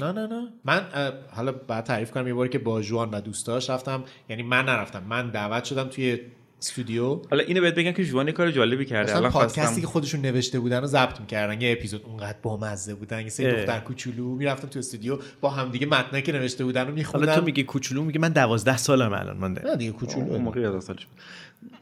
نه 0.00 0.12
نه 0.12 0.26
نه 0.26 0.48
من 0.64 0.86
حالا 1.30 1.52
بعد 1.52 1.84
تعریف 1.84 2.10
کنم 2.10 2.26
یه 2.26 2.34
باری 2.34 2.48
که 2.48 2.58
با 2.58 2.82
جوان 2.82 3.10
و 3.10 3.20
دوستاش 3.20 3.70
رفتم 3.70 4.04
یعنی 4.28 4.42
من 4.42 4.64
نرفتم 4.64 5.02
من 5.08 5.30
دعوت 5.30 5.64
شدم 5.64 5.88
توی 5.88 6.20
استودیو. 6.58 7.20
حالا 7.30 7.42
اینو 7.42 7.60
بهت 7.60 7.74
بگم 7.74 7.92
که 7.92 8.04
جوان 8.04 8.32
کار 8.32 8.50
جالبی 8.50 8.84
کرده. 8.84 9.16
الان 9.16 9.30
پادکستی 9.30 9.60
خواستم 9.60 9.80
که 9.80 9.86
خودشون 9.86 10.20
نوشته 10.20 10.60
بودن 10.60 10.80
رو 10.80 10.86
ضبط 10.86 11.20
می‌کردن. 11.20 11.60
یه 11.60 11.72
اپیزود 11.72 12.02
اونقدر 12.06 12.38
بامزه 12.42 12.94
بودن 12.94 13.22
یه 13.22 13.28
سری 13.28 13.46
اه. 13.46 13.60
دختر 13.60 13.80
کوچولو 13.80 14.34
می‌رفتم 14.34 14.68
تو 14.68 14.78
استودیو 14.78 15.18
با 15.40 15.50
همدیگه 15.50 15.86
متنایی 15.86 16.22
که 16.22 16.32
نوشته 16.32 16.64
بودن 16.64 16.86
رو 16.86 16.94
میخوندم 16.94 17.26
حالا 17.26 17.40
تو 17.40 17.44
میگی 17.44 17.62
کوچولو 17.62 18.02
میگی 18.02 18.18
من 18.18 18.28
دوازده 18.28 18.76
سالم 18.76 19.12
الان 19.12 19.36
مانده. 19.36 19.62
نه 19.64 19.76
دیگه 19.76 19.90
اون 19.90 20.00
کوچولو 20.00 20.38
موقع 20.38 20.60
11 20.60 20.80
سالش 20.80 21.06
بود 21.06 21.18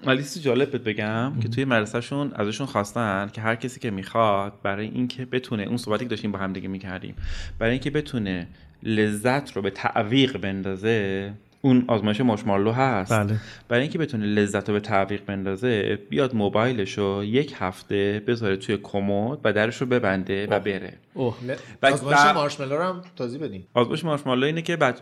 ولی 0.07 0.23
چیز 0.23 0.43
جالب 0.43 0.71
بهت 0.71 0.83
بگم 0.83 1.33
که 1.43 1.49
توی 1.49 1.65
مدرسهشون 1.65 2.33
ازشون 2.35 2.67
خواستن 2.67 3.31
که 3.33 3.41
هر 3.41 3.55
کسی 3.55 3.81
که 3.81 3.91
می‌خواد 3.91 4.53
برای 4.63 4.87
اینکه 4.87 5.25
بتونه 5.25 5.63
اون 5.63 5.77
صحبتی 5.77 6.05
که 6.05 6.09
داشتیم 6.09 6.33
با 6.33 6.39
هم 6.39 6.53
دیگه 6.53 6.69
می‌کردیم 6.69 7.15
برای 7.59 7.73
اینکه 7.73 7.91
بتونه 7.91 8.47
لذت 8.83 9.57
رو 9.57 9.63
به 9.63 9.71
تعویق 9.71 10.37
بندازه 10.39 11.33
اون 11.67 11.85
آزمایش 11.89 12.21
مارشماللو 12.21 12.73
هست. 12.73 13.13
بله. 13.13 13.37
برای 13.69 13.83
اینکه 13.83 13.99
بتونه 13.99 14.27
لذت 14.27 14.69
رو 14.69 14.75
به 14.75 14.81
تعویق 14.81 15.25
بندازه 15.25 15.99
بیاد 16.11 16.35
موبایلش 16.35 16.99
رو 16.99 17.25
یک 17.25 17.55
هفته 17.59 18.23
بذاره 18.27 18.57
توی 18.57 18.79
کمد 18.83 19.39
و 19.45 19.53
درش 19.53 19.77
رو 19.77 19.87
ببنده 19.87 20.47
و 20.47 20.61
بره. 20.61 20.93
اوه. 21.15 21.37
آزمایش 21.83 22.19
و- 22.21 22.35
مارشملو 22.35 22.77
رو 22.77 22.83
هم 22.83 23.03
توضیح 23.17 23.41
بدین 23.41 23.65
آزمایش 23.75 24.05
مارشماللو 24.05 24.47
اینه 24.47 24.63
که 24.63 24.77
بچ... 24.77 24.97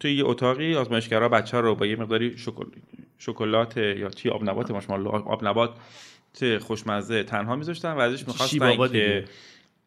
توی 0.00 0.16
یه 0.16 0.24
اتاقی 0.24 0.74
آزمایشگرا 0.74 1.28
بچه 1.28 1.60
رو 1.60 1.74
با 1.74 1.86
یه 1.86 1.96
مقداری 1.96 2.38
شکل... 2.38 2.64
شکلات 3.18 3.76
یا 3.76 4.08
چی 4.08 4.28
آب 4.28 4.50
نبات 4.50 4.70
مارشماللو 4.70 5.08
آب 5.08 5.44
نبات 5.46 5.70
خوشمزه 6.60 7.22
تنها 7.22 7.56
میذاشتن 7.56 7.92
و 7.92 7.98
ازش 7.98 8.28
می‌خواستن 8.28 8.88
که. 8.88 9.24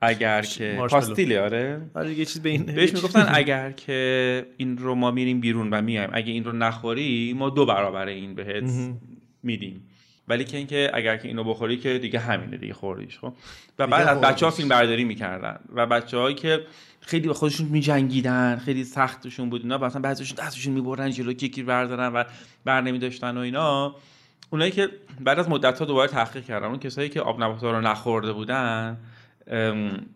اگر 0.03 0.41
که. 0.41 0.85
پاستیله 0.89 1.41
آره. 1.41 1.81
آره 1.93 2.13
یه 2.13 2.25
چیز 2.25 2.41
به 2.41 2.49
این 2.49 2.63
بهش 2.63 2.93
می‌گفتن 2.93 3.25
اگر 3.35 3.71
که 3.71 4.45
این 4.57 4.77
رو 4.77 4.95
ما 4.95 5.11
میریم 5.11 5.39
بیرون 5.39 5.69
و 5.69 5.81
میایم 5.81 6.09
اگه 6.13 6.31
این 6.31 6.43
رو 6.43 6.51
نخوری 6.51 7.33
ما 7.37 7.49
دو 7.49 7.65
برابر 7.65 8.07
این 8.07 8.35
بهت 8.35 8.63
میدیم. 9.43 9.89
ولی 10.27 10.43
که 10.43 10.57
اینکه 10.57 10.91
اگر 10.93 11.17
که 11.17 11.27
اینو 11.27 11.43
بخوری 11.43 11.77
که 11.77 11.99
دیگه 11.99 12.19
همینه 12.19 12.57
دیگه 12.57 12.73
خوردیش 12.73 13.19
خب؟ 13.19 13.33
و 13.79 13.87
بعد 13.87 14.07
از 14.07 14.17
خوردیش. 14.17 14.29
بچه 14.29 14.45
ها 14.45 14.51
فیلم 14.51 14.69
برداری 14.69 15.03
می‌کردن 15.03 15.59
و 15.75 15.85
بچه 15.85 16.17
هایی 16.17 16.35
که 16.35 16.59
خیلی 17.01 17.27
به 17.27 17.33
خودشون 17.33 17.67
میجنگیدن 17.67 18.57
خیلی 18.65 18.83
سختشون 18.83 19.49
بود 19.49 19.61
اینا 19.61 19.77
مثلا 19.77 20.01
بعضیشون 20.01 20.45
دستشون 20.45 20.73
می‌برن 20.73 21.11
جلو 21.11 21.31
یکی 21.31 21.63
بردارن 21.63 22.13
و 22.13 22.23
بر 22.65 22.81
نمیداشتن 22.81 23.37
و 23.37 23.39
اینا. 23.39 23.95
اونایی 24.49 24.71
که 24.71 24.89
بعد 25.19 25.39
از 25.39 25.49
مدت 25.49 25.79
ها 25.79 25.85
دوباره 25.85 26.11
تحقیق 26.11 26.45
کردن 26.45 26.67
اون 26.67 26.79
کسایی 26.79 27.09
که 27.09 27.21
آب 27.21 27.43
نبات 27.43 27.63
رو 27.63 27.81
نخورده 27.81 28.33
بودن 28.33 28.97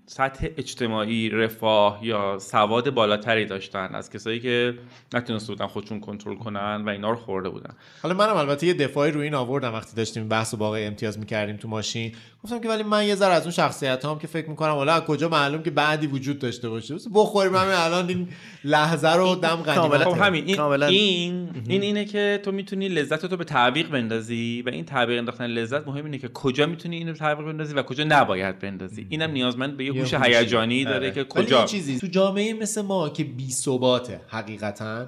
سطح 0.06 0.48
اجتماعی 0.58 1.30
رفاه 1.30 2.00
یا 2.02 2.40
سواد 2.40 2.90
بالاتری 2.90 3.46
داشتن 3.46 3.90
از 3.96 4.10
کسایی 4.10 4.40
که 4.40 4.74
نتونسته 5.14 5.54
بودن 5.54 5.68
خودشون 5.68 6.00
کنترل 6.00 6.36
کنن 6.36 6.84
و 6.86 6.90
اینا 6.90 7.10
رو 7.10 7.16
خورده 7.16 7.50
بودن. 7.50 7.74
حالا 8.04 8.16
منم 8.16 8.36
البته 8.36 8.68
یه 8.68 8.74
دفاعی 8.74 9.12
روی 9.12 9.24
این 9.24 9.34
آوردم 9.34 9.74
وقتی 9.74 9.96
داشتیم 9.96 10.24
این 10.24 10.30
بحث 10.30 10.54
رو 10.54 10.60
با 10.60 10.68
آقای 10.68 10.86
امتیاز 10.86 11.20
می‌کردیم 11.20 11.58
تو 11.58 11.68
ماشین. 11.68 12.12
گفتم 12.44 12.60
که 12.60 12.70
ولی 12.70 12.84
من 12.84 13.08
یه 13.08 13.16
ذره 13.16 13.34
از 13.34 13.42
اون 13.42 13.52
شخصیت 13.52 14.06
هم 14.06 14.20
که 14.20 14.28
فکر 14.28 14.50
می‌کنم 14.50 14.72
حالا 14.72 14.94
از 14.94 15.02
کجا 15.02 15.30
معلوم 15.30 15.64
که 15.64 15.72
بعدی 15.72 16.08
وجود 16.08 16.40
داشته 16.40 16.70
باشه. 16.70 16.96
بس 16.96 17.08
بخوریم 17.14 17.56
همین 17.56 17.74
الان 17.74 18.10
این 18.10 18.28
لحظه 18.64 19.14
رو 19.14 19.36
دم 19.36 19.64
کاملا- 19.64 19.64
غنیمت 19.64 20.04
خب 20.04 20.22
همین 20.22 20.46
این 20.46 20.56
کاملا. 20.56 20.86
این 20.86 21.50
این 21.68 21.82
اینه 21.82 22.06
که 22.06 22.40
تو 22.44 22.52
می‌تونی 22.52 22.88
لذت 22.88 23.32
رو 23.32 23.38
به 23.38 23.44
تعویق 23.44 23.90
بندازی 23.90 24.64
و 24.66 24.70
این 24.70 24.86
تعویق 24.86 25.18
انداختن 25.18 25.46
لذت 25.46 25.88
مهم 25.88 26.06
اینه 26.06 26.18
که 26.18 26.28
کجا 26.28 26.66
می‌تونی 26.66 26.98
اینو 26.98 27.14
تعویق 27.14 27.46
بندازی 27.48 27.74
و 27.74 27.84
کجا 27.84 28.04
نباید 28.04 28.60
بندازی. 28.60 29.08
اینم 29.28 29.44
نیازمند 29.44 29.78
به 29.78 29.86
یه 29.86 29.94
هوش. 29.94 30.14
هیجانی 30.14 30.86
داره 30.86 30.98
آره. 30.98 31.12
که 31.12 31.24
کجا 31.24 31.60
یه 31.60 31.66
چیزی 31.66 32.00
تو 32.00 32.08
جامعه 32.08 32.54
مثل 32.54 32.82
ما 32.82 33.10
که 33.10 33.24
بی 33.24 33.52
ثباته 33.52 34.22
حقیقتا 34.28 35.08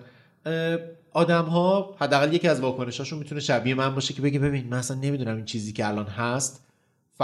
آدم 1.14 1.46
ها 1.46 1.96
حداقل 2.00 2.34
یکی 2.34 2.48
از 2.48 2.60
واکنشاشون 2.60 3.20
می‌تونه 3.20 3.42
شبیه 3.42 3.76
من 3.76 3.96
باشه 3.96 4.14
که 4.14 4.22
بگه 4.22 4.40
ببین 4.40 4.68
من 4.68 4.78
اصلا 4.78 4.98
نمی‌دونم 4.98 5.36
این 5.36 5.46
چیزی 5.46 5.74
که 5.74 5.88
الان 5.88 6.06
هست 6.06 6.69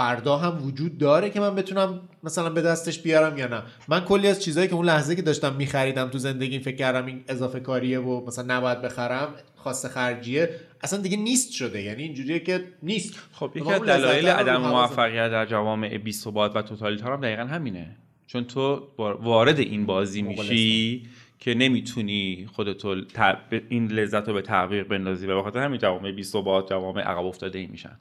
فردا 0.00 0.36
هم 0.36 0.66
وجود 0.66 0.98
داره 0.98 1.30
که 1.30 1.40
من 1.40 1.54
بتونم 1.54 2.00
مثلا 2.22 2.50
به 2.50 2.62
دستش 2.62 3.02
بیارم 3.02 3.38
یا 3.38 3.46
نه. 3.46 3.62
من 3.88 4.00
کلی 4.00 4.28
از 4.28 4.42
چیزهایی 4.44 4.68
که 4.68 4.74
اون 4.74 4.86
لحظه 4.86 5.16
که 5.16 5.22
داشتم 5.22 5.54
میخریدم 5.56 6.08
تو 6.08 6.18
زندگی 6.18 6.58
فکر 6.58 6.76
کردم 6.76 7.06
این 7.06 7.24
اضافه 7.28 7.60
کاریه 7.60 7.98
و 8.00 8.26
مثلا 8.26 8.56
نباید 8.56 8.82
بخرم 8.82 9.28
خاص 9.56 9.86
خرجیه 9.86 10.50
اصلا 10.82 11.00
دیگه 11.00 11.16
نیست 11.16 11.52
شده. 11.52 11.82
یعنی 11.82 12.02
اینجوریه 12.02 12.38
که 12.40 12.64
نیست. 12.82 13.14
خب 13.32 13.50
یکی 13.54 13.70
از 13.72 13.80
دلایل 13.82 14.28
عدم. 14.28 14.56
موفقیت 14.70 15.30
در 15.30 15.46
جوامع 15.46 15.98
بی 15.98 16.12
ثبات 16.12 16.56
و 16.56 16.62
توتالیتار 16.62 17.12
هم 17.12 17.20
دقیقا 17.20 17.42
همینه. 17.44 17.96
چون 18.26 18.44
تو 18.44 18.88
وار- 18.98 19.14
وارد 19.22 19.58
این 19.58 19.86
بازی 19.86 20.22
میشی 20.22 21.06
که 21.38 21.54
نمی‌تونی 21.54 22.48
خودتو 22.52 23.00
ت- 23.04 23.38
به 23.50 23.62
این 23.68 23.86
لذت 23.86 24.28
رو 24.28 24.34
به 24.34 24.42
تعویق 24.42 24.88
بندازی 24.88 25.26
و 25.26 25.36
به 25.36 25.42
خاطر 25.42 25.58
همین 25.58 25.78
جوامع 25.78 26.12
بی 26.12 26.22
ثبات 26.22 26.70
جوامع 26.70 27.02
عقب 27.02 27.24
افتاده 27.26 27.58
ای 27.58 27.66
میشن 27.66 27.98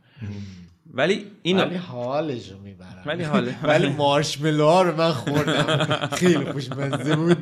ولی 0.95 1.25
این 1.41 1.59
ولی 1.59 1.75
حالش 1.75 2.51
رو 2.51 2.57
می‌برم. 2.59 3.03
ولی 3.05 3.23
حاله 3.23 3.55
ولی 3.69 3.89
مارشملو 3.89 4.83
رو 4.83 4.97
من 4.97 5.11
خوردم. 5.11 6.09
خیلی 6.13 6.45
خوشمزه 6.51 7.15
بود. 7.15 7.37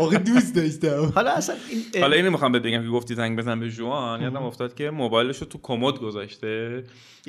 آقا 0.00 0.16
دوست 0.16 0.54
داشتم. 0.54 1.12
حالا 1.14 1.30
اصلا 1.30 1.54
این 1.70 2.02
حالا 2.02 2.16
اینو 2.16 2.30
می‌خوام 2.30 2.52
بهت 2.52 2.62
بگم 2.62 2.82
که 2.82 2.88
گفتی 2.88 3.14
زنگ 3.14 3.38
بزن 3.38 3.60
به 3.60 3.70
جوان. 3.70 4.22
یادم 4.22 4.42
افتاد 4.42 4.74
که 4.74 4.90
موبایلش 4.90 5.38
رو 5.38 5.46
تو 5.46 5.58
کمد 5.62 5.98
گذاشته 5.98 6.84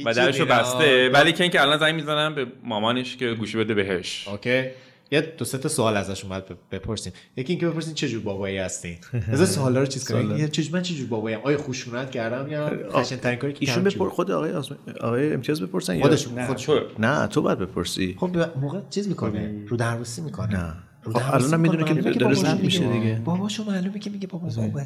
و 0.06 0.14
درش 0.14 0.40
رو. 0.40 0.46
بسته. 0.46 1.10
ولی 1.10 1.32
که 1.34 1.44
اینکه 1.44 1.62
الان 1.62 1.78
زنگ 1.78 1.96
می‌زنم 1.96 2.36
به 2.36 2.46
مامانش 2.64 3.18
که 3.18 3.34
گوشی 3.34 3.58
بده 3.58 3.74
بهش. 3.74 4.28
اوکی. 4.28 4.64
یه 5.12 5.22
دو 5.22 5.46
سه 5.46 5.58
تا 5.58 5.70
سوال 5.70 5.98
ازش 5.98 6.24
اومد 6.24 6.44
بپرسیم. 6.72 7.14
یکی 7.38 7.54
اینکه 7.54 7.68
بپرسین 7.68 7.94
چه 7.94 8.10
جور 8.10 8.22
بابایی 8.22 8.58
هستین 8.58 8.98
از 9.32 9.52
سوالا 9.52 9.80
رو 9.80 9.86
چیز 9.86 10.12
کنیم. 10.12 10.38
یه 10.38 10.48
چه 10.48 10.64
من 10.72 10.82
چه 10.82 10.94
جور 10.94 11.08
باباییم 11.08 11.40
آیا 11.44 11.58
خشونت 11.58 12.12
کردم 12.12 12.52
یا 12.52 12.72
خشن 12.92 13.16
ترین 13.16 13.40
کاری 13.40 13.54
که 13.54 13.60
ایشون 13.62 13.84
بپر؟ 13.84 14.10
خود 14.10 14.32
آقای 14.32 14.52
آزم... 14.52 14.78
آقای 15.02 15.34
امتیاز 15.34 15.62
بپرسن 15.62 15.96
یا 15.96 16.02
خودشون 16.02 16.34
نه. 16.34 16.48
خودشون 16.48 16.80
تو. 16.80 17.02
نه 17.02 17.28
تو 17.28 17.42
باید 17.42 17.60
بپرسی. 17.60 18.16
خب 18.20 18.38
موقع 18.62 18.80
چیز 18.90 19.08
می‌کنه؟ 19.08 19.66
رو 19.68 19.78
درواسی 19.78 20.22
می‌کنه؟ 20.22 20.58
نه. 20.58 20.74
خب 21.04 21.22
الانم 21.34 21.60
می‌دونه 21.60 21.84
که 21.84 21.94
داره 22.12 22.34
ضبط 22.34 22.60
میشه. 22.60 22.92
دیگه. 22.92 23.22
باباشو 23.26 23.64
معلومه 23.64 24.00
که 24.00 24.10
میگه 24.10 24.28
بابا 24.28 24.48
بابا 24.48 24.84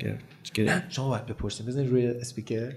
شما 0.90 1.10
باید 1.10 1.26
بپرسیم 1.26 1.66
بزنین 1.66 1.90
روی 1.90 2.08
اسپیکر. 2.08 2.72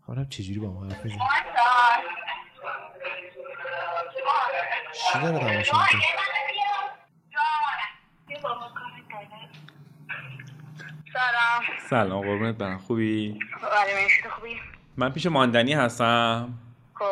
حالا 0.00 0.24
چجوری 0.24 0.58
با 0.58 0.72
ما 0.72 0.84
حرف؟ 0.84 1.06
چی 5.12 5.18
داره 5.22 5.38
تماشا 5.38 5.78
می‌کنه؟ 5.78 6.02
سلام 11.12 11.62
سلام 11.90 12.20
قربونت 12.20 12.54
برم 12.54 12.78
خوبی 12.78 13.38
تو 14.22 14.30
خوبی 14.30 14.60
من 14.96 15.12
پیش 15.12 15.26
ماندنی 15.26 15.74
هستم 15.74 16.54
خب 16.94 17.04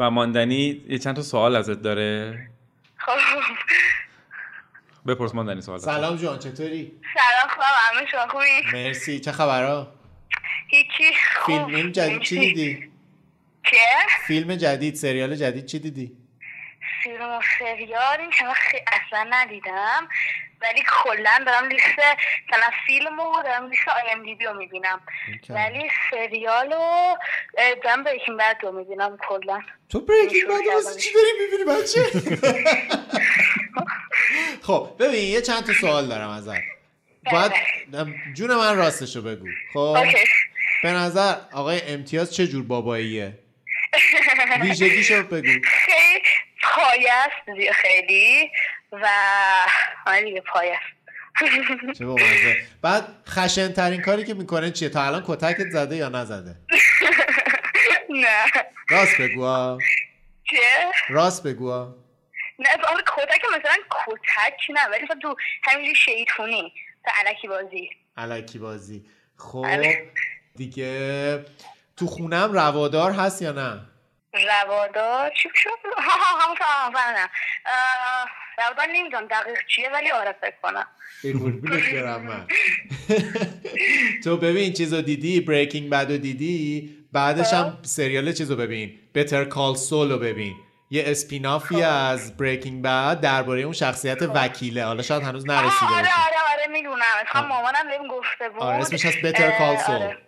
و 0.00 0.10
ماندنی 0.10 0.82
یه 0.88 0.98
چند 0.98 1.16
تا 1.16 1.22
سوال 1.22 1.56
ازت 1.56 1.82
داره 1.82 2.38
خب 2.96 3.12
بپرس 5.06 5.34
ماندنی 5.34 5.60
سوال 5.60 5.78
سلام 5.78 6.16
جان 6.16 6.38
چطوری؟ 6.38 6.92
سلام 7.14 7.54
خوبم 7.54 7.98
همه 7.98 8.06
شما 8.06 8.26
خوبی 8.28 8.44
مرسی 8.72 9.20
چه 9.20 9.32
خبرها؟ 9.32 9.88
هیچی 10.68 11.12
خوب 11.40 11.66
فیلم 11.66 11.92
جدید 11.92 12.22
چی. 12.22 12.38
دیدی؟ 12.38 12.90
چه؟ 13.70 13.76
فیلم 14.26 14.54
جدید 14.56 14.94
سریال 14.94 15.34
جدید 15.36 15.66
چی 15.66 15.78
دیدی؟ 15.78 16.16
فیلم 17.06 17.30
و 17.30 17.40
سریال 17.58 18.20
این 18.20 18.30
که 18.30 18.44
من 18.44 18.52
خی... 18.52 18.78
اصلا 18.92 19.26
ندیدم 19.30 20.08
ولی 20.60 20.82
کلا 21.02 21.44
دارم 21.46 21.68
لیست 21.68 21.84
مثلا 22.48 22.70
فیلم 22.86 23.20
رو 23.20 23.42
دارم 23.44 23.70
لیست 23.70 23.88
آی 23.88 24.10
ام 24.12 24.22
دی 24.22 24.34
بی 24.34 24.44
رو 24.44 24.54
می‌بینم. 24.54 25.00
ولی 25.48 25.90
سریال 26.10 26.72
رو 26.72 27.16
اه، 27.58 27.74
دارم 27.84 28.04
بریکینگ 28.04 28.38
بد 28.38 28.56
رو 28.62 28.72
می‌بینم 28.72 29.18
کلا. 29.28 29.60
تو 29.88 30.00
بریکینگ 30.00 30.44
بد 30.44 30.50
کردم. 30.50 30.96
چی 30.98 31.12
داری 31.14 31.26
می‌بینی 31.40 31.64
بچه؟ 31.64 32.02
خب 34.66 34.96
ببین 34.98 35.32
یه 35.32 35.40
چند 35.40 35.66
تا 35.66 35.72
سوال 35.72 36.06
دارم 36.06 36.30
ازت. 36.30 36.62
باید 37.32 37.52
جون 38.34 38.54
من 38.54 38.76
راستشو 38.76 39.22
بگو. 39.22 39.46
خب 39.72 39.96
به 40.82 40.90
نظر 40.90 41.34
آقای 41.52 41.80
امتیاز 41.82 42.34
چه 42.34 42.46
جور 42.46 42.64
باباییه؟ 42.64 43.38
ویژگیشو 44.62 45.22
بگو. 45.22 45.60
پایه 46.74 47.12
است 47.12 47.56
دیگه 47.56 47.72
خیلی 47.72 48.50
و 48.92 49.08
آره 50.06 50.22
دیگه 50.22 50.40
پایه 50.40 50.72
است. 50.72 50.96
چه 51.98 52.06
بامزه 52.06 52.56
بعد 52.82 53.04
خشن 53.28 53.72
ترین 53.72 54.02
کاری 54.02 54.24
که 54.24 54.34
می‌کنه 54.34 54.70
چیه؟ 54.70 54.88
تا 54.88 55.02
الان 55.02 55.24
کتکت 55.26 55.70
زده 55.70 55.96
یا 55.96 56.08
نزده؟ 56.08 56.56
نه. 58.22 58.44
راست 58.90 59.20
بگو. 59.20 59.78
چه؟ 60.50 60.56
راست 61.08 61.42
بگو. 61.42 61.94
نه 62.58 62.68
آره 62.88 63.02
کتک 63.16 63.42
مثلا 63.58 63.76
کتک 63.90 64.60
نه 64.70 64.80
ولی 64.90 65.04
مثلا 65.04 65.18
تو 65.22 65.36
همینجوری 65.64 65.94
شیطونی. 65.94 66.72
تا 67.04 67.10
علکی 67.20 67.48
بازی. 67.48 67.90
الکی 68.16 68.58
بازی. 68.58 69.04
خب 69.36 69.58
آره. 69.58 70.12
دیگه 70.56 71.44
تو 71.96 72.06
خونم 72.06 72.52
روادار 72.52 73.12
هست 73.12 73.42
یا 73.42 73.52
نه؟ 73.52 73.80
روادار 74.44 75.30
چی 75.42 75.48
شد؟ 75.54 75.70
ها 76.06 76.12
ها 76.12 76.40
همون 76.40 76.56
هم 76.60 76.98
نه. 77.16 77.28
اه، 77.66 78.28
روادار 78.58 78.86
نمی‌دونم 78.92 79.26
دقیق 79.26 79.58
چیه 79.74 79.90
ولی 79.90 80.10
آره 80.10 80.36
فکر 80.40 80.54
کنم. 80.62 80.86
من. 82.22 82.46
تو 84.24 84.36
ببین 84.36 84.72
چیزو 84.72 85.02
دیدی؟ 85.02 85.40
بریکینگ 85.40 85.90
بد 85.90 86.10
رو 86.10 86.16
دیدی؟ 86.18 86.96
بعدش 87.12 87.52
هم 87.52 87.78
سریال 87.82 88.32
چیزو 88.32 88.56
ببین. 88.56 88.98
بتر 89.14 89.44
کال 89.44 89.74
سول 89.74 90.10
رو 90.12 90.18
ببین. 90.18 90.54
یه 90.90 91.02
اسپینافی 91.06 91.82
از 91.82 92.36
بریکینگ 92.36 92.82
بد 92.84 93.20
درباره 93.20 93.60
اون 93.62 93.72
شخصیت 93.72 94.22
وکیله. 94.22 94.84
حالا 94.84 95.02
شاید 95.02 95.22
هنوز 95.22 95.46
نرسیده 95.46 95.86
آه، 95.86 95.92
آره 95.98 96.08
آره 96.26 96.52
آره 96.52 96.66
می‌دونم. 96.72 97.46
مامانم 97.48 97.88
بهم 97.88 98.08
گفته 98.08 98.48
بود. 98.48 98.62
آره 98.62 98.76
اسمش 98.76 99.06
هست 99.06 99.18
بتر 99.22 99.58
کال 99.58 99.76
سول 99.76 99.94
آره. 99.94 100.18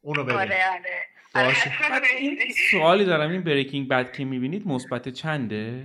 اونو 0.00 0.24
ببین. 0.24 0.36
آره 0.38 0.64
آره. 0.70 1.06
باشه. 1.34 1.72
سوالی 2.70 3.04
دارم 3.04 3.30
این 3.30 3.42
بریکینگ 3.42 3.88
بد 3.88 4.12
که 4.12 4.24
می‌بینید 4.24 4.66
مثبت 4.66 5.08
چنده؟ 5.08 5.84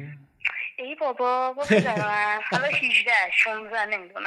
ای 0.78 0.96
بابا 0.96 1.54
با 1.54 1.64
پدرم 1.64 2.40
حالا 2.52 2.68
18 2.68 3.12
16 3.44 3.86
نمی‌دونم. 3.86 4.26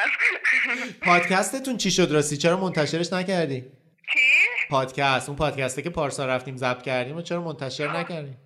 پادکستتون 1.03 1.77
چی 1.77 1.91
شد 1.91 2.09
راستی؟ 2.11 2.37
چرا 2.37 2.61
منتشرش 2.61 3.13
نکردی؟ 3.13 3.61
چی؟ 4.13 4.19
پادکست 4.71 5.29
اون 5.29 5.39
پادکسته 5.39 5.83
که 5.83 5.91
پارسا 5.91 6.27
رفتیم 6.27 6.57
ضبط 6.57 6.83
کردیم 6.83 7.17
و 7.17 7.23
چرا 7.23 7.43
منتشر 7.43 7.97
نکردیم 7.99 8.37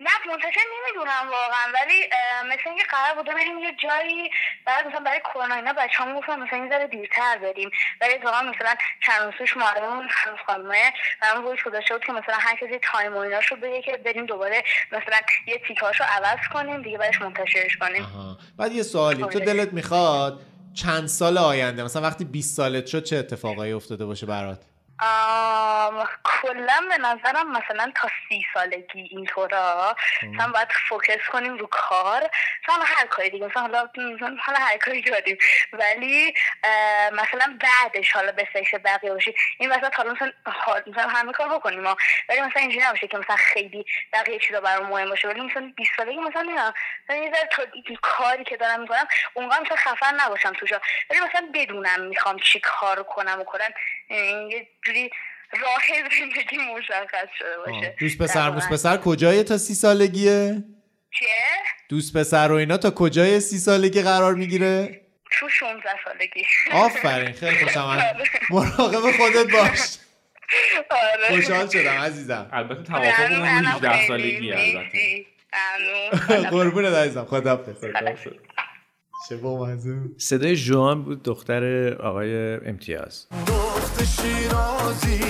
نه 0.00 0.10
منتشر 0.28 0.60
نمی‌دونم 0.76 1.30
واقعا 1.30 1.72
ولی 1.74 2.08
مثل 2.44 2.68
اینکه 2.68 2.84
قرار 2.90 3.14
بوده 3.16 3.34
بریم 3.34 3.58
یه 3.58 3.76
جایی 3.82 4.30
بعد 4.66 4.86
مثلا 4.86 5.00
برای 5.00 5.20
کرونا 5.20 5.54
اینا 5.54 5.72
بچه 5.72 5.94
همون 5.94 6.20
گفتن 6.20 6.40
مثلا 6.40 6.58
یه 6.58 6.70
ذره 6.70 6.86
دیرتر 6.86 7.38
بریم 7.38 7.70
ولی 8.00 8.14
اتفاقا 8.14 8.42
مثلا 8.42 8.74
چند 9.06 9.22
روز 9.22 9.34
پیش 9.34 9.56
معلممون 9.56 10.08
هنوز 10.10 10.38
خانمه 10.46 10.92
برامون 11.22 11.44
voice 11.44 11.60
گذاشته 11.66 11.94
بود 11.94 12.04
که 12.04 12.12
مثلا 12.12 12.34
هر 12.38 12.56
کسی 12.56 12.80
time 12.92 13.14
و 13.14 13.18
ایناشو 13.18 13.56
بگه 13.56 13.82
که 13.82 13.96
بریم 13.96 14.26
دوباره 14.26 14.62
مثلا 14.92 15.20
یه 15.46 15.60
تیکاشو 15.68 16.04
عوض 16.04 16.38
کنیم 16.52 16.82
دیگه 16.82 16.98
بعدش 16.98 17.22
منتشرش 17.22 17.76
کنیم 17.76 18.02
آها. 18.02 18.38
بعد 18.58 18.72
یه 18.72 18.82
سوالی 18.82 19.22
تو 19.22 19.26
آره. 19.26 19.40
دلت 19.40 19.72
می‌خواد 19.72 20.40
چند 20.74 21.06
سال 21.06 21.38
آینده 21.38 21.84
مثلا 21.84 22.02
وقتی 22.02 22.24
20 22.24 22.56
سالت 22.56 22.86
شد 22.86 23.04
چه 23.04 23.16
اتفاقایی 23.16 23.72
افتاده 23.72 24.06
باشه 24.06 24.26
برات 24.26 24.75
کلا 26.24 26.80
به 26.88 26.98
نظرم 26.98 27.52
مثلا 27.52 27.92
تا 27.94 28.08
سی 28.28 28.46
سالگی 28.54 29.08
اینطورا. 29.10 29.96
مثلا 30.22 30.52
باید 30.52 30.68
focus 30.88 31.28
کنیم 31.32 31.56
رو 31.56 31.66
کار. 31.66 32.30
مثلا 32.68 32.84
هر 32.84 33.06
کاری 33.06 33.30
دیگه 33.30 33.46
مثلا 33.46 33.62
حالا 33.62 33.88
حالا 34.40 34.58
هر 34.58 34.76
کاری 34.76 35.02
داریم. 35.02 35.38
ولی 35.72 36.34
مثلا 37.12 37.58
بعدش 37.60 38.12
حالا 38.12 38.32
به 38.32 38.48
فکر 38.52 38.78
بقیه 38.78 39.12
باشی 39.12 39.34
این 39.58 39.72
وسط 39.72 39.94
حالا 39.94 40.12
مثلا 40.12 40.32
مثلا 40.86 41.08
همه 41.08 41.32
کار 41.32 41.48
بکنیم. 41.48 41.84
ولی 42.28 42.40
مثلا 42.40 42.62
اینجوری 42.62 42.86
نباشه 42.86 43.06
که 43.06 43.18
مثلا 43.18 43.36
خیلی 43.36 43.84
بقیه 44.12 44.38
چیزا 44.38 44.60
برام 44.60 44.86
مهم 44.86 45.08
باشه. 45.08 45.28
ولی 45.28 45.40
مثلا 45.40 45.72
20 45.76 45.90
سالگی 45.96 46.18
مثلا 46.18 46.72
مثلا 47.04 47.16
یه 47.16 47.32
ذره 47.32 47.48
کاری 48.02 48.44
که 48.44 48.56
دارم 48.56 48.80
می‌کنم 48.80 49.06
اونقدر 49.34 49.60
مثلا 49.60 49.76
خفن 49.76 50.20
نباشم 50.20 50.52
توشا 50.52 50.80
ولی 51.10 51.20
مثلا 51.20 51.48
بدونم 51.54 52.00
می‌خوام 52.00 52.38
چی 52.38 52.60
کار 52.60 53.02
کنم 53.02 53.40
و 53.40 53.44
اه، 53.46 54.05
یه 54.10 54.68
جوری 54.86 55.10
راه 55.52 55.82
زندگی 56.20 56.56
مشخص 56.76 57.28
شده 57.38 57.56
باشه. 57.66 57.96
دوست 57.98 58.18
پسر 58.18 58.50
واقع. 58.50 58.68
پسر 58.68 58.96
کجای 58.96 59.42
تا 59.42 59.58
سی 59.58 59.74
سالگیه؟ 59.74 60.64
چیه؟ 61.18 61.28
دوست 61.88 62.16
پسر 62.16 62.52
و 62.52 62.54
اینا 62.54 62.76
تا 62.76 62.90
کجای 62.90 63.40
سی 63.40 63.58
سالگی 63.58 64.02
قرار 64.02 64.34
می‌گیره؟ 64.34 65.00
تو 65.40 65.48
16 65.48 65.88
سالگی. 66.04 66.46
آفرین 66.72 67.32
خیلی 67.32 67.56
خوشم 67.64 67.80
آمد 67.80 68.16
مراقب 68.50 69.10
خودت 69.16 69.52
باش. 69.52 69.98
آره. 70.90 71.28
خوشحال 71.28 71.68
شدم 71.68 71.90
عزیزم. 71.90 72.50
البته 72.52 72.82
توافقمون 72.82 73.38
منم 73.38 73.66
18 73.66 73.92
خیلی. 73.92 74.08
سالگی 74.08 74.52
البته. 74.52 76.50
قربونت 76.50 76.94
عزیزم. 76.94 77.24
خدا 77.24 77.64
چه 79.28 79.36
بامزه 79.36 79.96
صدای 80.18 80.56
جوان 80.56 81.02
بود 81.02 81.22
دختر 81.22 81.94
آقای 81.94 82.54
امتیاز. 82.68 83.26
دخت 83.46 84.04
شیرازی 84.04 85.20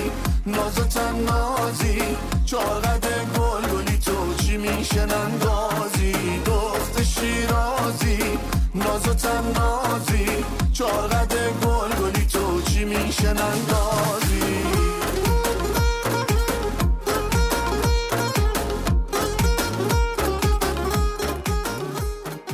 نازتن 0.45 1.15
نازی 1.15 2.01
چاقد 2.45 3.05
گل 3.37 3.67
گلی 3.73 3.97
تو 3.97 4.33
چی 4.43 4.57
میشن 4.57 5.07
اندازی 5.11 6.13
دخت 6.45 7.03
شیرازی 7.03 8.19
نازتن 8.75 9.43
نازی 9.55 10.25
چاقد 10.73 11.33
گل 11.63 11.91
گلی 12.01 12.25
تو 12.25 12.61
چی 12.61 12.85
میشن 12.85 13.27
اندازی 13.27 14.86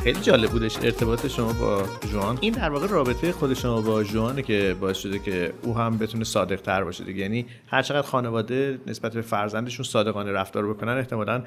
خیلی 0.04 0.22
جالب 0.22 0.50
بودش 0.50 0.78
ارتباط 0.78 1.28
شما 1.28 1.54
با 1.54 1.84
جوان. 2.12 2.38
این 2.42 2.54
در 2.54 2.70
واقع 2.70 2.88
رابطه 2.88 3.32
خود 3.32 3.54
شما 3.54 3.82
با 3.82 4.04
جوانه 4.04 4.42
که 4.42 4.76
باعث 4.82 4.98
شده 4.98 5.20
که 5.20 5.54
او 5.62 5.78
هم 5.78 5.98
بتونه 5.98 6.24
صادق 6.24 6.62
تر 6.62 6.84
باشه 6.84 7.04
دیگه. 7.04 7.22
یعنی 7.22 7.46
هر 7.68 7.82
چقدر 7.82 8.08
خانواده 8.08 8.80
نسبت 8.88 9.14
به 9.14 9.22
فرزندشون 9.22 9.86
صادقانه 9.86 10.32
رفتار 10.32 10.74
بکنن 10.74 10.98
احتمالا 10.98 11.44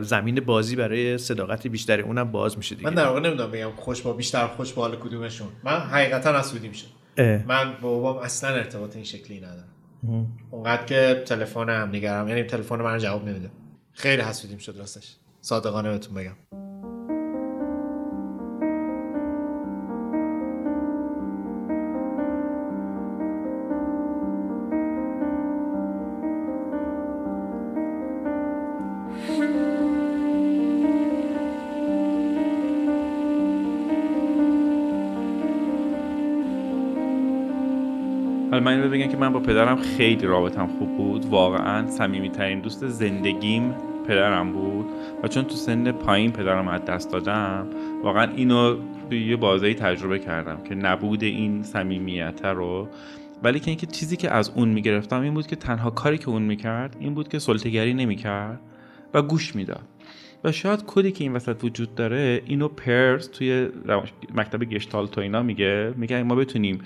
زمین 0.00 0.40
بازی 0.40 0.76
برای 0.76 1.18
صداقت 1.18 1.66
بیشتری 1.66 2.02
اونم 2.02 2.32
باز 2.32 2.56
میشه 2.56 2.74
دیگه. 2.74 2.90
من 2.90 2.94
در 2.94 3.06
واقع 3.06 3.20
نمی‌دونم 3.20 3.50
بگم 3.50 3.70
خوش 3.76 4.02
با 4.02 4.12
بیشتر 4.12 4.46
خوش 4.46 4.72
با 4.72 4.82
حال 4.82 4.96
کدومشون. 4.96 5.48
من 5.64 5.78
حقیقتا 5.78 6.38
حسودی 6.38 6.68
میشم. 6.68 6.88
من 7.46 7.72
با 7.82 7.98
بابام 7.98 8.16
اصلا 8.16 8.50
ارتباط 8.50 8.96
این 8.96 9.04
شکلی 9.04 9.40
ندارم. 9.40 9.68
اونقدر 10.50 10.84
که 10.84 11.22
تلفن 11.26 11.68
هم 11.68 11.88
نگرم 11.88 12.28
یعنی 12.28 12.42
تلفن 12.42 12.76
من 12.76 12.98
جواب 12.98 13.28
نمیده. 13.28 13.50
خیلی 13.92 14.22
حسودیم 14.22 14.58
شد 14.58 14.76
راستش. 14.78 15.16
صادقانه 15.40 15.90
بهتون 15.90 16.14
بگم. 16.14 16.61
من 38.62 38.72
اینو 38.72 38.88
بگم 38.88 39.06
که 39.06 39.16
من 39.16 39.32
با 39.32 39.40
پدرم 39.40 39.76
خیلی 39.76 40.26
رابطم 40.26 40.66
خوب 40.66 40.96
بود. 40.96 41.24
واقعا 41.24 41.90
صمیمیترین 41.90 42.60
دوست 42.60 42.88
زندگیم 42.88 43.74
پدرم 44.08 44.52
بود. 44.52 44.86
و 45.22 45.28
چون 45.28 45.44
تو 45.44 45.54
سن 45.54 45.92
پایین 45.92 46.32
پدرم 46.32 46.68
از 46.68 46.84
دست 46.84 47.12
دادم 47.12 47.66
واقعا 48.02 48.32
اینو 48.32 48.76
توی 49.10 49.26
یه 49.26 49.36
بازه 49.36 49.74
تجربه 49.74 50.18
کردم 50.18 50.64
که 50.64 50.74
نبود 50.74 51.22
این 51.22 51.62
صمیمیت 51.62 52.44
رو. 52.44 52.88
ولی 53.42 53.60
که 53.60 53.70
اینکه 53.70 53.86
چیزی 53.86 54.16
که 54.16 54.30
از 54.30 54.52
اون 54.54 54.68
می‌گرفتم 54.68 55.20
این 55.20 55.34
بود 55.34 55.46
که 55.46 55.56
تنها 55.56 55.90
کاری 55.90 56.18
که 56.18 56.28
اون 56.28 56.42
می‌کرد 56.42 56.96
این 57.00 57.14
بود 57.14 57.28
که 57.28 57.38
سلطگری 57.38 57.94
نمی‌کرد 57.94 58.60
و 59.14 59.22
گوش 59.22 59.56
می‌داد. 59.56 59.88
و 60.44 60.52
شاید 60.52 60.84
کدی 60.86 61.12
که 61.12 61.24
این 61.24 61.32
وسط 61.32 61.64
وجود 61.64 61.94
داره 61.94 62.42
اینو 62.46 62.68
پرس 62.68 63.26
توی 63.26 63.68
مکتب 64.34 64.64
گشتالت 64.64 65.18
و 65.18 65.20
اینا 65.20 65.42
میگه. 65.42 65.94
میگه 65.96 66.22
ما 66.22 66.34
بتونیم 66.34 66.78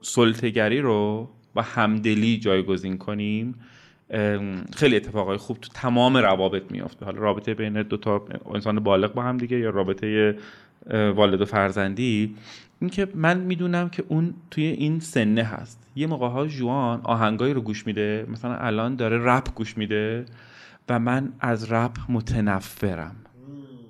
سلطگری 0.00 0.80
رو 0.80 1.28
با 1.54 1.62
همدلی 1.62 2.38
جایگزین 2.38 2.98
کنیم 2.98 3.54
خیلی 4.76 4.96
اتفاقای 4.96 5.36
خوب 5.36 5.58
تو 5.60 5.68
تمام 5.74 6.16
روابط 6.16 6.62
میافته. 6.70 7.04
حالا 7.04 7.18
رابطه 7.18 7.54
بین 7.54 7.82
دو 7.82 7.96
تا 7.96 8.24
انسان 8.54 8.80
بالغ 8.80 9.14
با 9.14 9.22
هم 9.22 9.36
دیگه 9.36 9.58
یا 9.58 9.70
رابطه 9.70 10.36
والد 10.90 11.40
و 11.40 11.44
فرزندی. 11.44 12.34
اینکه 12.80 13.08
من 13.14 13.40
می‌دونم 13.40 13.88
که 13.88 14.04
اون 14.08 14.34
توی 14.50 14.64
این 14.64 15.00
سنه 15.00 15.42
هست. 15.42 15.86
یه 15.96 16.06
موقع 16.06 16.28
ها 16.28 16.46
جوان 16.46 17.00
آهنگایی 17.04 17.54
رو 17.54 17.60
گوش 17.60 17.86
میده 17.86 18.26
مثلا 18.28 18.56
الان 18.56 18.96
داره 18.96 19.18
رپ 19.24 19.54
گوش 19.54 19.76
میده 19.78 20.24
و 20.88 20.98
من 20.98 21.32
از 21.40 21.72
رپ 21.72 21.96
متنفرم. 22.08 23.16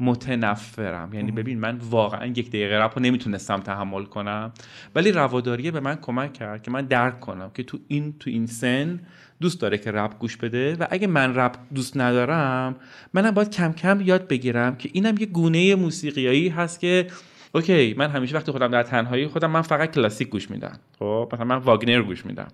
متنفرم. 0.01 1.15
یعنی 1.15 1.31
ببین 1.31 1.61
من 1.61 1.79
واقعا 1.91 2.27
یک 2.27 2.49
دقیقه 2.49 2.75
رپ 2.75 2.99
رو 2.99 3.03
نمی‌تونستم 3.03 3.61
تحمل 3.61 4.05
کنم. 4.05 4.53
ولی 4.95 5.13
رواداریه 5.13 5.71
به 5.71 5.81
من 5.81 5.95
کمک 5.95 6.33
کرد 6.33 6.63
که 6.63 6.71
من 6.71 6.87
درک 6.87 7.21
کنم 7.21 7.51
که 7.55 7.63
تو 7.63 7.79
این 7.89 8.15
تو 8.21 8.31
این 8.31 8.47
سن 8.47 9.01
دوست 9.41 9.61
داره 9.61 9.79
که 9.79 9.93
رپ 9.93 10.19
گوش 10.19 10.37
بده 10.37 10.75
و 10.75 10.87
اگه 10.91 11.07
من 11.07 11.35
رپ 11.35 11.57
دوست 11.75 11.97
ندارم 11.97 12.77
منم 13.13 13.31
باید 13.31 13.51
کم 13.51 13.73
کم 13.73 14.01
یاد 14.01 14.29
بگیرم 14.29 14.77
که 14.77 14.91
اینم 14.93 15.15
یه 15.19 15.27
گونه 15.27 15.75
موسیقیایی 15.75 16.49
هست 16.49 16.81
که 16.81 17.07
اوکی 17.55 17.95
من 17.99 18.11
همیشه 18.11 18.37
وقتی 18.37 18.53
خودم 18.53 18.69
در 18.69 18.83
تنهایی 18.83 19.27
خودم 19.27 19.51
من 19.51 19.63
فقط 19.63 19.91
کلاسیک 19.91 20.29
گوش 20.29 20.51
میدم. 20.51 20.79
خب 20.99 21.31
مثلا 21.33 21.45
من 21.45 21.57
واگنر 21.57 22.03
گوش 22.03 22.27
میدم. 22.27 22.49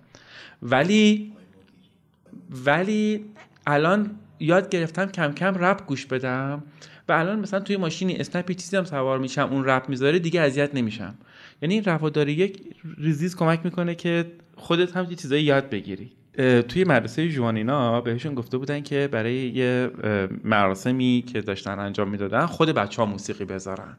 ولی 0.61 1.33
ولی 2.65 3.25
الان 3.67 4.11
یاد 4.39 4.69
گرفتم 4.69 5.05
کم 5.05 5.31
کم 5.31 5.55
رپ 5.57 5.85
گوش 5.85 6.05
بدم. 6.05 6.63
و 7.07 7.11
الان 7.11 7.39
مثلا 7.39 7.59
توی 7.59 7.77
ماشینی 7.77 8.15
اسنپی 8.15 8.55
چیزی 8.55 8.77
هم 8.77 8.83
سوار 8.83 9.19
میشم 9.19 9.49
اون 9.51 9.65
رپ 9.65 9.89
می‌ذاره 9.89 10.19
دیگه 10.19 10.41
اذیت 10.41 10.75
نمیشم. 10.75 11.15
یعنی 11.61 11.73
این 11.73 11.83
رواداری 11.83 12.31
یک 12.33 12.59
ریزیز 12.97 13.35
کمک 13.35 13.59
می‌کنه 13.63 13.95
که 13.95 14.25
خودت 14.55 14.97
هم 14.97 15.07
یه 15.09 15.15
چیزایی 15.15 15.43
یاد 15.43 15.69
بگیری. 15.69 16.11
توی 16.61 16.83
مدرسه 16.83 17.29
جوانینا 17.29 18.01
بهشون 18.01 18.35
گفته 18.35 18.57
بودن 18.57 18.81
که 18.81 19.09
برای 19.11 19.35
یه 19.35 19.91
مراسمی 20.43 21.23
که 21.33 21.41
داشتن 21.41 21.79
انجام 21.79 22.09
می‌دادن 22.09 22.45
خود 22.45 22.69
بچه 22.69 23.01
ها 23.01 23.05
موسیقی 23.05 23.45
بذارن. 23.45 23.97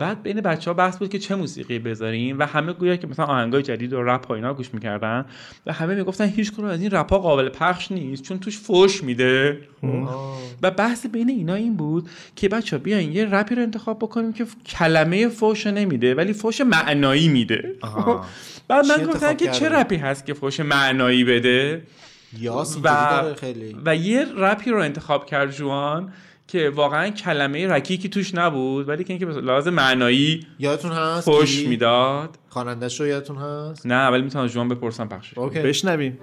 بعد 0.00 0.22
بین 0.22 0.40
بچه 0.40 0.70
ها 0.70 0.74
بحث 0.74 0.98
بود 0.98 1.08
که 1.08 1.18
چه 1.18 1.34
موسیقی 1.34 1.78
بذاریم 1.78 2.38
و 2.38 2.46
همه 2.46 2.72
گویا 2.72 2.96
که 2.96 3.06
مثلا 3.06 3.24
آهنگای 3.24 3.62
جدید 3.62 3.92
و 3.92 4.02
رپ 4.02 4.30
و 4.30 4.32
اینا 4.32 4.54
گوش 4.54 4.74
می‌کردن 4.74 5.24
و 5.66 5.72
همه 5.72 5.94
می‌گفتن 5.94 6.26
هیچ 6.28 6.52
از 6.64 6.80
این 6.80 6.90
رپ 6.90 7.10
ها 7.10 7.18
قابل 7.18 7.48
پخش 7.48 7.92
نیست 7.92 8.22
چون 8.22 8.38
توش 8.38 8.58
فوش 8.58 9.04
میده. 9.04 9.58
و 10.62 10.70
بحث 10.70 11.06
بین 11.06 11.28
اینا 11.28 11.54
این 11.54 11.76
بود 11.76 12.08
که 12.36 12.48
بچه 12.48 12.76
ها 12.76 12.82
بیاین 12.82 13.12
یه 13.12 13.24
رپی 13.24 13.54
رو 13.54 13.62
انتخاب 13.62 13.98
بکنیم 13.98 14.32
که 14.32 14.46
کلمه 14.66 15.28
فوش 15.28 15.66
نمیده 15.66 16.14
ولی 16.14 16.32
فوش 16.32 16.60
معنایی 16.60 17.28
میده. 17.28 17.74
بعد 18.68 18.86
من 18.86 18.96
گفتم 18.96 19.12
انتخاب 19.12 19.36
که 19.36 19.50
چه؟ 19.50 19.68
رپی 19.68 19.96
هست 19.96 20.26
که 20.26 20.34
فوش 20.34 20.60
معنایی 20.60 21.24
بده؟ 21.24 21.82
و, 22.84 23.22
و 23.84 23.96
یه 23.96 24.26
رپی 24.36 24.70
رو 24.70 24.80
انتخاب 24.80 25.26
کرد 25.26 25.50
جوان 25.50 26.12
که 26.52 26.70
واقعا 26.74 27.10
کلمه 27.10 27.66
رکیکی 27.66 28.08
توش 28.08 28.34
نبود 28.34 28.88
ولی 28.88 29.04
که 29.04 29.12
اینکه 29.12 29.26
لحاظ 29.40 29.68
معنایی 29.68 30.46
یادتون 30.58 30.92
هست 30.92 31.30
کی؟ 31.30 31.66
می‌داد؟ 31.66 32.38
خواننده‌ش 32.48 33.00
رو 33.00 33.06
یادتون 33.06 33.36
هست؟ 33.36 33.86
نه 33.86 34.08
ولی 34.08 34.22
می‌تونم 34.22 34.44
از 34.44 34.50
جوان 34.50 34.68
بپرسم. 34.68 35.08
اوکی. 35.36 35.58
بشنویم. 35.58 36.18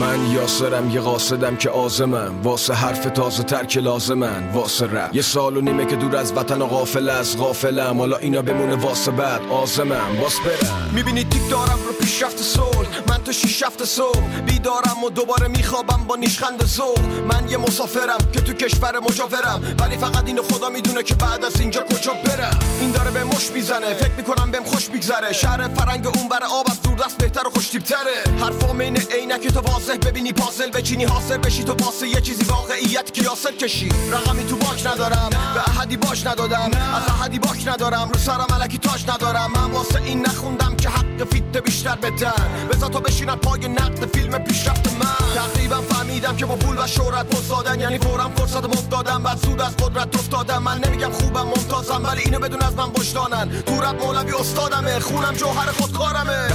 من 0.00 0.32
یاسرم 0.32 0.90
یه 0.90 1.00
قاصدم 1.00 1.56
که 1.56 1.70
آزمم. 1.70 2.40
واسه 2.42 2.74
حرف 2.74 3.04
تازه 3.04 3.42
تر 3.42 3.64
که 3.64 3.80
لازمن. 3.80 4.52
واسه 4.52 4.86
رپ. 4.86 5.14
یه 5.14 5.22
سال 5.22 5.56
و 5.56 5.60
نیمه 5.60 5.86
که 5.86 5.96
دور 5.96 6.16
از 6.16 6.32
وطن 6.36 6.62
و 6.62 6.66
غافل 6.66 7.08
از 7.08 7.38
غافلم. 7.38 7.98
حالا 7.98 8.16
اینا 8.16 8.42
بمونه 8.42 8.74
واسه 8.74 9.10
بعد. 9.10 9.40
آزمم. 9.50 10.20
واس 10.20 10.40
برم. 10.40 10.90
می‌بینی 10.94 11.24
تیک 11.24 11.50
دارم 11.50 11.78
رو 11.86 11.92
پیشرفت 12.00 12.38
صلح 12.38 12.83
من 13.08 13.24
تو 13.24 13.32
شیش 13.32 13.62
هفت 13.62 13.84
صبح 13.84 14.40
بیدارم 14.46 15.04
و 15.04 15.10
دوباره 15.10 15.48
میخوابم 15.48 16.04
با 16.04 16.16
نیشخند 16.16 16.64
زور 16.64 17.00
من 17.28 17.48
یه 17.48 17.56
مسافرم 17.56 18.18
که 18.32 18.40
تو 18.40 18.52
کشور 18.52 18.98
مجاورم. 18.98 19.76
ولی 19.80 19.96
فقط 19.96 20.26
اینو 20.26 20.42
خدا 20.42 20.68
می‌دونه 20.68 21.02
که 21.02 21.14
بعد 21.14 21.44
از 21.44 21.60
اینجا 21.60 21.82
کجا 21.82 22.12
برم. 22.12 22.58
این 22.80 22.90
داره 22.90 23.10
به 23.10 23.24
مش 23.24 23.50
می‌زنه. 23.50 23.94
فکر 23.94 24.12
می‌کنم 24.16 24.50
بهم 24.50 24.64
خوش 24.64 24.90
میگذره. 24.90 25.32
شهر 25.32 25.68
فرنگ 25.68 26.06
اون 26.06 26.28
بر 26.28 26.44
آب 26.44 26.66
از 26.70 26.82
دور 26.82 26.94
دست 26.94 27.18
بهتر 27.18 27.46
و 27.46 27.50
خوش 27.50 27.68
تره 27.68 28.44
حرفام 28.44 28.80
اینه 28.80 29.00
عینک 29.00 29.48
تو 29.48 29.60
واضح. 29.60 29.96
ببینی 29.96 30.32
پازل 30.32 30.70
بچینی 30.70 31.04
حاصل 31.04 31.36
بشی. 31.36 31.64
تو 31.64 31.72
واسه 31.72 32.08
یه 32.08 32.20
چیزی 32.20 32.44
واقعیت 32.44 33.14
که 33.14 33.22
یاسر 33.22 33.52
کشی. 33.52 33.88
رقمی 34.12 34.44
تو 34.44 34.56
باک 34.56 34.86
ندارم. 34.86 35.30
به 35.54 35.60
احدی 35.60 35.96
باش 35.96 36.26
ندادم. 36.26 36.70
از 36.94 37.02
احدی 37.08 37.38
باک 37.38 37.68
ندارم. 37.68 38.10
رو 38.12 38.18
سرم 38.18 38.46
علکی 38.60 38.78
تاج 38.78 39.10
ندارم. 39.10 39.52
من 39.52 39.70
واسه 39.70 40.02
این 40.02 40.26
نخوندم 40.26 40.76
که 40.76 40.88
حق 40.88 41.24
فیت 41.32 41.56
بیشتر 41.64 41.96
بدن 41.96 42.68
بذار 42.70 42.90
تو 42.94 43.00
بشینن 43.00 43.36
پای 43.36 43.68
نقد 43.68 44.16
فیلم 44.16 44.38
پیشرفت 44.38 44.92
من. 44.92 45.34
تقریبا 45.34 45.80
فهمیدم 45.80 46.36
که 46.36 46.46
با 46.46 46.56
پول 46.56 46.76
و 46.78 46.86
شهرت 46.86 47.26
پرسادن 47.26 47.80
یعنی 47.80 47.98
فورم 47.98 48.30
فرصت 48.30 48.64
افتادم 48.64 49.22
بعد 49.22 49.38
سود 49.38 49.60
از 49.60 49.76
قدرت 49.76 50.14
افتادم. 50.14 50.62
من 50.62 50.78
نمیگم 50.78 51.10
خوبم 51.10 51.42
ممتازم 51.42 52.04
ولی 52.04 52.20
اینو 52.20 52.38
بدون 52.38 52.62
از 52.62 52.76
من 52.76 52.84
وجدانن. 52.84 53.62
تو 53.66 53.80
رپ 53.80 54.04
مولوی 54.04 54.32
استادمه 54.34 55.00
خونم 55.00 55.32
جوهر 55.32 55.66
خودکارمه. 55.66 56.48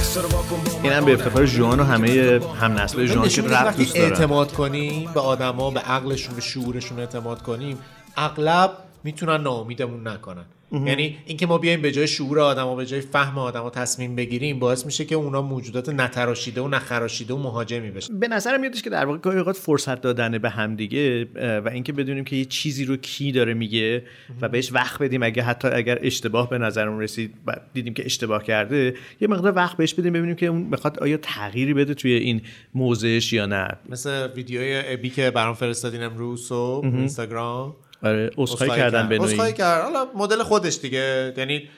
اینم 0.82 1.04
به 1.04 1.12
افتخار 1.12 1.46
جوان 1.46 1.80
و 1.80 1.84
همه 1.84 2.40
هم 2.60 2.72
نسل 2.72 3.06
جوان 3.06 3.28
که 3.28 3.42
رپ 3.42 3.52
وقتی 3.52 3.84
دوست 3.84 3.96
دارن. 3.96 4.12
اعتماد 4.12 4.52
کنیم 4.52 5.10
به 5.14 5.20
آدما 5.20 5.70
به 5.70 5.80
عقلشون 5.80 6.34
به 6.34 6.40
شعورشون 6.40 7.00
اعتماد 7.00 7.42
کنیم 7.42 7.78
اغلب 8.16 8.72
می‌تونن 9.04 9.40
ناامیدمون 9.40 10.08
نکنن. 10.08 10.44
یعنی 10.72 11.16
اینکه 11.26 11.46
ما 11.46 11.58
بیایم 11.58 11.82
به 11.82 11.92
جای 11.92 12.08
شعور 12.08 12.40
آدما 12.40 12.76
به 12.76 12.86
جای 12.86 13.00
فهم 13.00 13.38
آدما 13.38 13.70
تصمیم 13.70 14.16
بگیریم 14.16 14.58
باعث 14.58 14.86
میشه 14.86 15.04
که 15.04 15.14
اونا 15.14 15.42
موجودات 15.42 15.88
نتراشیده 15.88 16.60
و 16.60 16.68
نخراشیده 16.68 17.34
و 17.34 17.38
مهاجمی 17.38 17.90
بشن 17.90 18.18
به 18.18 18.28
نظرم 18.28 18.60
میادش 18.60 18.82
که 18.82 18.90
در 18.90 19.04
واقع 19.04 19.18
گاهی 19.18 19.38
اوقات 19.38 19.56
فرصت 19.56 20.00
دادن 20.00 20.38
به 20.38 20.50
همدیگه 20.50 21.24
و 21.60 21.68
اینکه 21.72 21.92
بدونیم 21.92 22.24
که 22.24 22.36
یه 22.36 22.44
چیزی 22.44 22.84
رو 22.84 22.96
کی 22.96 23.32
داره 23.32 23.54
میگه 23.54 24.02
و 24.40 24.48
بهش 24.48 24.72
وقت 24.72 25.02
بدیم. 25.02 25.22
اگه 25.22 25.42
حتی 25.42 25.68
اگر 25.68 25.98
اشتباه 26.02 26.50
به 26.50 26.58
نظرمون 26.58 27.00
رسید 27.00 27.34
و 27.46 27.56
دیدیم 27.74 27.94
که 27.94 28.04
اشتباه 28.04 28.44
کرده 28.44 28.94
یه 29.20 29.28
مقدار 29.28 29.56
وقت 29.56 29.76
بهش 29.76 29.94
بدیم 29.94 30.12
ببینیم 30.12 30.36
که 30.36 30.46
اون 30.46 30.70
بخواد 30.70 30.98
آیا 30.98 31.16
تغییری 31.16 31.74
بده 31.74 31.94
توی 31.94 32.12
این 32.12 32.42
موضعش 32.74 33.32
یا 33.32 33.46
نه. 33.46 33.68
مثل 33.88 34.28
ویدیوی 34.36 34.82
ابی 34.86 35.10
که 35.10 35.30
برام 35.30 35.54
فرستادین 35.54 36.02
امروز 36.02 36.48
صبح 36.48 36.86
اینستاگرام. 36.86 37.76
آره 38.02 38.30
عذرخواهی 38.36 38.80
کردن 38.80 39.08
به 39.08 39.18
نوعی. 39.18 39.52
کرد 39.52 39.82
حالا 39.82 40.06
مدل 40.14 40.42
خودش 40.42 40.78
دیگه. 40.78 41.34
یعنی 41.36 41.68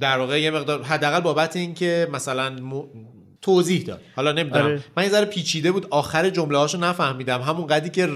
در 0.00 0.18
واقع 0.18 0.40
یه 0.40 0.50
مقدار 0.50 0.82
حداقل 0.82 1.20
بابت 1.20 1.56
اینکه 1.56 2.08
مثلا 2.12 2.50
م- 2.50 2.84
توضیح 3.42 3.84
داد. 3.84 4.00
حالا 4.16 4.32
نمی‌دونم. 4.32 4.64
آره. 4.64 4.80
من 4.96 5.02
یه 5.02 5.08
ذره 5.08 5.24
پیچیده 5.24 5.72
بود. 5.72 5.86
آخر 5.90 6.30
جمله 6.30 6.58
هاشو 6.58 6.78
نفهمیدم. 6.78 7.40
همون 7.40 7.66
قدی 7.66 7.90
که 7.90 8.08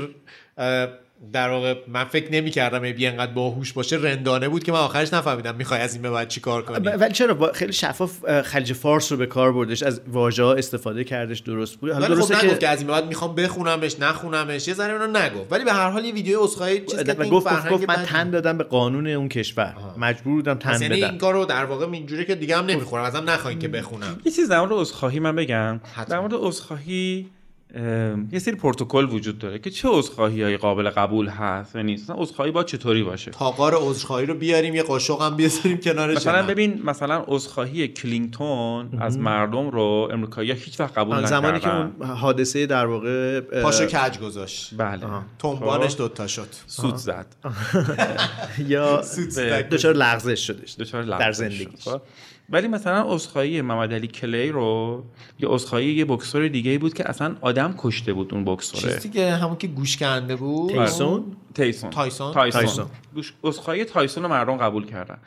در 1.33 1.51
واقع 1.51 1.75
من 1.89 2.05
فکر 2.05 2.33
نمی 2.33 2.51
کردم 2.51 2.93
بی 2.93 3.07
انقدر 3.07 3.33
باهوش 3.33 3.73
باشه. 3.73 3.97
رندانه 3.97 4.49
بود 4.49 4.65
که 4.65 4.73
من 4.73 4.79
آخرش 4.79 5.13
نفهمیدم 5.13 5.55
می‌خوای 5.55 5.81
از 5.81 5.93
این 5.93 6.03
به 6.03 6.11
بعد 6.11 6.29
چی 6.29 6.41
کار 6.41 6.63
کنی 6.63 6.89
ولی 6.89 7.13
چرا؟ 7.13 7.35
با- 7.35 7.53
خیلی 7.53 7.73
شفاف 7.73 8.41
خلیج 8.43 8.73
فارس 8.73 9.13
رو 9.13 9.19
به 9.19 9.27
کار 9.27 9.53
بردش 9.53 9.83
از 9.83 10.01
واژه 10.09 10.43
ها 10.43 10.55
استفاده 10.55 11.05
کردش 11.05 11.39
درست 11.39 11.77
بود. 11.77 11.91
حالا 11.91 12.07
ولی 12.07 12.15
درسته 12.15 12.35
خب 12.35 12.45
نگفت 12.45 12.55
که 12.55 12.61
که 12.61 12.69
از 12.69 12.79
این 12.79 12.87
به 12.87 12.93
بعد 12.93 13.07
می‌خوام 13.07 13.35
بخونمش 13.35 14.01
نخونمش 14.01 14.69
یه 14.69 14.75
ذره 14.75 14.93
اونو 14.93 15.19
نگفت. 15.19 15.53
ولی 15.53 15.65
به 15.65 15.73
هر 15.73 15.91
حال 15.91 16.05
یه 16.05 16.15
ویدیو 16.15 16.41
عذرخواهی 16.41 16.81
چیزی 16.81 17.05
که 17.05 17.15
گفت 17.15 17.31
گفت, 17.31 17.49
فرهنگ 17.49 17.73
گفت 17.73 17.89
من 17.89 17.97
تن 17.97 18.31
دادم 18.31 18.59
به 18.59 18.65
قانون 18.65 19.07
اون 19.07 19.29
کشور. 19.29 19.75
مجبور 19.99 20.35
بودم 20.35 20.55
تن 20.55 20.83
یعنی 20.83 20.97
بدم. 20.97 21.09
این 21.11 21.19
کارو 21.19 21.45
در 21.45 21.65
واقع 21.65 21.87
اینجوری 21.93 22.25
که 22.25 22.35
دیگه 22.35 22.57
هم 22.57 22.67
نمی‌خورم 22.67 23.05
ازم 23.05 23.31
نخواین 23.31 23.59
که 23.59 23.69
بخونم. 23.69 24.21
یه 24.25 24.33
چیز 24.33 24.49
در 24.49 24.61
مورد 24.61 24.73
عذرخواهی 24.73 25.21
من 25.21 25.37
بگم. 25.37 25.81
در 26.09 26.21
مورد 26.21 26.35
عذرخواهی 26.35 27.27
اه، 27.27 27.31
یه 28.33 28.39
سری 28.39 28.55
پروتکل 28.55 29.09
وجود 29.11 29.39
داره 29.39 29.59
که 29.59 29.71
چه 29.71 29.89
عذرخواهی 29.89 30.43
های 30.43 30.57
قابل 30.57 30.91
قبول 30.91 31.29
هست 31.29 31.77
و 31.77 31.83
نیست. 31.83 32.05
مثلا 32.05 32.23
عذرخواهی 32.23 32.51
با 32.51 32.65
چطوری 32.65 33.03
باشه؟ 33.03 33.31
تاقار 33.31 33.75
عذرخواهی 33.77 34.27
رو 34.27 34.35
بیاریم 34.35 34.75
یه 34.75 34.83
قاشق 34.83 35.23
هم 35.23 35.37
بیاریم 35.37 35.77
کنارش 35.77 36.17
مثلا. 36.17 36.47
ببین 36.47 36.83
مثلا 36.85 37.25
عذرخواهی 37.27 37.89
کلینتون 37.89 38.99
از 39.01 39.19
مردم 39.19 39.71
رو 39.71 40.09
امریکایی 40.13 40.53
هیچ 40.53 40.81
وقت 40.81 40.99
قبول 40.99 41.15
آن 41.17 41.27
زمانی 41.27 41.61
که 41.61 41.69
نکردن. 41.69 41.93
اون 42.01 42.09
حادثه 42.09 42.67
در 42.67 42.87
واقع 42.87 43.41
پاشو 43.41 43.87
کج 43.87 44.19
گذاشت. 44.19 44.75
بله. 44.77 45.01
تنبانش 45.39 45.91
خب، 45.91 45.99
دوتا 45.99 46.27
شد. 46.27 46.49
سود 46.67 46.97
زد. 46.97 47.27
یا 48.69 49.03
دچار 49.71 49.95
لغزش 49.95 50.47
شدش. 50.47 50.75
دچار 50.79 51.03
در 51.03 51.09
لغزش 51.09 51.37
زندگی 51.37 51.77
شد. 51.85 51.91
خب. 51.91 52.01
ولی 52.51 52.69
مثلا 52.69 53.03
عذرخواهی 53.15 53.61
محمد 53.63 53.93
علی 53.93 54.07
کلی 54.07 54.51
رو 54.51 55.03
یه 55.39 55.49
عذرخواهی 55.49 55.87
یه 55.93 56.05
بکسور 56.05 56.49
دیگه 56.49 56.79
بود 56.79 56.95
که 56.95 57.09
اصلا 57.09 57.37
آدم 57.41 57.75
کشته 57.79 58.13
بود 58.13 58.35
اون 58.35 58.45
بکسوره. 58.45 58.95
چیزی 58.95 59.09
که 59.09 59.31
همون 59.31 59.57
که 59.57 59.67
گوش 59.67 59.97
کنده 59.97 60.37
بود؟ 60.37 60.73
تایسون. 60.75 61.25
تایسون؟ 61.55 61.91
تایسون. 61.91 62.33
تایسون. 62.33 62.87
گوش- 63.15 63.33
عذرخواهی 63.45 63.85
تایسون 63.85 64.23
رو 64.23 64.29
مردم 64.29 64.57
قبول 64.57 64.87
کردن. 64.87 65.19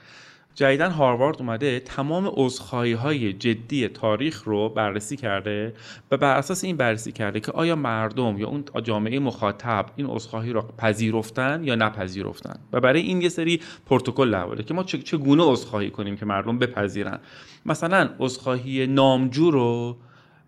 جدیدن 0.57 0.91
هاروارد 0.91 1.35
اومده 1.39 1.79
تمام 1.79 2.31
عذرخواهی 2.35 2.93
های 2.93 3.33
جدی 3.33 3.87
تاریخ 3.87 4.43
رو 4.43 4.69
بررسی 4.69 5.17
کرده 5.17 5.73
و 6.11 6.17
بر 6.17 6.37
اساس 6.37 6.63
این 6.63 6.77
بررسی 6.77 7.11
کرده 7.11 7.39
که 7.39 7.51
آیا 7.51 7.75
مردم 7.75 8.37
یا 8.37 8.47
اون 8.47 8.63
جامعه 8.83 9.19
مخاطب 9.19 9.85
این 9.95 10.07
عذرخواهی 10.07 10.53
رو 10.53 10.61
پذیرفتن 10.77 11.63
یا 11.63 11.75
نپذیرفتن. 11.75 12.59
و 12.73 12.79
برای 12.79 13.01
این 13.01 13.21
یه 13.21 13.29
سری 13.29 13.61
پروتکل 13.85 14.35
آورده 14.35 14.63
که 14.63 14.73
ما 14.73 14.83
چگونه 14.83 15.43
عذرخواهی 15.43 15.89
کنیم 15.89 16.17
که 16.17 16.25
مردم 16.25 16.59
بپذیرن. 16.59 17.19
مثلا 17.65 18.09
عذرخواهی 18.19 18.87
نامجو 18.87 19.51
رو 19.51 19.97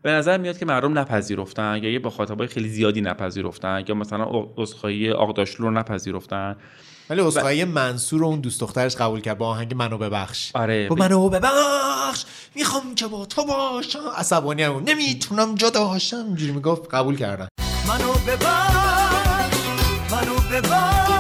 به 0.02 0.12
نظر 0.12 0.38
میاد 0.38 0.58
که 0.58 0.66
مردم 0.66 1.00
نپذیرفتن 1.00 1.80
یا 1.84 1.92
یه 1.92 2.00
مخاطبای 2.00 2.48
خیلی 2.48 2.70
زیادی 2.70 3.02
نپذیرفتن 3.02 3.84
یا 3.88 3.96
مثلا 3.96 4.48
عذرخواهی 4.58 5.12
آقداشلو 5.12 5.66
رو 5.66 5.72
نپذیرفتن. 5.72 6.56
ولی 7.10 7.22
عذرخواهی 7.22 7.64
منصور 7.64 8.20
رو 8.20 8.26
اون 8.26 8.40
دوست 8.40 8.60
دخترش 8.62 8.96
قبول 8.96 9.22
کرد 9.22 9.38
با 9.38 9.48
آهنگ 9.48 9.74
منو 9.74 9.98
ببخش. 9.98 10.52
آره 10.54 10.90
با 10.90 10.96
منو 10.96 11.30
ببخش 11.30 12.26
می‌خوام 12.56 12.96
که 12.96 13.08
با 13.08 13.26
تو 13.26 13.46
باشم. 13.46 14.00
عصبانی 14.18 14.64
هم. 14.64 14.84
نمی‌تونم 14.86 15.56
جدا 15.56 15.86
باشم. 15.86 16.18
اینجوری 16.18 16.52
می‌گفت 16.52 16.94
قبول 16.94 17.18
کردن 17.18 17.48
منو 17.88 18.14
ببخش 18.14 19.58
منو 20.12 20.36
ببخش. 20.52 21.19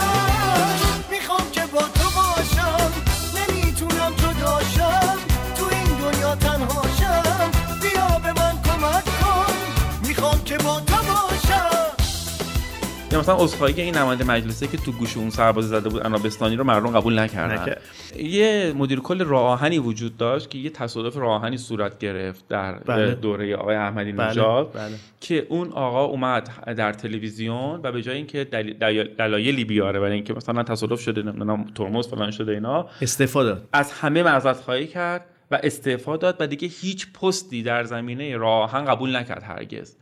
یا 13.11 13.19
مثلا 13.19 13.35
عذرخواهی 13.35 13.81
این 13.81 13.97
نماینده 13.97 14.23
مجلسه 14.23 14.67
که 14.67 14.77
تو 14.77 14.91
گوش 14.91 15.17
اون 15.17 15.29
سرباز 15.29 15.69
زده 15.69 15.89
بود 15.89 16.05
انابستانی 16.05 16.55
رو 16.55 16.63
مردم 16.63 16.91
قبول 16.91 17.19
نکردن 17.19 17.61
نکرد. 17.61 17.81
یه 18.17 18.73
مدیر 18.77 18.99
کل 18.99 19.23
راه 19.25 19.43
آهنی 19.43 19.79
وجود 19.79 20.17
داشت 20.17 20.49
که 20.49 20.57
یه 20.57 20.69
تصادف 20.69 21.17
راه 21.17 21.31
آهنی 21.41 21.57
صورت 21.57 21.99
گرفت 21.99 22.47
در 22.47 22.71
بله. 22.79 23.15
دوره 23.15 23.55
آقای 23.55 23.75
احمدی 23.75 24.11
بله، 24.11 24.29
نژاد 24.29 24.71
بله. 24.73 24.95
که 25.21 25.45
اون 25.49 25.71
آقا 25.71 26.05
اومد 26.05 26.49
در 26.77 26.93
تلویزیون 26.93 27.79
و 27.83 27.91
به 27.91 28.01
جای 28.01 28.15
اینکه 28.17 28.43
دلیل- 28.43 28.77
دلیل- 28.77 29.15
دلایلی 29.17 29.65
بیاره 29.65 29.99
برای 29.99 30.13
اینکه 30.13 30.33
مثلا 30.33 30.63
تصادف 30.63 31.01
شده 31.01 31.21
نمی‌دونم 31.21 31.65
ترمز 31.75 32.07
فلان 32.07 32.31
شده 32.31 32.51
اینا 32.51 32.87
استفاده 33.01 33.61
از 33.73 33.91
همه 33.91 34.23
معذرت 34.23 34.57
خواهی 34.57 34.87
کرد 34.87 35.25
و 35.51 35.59
استعفا 35.63 36.17
داد 36.17 36.35
و 36.39 36.47
دیگه 36.47 36.67
هیچ 36.67 37.07
پستی 37.21 37.63
در 37.63 37.83
زمینه 37.83 38.37
راه 38.37 38.63
آهن 38.63 38.85
قبول 38.85 39.15
نکرد 39.15 39.43
هرگز 39.43 39.95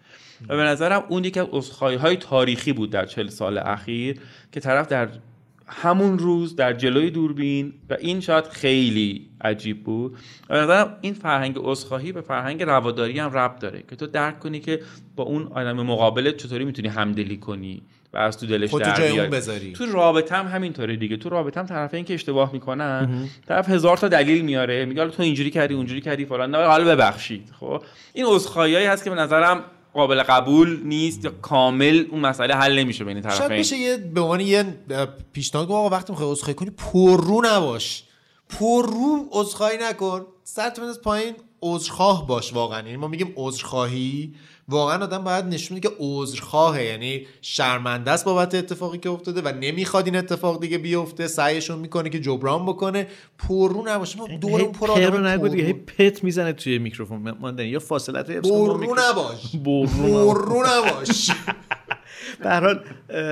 و 0.50 0.58
به 0.58 0.64
نظرم 0.64 1.04
اون 1.10 1.24
یکی 1.24 1.40
از 1.40 1.48
عذرخواهی 1.52 1.96
های 1.96 2.16
تاریخی 2.16 2.74
بود 2.74 2.90
در 2.90 3.06
چل 3.06 3.28
سال 3.28 3.58
اخیر 3.58 4.20
که 4.52 4.60
طرف 4.60 4.88
در 4.88 5.10
همون 5.70 6.20
روز 6.20 6.56
در 6.56 6.74
جلوی 6.74 7.12
دوربین 7.12 7.74
و 7.90 7.98
این 8.00 8.22
شاید 8.22 8.46
خیلی 8.46 9.30
عجیب 9.42 9.84
بود. 9.84 10.18
و 10.50 10.54
به 10.54 10.60
نظرم 10.60 10.98
این 11.02 11.14
فرهنگ 11.14 11.56
عذرخواهی 11.60 12.12
به 12.12 12.22
فرهنگ 12.22 12.64
رواداری 12.64 13.20
هم 13.20 13.32
ربط 13.32 13.60
داره 13.60 13.84
که 13.90 13.96
تو 13.96 14.08
درک 14.08 14.40
کنی 14.40 14.60
که 14.60 14.80
با 15.16 15.24
اون 15.24 15.48
آدم 15.48 15.82
مقابلت 15.82 16.38
چطوری 16.38 16.66
می‌تونی 16.66 16.88
همدلی 16.88 17.38
کنی 17.38 17.82
و 18.14 18.18
از 18.18 18.40
تو 18.40 18.46
دلش 18.46 18.74
در 18.74 18.98
جای 18.98 19.08
اون 19.08 19.16
بیاری. 19.16 19.32
بذاری. 19.32 19.74
تو 19.74 19.86
رابطه 19.86 20.36
هم 20.36 20.48
همینطوره 20.48 20.96
دیگه. 20.96 21.18
تو 21.18 21.30
رابطه 21.30 21.60
هم 21.60 21.66
طرفین 21.66 22.06
که 22.06 22.14
اشتباه 22.14 22.54
می‌کنن. 22.54 23.30
طرف 23.48 23.70
هزار 23.70 23.98
تا 23.98 24.08
دلیل 24.08 24.42
میاره. 24.42 24.86
میگه 24.86 25.02
حالا 25.02 25.12
تو 25.12 25.24
اینجوری 25.24 25.50
کردی 25.50 25.74
اونجوری 25.74 26.02
کردی 26.02 26.26
فلان. 26.26 26.52
نه 26.52 26.58
حالا 26.58 26.96
ببخشید. 26.96 27.52
خب؟ 27.60 27.84
این 28.14 28.26
عذرخواهیایی 28.26 28.86
هست 28.86 29.04
که 29.04 29.10
به 29.10 29.16
نظرم 29.16 29.64
قابل 29.98 30.24
قبول 30.24 30.80
نیست 30.84 31.26
یا 31.26 31.32
کامل 31.32 32.06
اون 32.12 32.20
مسئله 32.20 32.56
حل 32.56 32.80
نمیشه 32.80 33.04
بین 33.04 33.22
شاید 33.22 33.38
طرفین 33.38 33.58
بشه 33.58 33.78
یه 33.78 33.98
به 33.98 34.22
عنوان 34.22 34.40
یه 34.40 34.64
پیشنهاد 35.34 35.72
آقا 35.72 35.90
وقتی 35.90 36.14
می‌خوای 36.14 36.32
عذرخواهی 36.32 36.54
کنی 36.56 36.70
پررو 36.70 37.42
نباش. 37.46 38.04
پررو 38.50 39.28
عذرخواهی 39.32 39.78
نکن. 39.82 40.26
سرت 40.44 40.80
بنداز 40.80 41.02
پایین 41.02 41.36
عذرخواه 41.62 42.28
باش 42.28 42.54
واقعا. 42.54 42.80
یعنی 42.80 42.98
ما 42.98 43.08
میگیم 43.08 43.34
عذرخواهی 43.36 44.34
واقعا 44.70 45.04
آدم 45.04 45.24
باید 45.24 45.46
نشون 45.46 45.76
میده 45.76 45.90
که 45.90 45.96
عذرخواهه. 46.00 46.84
یعنی 46.84 47.28
شرمنده 47.42 48.12
است 48.12 48.26
بابت 48.26 48.56
اتفاقی 48.56 48.98
که 48.98 49.10
افتاده 49.10 49.42
و 49.42 49.48
نمی‌خواد 49.48 50.06
این 50.06 50.16
اتفاق 50.16 50.62
دیگه 50.62 50.78
بیفته. 50.78 51.28
سعیشون 51.28 51.80
می‌کنه 51.80 52.10
که 52.10 52.20
جبران 52.20 52.66
بکنه. 52.66 53.08
پررو 53.38 53.84
نباشه. 53.88 54.18
ما 54.18 54.28
دورمون 54.28 54.72
پر 54.72 54.88
پر 54.88 54.92
آدم 54.92 55.28
نگو 55.28 55.48
دیگه 55.48 55.64
هی. 55.64 55.74
پت 55.74 56.24
می‌زنه 56.24 56.54
توی 56.54 56.80
میکروفون. 56.80 57.22
یا 57.60 57.80
کن 57.80 57.98
با 58.44 58.66
برو. 58.66 58.96
نباش. 59.10 59.56
برو 59.56 60.64
نباش. 60.68 61.32
به 62.40 62.50
حال 62.50 62.84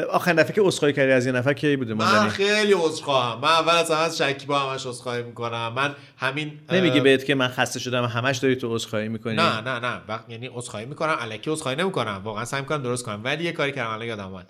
آخرین 0.10 0.38
دفعه 0.38 0.54
که 0.54 0.62
عذرخواهی 0.62 0.94
کردی 0.94 1.12
از 1.12 1.26
یه 1.26 1.32
نفر 1.32 1.54
کی 1.54 1.76
بوده 1.76 1.94
من 1.94 2.30
خیلی 2.30 2.74
عذرخواهم. 2.74 3.40
من 3.42 3.50
اول 3.50 3.74
از 3.76 3.92
همه 3.92 4.00
از 4.00 4.18
شکیبا 4.18 4.60
همش 4.60 4.86
عذرخواهی 4.86 5.24
می‌کنم. 5.24 5.74
من 5.74 5.96
همین 6.18 6.60
اه، 6.70 6.78
نمیگه 6.78 7.02
بهت 7.02 7.26
که 7.26 7.36
من 7.36 7.48
خسته 7.48 7.80
شدم 7.80 8.06
همش 8.06 8.38
داری 8.38 8.56
تو 8.56 8.76
عذرخواهی 8.76 9.08
می‌کنی؟ 9.08 9.36
نه 9.36 9.62
نه 9.62 9.80
نه. 9.80 10.02
وقت 10.08 10.30
یعنی 10.30 10.50
عذرخواهی 10.54 10.86
می‌کنم 10.86 11.16
الکی 11.20 11.52
عذرخواهی 11.52 11.78
نمی‌کنم. 11.78 12.22
واقعا 12.24 12.46
سعی 12.46 12.62
می‌کنم 12.62 12.84
درست 12.84 13.06
کنم. 13.06 13.22
ولی 13.24 13.44
یه 13.44 13.52
کاری 13.52 13.72
کردم 13.72 13.90
الان 13.90 14.08
یادم 14.08 14.28
اومد. 14.28 14.48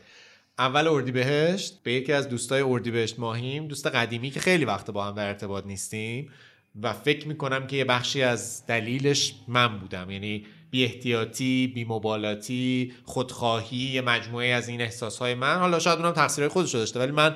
اول 0.59 0.87
اردیبهشت 0.87 1.73
به 1.83 1.93
یکی 1.93 2.13
از 2.13 2.29
دوستای 2.29 2.61
اردیبهشت 2.61 3.19
ماهیم 3.19 3.67
دوست 3.67 3.87
قدیمی 3.87 4.29
که 4.29 4.39
خیلی 4.39 4.65
وقت 4.65 4.91
با 4.91 5.05
هم 5.05 5.15
در 5.15 5.27
ارتباط 5.27 5.65
نیستیم 5.65 6.31
و 6.81 6.93
فکر 6.93 7.27
می‌کنم 7.27 7.67
که 7.67 7.75
یه 7.75 7.85
بخشی 7.85 8.23
از 8.23 8.65
دلیلش 8.67 9.35
من 9.47 9.79
بودم. 9.79 10.09
یعنی 10.09 10.45
بی 10.75 10.83
احتیاطی 10.83 11.67
بی 11.67 11.85
مبالاتی 11.85 12.93
خودخواهی 13.03 13.77
یه 13.77 14.01
مجموعه 14.01 14.47
از 14.47 14.67
این 14.67 14.81
احساس 14.81 15.17
های 15.17 15.33
من. 15.35 15.57
حالا 15.57 15.79
شاید 15.79 15.99
اونم 15.99 16.11
تقصیرهای 16.11 16.49
خودش 16.49 16.73
رو 16.73 16.79
داشته 16.79 16.99
ولی 16.99 17.11
من 17.11 17.35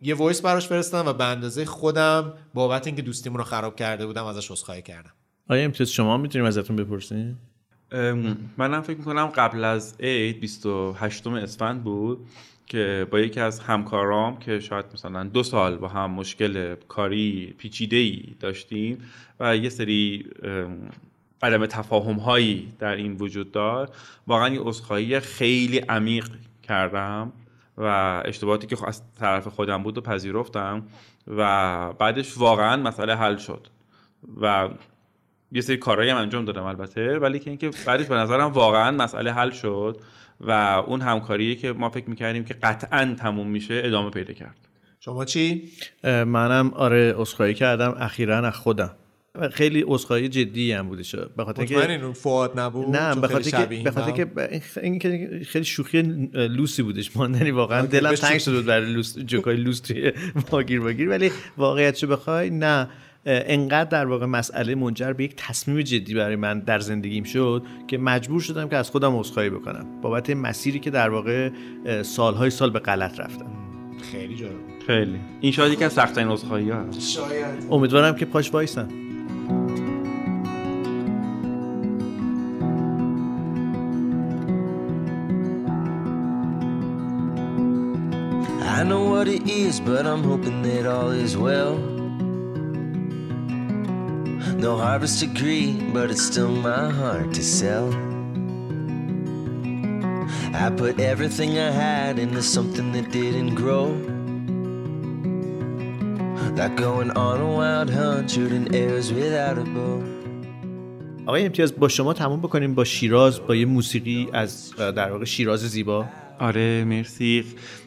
یه 0.00 0.14
voice 0.14 0.42
براش 0.42 0.66
فرستادم 0.66 1.08
و 1.08 1.12
به 1.12 1.24
اندازه 1.24 1.64
خودم 1.64 2.32
بابت 2.54 2.86
اینکه 2.86 3.02
دوستیمون 3.02 3.38
رو 3.38 3.44
خراب 3.44 3.76
کرده 3.76 4.06
بودم 4.06 4.24
ازش 4.24 4.50
عذرخواهی 4.50 4.82
کردم. 4.82 5.10
آیا 5.48 5.64
امتیاز 5.64 5.92
شما 5.92 6.16
می‌تونیم 6.16 6.46
ازتون 6.46 6.76
بپرسیم؟ 6.76 7.38
منم 8.56 8.82
فکر 8.82 8.98
می‌کنم 8.98 9.26
قبل 9.26 9.64
از 9.64 9.94
عید 10.00 10.40
28 10.40 11.26
اسفند 11.26 11.84
بود 11.84 12.26
که 12.66 13.06
با 13.10 13.20
یکی 13.20 13.40
از 13.40 13.60
همکارام 13.60 14.38
که 14.38 14.60
شاید 14.60 14.84
مثلا 14.94 15.24
دو 15.24 15.42
سال 15.42 15.76
با 15.76 15.88
هم 15.88 16.10
مشکل 16.10 16.74
کاری 16.74 17.54
پیچیده 17.58 17.96
ای 17.96 18.22
داشتیم 18.40 18.98
و 19.40 19.56
یه 19.56 19.68
سری 19.68 20.26
عدم 21.42 21.66
تفاهم 21.66 22.16
هایی 22.16 22.72
در 22.78 22.94
این 22.94 23.16
وجود 23.16 23.52
داشت 23.52 23.92
واقعا 24.26 24.48
یه 24.48 24.60
عذرخواهی 24.60 25.20
خیلی 25.20 25.78
عمیق 25.78 26.28
کردم 26.62 27.32
و 27.78 28.22
اشتباهاتی 28.24 28.66
که 28.66 28.88
از 28.88 29.02
طرف 29.20 29.48
خودم 29.48 29.82
بود 29.82 29.98
و 29.98 30.00
پذیرفتم 30.00 30.82
و 31.26 31.92
بعدش 31.92 32.38
واقعا 32.38 32.76
مسئله 32.76 33.14
حل 33.16 33.36
شد 33.36 33.66
و 34.40 34.68
یه 35.52 35.60
سری 35.60 35.76
کارهایی 35.76 36.10
هم 36.10 36.16
انجام 36.16 36.44
دادم 36.44 36.62
البته 36.62 37.18
ولی 37.18 37.38
که 37.38 37.50
اینکه 37.50 37.70
بعدش 37.86 38.06
به 38.06 38.14
نظرم 38.14 38.52
واقعا 38.52 38.90
مسئله 38.90 39.32
حل 39.32 39.50
شد 39.50 40.00
و 40.40 40.50
اون 40.86 41.00
همکاریه 41.00 41.54
که 41.54 41.72
ما 41.72 41.88
فکر 41.88 42.10
می‌کردیم 42.10 42.44
که 42.44 42.54
قطعا 42.54 43.16
تموم 43.18 43.46
میشه 43.46 43.82
ادامه 43.84 44.10
پیدا 44.10 44.32
کرد. 44.32 44.68
شما 45.00 45.24
چی؟ 45.24 45.70
منم 46.04 46.70
آره 46.74 47.14
عذرخواهی 47.16 47.54
کردم 47.54 47.94
اخیرا 47.98 48.38
از 48.38 48.54
خودم. 48.54 48.90
خیلی 49.52 49.84
عذرخواهی 49.86 50.28
جدی 50.28 50.72
هم 50.72 50.88
بوده 50.88 51.02
شد. 51.02 51.30
به 51.36 51.44
خاطر 51.44 51.62
مطمئن 51.62 51.86
که 51.98 52.04
این 52.04 52.12
فواد 52.12 52.60
نبود؟ 52.60 52.96
نه 52.96 53.14
به 53.14 53.28
خاطر 53.28 53.42
که 53.42 53.50
شبیهیم 53.50 53.84
به 53.84 53.90
خاطر 53.90 54.10
هم. 54.10 54.16
که 54.16 54.24
ب- 54.24 54.60
این 54.82 54.98
که 54.98 55.40
خیلی 55.46 55.64
شوخی 55.64 56.02
لوسی 56.32 56.82
بودش 56.82 57.16
ماندنی 57.16 57.50
واقعا 57.50 57.86
دلم 57.86 58.14
تنگ 58.14 58.38
شده 58.38 58.56
بود 58.56 58.64
برای 58.64 58.92
لوس 58.92 59.18
جوکای 59.18 59.56
لوس 59.56 59.80
توی 59.80 60.12
واگیر 60.50 60.80
واگیر. 60.80 61.08
ولی 61.08 61.30
واقعیتشو 61.56 62.06
بخوای؟ 62.06 62.50
نه. 62.50 62.88
انقدر 63.26 63.90
در 63.90 64.06
واقع 64.06 64.26
مسئله 64.26 64.74
منجر 64.74 65.12
به 65.12 65.24
یک 65.24 65.34
تصمیم 65.36 65.80
جدی 65.80 66.14
برای 66.14 66.36
من 66.36 66.60
در 66.60 66.78
زندگیم 66.78 67.24
شد 67.24 67.62
که 67.88 67.98
مجبور 67.98 68.40
شدم 68.40 68.68
که 68.68 68.76
از 68.76 68.90
خودم 68.90 69.16
عذرخواهی 69.18 69.50
بکنم. 69.50 69.86
بابت 70.02 70.30
مسیری 70.30 70.78
که 70.78 70.90
در 70.90 71.10
واقع 71.10 71.50
سالهای 72.02 72.50
سال 72.50 72.70
به 72.70 72.78
غلط 72.78 73.20
رفتم. 73.20 73.46
خیلی 74.12 74.36
جالب. 74.36 74.52
خیلی. 74.86 75.20
این 75.40 75.52
شاید 75.52 75.72
یکی 75.72 75.84
از 75.84 75.92
سختترین 75.92 76.28
عذرخواهی 76.28 76.70
ها 76.70 76.82
هست. 76.84 77.00
شاید. 77.00 77.44
امیدوارم 77.70 78.16
که 78.16 78.24
پاش 78.24 78.54
وایسم 78.54 78.88
what 89.22 89.30
it 89.30 89.48
is, 89.48 89.78
but 89.78 90.04
I'm 90.04 90.24
hoping 90.24 90.62
that 90.62 90.84
all 90.84 91.10
is 91.10 91.36
well. 91.36 91.76
No 94.58 94.76
harvest 94.76 95.20
degree, 95.20 95.74
but 95.92 96.10
it's 96.10 96.22
still 96.22 96.48
my 96.48 96.90
heart 96.90 97.32
to 97.34 97.44
sell. 97.44 97.86
I 100.52 100.70
put 100.76 100.98
everything 100.98 101.56
I 101.56 101.70
had 101.70 102.18
into 102.18 102.42
something 102.42 102.90
that 102.94 103.12
didn't 103.12 103.54
grow. 103.54 103.90
Like 106.56 106.74
going 106.74 107.12
on 107.12 107.40
a 107.40 107.46
wild 107.46 107.90
hunt, 107.90 108.28
shooting 108.28 108.74
arrows 108.74 109.12
without 109.12 109.56
a 109.56 109.62
bow. 109.62 110.21
آقای 111.26 111.44
امتیاز 111.44 111.76
با 111.76 111.88
شما 111.88 112.12
تموم 112.12 112.40
بکنیم 112.40 112.74
با 112.74 112.84
شیراز 112.84 113.40
با 113.46 113.56
یه 113.56 113.66
موسیقی 113.66 114.28
از 114.32 114.74
در 114.76 115.12
واقع 115.12 115.24
شیراز 115.24 115.60
زیبا. 115.60 116.04
آره 116.38 116.84
مرسی. 116.84 117.44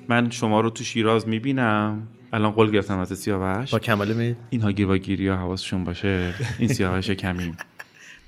من 0.08 0.30
شما 0.30 0.62
رو 0.62 0.70
تو 0.70 0.84
شیراز 0.84 1.28
می‌بینم. 1.28 2.08
الان 2.34 2.52
قول 2.52 2.72
گرفتم 2.72 3.00
از 3.00 3.20
سیاوش. 3.20 3.72
با 3.72 3.80
کمال 3.80 4.14
میل 4.14 4.36
اینها 4.50 4.72
گیر 4.72 4.90
و 4.90 4.98
گیری 4.98 5.28
ها 5.28 5.36
حواسشون 5.36 5.84
باشه. 5.84 6.34
این 6.60 6.68
سیاوش 6.70 7.12
کمیم 7.12 7.58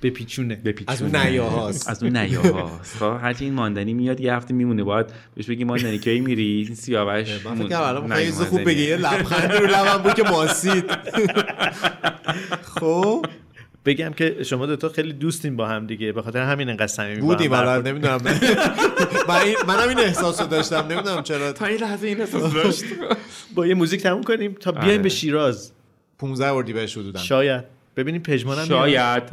به 0.01 0.09
پیچونه. 0.09 0.55
به 0.55 0.71
پیچونه. 0.71 0.93
از 0.93 1.01
اون 1.01 1.15
نیاهاست. 1.15 1.89
از 1.89 2.03
اون 2.03 2.17
نیاهاست 2.17 2.97
خب 2.97 3.17
هرچی 3.21 3.45
این 3.45 3.53
ماندنی 3.53 3.93
میاد 3.93 4.19
یه 4.21 4.33
هفته 4.33 4.53
میمونه. 4.53 4.83
باید 4.83 5.05
بهش 5.35 5.45
بگی 5.49 5.63
ماندنی 5.63 5.99
کی 5.99 6.19
میری؟ 6.19 6.63
این 6.67 6.75
سیاوش 6.75 7.45
من 7.45 7.55
فکر 7.55 7.81
الان 7.81 8.31
خوب. 8.31 8.63
بگی. 8.63 8.81
یه 8.83 8.97
لبخند 8.97 9.51
رو 9.51 9.67
لبم 9.67 10.03
بود 10.03 10.13
که 10.13 10.23
ماسید. 10.23 10.91
خب؟ 12.79 13.25
بگم 13.87 14.13
که 14.13 14.43
شما 14.43 14.65
دوتا 14.65 14.89
خیلی 14.89 15.13
دوستین 15.13 15.55
با 15.55 15.67
هم 15.67 15.87
دیگه 15.87 16.11
به 16.11 16.21
خاطر 16.21 16.39
همین 16.41 16.69
انقدر 16.69 16.87
صمیمی 16.87 17.15
با 17.21 17.21
هم 17.21 17.27
بودیم 17.27 17.51
برخورد- 17.51 17.87
نمی‌دونم. 17.87 18.21
من 19.29 19.35
این- 19.35 19.55
منم 19.67 19.89
این 19.89 19.99
احساس 19.99 20.41
رو 20.41 20.47
داشتم 20.47 20.87
نمی‌دونم 20.89 21.23
چرا. 21.23 21.51
تا 21.53 21.65
این 21.65 21.77
لحظه 21.79 22.07
این 22.07 22.21
احساس 22.21 22.53
داشت. 22.53 22.83
با 23.55 23.67
یه 23.67 23.73
موزیک 23.73 24.01
تموم 24.01 24.23
کنیم 24.23 24.53
تا 24.59 24.71
بیایم 24.71 24.89
آره. 24.89 24.97
به 24.97 25.09
شیراز. 25.09 25.71
15 26.19 26.45
اردیبهشت 26.53 26.97
حدوداً. 26.97 27.19
شاید. 27.19 27.63
ببینیم 27.97 28.21
پژمانم 28.21 28.65
شاید. 28.65 29.23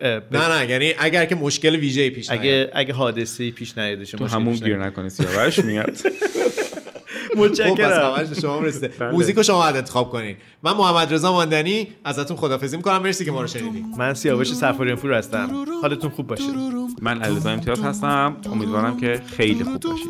اه، 0.00 0.20
نه 0.32 0.48
نه 0.58 0.70
یعنی 0.70 0.94
اگر 0.98 1.24
که 1.24 1.34
مشکل 1.34 1.76
ویژه‌ای 1.76 2.10
پیش 2.10 2.30
نیاد. 2.30 2.40
اگه 2.42 2.70
اگه 2.74 2.94
حادثه 2.94 3.50
پیش 3.50 3.78
نیاد 3.78 4.04
شما 4.04 4.28
تو 4.28 4.34
همون 4.34 4.54
گیر 4.54 4.76
نکنی 4.78 5.08
سیاوش 5.10 5.58
میاد. 5.58 5.96
متشکرم. 7.36 8.14
خب، 8.14 8.20
همش 8.20 8.40
شما 8.40 8.60
رسیده 8.60 8.88
بله. 8.88 9.10
موزیکو 9.10 9.42
شما 9.42 9.58
باید 9.58 9.76
انتخاب 9.76 10.10
کنین. 10.10 10.36
من 10.62 10.72
محمد 10.72 11.14
رضا 11.14 11.32
ماندنی 11.32 11.88
ازتون 12.04 12.36
خدافظی 12.36 12.76
می‌کنم. 12.76 13.02
مرسی 13.02 13.24
که 13.24 13.30
ما 13.30 13.40
رو 13.40 13.46
شنیدید 13.46 13.84
من 13.98 14.14
سیاوش 14.14 14.54
سفاریان 14.54 14.96
پور 14.96 15.12
هستم. 15.12 15.50
حالتون 15.82 16.10
خوب 16.10 16.26
باشه. 16.26 16.44
من 17.02 17.22
علیرضا 17.22 17.50
امتیاز 17.50 17.80
هستم. 17.80 18.36
امیدوارم 18.52 18.96
که 18.96 19.22
خیلی 19.36 19.64
خوب 19.64 19.82
باشید. 19.82 20.08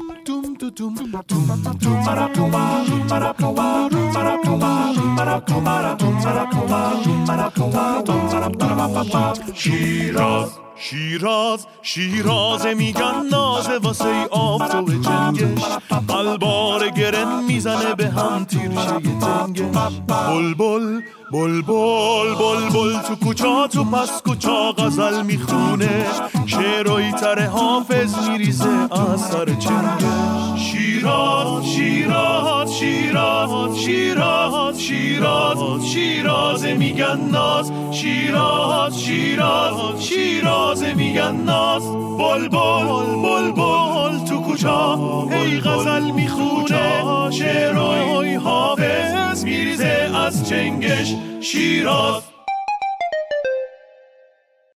شیراز. 9.54 10.50
شیراز 10.84 11.66
شیراز 11.82 12.66
میگن 12.66 13.26
نازه 13.30 13.78
واسه 13.78 14.04
ای 14.04 14.24
آفتاب 14.30 14.90
جنگش 14.90 15.62
قلبار 16.08 16.88
گرن 16.88 17.44
می‌زنه 17.44 17.94
به 17.94 18.08
هم 18.08 18.44
تیرشه 18.44 19.00
تنگش. 19.20 20.00
بلبل 20.06 21.00
بلبل 21.32 22.34
بلبل 22.34 22.98
تو 23.08 23.16
کوچا 23.24 23.66
تو 23.66 23.84
پس 23.84 24.22
کوچا 24.22 24.72
غزل 24.72 25.22
می‌خونه. 25.22 26.04
شعرهای 26.46 27.12
تر 27.12 27.46
حافظ 27.46 28.28
میریزه 28.28 28.68
از 28.90 29.20
سر 29.20 29.44
چنگش 29.44 30.72
شیراز 30.72 31.66
شیراز 31.66 32.78
شیراز 32.78 33.78
شیراز 33.78 34.80
شیراز 34.80 35.86
شیراز 35.92 36.64
میگن 36.64 37.20
ناز. 37.32 37.72
شیراز 37.92 39.02
شیراز 39.02 40.04
شیراز 40.04 40.82
میگن 40.82 41.36
ناز. 41.36 41.82
بلبل 42.18 43.22
بلبل 43.22 44.24
تو 44.28 44.40
کوچا 44.40 44.98
ای 45.30 45.60
غزل 45.60 46.10
می‌خونه. 46.10 47.02
شعرهای 47.30 48.34
حافظ 48.34 49.44
میریزه 49.44 50.10
از 50.14 50.48
چنگش. 50.48 51.14
شیراز. 51.40 52.31